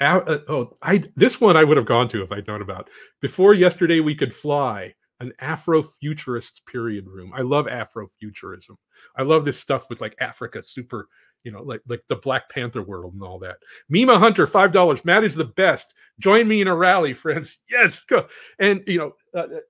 Uh, 0.00 0.38
oh, 0.48 0.76
I 0.82 1.04
this 1.16 1.40
one 1.40 1.56
I 1.56 1.64
would 1.64 1.76
have 1.76 1.86
gone 1.86 2.08
to 2.08 2.22
if 2.22 2.32
I'd 2.32 2.48
known 2.48 2.62
about. 2.62 2.88
Before 3.20 3.54
yesterday, 3.54 4.00
we 4.00 4.14
could 4.14 4.34
fly 4.34 4.94
an 5.20 5.32
Afrofuturist 5.40 6.66
period 6.66 7.06
room. 7.06 7.32
I 7.34 7.42
love 7.42 7.66
Afrofuturism. 7.66 8.76
I 9.16 9.22
love 9.22 9.44
this 9.44 9.58
stuff 9.58 9.88
with 9.88 10.00
like 10.00 10.16
Africa 10.20 10.62
super, 10.62 11.08
you 11.44 11.52
know, 11.52 11.62
like 11.62 11.82
like 11.88 12.02
the 12.08 12.16
Black 12.16 12.48
Panther 12.48 12.82
world 12.82 13.14
and 13.14 13.22
all 13.22 13.38
that. 13.40 13.56
Mima 13.88 14.18
Hunter, 14.18 14.46
five 14.46 14.72
dollars. 14.72 15.04
Matt 15.04 15.24
is 15.24 15.34
the 15.34 15.44
best. 15.44 15.94
Join 16.18 16.48
me 16.48 16.60
in 16.60 16.68
a 16.68 16.74
rally, 16.74 17.14
friends. 17.14 17.58
Yes, 17.70 18.04
go. 18.04 18.26
And 18.58 18.82
you 18.86 18.98
know, 18.98 19.12
uh, 19.34 19.56
uh 19.56 19.60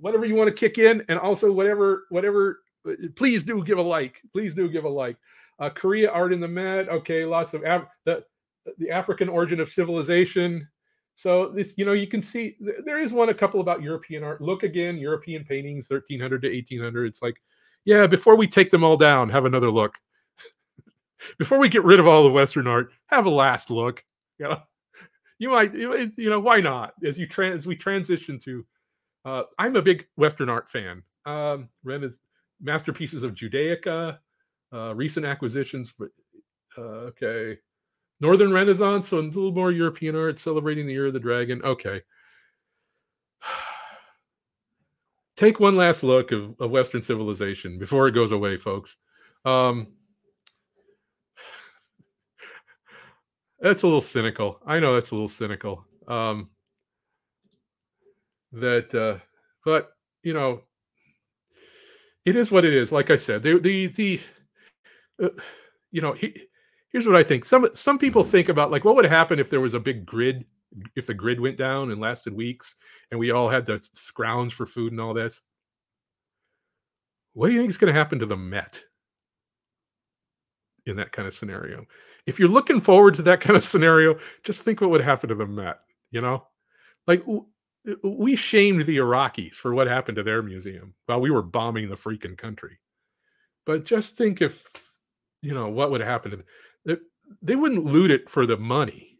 whatever 0.00 0.24
you 0.24 0.34
want 0.34 0.48
to 0.48 0.54
kick 0.54 0.78
in, 0.78 1.04
and 1.08 1.18
also 1.18 1.52
whatever 1.52 2.04
whatever. 2.10 2.60
Uh, 2.88 2.94
please 3.14 3.42
do 3.42 3.62
give 3.64 3.78
a 3.78 3.82
like. 3.82 4.20
Please 4.32 4.54
do 4.54 4.68
give 4.68 4.84
a 4.84 4.88
like. 4.88 5.16
Uh, 5.58 5.70
Korea 5.70 6.10
art 6.10 6.32
in 6.32 6.40
the 6.40 6.48
mat. 6.48 6.88
Okay, 6.88 7.24
lots 7.24 7.54
of 7.54 7.62
Af- 7.64 7.86
the 8.04 8.24
the 8.78 8.90
African 8.90 9.28
origin 9.28 9.60
of 9.60 9.68
civilization. 9.68 10.68
So 11.16 11.48
this, 11.48 11.74
you 11.76 11.84
know, 11.84 11.92
you 11.92 12.06
can 12.06 12.22
see 12.22 12.56
there 12.84 12.98
is 12.98 13.12
one 13.12 13.28
a 13.28 13.34
couple 13.34 13.60
about 13.60 13.82
European 13.82 14.24
art. 14.24 14.40
Look 14.40 14.62
again, 14.62 14.96
European 14.96 15.44
paintings, 15.44 15.88
1300 15.88 16.42
to 16.42 16.48
1800. 16.48 17.06
It's 17.06 17.22
like, 17.22 17.40
yeah, 17.84 18.06
before 18.06 18.36
we 18.36 18.46
take 18.46 18.70
them 18.70 18.84
all 18.84 18.96
down, 18.96 19.28
have 19.28 19.44
another 19.44 19.70
look. 19.70 19.94
before 21.38 21.58
we 21.58 21.68
get 21.68 21.84
rid 21.84 22.00
of 22.00 22.06
all 22.06 22.22
the 22.24 22.30
Western 22.30 22.66
art, 22.66 22.90
have 23.06 23.26
a 23.26 23.30
last 23.30 23.70
look. 23.70 24.04
You 24.38 24.48
know, 24.48 24.62
you 25.38 25.50
might, 25.50 25.74
you 25.74 26.30
know, 26.30 26.40
why 26.40 26.60
not? 26.60 26.94
As 27.04 27.18
you 27.18 27.26
trans, 27.26 27.62
as 27.62 27.66
we 27.66 27.76
transition 27.76 28.38
to, 28.40 28.64
uh, 29.24 29.42
I'm 29.58 29.76
a 29.76 29.82
big 29.82 30.06
Western 30.16 30.48
art 30.48 30.70
fan. 30.70 31.02
Um, 31.26 31.68
Ren 31.84 32.02
is 32.02 32.20
masterpieces 32.60 33.22
of 33.22 33.34
Judaica, 33.34 34.18
uh, 34.72 34.94
recent 34.94 35.26
acquisitions, 35.26 35.92
but 35.98 36.08
uh, 36.78 37.10
okay. 37.10 37.58
Northern 38.22 38.52
Renaissance, 38.52 39.08
so 39.08 39.18
a 39.18 39.20
little 39.20 39.50
more 39.50 39.72
European 39.72 40.14
art, 40.14 40.38
celebrating 40.38 40.86
the 40.86 40.92
year 40.92 41.06
of 41.06 41.12
the 41.12 41.18
dragon. 41.18 41.60
Okay. 41.64 42.02
Take 45.36 45.58
one 45.58 45.74
last 45.74 46.04
look 46.04 46.30
of, 46.30 46.54
of 46.60 46.70
Western 46.70 47.02
civilization 47.02 47.80
before 47.80 48.06
it 48.06 48.12
goes 48.12 48.30
away, 48.30 48.58
folks. 48.58 48.96
Um, 49.44 49.88
that's 53.60 53.82
a 53.82 53.86
little 53.86 54.00
cynical. 54.00 54.60
I 54.64 54.78
know 54.78 54.94
that's 54.94 55.10
a 55.10 55.14
little 55.14 55.28
cynical. 55.28 55.84
Um, 56.06 56.50
that, 58.52 58.94
uh, 58.94 59.18
but 59.64 59.90
you 60.22 60.32
know, 60.32 60.62
it 62.24 62.36
is 62.36 62.52
what 62.52 62.64
it 62.64 62.72
is. 62.72 62.92
Like 62.92 63.10
I 63.10 63.16
said, 63.16 63.42
the 63.42 63.58
the 63.58 63.88
the, 63.88 64.20
uh, 65.20 65.30
you 65.90 66.02
know, 66.02 66.12
he, 66.12 66.40
here's 66.92 67.06
what 67.06 67.16
I 67.16 67.22
think. 67.22 67.44
Some 67.44 67.68
some 67.74 67.98
people 67.98 68.22
think 68.22 68.48
about 68.48 68.70
like 68.70 68.84
what 68.84 68.96
would 68.96 69.06
happen 69.06 69.38
if 69.38 69.50
there 69.50 69.60
was 69.60 69.74
a 69.74 69.80
big 69.80 70.06
grid, 70.06 70.44
if 70.94 71.06
the 71.06 71.14
grid 71.14 71.40
went 71.40 71.56
down 71.56 71.90
and 71.90 72.00
lasted 72.00 72.34
weeks, 72.34 72.76
and 73.10 73.18
we 73.18 73.30
all 73.30 73.48
had 73.48 73.66
to 73.66 73.80
scrounge 73.94 74.54
for 74.54 74.66
food 74.66 74.92
and 74.92 75.00
all 75.00 75.14
this. 75.14 75.40
What 77.34 77.48
do 77.48 77.54
you 77.54 77.60
think 77.60 77.70
is 77.70 77.78
going 77.78 77.92
to 77.92 77.98
happen 77.98 78.18
to 78.18 78.26
the 78.26 78.36
Met 78.36 78.82
in 80.84 80.96
that 80.96 81.12
kind 81.12 81.26
of 81.26 81.34
scenario? 81.34 81.86
If 82.26 82.38
you're 82.38 82.48
looking 82.48 82.80
forward 82.80 83.14
to 83.14 83.22
that 83.22 83.40
kind 83.42 83.56
of 83.56 83.64
scenario, 83.64 84.18
just 84.44 84.62
think 84.62 84.80
what 84.80 84.90
would 84.90 85.00
happen 85.00 85.30
to 85.30 85.34
the 85.34 85.46
Met. 85.46 85.78
You 86.10 86.20
know, 86.20 86.46
like 87.06 87.24
we 88.04 88.36
shamed 88.36 88.84
the 88.84 88.98
Iraqis 88.98 89.54
for 89.54 89.74
what 89.74 89.86
happened 89.86 90.16
to 90.16 90.22
their 90.22 90.42
museum 90.42 90.94
while 91.06 91.20
we 91.20 91.30
were 91.30 91.42
bombing 91.42 91.88
the 91.88 91.96
freaking 91.96 92.36
country. 92.36 92.78
But 93.64 93.84
just 93.84 94.16
think 94.16 94.42
if 94.42 94.64
you 95.42 95.54
know, 95.54 95.68
what 95.68 95.90
would 95.90 96.00
happen 96.00 96.30
to 96.30 96.44
They 96.84 97.56
wouldn't 97.56 97.84
loot 97.84 98.10
it 98.10 98.28
for 98.28 98.46
the 98.46 98.56
money. 98.56 99.18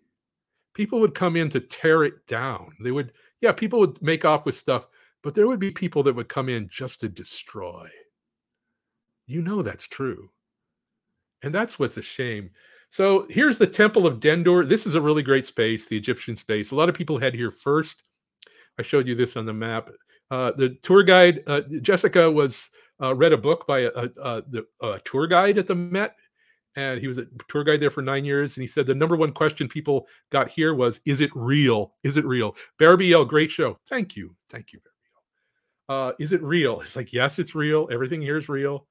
People 0.75 1.01
would 1.01 1.15
come 1.15 1.37
in 1.37 1.49
to 1.51 1.61
tear 1.61 2.05
it 2.05 2.27
down. 2.27 2.73
They 2.81 2.91
would, 2.91 3.13
yeah, 3.41 3.53
people 3.53 3.81
would 3.81 4.01
make 4.03 4.25
off 4.25 4.45
with 4.45 4.57
stuff, 4.57 4.87
but 5.23 5.35
there 5.35 5.47
would 5.47 5.61
be 5.61 5.71
people 5.71 6.03
that 6.03 6.15
would 6.15 6.29
come 6.29 6.49
in 6.49 6.69
just 6.71 7.01
to 7.01 7.09
destroy. 7.09 7.89
You 9.27 9.43
know 9.43 9.63
that's 9.63 9.89
true. 9.89 10.31
And 11.43 11.55
that's 11.55 11.79
what's 11.79 11.97
a 11.97 12.03
shame. 12.03 12.51
So 12.91 13.27
here's 13.31 13.59
the 13.59 13.67
Temple 13.67 14.07
of 14.07 14.21
Dendur. 14.21 14.69
This 14.69 14.87
is 14.87 14.95
a 14.95 15.01
really 15.01 15.23
great 15.23 15.47
space, 15.47 15.87
the 15.87 15.97
Egyptian 15.97 16.37
space. 16.37 16.71
A 16.71 16.75
lot 16.75 16.89
of 16.89 16.95
people 16.95 17.19
head 17.19 17.35
here 17.35 17.51
first. 17.51 18.03
I 18.79 18.83
showed 18.83 19.09
you 19.09 19.15
this 19.15 19.37
on 19.37 19.47
the 19.47 19.53
map. 19.53 19.91
Uh, 20.31 20.53
the 20.53 20.71
tour 20.83 21.03
guide, 21.03 21.43
uh, 21.47 21.63
Jessica, 21.81 22.31
was 22.31 22.71
uh, 23.03 23.15
read 23.15 23.33
a 23.33 23.39
book 23.39 23.67
by 23.67 23.81
a, 23.81 23.91
a, 23.95 24.11
a, 24.23 24.87
a, 24.87 25.01
tour 25.05 25.27
guide 25.27 25.59
at 25.59 25.67
the 25.67 25.75
Met, 25.75 26.17
and 26.77 27.01
he 27.01 27.09
was 27.09 27.19
a 27.19 27.27
tour 27.49 27.65
guide 27.65 27.81
there 27.81 27.91
for 27.91 28.03
nine 28.03 28.25
years. 28.25 28.57
And 28.57 28.63
he 28.63 28.67
said 28.67 28.87
the 28.87 28.95
number 28.95 29.17
one 29.17 29.33
question 29.33 29.69
people 29.69 30.07
got 30.31 30.49
here 30.49 30.75
was, 30.75 31.01
"Is 31.05 31.21
it 31.21 31.31
real? 31.35 31.95
Is 32.03 32.17
it 32.17 32.25
real?" 32.25 32.57
Barry 32.79 33.13
great 33.25 33.51
show. 33.51 33.79
Thank 33.89 34.17
you, 34.17 34.35
thank 34.49 34.73
you, 34.73 34.81
Barry. 34.81 34.93
Uh, 35.89 36.13
is 36.19 36.33
it 36.33 36.43
real? 36.43 36.81
It's 36.81 36.97
like 36.97 37.13
yes, 37.13 37.39
it's 37.39 37.55
real. 37.55 37.89
Everything 37.91 38.23
here 38.23 38.37
is 38.37 38.49
real. 38.49 38.87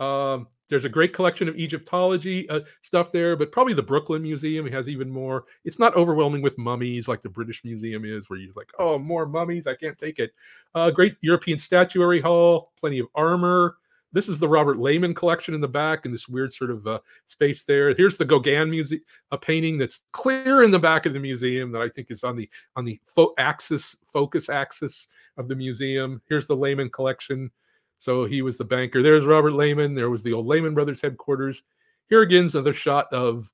Um, 0.00 0.48
there's 0.70 0.84
a 0.84 0.88
great 0.88 1.12
collection 1.12 1.48
of 1.48 1.56
Egyptology 1.56 2.48
uh, 2.48 2.60
stuff 2.80 3.10
there, 3.10 3.36
but 3.36 3.50
probably 3.50 3.74
the 3.74 3.82
Brooklyn 3.82 4.22
Museum 4.22 4.66
has 4.68 4.88
even 4.88 5.10
more. 5.10 5.44
It's 5.64 5.80
not 5.80 5.96
overwhelming 5.96 6.42
with 6.42 6.56
mummies 6.56 7.08
like 7.08 7.22
the 7.22 7.28
British 7.28 7.64
Museum 7.64 8.04
is, 8.04 8.30
where 8.30 8.38
you're 8.38 8.54
like, 8.54 8.70
oh, 8.78 8.96
more 8.96 9.26
mummies, 9.26 9.66
I 9.66 9.74
can't 9.74 9.98
take 9.98 10.20
it. 10.20 10.30
Uh, 10.74 10.90
great 10.92 11.16
European 11.22 11.58
Statuary 11.58 12.20
Hall, 12.20 12.72
plenty 12.78 13.00
of 13.00 13.08
armor. 13.16 13.76
This 14.12 14.28
is 14.28 14.38
the 14.38 14.48
Robert 14.48 14.78
Lehman 14.78 15.14
collection 15.14 15.54
in 15.54 15.60
the 15.60 15.68
back, 15.68 16.04
and 16.04 16.12
this 16.12 16.28
weird 16.28 16.52
sort 16.52 16.70
of 16.70 16.86
uh, 16.86 16.98
space 17.26 17.62
there. 17.62 17.94
Here's 17.94 18.16
the 18.16 18.24
Gauguin 18.24 18.70
museum, 18.70 19.02
a 19.30 19.38
painting 19.38 19.78
that's 19.78 20.02
clear 20.12 20.64
in 20.64 20.70
the 20.70 20.78
back 20.78 21.06
of 21.06 21.12
the 21.12 21.20
museum 21.20 21.70
that 21.72 21.82
I 21.82 21.88
think 21.88 22.10
is 22.10 22.24
on 22.24 22.36
the 22.36 22.48
on 22.76 22.84
the 22.84 23.00
fo- 23.06 23.34
axis 23.38 23.96
focus 24.12 24.48
axis 24.48 25.08
of 25.36 25.48
the 25.48 25.54
museum. 25.54 26.20
Here's 26.28 26.46
the 26.46 26.56
Lehman 26.56 26.90
collection. 26.90 27.50
So 27.98 28.24
he 28.24 28.42
was 28.42 28.56
the 28.56 28.64
banker. 28.64 29.02
There's 29.02 29.26
Robert 29.26 29.52
Lehman. 29.52 29.94
There 29.94 30.10
was 30.10 30.22
the 30.22 30.32
old 30.32 30.46
Lehman 30.46 30.74
Brothers 30.74 31.02
headquarters. 31.02 31.62
Here 32.08 32.22
again 32.22 32.46
is 32.46 32.54
another 32.54 32.74
shot 32.74 33.12
of 33.12 33.52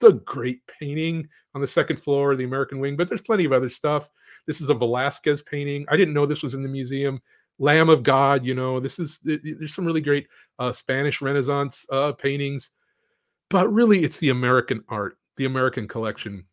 the 0.00 0.14
great 0.14 0.66
painting 0.66 1.28
on 1.54 1.60
the 1.60 1.68
second 1.68 1.98
floor 1.98 2.32
of 2.32 2.38
the 2.38 2.44
American 2.44 2.80
Wing, 2.80 2.96
but 2.96 3.08
there's 3.08 3.22
plenty 3.22 3.44
of 3.44 3.52
other 3.52 3.68
stuff. 3.68 4.10
This 4.46 4.60
is 4.60 4.68
a 4.68 4.74
Velasquez 4.74 5.42
painting. 5.42 5.86
I 5.88 5.96
didn't 5.96 6.14
know 6.14 6.26
this 6.26 6.42
was 6.42 6.54
in 6.54 6.62
the 6.62 6.68
museum. 6.68 7.22
Lamb 7.62 7.88
of 7.88 8.02
God, 8.02 8.44
you 8.44 8.54
know, 8.54 8.80
this 8.80 8.98
is 8.98 9.20
there's 9.22 9.72
some 9.72 9.84
really 9.84 10.00
great 10.00 10.26
uh, 10.58 10.72
Spanish 10.72 11.22
Renaissance 11.22 11.86
uh, 11.90 12.10
paintings, 12.10 12.70
but 13.50 13.72
really 13.72 14.02
it's 14.02 14.18
the 14.18 14.30
American 14.30 14.82
art, 14.88 15.16
the 15.36 15.44
American 15.44 15.86
collection, 15.86 16.44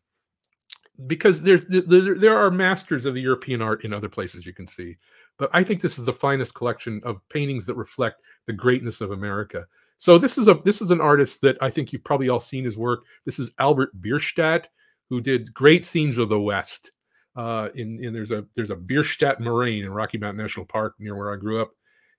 because 1.08 1.42
there's 1.42 1.66
there, 1.66 2.14
there 2.14 2.38
are 2.38 2.50
masters 2.52 3.06
of 3.06 3.14
the 3.14 3.20
European 3.20 3.60
art 3.60 3.84
in 3.84 3.92
other 3.92 4.08
places 4.08 4.46
you 4.46 4.52
can 4.52 4.68
see. 4.68 4.96
But 5.36 5.50
I 5.52 5.64
think 5.64 5.80
this 5.80 5.98
is 5.98 6.04
the 6.04 6.12
finest 6.12 6.54
collection 6.54 7.00
of 7.04 7.28
paintings 7.28 7.66
that 7.66 7.74
reflect 7.74 8.22
the 8.46 8.52
greatness 8.52 9.00
of 9.00 9.10
America. 9.10 9.66
So 9.98 10.16
this 10.16 10.38
is 10.38 10.46
a 10.46 10.54
this 10.64 10.80
is 10.80 10.92
an 10.92 11.00
artist 11.00 11.40
that 11.40 11.58
I 11.60 11.70
think 11.70 11.92
you've 11.92 12.04
probably 12.04 12.28
all 12.28 12.38
seen 12.38 12.64
his 12.64 12.78
work. 12.78 13.00
This 13.26 13.40
is 13.40 13.50
Albert 13.58 14.00
Bierstadt, 14.00 14.68
who 15.08 15.20
did 15.20 15.52
great 15.52 15.84
scenes 15.84 16.18
of 16.18 16.28
the 16.28 16.40
West. 16.40 16.92
Uh, 17.36 17.68
in, 17.74 18.02
in 18.02 18.12
there's 18.12 18.32
a 18.32 18.44
there's 18.54 18.70
a 18.70 18.76
Bierstadt 18.76 19.40
moraine 19.40 19.84
in 19.84 19.92
Rocky 19.92 20.18
Mountain 20.18 20.42
National 20.42 20.66
Park 20.66 20.94
near 20.98 21.16
where 21.16 21.32
I 21.32 21.36
grew 21.36 21.62
up 21.62 21.70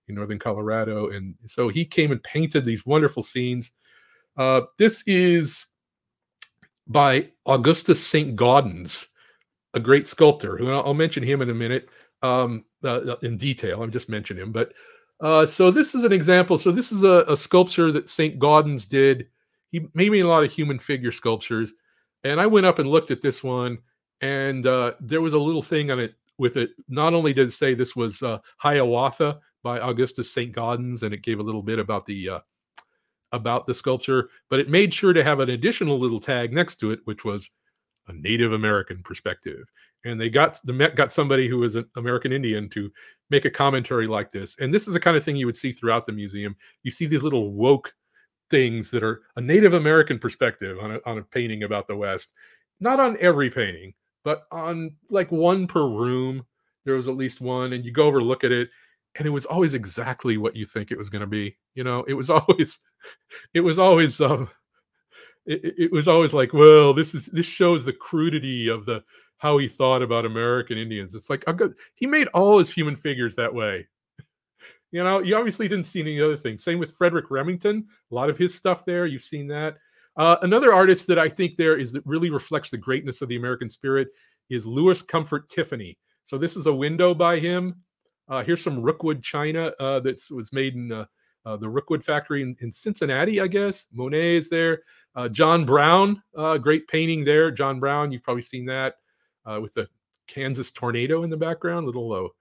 in 0.08 0.16
northern 0.16 0.40
Colorado, 0.40 1.10
and 1.10 1.36
so 1.46 1.68
he 1.68 1.84
came 1.86 2.12
and 2.12 2.24
painted 2.24 2.64
these 2.64 2.86
wonderful 2.86 3.24
scenes. 3.24 3.72
Uh, 4.38 4.62
this 4.78 5.04
is 5.08 5.66
by 6.88 7.30
Augustus 7.46 8.06
St. 8.06 8.36
Gaudens, 8.36 9.08
a 9.74 9.80
great 9.80 10.08
sculptor, 10.08 10.58
who 10.58 10.72
I'll 10.72 10.94
mention 10.94 11.24
him 11.24 11.42
in 11.42 11.50
a 11.50 11.54
minute 11.54 11.90
um, 12.22 12.66
uh, 12.84 13.18
in 13.18 13.38
detail. 13.38 13.84
I'm 13.84 13.92
just 13.92 14.10
mentioning 14.10 14.44
him, 14.44 14.52
but 14.52 14.74
uh, 15.20 15.46
so 15.46 15.72
this 15.72 15.94
is 15.94 16.04
an 16.04 16.12
example. 16.12 16.58
So 16.58 16.72
this 16.72 16.92
is 16.92 17.04
a, 17.04 17.26
a 17.28 17.38
sculpture 17.38 17.92
that 17.92 18.10
St. 18.10 18.40
Gaudens 18.40 18.88
did. 18.88 19.28
He 19.72 19.88
made 19.94 20.12
me 20.12 20.22
a 20.22 20.28
lot 20.28 20.44
of 20.44 20.52
human 20.52 20.80
figure 20.80 21.12
sculptures, 21.12 21.74
and 22.24 22.40
I 22.40 22.48
went 22.48 22.66
up 22.66 22.80
and 22.80 22.90
looked 22.90 23.12
at 23.12 23.22
this 23.22 23.44
one, 23.44 23.78
and 24.22 24.66
uh, 24.66 24.94
there 25.00 25.22
was 25.22 25.34
a 25.34 25.40
little 25.40 25.64
thing 25.64 25.92
on 25.92 26.00
it 26.00 26.16
with 26.38 26.58
it. 26.58 26.72
Not 26.88 27.14
only 27.14 27.34
did 27.34 27.48
it 27.48 27.54
say 27.54 27.74
this 27.74 27.96
was 27.96 28.22
uh, 28.24 28.40
Hiawatha 28.58 29.40
by 29.64 29.80
Augustus 29.80 30.32
St. 30.32 30.56
Gaudens, 30.56 31.04
and 31.04 31.14
it 31.14 31.22
gave 31.22 31.40
a 31.40 31.44
little 31.44 31.64
bit 31.64 31.80
about 31.80 32.06
the 32.06 32.30
uh, 32.30 32.40
about 33.32 33.66
the 33.66 33.74
sculpture, 33.74 34.30
but 34.50 34.60
it 34.60 34.70
made 34.70 34.94
sure 34.94 35.14
to 35.14 35.24
have 35.24 35.40
an 35.40 35.50
additional 35.50 35.98
little 35.98 36.20
tag 36.20 36.52
next 36.52 36.76
to 36.76 36.92
it, 36.92 37.00
which 37.06 37.24
was 37.24 37.50
a 38.08 38.14
Native 38.14 38.52
American 38.52 39.02
perspective 39.04 39.66
and 40.06 40.20
they 40.20 40.30
got 40.30 40.60
the 40.64 40.74
Met 40.74 40.96
got 40.96 41.14
somebody 41.14 41.48
who 41.48 41.60
was 41.60 41.76
an 41.76 41.86
American 41.96 42.32
Indian 42.32 42.70
to 42.70 42.92
make 43.30 43.46
a 43.46 43.50
commentary 43.50 44.08
like 44.08 44.32
this. 44.32 44.58
And 44.60 44.74
this 44.74 44.88
is 44.88 44.94
the 44.94 45.00
kind 45.00 45.16
of 45.16 45.24
thing 45.24 45.36
you 45.36 45.46
would 45.46 45.58
see 45.58 45.72
throughout 45.72 46.06
the 46.06 46.12
museum. 46.12 46.56
You 46.84 46.92
see 46.92 47.06
these 47.06 47.24
little 47.24 47.54
woke 47.54 47.94
things 48.50 48.92
that 48.92 49.04
are 49.04 49.22
a 49.36 49.42
Native 49.42 49.74
American 49.74 50.20
perspective 50.20 50.78
on 50.82 50.94
a, 50.94 51.00
on 51.06 51.18
a 51.18 51.24
painting 51.24 51.64
about 51.64 51.88
the 51.88 51.96
West. 51.96 52.34
Not 52.80 53.00
on 53.00 53.18
every 53.20 53.50
painting, 53.50 53.94
but 54.24 54.44
on 54.52 54.96
like 55.10 55.32
one 55.32 55.68
per 55.68 55.88
room. 55.88 56.46
There 56.84 56.96
was 56.96 57.08
at 57.08 57.16
least 57.16 57.42
one, 57.42 57.74
and 57.74 57.86
you 57.86 57.92
go 57.92 58.08
over 58.08 58.24
look 58.24 58.44
at 58.44 58.52
it, 58.52 58.70
and 59.16 59.28
it 59.28 59.32
was 59.32 59.46
always 59.46 59.76
exactly 59.76 60.38
what 60.38 60.56
you 60.56 60.66
think 60.66 60.90
it 60.90 60.98
was 60.98 61.10
going 61.10 61.22
to 61.22 61.28
be. 61.28 61.56
You 61.76 61.84
know, 61.84 62.04
it 62.08 62.14
was 62.14 62.30
always, 62.32 62.80
it 63.54 63.62
was 63.62 63.78
always 63.78 64.20
um, 64.20 64.50
it, 65.46 65.76
it, 65.78 65.92
was 65.92 66.08
always 66.08 66.34
like, 66.34 66.54
well, 66.54 66.94
this 66.94 67.14
is 67.14 67.28
this 67.28 67.46
shows 67.46 67.84
the 67.84 67.94
crudity 67.94 68.68
of 68.68 68.86
the 68.86 69.04
how 69.38 69.58
he 69.58 69.68
thought 69.68 70.02
about 70.02 70.26
American 70.26 70.78
Indians. 70.78 71.16
It's 71.16 71.30
like 71.30 71.44
got, 71.46 71.72
he 71.96 72.06
made 72.06 72.28
all 72.28 72.60
his 72.60 72.72
human 72.72 72.96
figures 72.96 73.36
that 73.36 73.54
way. 73.54 73.88
you 74.92 75.04
know, 75.04 75.20
you 75.20 75.36
obviously 75.36 75.68
didn't 75.68 75.86
see 75.86 76.02
any 76.02 76.22
other 76.22 76.38
things. 76.38 76.64
Same 76.64 76.80
with 76.80 76.96
Frederic 76.96 77.32
Remington. 77.32 77.88
A 78.12 78.16
lot 78.16 78.30
of 78.30 78.38
his 78.38 78.54
stuff 78.54 78.86
there, 78.86 79.08
you've 79.08 79.24
seen 79.24 79.48
that. 79.48 79.78
Uh, 80.18 80.38
another 80.42 80.74
artist 80.74 81.08
that 81.08 81.20
I 81.20 81.30
think 81.30 81.56
there 81.56 81.78
is 81.78 81.92
that 81.94 82.06
really 82.06 82.30
reflects 82.30 82.70
the 82.70 82.78
greatness 82.78 83.22
of 83.22 83.30
the 83.30 83.38
American 83.38 83.70
spirit 83.70 84.10
is 84.50 84.66
Louis 84.66 85.02
Comfort 85.02 85.50
Tiffany. 85.50 85.98
So 86.26 86.38
this 86.38 86.56
is 86.56 86.68
a 86.68 86.74
window 86.74 87.14
by 87.14 87.40
him. 87.40 87.76
Uh, 88.28 88.44
here's 88.44 88.64
some 88.64 88.82
Rookwood 88.82 89.24
china 89.24 89.74
uh, 89.80 90.00
that 90.02 90.22
was 90.32 90.54
made 90.54 90.76
in 90.76 90.92
uh, 90.92 91.06
uh, 91.46 91.58
the 91.58 91.70
Rookwood 91.70 92.04
factory 92.04 92.42
in, 92.42 92.56
in, 92.62 92.72
Cincinnati, 92.72 93.42
I 93.42 93.48
guess. 93.48 93.88
Monet 93.92 94.38
is 94.38 94.50
there. 94.50 94.84
John 95.32 95.66
Brown, 95.66 96.22
great 96.62 96.88
painting 96.88 97.26
there. 97.26 97.52
John 97.52 97.80
Brown, 97.82 98.12
you've 98.12 98.22
probably 98.22 98.44
seen 98.44 98.66
that 98.68 98.96
with 99.60 99.74
the 99.74 99.90
Kansas 100.28 100.72
tornado 100.72 101.24
in 101.24 101.30
the 101.30 101.36
background, 101.36 101.86
little 101.86 102.32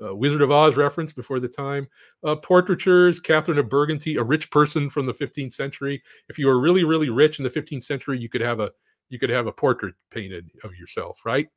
uh, 0.00 0.10
uh, 0.10 0.14
Wizard 0.14 0.42
of 0.42 0.50
Oz 0.50 0.76
reference 0.76 1.12
before 1.12 1.40
the 1.40 1.48
time. 1.48 1.88
Uh, 2.24 2.36
portraitures, 2.36 3.20
Catherine 3.20 3.58
of 3.58 3.68
Burgundy, 3.68 4.16
a 4.16 4.22
rich 4.22 4.50
person 4.50 4.90
from 4.90 5.06
the 5.06 5.14
15th 5.14 5.52
century. 5.52 6.02
If 6.28 6.38
you 6.38 6.46
were 6.46 6.60
really, 6.60 6.84
really 6.84 7.10
rich 7.10 7.38
in 7.38 7.44
the 7.44 7.50
15th 7.50 7.82
century, 7.82 8.18
you 8.18 8.28
could 8.28 8.40
have 8.40 8.60
a 8.60 8.70
you 9.08 9.20
could 9.20 9.30
have 9.30 9.46
a 9.46 9.52
portrait 9.52 9.94
painted 10.10 10.50
of 10.64 10.74
yourself, 10.74 11.20
right? 11.24 11.48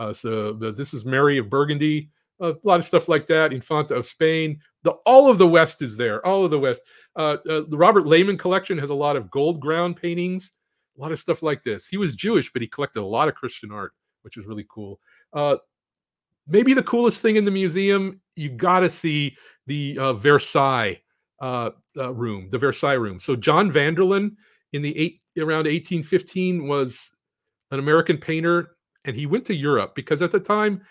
Uh, 0.00 0.12
so 0.12 0.52
the, 0.52 0.72
this 0.72 0.92
is 0.92 1.04
Mary 1.04 1.38
of 1.38 1.48
Burgundy. 1.48 2.10
a 2.40 2.54
lot 2.64 2.80
of 2.80 2.84
stuff 2.84 3.08
like 3.08 3.28
that. 3.28 3.52
Infanta 3.52 3.94
of 3.94 4.04
Spain. 4.04 4.60
The 4.82 4.90
all 5.06 5.30
of 5.30 5.38
the 5.38 5.46
West 5.46 5.80
is 5.80 5.96
there. 5.96 6.24
All 6.26 6.44
of 6.44 6.50
the 6.50 6.58
West. 6.58 6.82
Uh, 7.14 7.36
uh, 7.48 7.62
the 7.68 7.76
Robert 7.76 8.06
Lehman 8.06 8.36
collection 8.36 8.78
has 8.78 8.90
a 8.90 8.94
lot 8.94 9.16
of 9.16 9.30
gold 9.30 9.60
ground 9.60 9.96
paintings. 9.96 10.52
A 10.96 11.00
lot 11.00 11.12
of 11.12 11.20
stuff 11.20 11.42
like 11.42 11.62
this. 11.62 11.86
He 11.86 11.96
was 11.96 12.16
Jewish, 12.16 12.52
but 12.52 12.62
he 12.62 12.66
collected 12.66 13.00
a 13.00 13.06
lot 13.06 13.28
of 13.28 13.36
Christian 13.36 13.70
art 13.70 13.92
which 14.28 14.36
is 14.36 14.46
really 14.46 14.66
cool. 14.68 15.00
Maybe 16.48 16.74
the 16.74 16.82
coolest 16.82 17.20
thing 17.20 17.36
in 17.36 17.44
the 17.44 17.50
museum, 17.50 18.20
you 18.36 18.48
got 18.50 18.80
to 18.80 18.90
see 18.90 19.36
the 19.66 19.98
uh, 19.98 20.12
Versailles 20.14 21.00
uh, 21.40 21.70
uh, 21.96 22.12
room, 22.14 22.48
the 22.50 22.58
Versailles 22.58 22.94
room. 22.94 23.20
So 23.20 23.36
John 23.36 23.70
Vanderlyn 23.70 24.30
in 24.72 24.82
the 24.82 24.96
eight 24.98 25.20
around 25.38 25.66
1815 25.66 26.66
was 26.66 27.10
an 27.70 27.78
American 27.78 28.18
painter, 28.18 28.70
and 29.04 29.14
he 29.14 29.26
went 29.26 29.44
to 29.46 29.54
Europe 29.54 29.94
because 29.94 30.22
at 30.22 30.32
the 30.32 30.40
time 30.40 30.82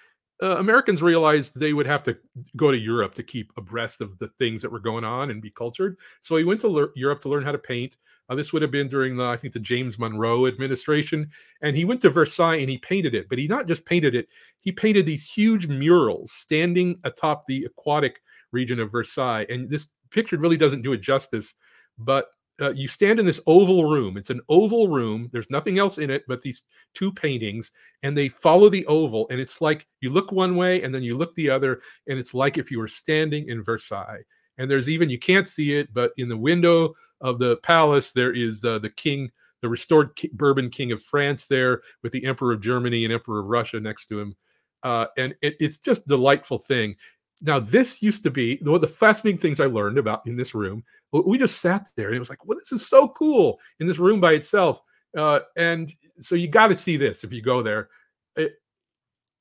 uh, 0.41 0.57
Americans 0.57 1.01
realized 1.01 1.59
they 1.59 1.73
would 1.73 1.87
have 1.87 2.03
to 2.03 2.17
go 2.55 2.71
to 2.71 2.77
Europe 2.77 3.13
to 3.15 3.23
keep 3.23 3.51
abreast 3.57 4.01
of 4.01 4.17
the 4.19 4.27
things 4.39 4.61
that 4.61 4.71
were 4.71 4.79
going 4.79 5.03
on 5.03 5.31
and 5.31 5.41
be 5.41 5.49
cultured. 5.49 5.97
So 6.21 6.35
he 6.35 6.43
went 6.43 6.61
to 6.61 6.67
le- 6.67 6.89
Europe 6.95 7.21
to 7.21 7.29
learn 7.29 7.43
how 7.43 7.51
to 7.51 7.57
paint. 7.57 7.97
Uh, 8.29 8.35
this 8.35 8.51
would 8.51 8.61
have 8.61 8.71
been 8.71 8.87
during 8.87 9.15
the, 9.15 9.25
I 9.25 9.37
think, 9.37 9.53
the 9.53 9.59
James 9.59 9.97
Monroe 9.97 10.47
administration. 10.47 11.31
And 11.61 11.75
he 11.75 11.85
went 11.85 12.01
to 12.01 12.09
Versailles 12.09 12.57
and 12.57 12.69
he 12.69 12.77
painted 12.77 13.15
it. 13.15 13.29
But 13.29 13.39
he 13.39 13.47
not 13.47 13.67
just 13.67 13.85
painted 13.85 14.15
it, 14.15 14.27
he 14.59 14.71
painted 14.71 15.05
these 15.05 15.25
huge 15.25 15.67
murals 15.67 16.31
standing 16.31 16.99
atop 17.03 17.45
the 17.47 17.63
aquatic 17.65 18.19
region 18.51 18.79
of 18.79 18.91
Versailles. 18.91 19.45
And 19.49 19.69
this 19.69 19.87
picture 20.11 20.37
really 20.37 20.57
doesn't 20.57 20.83
do 20.83 20.93
it 20.93 21.01
justice. 21.01 21.53
But 21.97 22.27
uh, 22.61 22.73
you 22.73 22.87
stand 22.87 23.19
in 23.19 23.25
this 23.25 23.41
oval 23.45 23.85
room. 23.85 24.17
It's 24.17 24.29
an 24.29 24.41
oval 24.49 24.87
room. 24.87 25.29
There's 25.31 25.49
nothing 25.49 25.77
else 25.77 25.97
in 25.97 26.09
it 26.09 26.23
but 26.27 26.41
these 26.41 26.63
two 26.93 27.11
paintings, 27.11 27.71
and 28.03 28.17
they 28.17 28.29
follow 28.29 28.69
the 28.69 28.85
oval. 28.87 29.27
And 29.29 29.39
it's 29.39 29.61
like 29.61 29.87
you 30.01 30.09
look 30.09 30.31
one 30.31 30.55
way 30.55 30.81
and 30.81 30.93
then 30.93 31.03
you 31.03 31.17
look 31.17 31.35
the 31.35 31.49
other, 31.49 31.81
and 32.07 32.17
it's 32.17 32.33
like 32.33 32.57
if 32.57 32.71
you 32.71 32.79
were 32.79 32.87
standing 32.87 33.49
in 33.49 33.63
Versailles. 33.63 34.23
And 34.57 34.69
there's 34.69 34.89
even 34.89 35.09
you 35.09 35.19
can't 35.19 35.47
see 35.47 35.77
it, 35.77 35.93
but 35.93 36.11
in 36.17 36.29
the 36.29 36.37
window 36.37 36.95
of 37.21 37.37
the 37.39 37.57
palace 37.57 38.11
there 38.11 38.33
is 38.33 38.59
the 38.61 38.79
the 38.79 38.89
king, 38.89 39.29
the 39.61 39.69
restored 39.69 40.19
Bourbon 40.33 40.69
king 40.69 40.91
of 40.91 41.03
France 41.03 41.45
there 41.45 41.81
with 42.01 42.11
the 42.11 42.25
emperor 42.25 42.53
of 42.53 42.61
Germany 42.61 43.05
and 43.05 43.13
emperor 43.13 43.39
of 43.39 43.45
Russia 43.45 43.79
next 43.79 44.07
to 44.07 44.19
him. 44.19 44.35
Uh, 44.83 45.07
and 45.17 45.35
it, 45.41 45.55
it's 45.59 45.79
just 45.79 46.03
a 46.03 46.09
delightful 46.09 46.59
thing. 46.59 46.95
Now, 47.41 47.59
this 47.59 48.01
used 48.01 48.23
to 48.23 48.31
be 48.31 48.57
one 48.61 48.75
of 48.75 48.81
the 48.81 48.87
fascinating 48.87 49.39
things 49.39 49.59
I 49.59 49.65
learned 49.65 49.97
about 49.97 50.25
in 50.25 50.35
this 50.35 50.55
room. 50.55 50.83
We 51.11 51.37
just 51.37 51.61
sat 51.61 51.89
there 51.95 52.07
and 52.07 52.15
it 52.15 52.19
was 52.19 52.29
like, 52.29 52.45
well, 52.45 52.57
this 52.57 52.71
is 52.71 52.87
so 52.87 53.09
cool 53.09 53.59
in 53.79 53.87
this 53.87 53.99
room 53.99 54.19
by 54.19 54.33
itself. 54.33 54.81
Uh, 55.15 55.39
and 55.55 55.93
so 56.21 56.35
you 56.35 56.47
got 56.47 56.67
to 56.67 56.77
see 56.77 56.97
this 56.97 57.23
if 57.23 57.31
you 57.31 57.41
go 57.41 57.61
there. 57.61 57.89
It, 58.35 58.53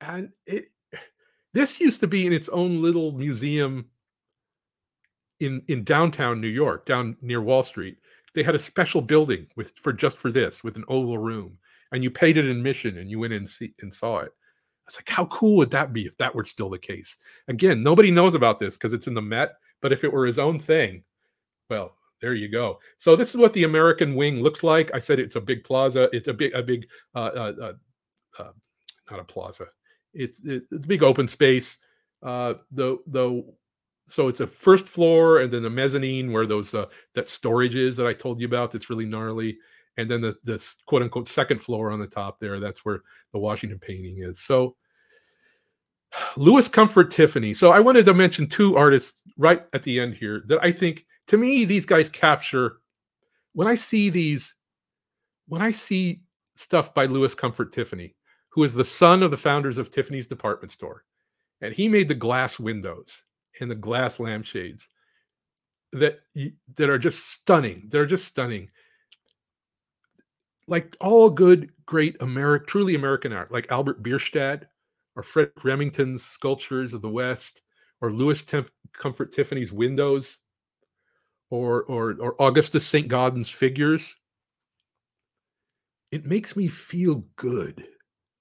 and 0.00 0.30
it, 0.46 0.66
this 1.54 1.80
used 1.80 2.00
to 2.00 2.06
be 2.06 2.26
in 2.26 2.32
its 2.32 2.48
own 2.50 2.82
little 2.82 3.12
museum 3.12 3.86
in 5.40 5.62
in 5.68 5.84
downtown 5.84 6.40
New 6.40 6.48
York, 6.48 6.86
down 6.86 7.16
near 7.20 7.40
Wall 7.40 7.62
Street. 7.62 7.96
They 8.34 8.42
had 8.42 8.54
a 8.54 8.58
special 8.58 9.00
building 9.00 9.46
with 9.56 9.72
for 9.78 9.92
just 9.92 10.18
for 10.18 10.30
this, 10.30 10.62
with 10.62 10.76
an 10.76 10.84
oval 10.88 11.18
room, 11.18 11.58
and 11.92 12.04
you 12.04 12.10
paid 12.10 12.36
an 12.36 12.46
admission 12.46 12.98
and 12.98 13.10
you 13.10 13.18
went 13.18 13.32
in 13.32 13.38
and 13.38 13.48
see 13.48 13.74
and 13.80 13.94
saw 13.94 14.18
it. 14.18 14.32
Was 14.86 14.96
like, 14.96 15.08
how 15.08 15.26
cool 15.26 15.56
would 15.56 15.70
that 15.72 15.92
be 15.92 16.06
if 16.06 16.16
that 16.18 16.34
were 16.34 16.44
still 16.44 16.70
the 16.70 16.78
case? 16.78 17.16
Again, 17.48 17.82
nobody 17.82 18.10
knows 18.10 18.34
about 18.34 18.60
this 18.60 18.76
because 18.76 18.92
it's 18.92 19.08
in 19.08 19.14
the 19.14 19.22
Met, 19.22 19.56
but 19.80 19.92
if 19.92 20.04
it 20.04 20.12
were 20.12 20.26
his 20.26 20.38
own 20.38 20.58
thing, 20.60 21.02
well, 21.68 21.96
there 22.20 22.34
you 22.34 22.48
go. 22.48 22.78
So 22.98 23.16
this 23.16 23.30
is 23.30 23.36
what 23.36 23.52
the 23.52 23.64
American 23.64 24.14
wing 24.14 24.42
looks 24.42 24.62
like. 24.62 24.94
I 24.94 24.98
said 24.98 25.18
it's 25.18 25.36
a 25.36 25.40
big 25.40 25.64
plaza. 25.64 26.08
It's 26.12 26.28
a 26.28 26.34
big, 26.34 26.54
a 26.54 26.62
big, 26.62 26.86
uh, 27.14 27.18
uh, 27.18 27.52
uh, 27.60 27.72
uh, 28.42 28.52
not 29.10 29.20
a 29.20 29.24
plaza. 29.24 29.66
It's 30.14 30.40
it's 30.44 30.72
a 30.72 30.78
big 30.78 31.02
open 31.02 31.28
space. 31.28 31.78
Uh, 32.22 32.54
the 32.70 32.98
the 33.06 33.44
so 34.08 34.28
it's 34.28 34.40
a 34.40 34.46
first 34.46 34.88
floor 34.88 35.40
and 35.40 35.52
then 35.52 35.62
the 35.62 35.70
mezzanine 35.70 36.32
where 36.32 36.46
those 36.46 36.74
uh, 36.74 36.86
that 37.14 37.28
storage 37.28 37.74
is 37.74 37.96
that 37.96 38.06
I 38.06 38.12
told 38.12 38.40
you 38.40 38.46
about. 38.46 38.72
That's 38.72 38.88
really 38.88 39.04
gnarly. 39.04 39.58
And 39.96 40.10
then 40.10 40.20
the 40.20 40.36
the 40.44 40.64
quote 40.86 41.02
unquote 41.02 41.28
second 41.28 41.60
floor 41.60 41.90
on 41.90 41.98
the 41.98 42.06
top 42.06 42.38
there. 42.38 42.60
That's 42.60 42.84
where 42.84 43.00
the 43.32 43.38
Washington 43.38 43.78
painting 43.78 44.18
is. 44.18 44.40
So 44.40 44.76
Louis 46.36 46.68
Comfort 46.68 47.10
Tiffany. 47.10 47.54
So 47.54 47.70
I 47.70 47.80
wanted 47.80 48.06
to 48.06 48.14
mention 48.14 48.46
two 48.46 48.76
artists 48.76 49.22
right 49.36 49.64
at 49.72 49.82
the 49.82 50.00
end 50.00 50.14
here 50.14 50.42
that 50.46 50.58
I 50.62 50.72
think 50.72 51.06
to 51.28 51.36
me 51.36 51.64
these 51.64 51.86
guys 51.86 52.08
capture 52.08 52.78
when 53.52 53.68
I 53.68 53.74
see 53.74 54.10
these 54.10 54.54
when 55.48 55.62
I 55.62 55.70
see 55.72 56.22
stuff 56.56 56.92
by 56.94 57.06
Louis 57.06 57.34
Comfort 57.34 57.72
Tiffany, 57.72 58.14
who 58.48 58.64
is 58.64 58.74
the 58.74 58.84
son 58.84 59.22
of 59.22 59.30
the 59.30 59.36
founders 59.36 59.78
of 59.78 59.90
Tiffany's 59.90 60.26
department 60.26 60.72
store, 60.72 61.04
and 61.60 61.72
he 61.72 61.88
made 61.88 62.08
the 62.08 62.14
glass 62.14 62.58
windows 62.58 63.22
and 63.60 63.70
the 63.70 63.76
glass 63.76 64.18
lampshades 64.18 64.88
that 65.92 66.20
that 66.76 66.90
are 66.90 66.98
just 66.98 67.30
stunning. 67.30 67.88
They're 67.88 68.06
just 68.06 68.26
stunning. 68.26 68.70
Like 70.68 70.96
all 71.00 71.30
good, 71.30 71.72
great 71.86 72.20
American, 72.22 72.66
truly 72.66 72.94
American 72.94 73.32
art, 73.32 73.50
like 73.52 73.70
Albert 73.70 74.02
Bierstadt 74.02 74.70
or 75.16 75.22
Fred 75.22 75.50
Remington's 75.64 76.24
sculptures 76.24 76.92
of 76.94 77.02
the 77.02 77.08
West, 77.08 77.62
or 78.00 78.12
Louis 78.12 78.44
Comfort 78.92 79.32
Tiffany's 79.32 79.72
windows, 79.72 80.38
or 81.50 81.82
or 81.84 82.14
or 82.20 82.40
Augustus 82.40 82.86
St. 82.86 83.08
Gaudens 83.08 83.50
figures. 83.52 84.14
It 86.10 86.24
makes 86.24 86.56
me 86.56 86.68
feel 86.68 87.24
good 87.36 87.86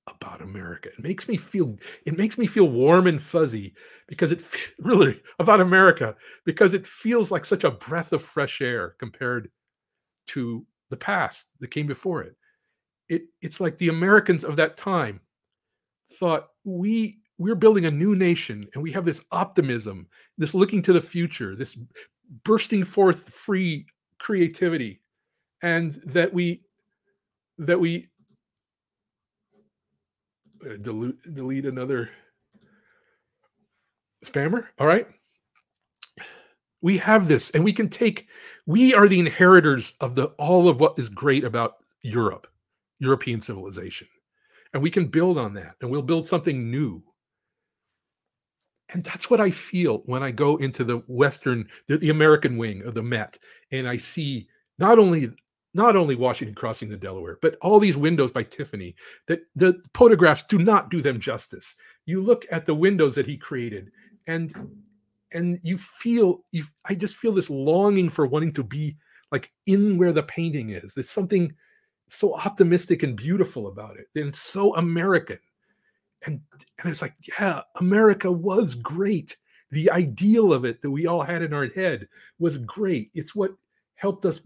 about 0.07 0.41
America. 0.41 0.89
It 0.89 0.99
makes 1.03 1.27
me 1.27 1.37
feel 1.37 1.77
it 2.05 2.17
makes 2.17 2.37
me 2.37 2.47
feel 2.47 2.69
warm 2.69 3.07
and 3.07 3.21
fuzzy 3.21 3.75
because 4.07 4.31
it 4.31 4.43
really 4.79 5.21
about 5.39 5.61
America 5.61 6.15
because 6.45 6.73
it 6.73 6.87
feels 6.87 7.31
like 7.31 7.45
such 7.45 7.63
a 7.63 7.71
breath 7.71 8.13
of 8.13 8.23
fresh 8.23 8.61
air 8.61 8.95
compared 8.99 9.49
to 10.29 10.65
the 10.89 10.97
past 10.97 11.47
that 11.59 11.71
came 11.71 11.87
before 11.87 12.23
it. 12.23 12.35
It 13.09 13.23
it's 13.41 13.59
like 13.59 13.77
the 13.77 13.89
Americans 13.89 14.43
of 14.43 14.55
that 14.57 14.77
time 14.77 15.19
thought 16.13 16.49
we 16.63 17.19
we're 17.37 17.55
building 17.55 17.85
a 17.85 17.91
new 17.91 18.15
nation 18.15 18.67
and 18.73 18.81
we 18.81 18.91
have 18.93 19.05
this 19.05 19.21
optimism, 19.31 20.07
this 20.37 20.53
looking 20.53 20.81
to 20.83 20.93
the 20.93 21.01
future, 21.01 21.55
this 21.55 21.77
bursting 22.43 22.83
forth 22.83 23.29
free 23.29 23.85
creativity 24.19 25.01
and 25.61 25.93
that 26.05 26.33
we 26.33 26.63
that 27.57 27.79
we 27.79 28.07
uh, 30.65 30.77
delete, 30.81 31.33
delete 31.33 31.65
another 31.65 32.09
spammer 34.23 34.65
all 34.79 34.87
right 34.87 35.07
we 36.85 36.99
have 36.99 37.27
this 37.27 37.49
and 37.49 37.63
we 37.63 37.73
can 37.73 37.89
take 37.89 38.27
we 38.67 38.93
are 38.93 39.07
the 39.07 39.19
inheritors 39.19 39.93
of 40.01 40.13
the 40.13 40.25
all 40.37 40.69
of 40.69 40.79
what 40.79 40.99
is 40.99 41.09
great 41.09 41.43
about 41.43 41.77
europe 42.03 42.45
european 42.99 43.41
civilization. 43.41 44.07
And 44.71 44.83
we 44.83 44.91
can 44.91 45.07
build 45.07 45.39
on 45.39 45.55
that 45.55 45.77
and 45.81 45.89
we'll 45.89 46.03
build 46.03 46.27
something 46.27 46.69
new. 46.69 47.01
And 48.93 49.03
that's 49.03 49.31
what 49.31 49.41
i 49.41 49.49
feel 49.49 50.03
when 50.05 50.21
i 50.21 50.29
go 50.29 50.57
into 50.57 50.83
the 50.83 50.97
western 51.07 51.67
the, 51.87 51.97
the 51.97 52.11
american 52.11 52.55
wing 52.55 52.83
of 52.83 52.93
the 52.93 53.01
met 53.01 53.39
and 53.71 53.87
i 53.87 53.97
see 53.97 54.47
not 54.77 54.99
only 54.99 55.31
not 55.73 55.95
only 55.95 56.13
washington 56.13 56.53
crossing 56.53 56.89
the 56.89 56.97
delaware 56.97 57.39
but 57.41 57.57
all 57.63 57.79
these 57.79 57.97
windows 57.97 58.31
by 58.31 58.43
tiffany 58.43 58.95
that 59.25 59.39
the 59.55 59.81
photographs 59.95 60.43
do 60.43 60.59
not 60.59 60.91
do 60.91 61.01
them 61.01 61.19
justice. 61.19 61.75
You 62.05 62.21
look 62.21 62.45
at 62.51 62.67
the 62.67 62.75
windows 62.75 63.15
that 63.15 63.25
he 63.25 63.37
created 63.37 63.91
and 64.27 64.53
and 65.33 65.59
you 65.63 65.77
feel 65.77 66.43
you 66.51 66.63
i 66.85 66.95
just 66.95 67.15
feel 67.15 67.31
this 67.31 67.49
longing 67.49 68.09
for 68.09 68.25
wanting 68.25 68.53
to 68.53 68.63
be 68.63 68.95
like 69.31 69.51
in 69.65 69.97
where 69.97 70.13
the 70.13 70.23
painting 70.23 70.69
is. 70.69 70.93
There's 70.93 71.09
something 71.09 71.53
so 72.07 72.35
optimistic 72.35 73.03
and 73.03 73.17
beautiful 73.17 73.67
about 73.67 73.97
it 73.97 74.07
and 74.19 74.35
so 74.35 74.75
american. 74.75 75.39
And 76.25 76.39
and 76.79 76.91
it's 76.91 77.01
like 77.01 77.15
yeah 77.39 77.61
america 77.79 78.31
was 78.31 78.75
great. 78.75 79.35
The 79.71 79.91
ideal 79.91 80.53
of 80.53 80.63
it 80.63 80.81
that 80.81 80.91
we 80.91 81.07
all 81.07 81.21
had 81.21 81.41
in 81.41 81.53
our 81.53 81.67
head 81.67 82.07
was 82.39 82.57
great. 82.59 83.11
It's 83.13 83.35
what 83.35 83.51
helped 83.95 84.25
us 84.25 84.41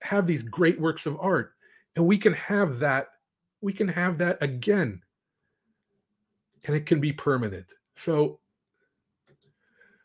have 0.00 0.26
these 0.26 0.42
great 0.42 0.80
works 0.80 1.06
of 1.06 1.18
art. 1.20 1.52
And 1.96 2.06
we 2.06 2.16
can 2.16 2.32
have 2.32 2.78
that 2.78 3.08
we 3.60 3.72
can 3.72 3.88
have 3.88 4.16
that 4.18 4.38
again. 4.40 5.02
And 6.64 6.74
it 6.74 6.86
can 6.86 7.00
be 7.00 7.12
permanent. 7.12 7.66
So 7.94 8.39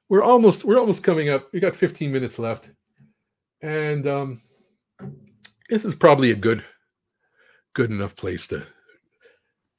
we're 0.10 0.24
almost 0.24 0.64
we're 0.64 0.80
almost 0.80 1.04
coming 1.04 1.30
up. 1.30 1.52
We 1.52 1.60
got 1.60 1.76
15 1.76 2.12
minutes 2.12 2.40
left. 2.40 2.70
And 3.62 4.08
um 4.08 4.42
this 5.70 5.86
is 5.86 5.96
probably 5.96 6.32
a 6.32 6.36
good 6.36 6.64
good 7.74 7.92
enough 7.92 8.16
place 8.16 8.48
to 8.48 8.66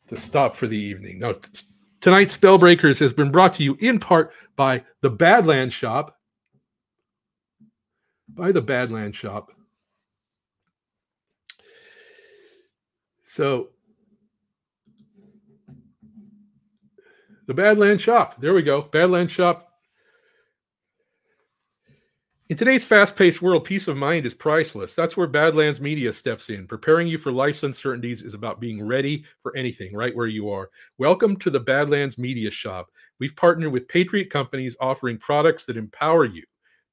to 0.08 0.16
stop 0.16 0.54
for 0.54 0.66
the 0.66 0.78
evening. 0.78 1.20
Now 1.20 1.32
t- 1.32 1.66
tonight's 2.00 2.36
spellbreakers 2.36 2.98
has 3.00 3.12
been 3.12 3.30
brought 3.30 3.54
to 3.54 3.64
you 3.64 3.76
in 3.80 4.00
part 4.00 4.32
by 4.56 4.84
the 5.02 5.10
badland 5.10 5.72
shop. 5.72 6.16
By 8.28 8.52
the 8.52 8.62
badland 8.62 9.14
shop. 9.14 9.52
So 13.24 13.68
the 17.46 17.54
badland 17.54 18.00
shop. 18.00 18.40
There 18.40 18.54
we 18.54 18.62
go. 18.62 18.82
Badland 18.82 19.30
shop 19.30 19.65
In 22.48 22.56
today's 22.56 22.84
fast 22.84 23.16
paced 23.16 23.42
world, 23.42 23.64
peace 23.64 23.88
of 23.88 23.96
mind 23.96 24.24
is 24.24 24.32
priceless. 24.32 24.94
That's 24.94 25.16
where 25.16 25.26
Badlands 25.26 25.80
Media 25.80 26.12
steps 26.12 26.48
in. 26.48 26.68
Preparing 26.68 27.08
you 27.08 27.18
for 27.18 27.32
life's 27.32 27.64
uncertainties 27.64 28.22
is 28.22 28.34
about 28.34 28.60
being 28.60 28.86
ready 28.86 29.24
for 29.42 29.56
anything 29.56 29.92
right 29.96 30.14
where 30.14 30.28
you 30.28 30.48
are. 30.50 30.70
Welcome 30.96 31.38
to 31.38 31.50
the 31.50 31.58
Badlands 31.58 32.18
Media 32.18 32.52
Shop. 32.52 32.86
We've 33.18 33.34
partnered 33.34 33.72
with 33.72 33.88
Patriot 33.88 34.30
companies 34.30 34.76
offering 34.78 35.18
products 35.18 35.64
that 35.64 35.76
empower 35.76 36.24
you 36.24 36.44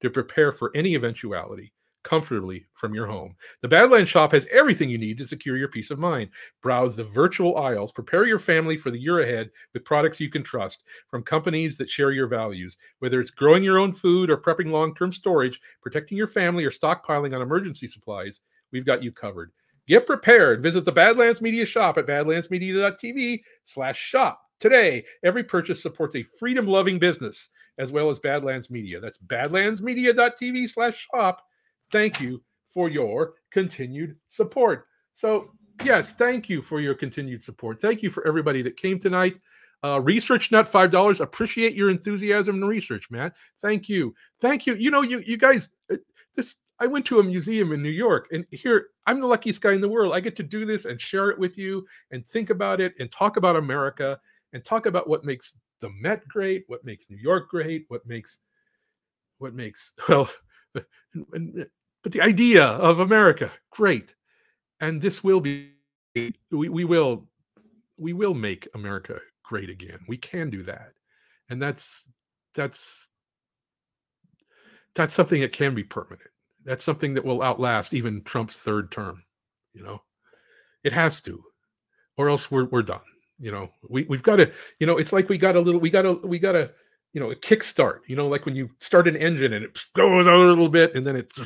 to 0.02 0.10
prepare 0.10 0.50
for 0.50 0.72
any 0.74 0.96
eventuality 0.96 1.72
comfortably 2.04 2.66
from 2.74 2.94
your 2.94 3.06
home. 3.06 3.34
The 3.62 3.68
Badlands 3.68 4.10
Shop 4.10 4.30
has 4.32 4.46
everything 4.52 4.88
you 4.88 4.98
need 4.98 5.18
to 5.18 5.26
secure 5.26 5.56
your 5.56 5.68
peace 5.68 5.90
of 5.90 5.98
mind. 5.98 6.30
Browse 6.62 6.94
the 6.94 7.04
virtual 7.04 7.56
aisles, 7.56 7.90
prepare 7.90 8.26
your 8.26 8.38
family 8.38 8.76
for 8.76 8.90
the 8.90 9.00
year 9.00 9.20
ahead 9.20 9.50
with 9.72 9.84
products 9.84 10.20
you 10.20 10.30
can 10.30 10.44
trust 10.44 10.84
from 11.08 11.22
companies 11.22 11.76
that 11.78 11.90
share 11.90 12.12
your 12.12 12.28
values. 12.28 12.76
Whether 13.00 13.20
it's 13.20 13.30
growing 13.30 13.64
your 13.64 13.78
own 13.78 13.92
food 13.92 14.30
or 14.30 14.36
prepping 14.36 14.70
long 14.70 14.94
term 14.94 15.12
storage, 15.12 15.60
protecting 15.82 16.16
your 16.16 16.28
family, 16.28 16.64
or 16.64 16.70
stockpiling 16.70 17.34
on 17.34 17.42
emergency 17.42 17.88
supplies, 17.88 18.40
we've 18.70 18.86
got 18.86 19.02
you 19.02 19.10
covered. 19.10 19.50
Get 19.86 20.06
prepared. 20.06 20.62
Visit 20.62 20.84
the 20.84 20.92
Badlands 20.92 21.42
Media 21.42 21.66
Shop 21.66 21.98
at 21.98 22.06
badlandsmedia.tv 22.06 23.42
slash 23.64 23.98
shop. 23.98 24.40
Today, 24.60 25.04
every 25.22 25.44
purchase 25.44 25.82
supports 25.82 26.14
a 26.14 26.22
freedom-loving 26.22 26.98
business 26.98 27.50
as 27.78 27.92
well 27.92 28.08
as 28.10 28.18
Badlands 28.18 28.70
Media. 28.70 29.00
That's 29.00 29.18
badlandsmedia.tv 29.18 30.70
slash 30.70 31.06
shop. 31.12 31.42
Thank 31.94 32.20
you 32.20 32.42
for 32.68 32.88
your 32.88 33.34
continued 33.52 34.16
support. 34.26 34.88
So, 35.14 35.52
yes, 35.84 36.12
thank 36.12 36.48
you 36.48 36.60
for 36.60 36.80
your 36.80 36.96
continued 36.96 37.40
support. 37.40 37.80
Thank 37.80 38.02
you 38.02 38.10
for 38.10 38.26
everybody 38.26 38.62
that 38.62 38.76
came 38.76 38.98
tonight. 38.98 39.36
Uh, 39.84 40.00
research 40.00 40.50
nut 40.50 40.68
five 40.68 40.90
dollars. 40.90 41.20
Appreciate 41.20 41.74
your 41.74 41.90
enthusiasm 41.90 42.56
and 42.56 42.68
research, 42.68 43.12
man. 43.12 43.30
Thank 43.62 43.88
you, 43.88 44.12
thank 44.40 44.66
you. 44.66 44.74
You 44.74 44.90
know, 44.90 45.02
you 45.02 45.20
you 45.20 45.36
guys, 45.36 45.68
uh, 45.88 45.98
this. 46.34 46.56
I 46.80 46.88
went 46.88 47.06
to 47.06 47.20
a 47.20 47.22
museum 47.22 47.70
in 47.70 47.80
New 47.80 47.90
York, 47.90 48.26
and 48.32 48.44
here 48.50 48.88
I'm 49.06 49.20
the 49.20 49.28
luckiest 49.28 49.60
guy 49.60 49.74
in 49.74 49.80
the 49.80 49.88
world. 49.88 50.14
I 50.14 50.18
get 50.18 50.34
to 50.34 50.42
do 50.42 50.66
this 50.66 50.86
and 50.86 51.00
share 51.00 51.30
it 51.30 51.38
with 51.38 51.56
you, 51.56 51.86
and 52.10 52.26
think 52.26 52.50
about 52.50 52.80
it, 52.80 52.94
and 52.98 53.08
talk 53.08 53.36
about 53.36 53.54
America, 53.54 54.18
and 54.52 54.64
talk 54.64 54.86
about 54.86 55.08
what 55.08 55.24
makes 55.24 55.58
the 55.78 55.90
Met 55.90 56.26
great, 56.26 56.64
what 56.66 56.84
makes 56.84 57.08
New 57.08 57.18
York 57.18 57.48
great, 57.48 57.84
what 57.86 58.04
makes 58.04 58.40
what 59.38 59.54
makes 59.54 59.92
well, 60.08 60.28
and, 60.74 61.26
and, 61.32 61.66
but 62.04 62.12
the 62.12 62.20
idea 62.20 62.64
of 62.64 63.00
America 63.00 63.50
great, 63.70 64.14
and 64.78 65.00
this 65.00 65.24
will 65.24 65.40
be 65.40 65.72
we, 66.14 66.68
we 66.68 66.84
will 66.84 67.26
we 67.96 68.12
will 68.12 68.34
make 68.34 68.68
America 68.74 69.18
great 69.42 69.70
again. 69.70 69.98
We 70.06 70.18
can 70.18 70.50
do 70.50 70.62
that. 70.64 70.92
And 71.48 71.60
that's 71.60 72.06
that's 72.54 73.08
that's 74.94 75.14
something 75.14 75.40
that 75.40 75.52
can 75.52 75.74
be 75.74 75.82
permanent. 75.82 76.30
That's 76.64 76.84
something 76.84 77.14
that 77.14 77.24
will 77.24 77.42
outlast 77.42 77.94
even 77.94 78.22
Trump's 78.22 78.58
third 78.58 78.92
term, 78.92 79.24
you 79.72 79.82
know. 79.82 80.02
It 80.84 80.92
has 80.92 81.20
to. 81.22 81.42
Or 82.18 82.28
else 82.28 82.50
we're 82.50 82.66
we're 82.66 82.82
done. 82.82 83.00
You 83.38 83.50
know, 83.50 83.70
we 83.88 84.04
we've 84.04 84.22
got 84.22 84.36
to, 84.36 84.52
you 84.78 84.86
know, 84.86 84.98
it's 84.98 85.12
like 85.12 85.30
we 85.30 85.38
got 85.38 85.56
a 85.56 85.60
little 85.60 85.80
we 85.80 85.90
got 85.90 86.04
a 86.04 86.12
we 86.12 86.38
got 86.38 86.54
a 86.54 86.70
you 87.14 87.20
know, 87.20 87.30
a 87.30 87.36
kickstart, 87.36 88.00
you 88.08 88.16
know, 88.16 88.26
like 88.26 88.44
when 88.44 88.56
you 88.56 88.68
start 88.80 89.08
an 89.08 89.16
engine 89.16 89.52
and 89.52 89.64
it 89.64 89.78
goes 89.94 90.26
out 90.26 90.34
a 90.34 90.48
little 90.48 90.68
bit 90.68 90.94
and 90.94 91.06
then 91.06 91.16
it's 91.16 91.38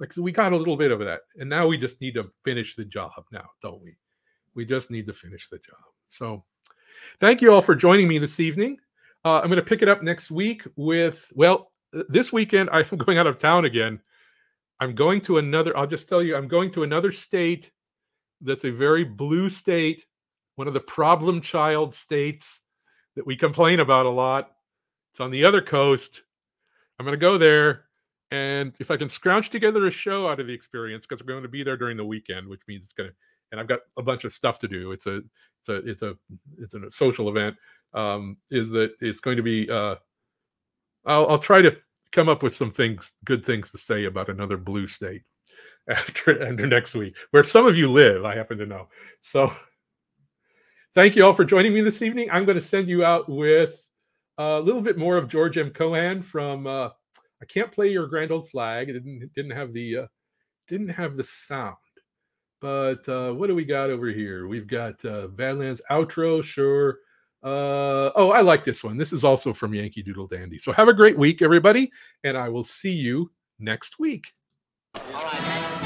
like 0.00 0.12
so 0.12 0.22
we 0.22 0.32
got 0.32 0.52
a 0.52 0.56
little 0.56 0.76
bit 0.76 0.90
of 0.90 1.00
that. 1.00 1.20
And 1.36 1.48
now 1.50 1.66
we 1.66 1.78
just 1.78 2.00
need 2.00 2.14
to 2.14 2.30
finish 2.44 2.76
the 2.76 2.84
job 2.84 3.24
now, 3.32 3.48
don't 3.62 3.82
we? 3.82 3.96
We 4.54 4.64
just 4.64 4.90
need 4.90 5.06
to 5.06 5.12
finish 5.12 5.48
the 5.48 5.58
job. 5.58 5.84
So 6.08 6.44
Thank 7.20 7.40
you 7.40 7.52
all 7.52 7.62
for 7.62 7.74
joining 7.74 8.08
me 8.08 8.18
this 8.18 8.40
evening. 8.40 8.78
Uh, 9.24 9.40
I'm 9.40 9.48
going 9.48 9.56
to 9.56 9.62
pick 9.62 9.82
it 9.82 9.88
up 9.88 10.02
next 10.02 10.30
week 10.30 10.62
with, 10.76 11.30
well, 11.34 11.72
this 12.08 12.32
weekend 12.32 12.70
I 12.72 12.80
am 12.80 12.96
going 12.98 13.18
out 13.18 13.26
of 13.26 13.38
town 13.38 13.64
again. 13.64 14.00
I'm 14.80 14.94
going 14.94 15.20
to 15.22 15.38
another, 15.38 15.76
I'll 15.76 15.86
just 15.86 16.08
tell 16.08 16.22
you, 16.22 16.36
I'm 16.36 16.48
going 16.48 16.70
to 16.72 16.84
another 16.84 17.10
state 17.10 17.70
that's 18.40 18.64
a 18.64 18.70
very 18.70 19.02
blue 19.02 19.50
state, 19.50 20.04
one 20.54 20.68
of 20.68 20.74
the 20.74 20.80
problem 20.80 21.40
child 21.40 21.94
states 21.94 22.60
that 23.16 23.26
we 23.26 23.36
complain 23.36 23.80
about 23.80 24.06
a 24.06 24.10
lot. 24.10 24.52
It's 25.10 25.20
on 25.20 25.32
the 25.32 25.44
other 25.44 25.60
coast. 25.60 26.22
I'm 26.98 27.04
going 27.06 27.18
to 27.18 27.20
go 27.20 27.38
there. 27.38 27.86
And 28.30 28.74
if 28.78 28.90
I 28.90 28.96
can 28.96 29.08
scrounge 29.08 29.50
together 29.50 29.86
a 29.86 29.90
show 29.90 30.28
out 30.28 30.40
of 30.40 30.46
the 30.46 30.52
experience, 30.52 31.06
because 31.06 31.24
we're 31.24 31.32
going 31.32 31.42
to 31.42 31.48
be 31.48 31.62
there 31.62 31.76
during 31.76 31.96
the 31.96 32.04
weekend, 32.04 32.46
which 32.46 32.60
means 32.68 32.84
it's 32.84 32.92
going 32.92 33.08
to, 33.10 33.16
and 33.50 33.60
I've 33.60 33.68
got 33.68 33.80
a 33.96 34.02
bunch 34.02 34.24
of 34.24 34.32
stuff 34.32 34.58
to 34.60 34.68
do. 34.68 34.92
It's 34.92 35.06
a 35.06 35.22
it's 35.60 35.68
a 35.68 35.76
it's 35.76 36.02
a 36.02 36.14
it's 36.58 36.74
a 36.74 36.90
social 36.90 37.30
event. 37.30 37.56
Um, 37.94 38.36
is 38.50 38.70
that 38.70 38.92
it's 39.00 39.20
going 39.20 39.38
to 39.38 39.42
be? 39.42 39.70
Uh, 39.70 39.96
I'll 41.06 41.26
I'll 41.28 41.38
try 41.38 41.62
to 41.62 41.74
come 42.12 42.28
up 42.28 42.42
with 42.42 42.54
some 42.54 42.70
things, 42.70 43.12
good 43.24 43.44
things 43.44 43.70
to 43.70 43.78
say 43.78 44.04
about 44.04 44.28
another 44.28 44.58
blue 44.58 44.86
state 44.86 45.22
after 45.88 46.42
after 46.42 46.66
next 46.66 46.94
week, 46.94 47.16
where 47.30 47.44
some 47.44 47.66
of 47.66 47.78
you 47.78 47.90
live. 47.90 48.26
I 48.26 48.34
happen 48.34 48.58
to 48.58 48.66
know. 48.66 48.88
So, 49.22 49.50
thank 50.94 51.16
you 51.16 51.24
all 51.24 51.32
for 51.32 51.46
joining 51.46 51.72
me 51.72 51.80
this 51.80 52.02
evening. 52.02 52.28
I'm 52.30 52.44
going 52.44 52.56
to 52.58 52.62
send 52.62 52.88
you 52.88 53.06
out 53.06 53.26
with 53.26 53.82
a 54.36 54.60
little 54.60 54.82
bit 54.82 54.98
more 54.98 55.16
of 55.16 55.28
George 55.28 55.56
M. 55.56 55.70
Cohan 55.70 56.20
from. 56.20 56.66
Uh, 56.66 56.90
I 57.40 57.44
can't 57.44 57.72
play 57.72 57.88
your 57.88 58.06
grand 58.06 58.32
old 58.32 58.48
flag. 58.50 58.88
It 58.88 58.94
didn't 58.94 59.30
didn't 59.34 59.52
have 59.52 59.72
the 59.72 59.96
uh, 59.96 60.06
didn't 60.66 60.88
have 60.88 61.16
the 61.16 61.24
sound. 61.24 61.76
But 62.60 63.08
uh, 63.08 63.32
what 63.32 63.46
do 63.46 63.54
we 63.54 63.64
got 63.64 63.90
over 63.90 64.08
here? 64.08 64.48
We've 64.48 64.66
got 64.66 65.04
uh, 65.04 65.28
Badlands 65.28 65.80
outro, 65.90 66.42
sure. 66.42 66.98
Uh, 67.42 68.10
oh, 68.16 68.32
I 68.32 68.40
like 68.40 68.64
this 68.64 68.82
one. 68.82 68.96
This 68.96 69.12
is 69.12 69.22
also 69.22 69.52
from 69.52 69.74
Yankee 69.74 70.02
Doodle 70.02 70.26
Dandy. 70.26 70.58
So 70.58 70.72
have 70.72 70.88
a 70.88 70.94
great 70.94 71.16
week, 71.16 71.40
everybody, 71.40 71.90
and 72.24 72.36
I 72.36 72.48
will 72.48 72.64
see 72.64 72.92
you 72.92 73.30
next 73.60 74.00
week. 74.00 74.32
All 74.94 75.02
right. 75.12 75.77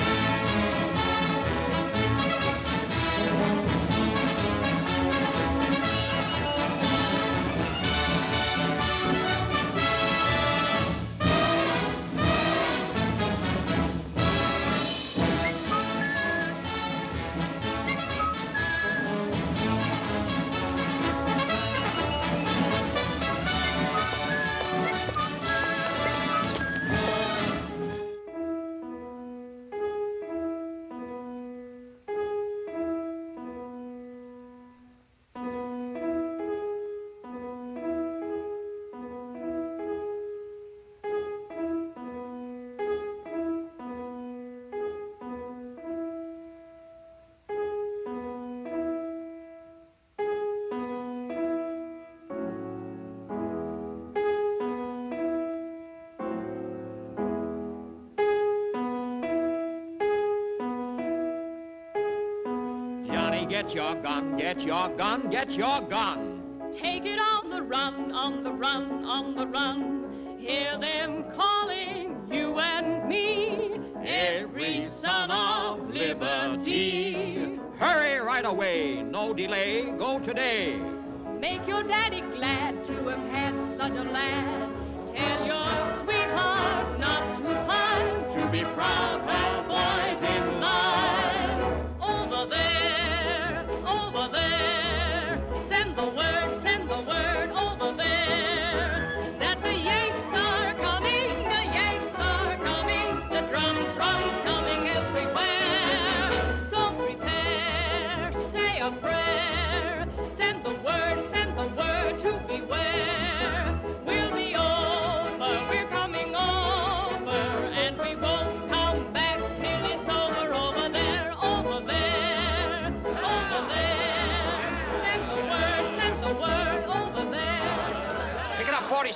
Get 64.52 64.66
your 64.66 64.88
gun, 64.98 65.30
get 65.30 65.56
your 65.56 65.80
gun. 65.80 66.42
Take 66.74 67.06
it 67.06 67.18
on 67.18 67.48
the 67.48 67.62
run, 67.62 68.12
on 68.12 68.44
the 68.44 68.52
run, 68.52 69.02
on 69.06 69.34
the 69.34 69.46
run. 69.46 70.36
Hear 70.38 70.76
them 70.78 71.24
calling 71.34 72.20
you 72.30 72.58
and 72.58 73.08
me, 73.08 73.80
every 74.04 74.84
son 74.90 75.30
of 75.30 75.88
liberty. 75.88 77.58
Hurry 77.78 78.18
right 78.18 78.44
away, 78.44 79.02
no 79.02 79.32
delay, 79.32 79.90
go 79.98 80.18
today. 80.18 80.78
Make 81.40 81.66
your 81.66 81.82
daddy 81.82 82.20
glad 82.20 82.84
to 82.84 83.08
have 83.08 83.26
had 83.30 83.58
such 83.78 83.92
a 83.92 84.02
lad. 84.02 84.70
Tell 85.14 85.46
your 85.46 86.04
sweetheart 86.04 87.00
not 87.00 87.38
to 87.38 87.54
pine, 87.64 88.32
to 88.32 88.50
be 88.52 88.64
proud 88.74 89.31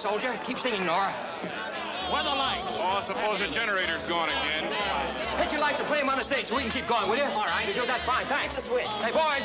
soldier. 0.06 0.38
Keep 0.46 0.60
singing, 0.60 0.86
Nora. 0.86 1.12
Where 2.12 2.22
the 2.22 2.30
lights? 2.30 2.70
Oh, 2.78 3.02
suppose 3.04 3.40
the 3.40 3.48
generator's 3.48 4.02
gone 4.04 4.28
again. 4.28 4.70
Hit 5.36 5.50
your 5.50 5.60
lights 5.60 5.80
and 5.80 5.88
play 5.88 5.98
them 5.98 6.08
on 6.08 6.18
the 6.18 6.22
stage 6.22 6.46
so 6.46 6.54
we 6.54 6.62
can 6.62 6.70
keep 6.70 6.86
going, 6.86 7.10
will 7.10 7.16
you? 7.16 7.24
All 7.24 7.50
right. 7.50 7.66
You 7.66 7.74
do 7.74 7.84
that 7.86 8.06
fine, 8.06 8.28
thanks. 8.28 8.54
The 8.54 8.62
switch. 8.62 8.86
Hey, 9.02 9.10
boys, 9.10 9.44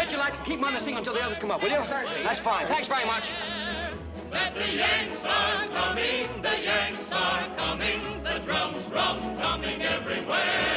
hit 0.00 0.10
your 0.10 0.20
lights 0.20 0.38
and 0.38 0.46
keep 0.46 0.60
them 0.60 0.64
on 0.64 0.72
the 0.72 0.80
scene 0.80 0.96
until 0.96 1.12
the 1.12 1.20
others 1.20 1.36
come 1.36 1.50
up, 1.50 1.62
will 1.62 1.68
you? 1.68 1.84
Certainly. 1.84 2.22
That's 2.22 2.38
fine. 2.38 2.66
Thanks 2.68 2.88
very 2.88 3.04
much. 3.04 3.28
That 4.30 4.54
the 4.54 4.72
Yanks 4.72 5.24
are 5.26 5.68
coming, 5.68 6.40
the 6.40 6.58
Yanks 6.62 7.12
are 7.12 7.54
coming, 7.56 8.22
the 8.22 8.38
drums 8.46 8.88
rum 8.88 9.36
tumming 9.36 9.82
everywhere. 9.82 10.67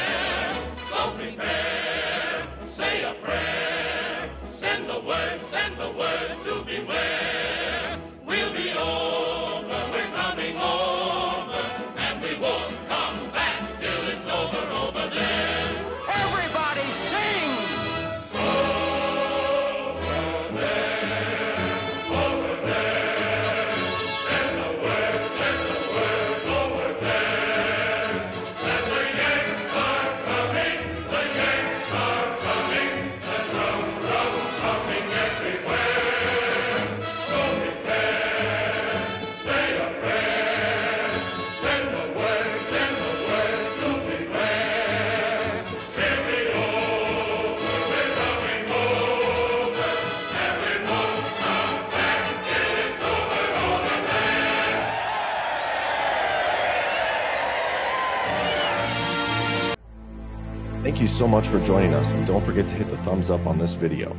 You 61.02 61.08
so 61.08 61.26
much 61.26 61.48
for 61.48 61.58
joining 61.64 61.92
us, 61.94 62.12
and 62.12 62.24
don't 62.26 62.46
forget 62.46 62.68
to 62.68 62.74
hit 62.74 62.88
the 62.88 62.96
thumbs 62.98 63.28
up 63.28 63.44
on 63.44 63.58
this 63.58 63.74
video. 63.74 64.16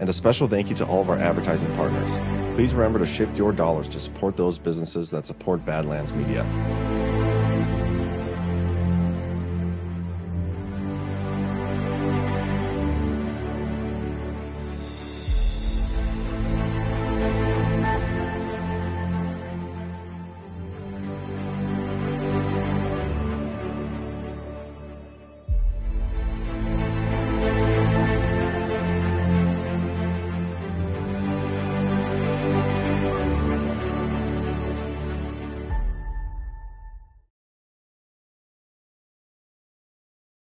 And 0.00 0.08
a 0.08 0.12
special 0.12 0.46
thank 0.46 0.68
you 0.68 0.76
to 0.76 0.86
all 0.86 1.00
of 1.00 1.08
our 1.08 1.16
advertising 1.16 1.74
partners. 1.74 2.10
Please 2.54 2.74
remember 2.74 2.98
to 2.98 3.06
shift 3.06 3.38
your 3.38 3.52
dollars 3.52 3.88
to 3.88 4.00
support 4.00 4.36
those 4.36 4.58
businesses 4.58 5.10
that 5.10 5.24
support 5.24 5.64
Badlands 5.64 6.12
Media. 6.12 6.44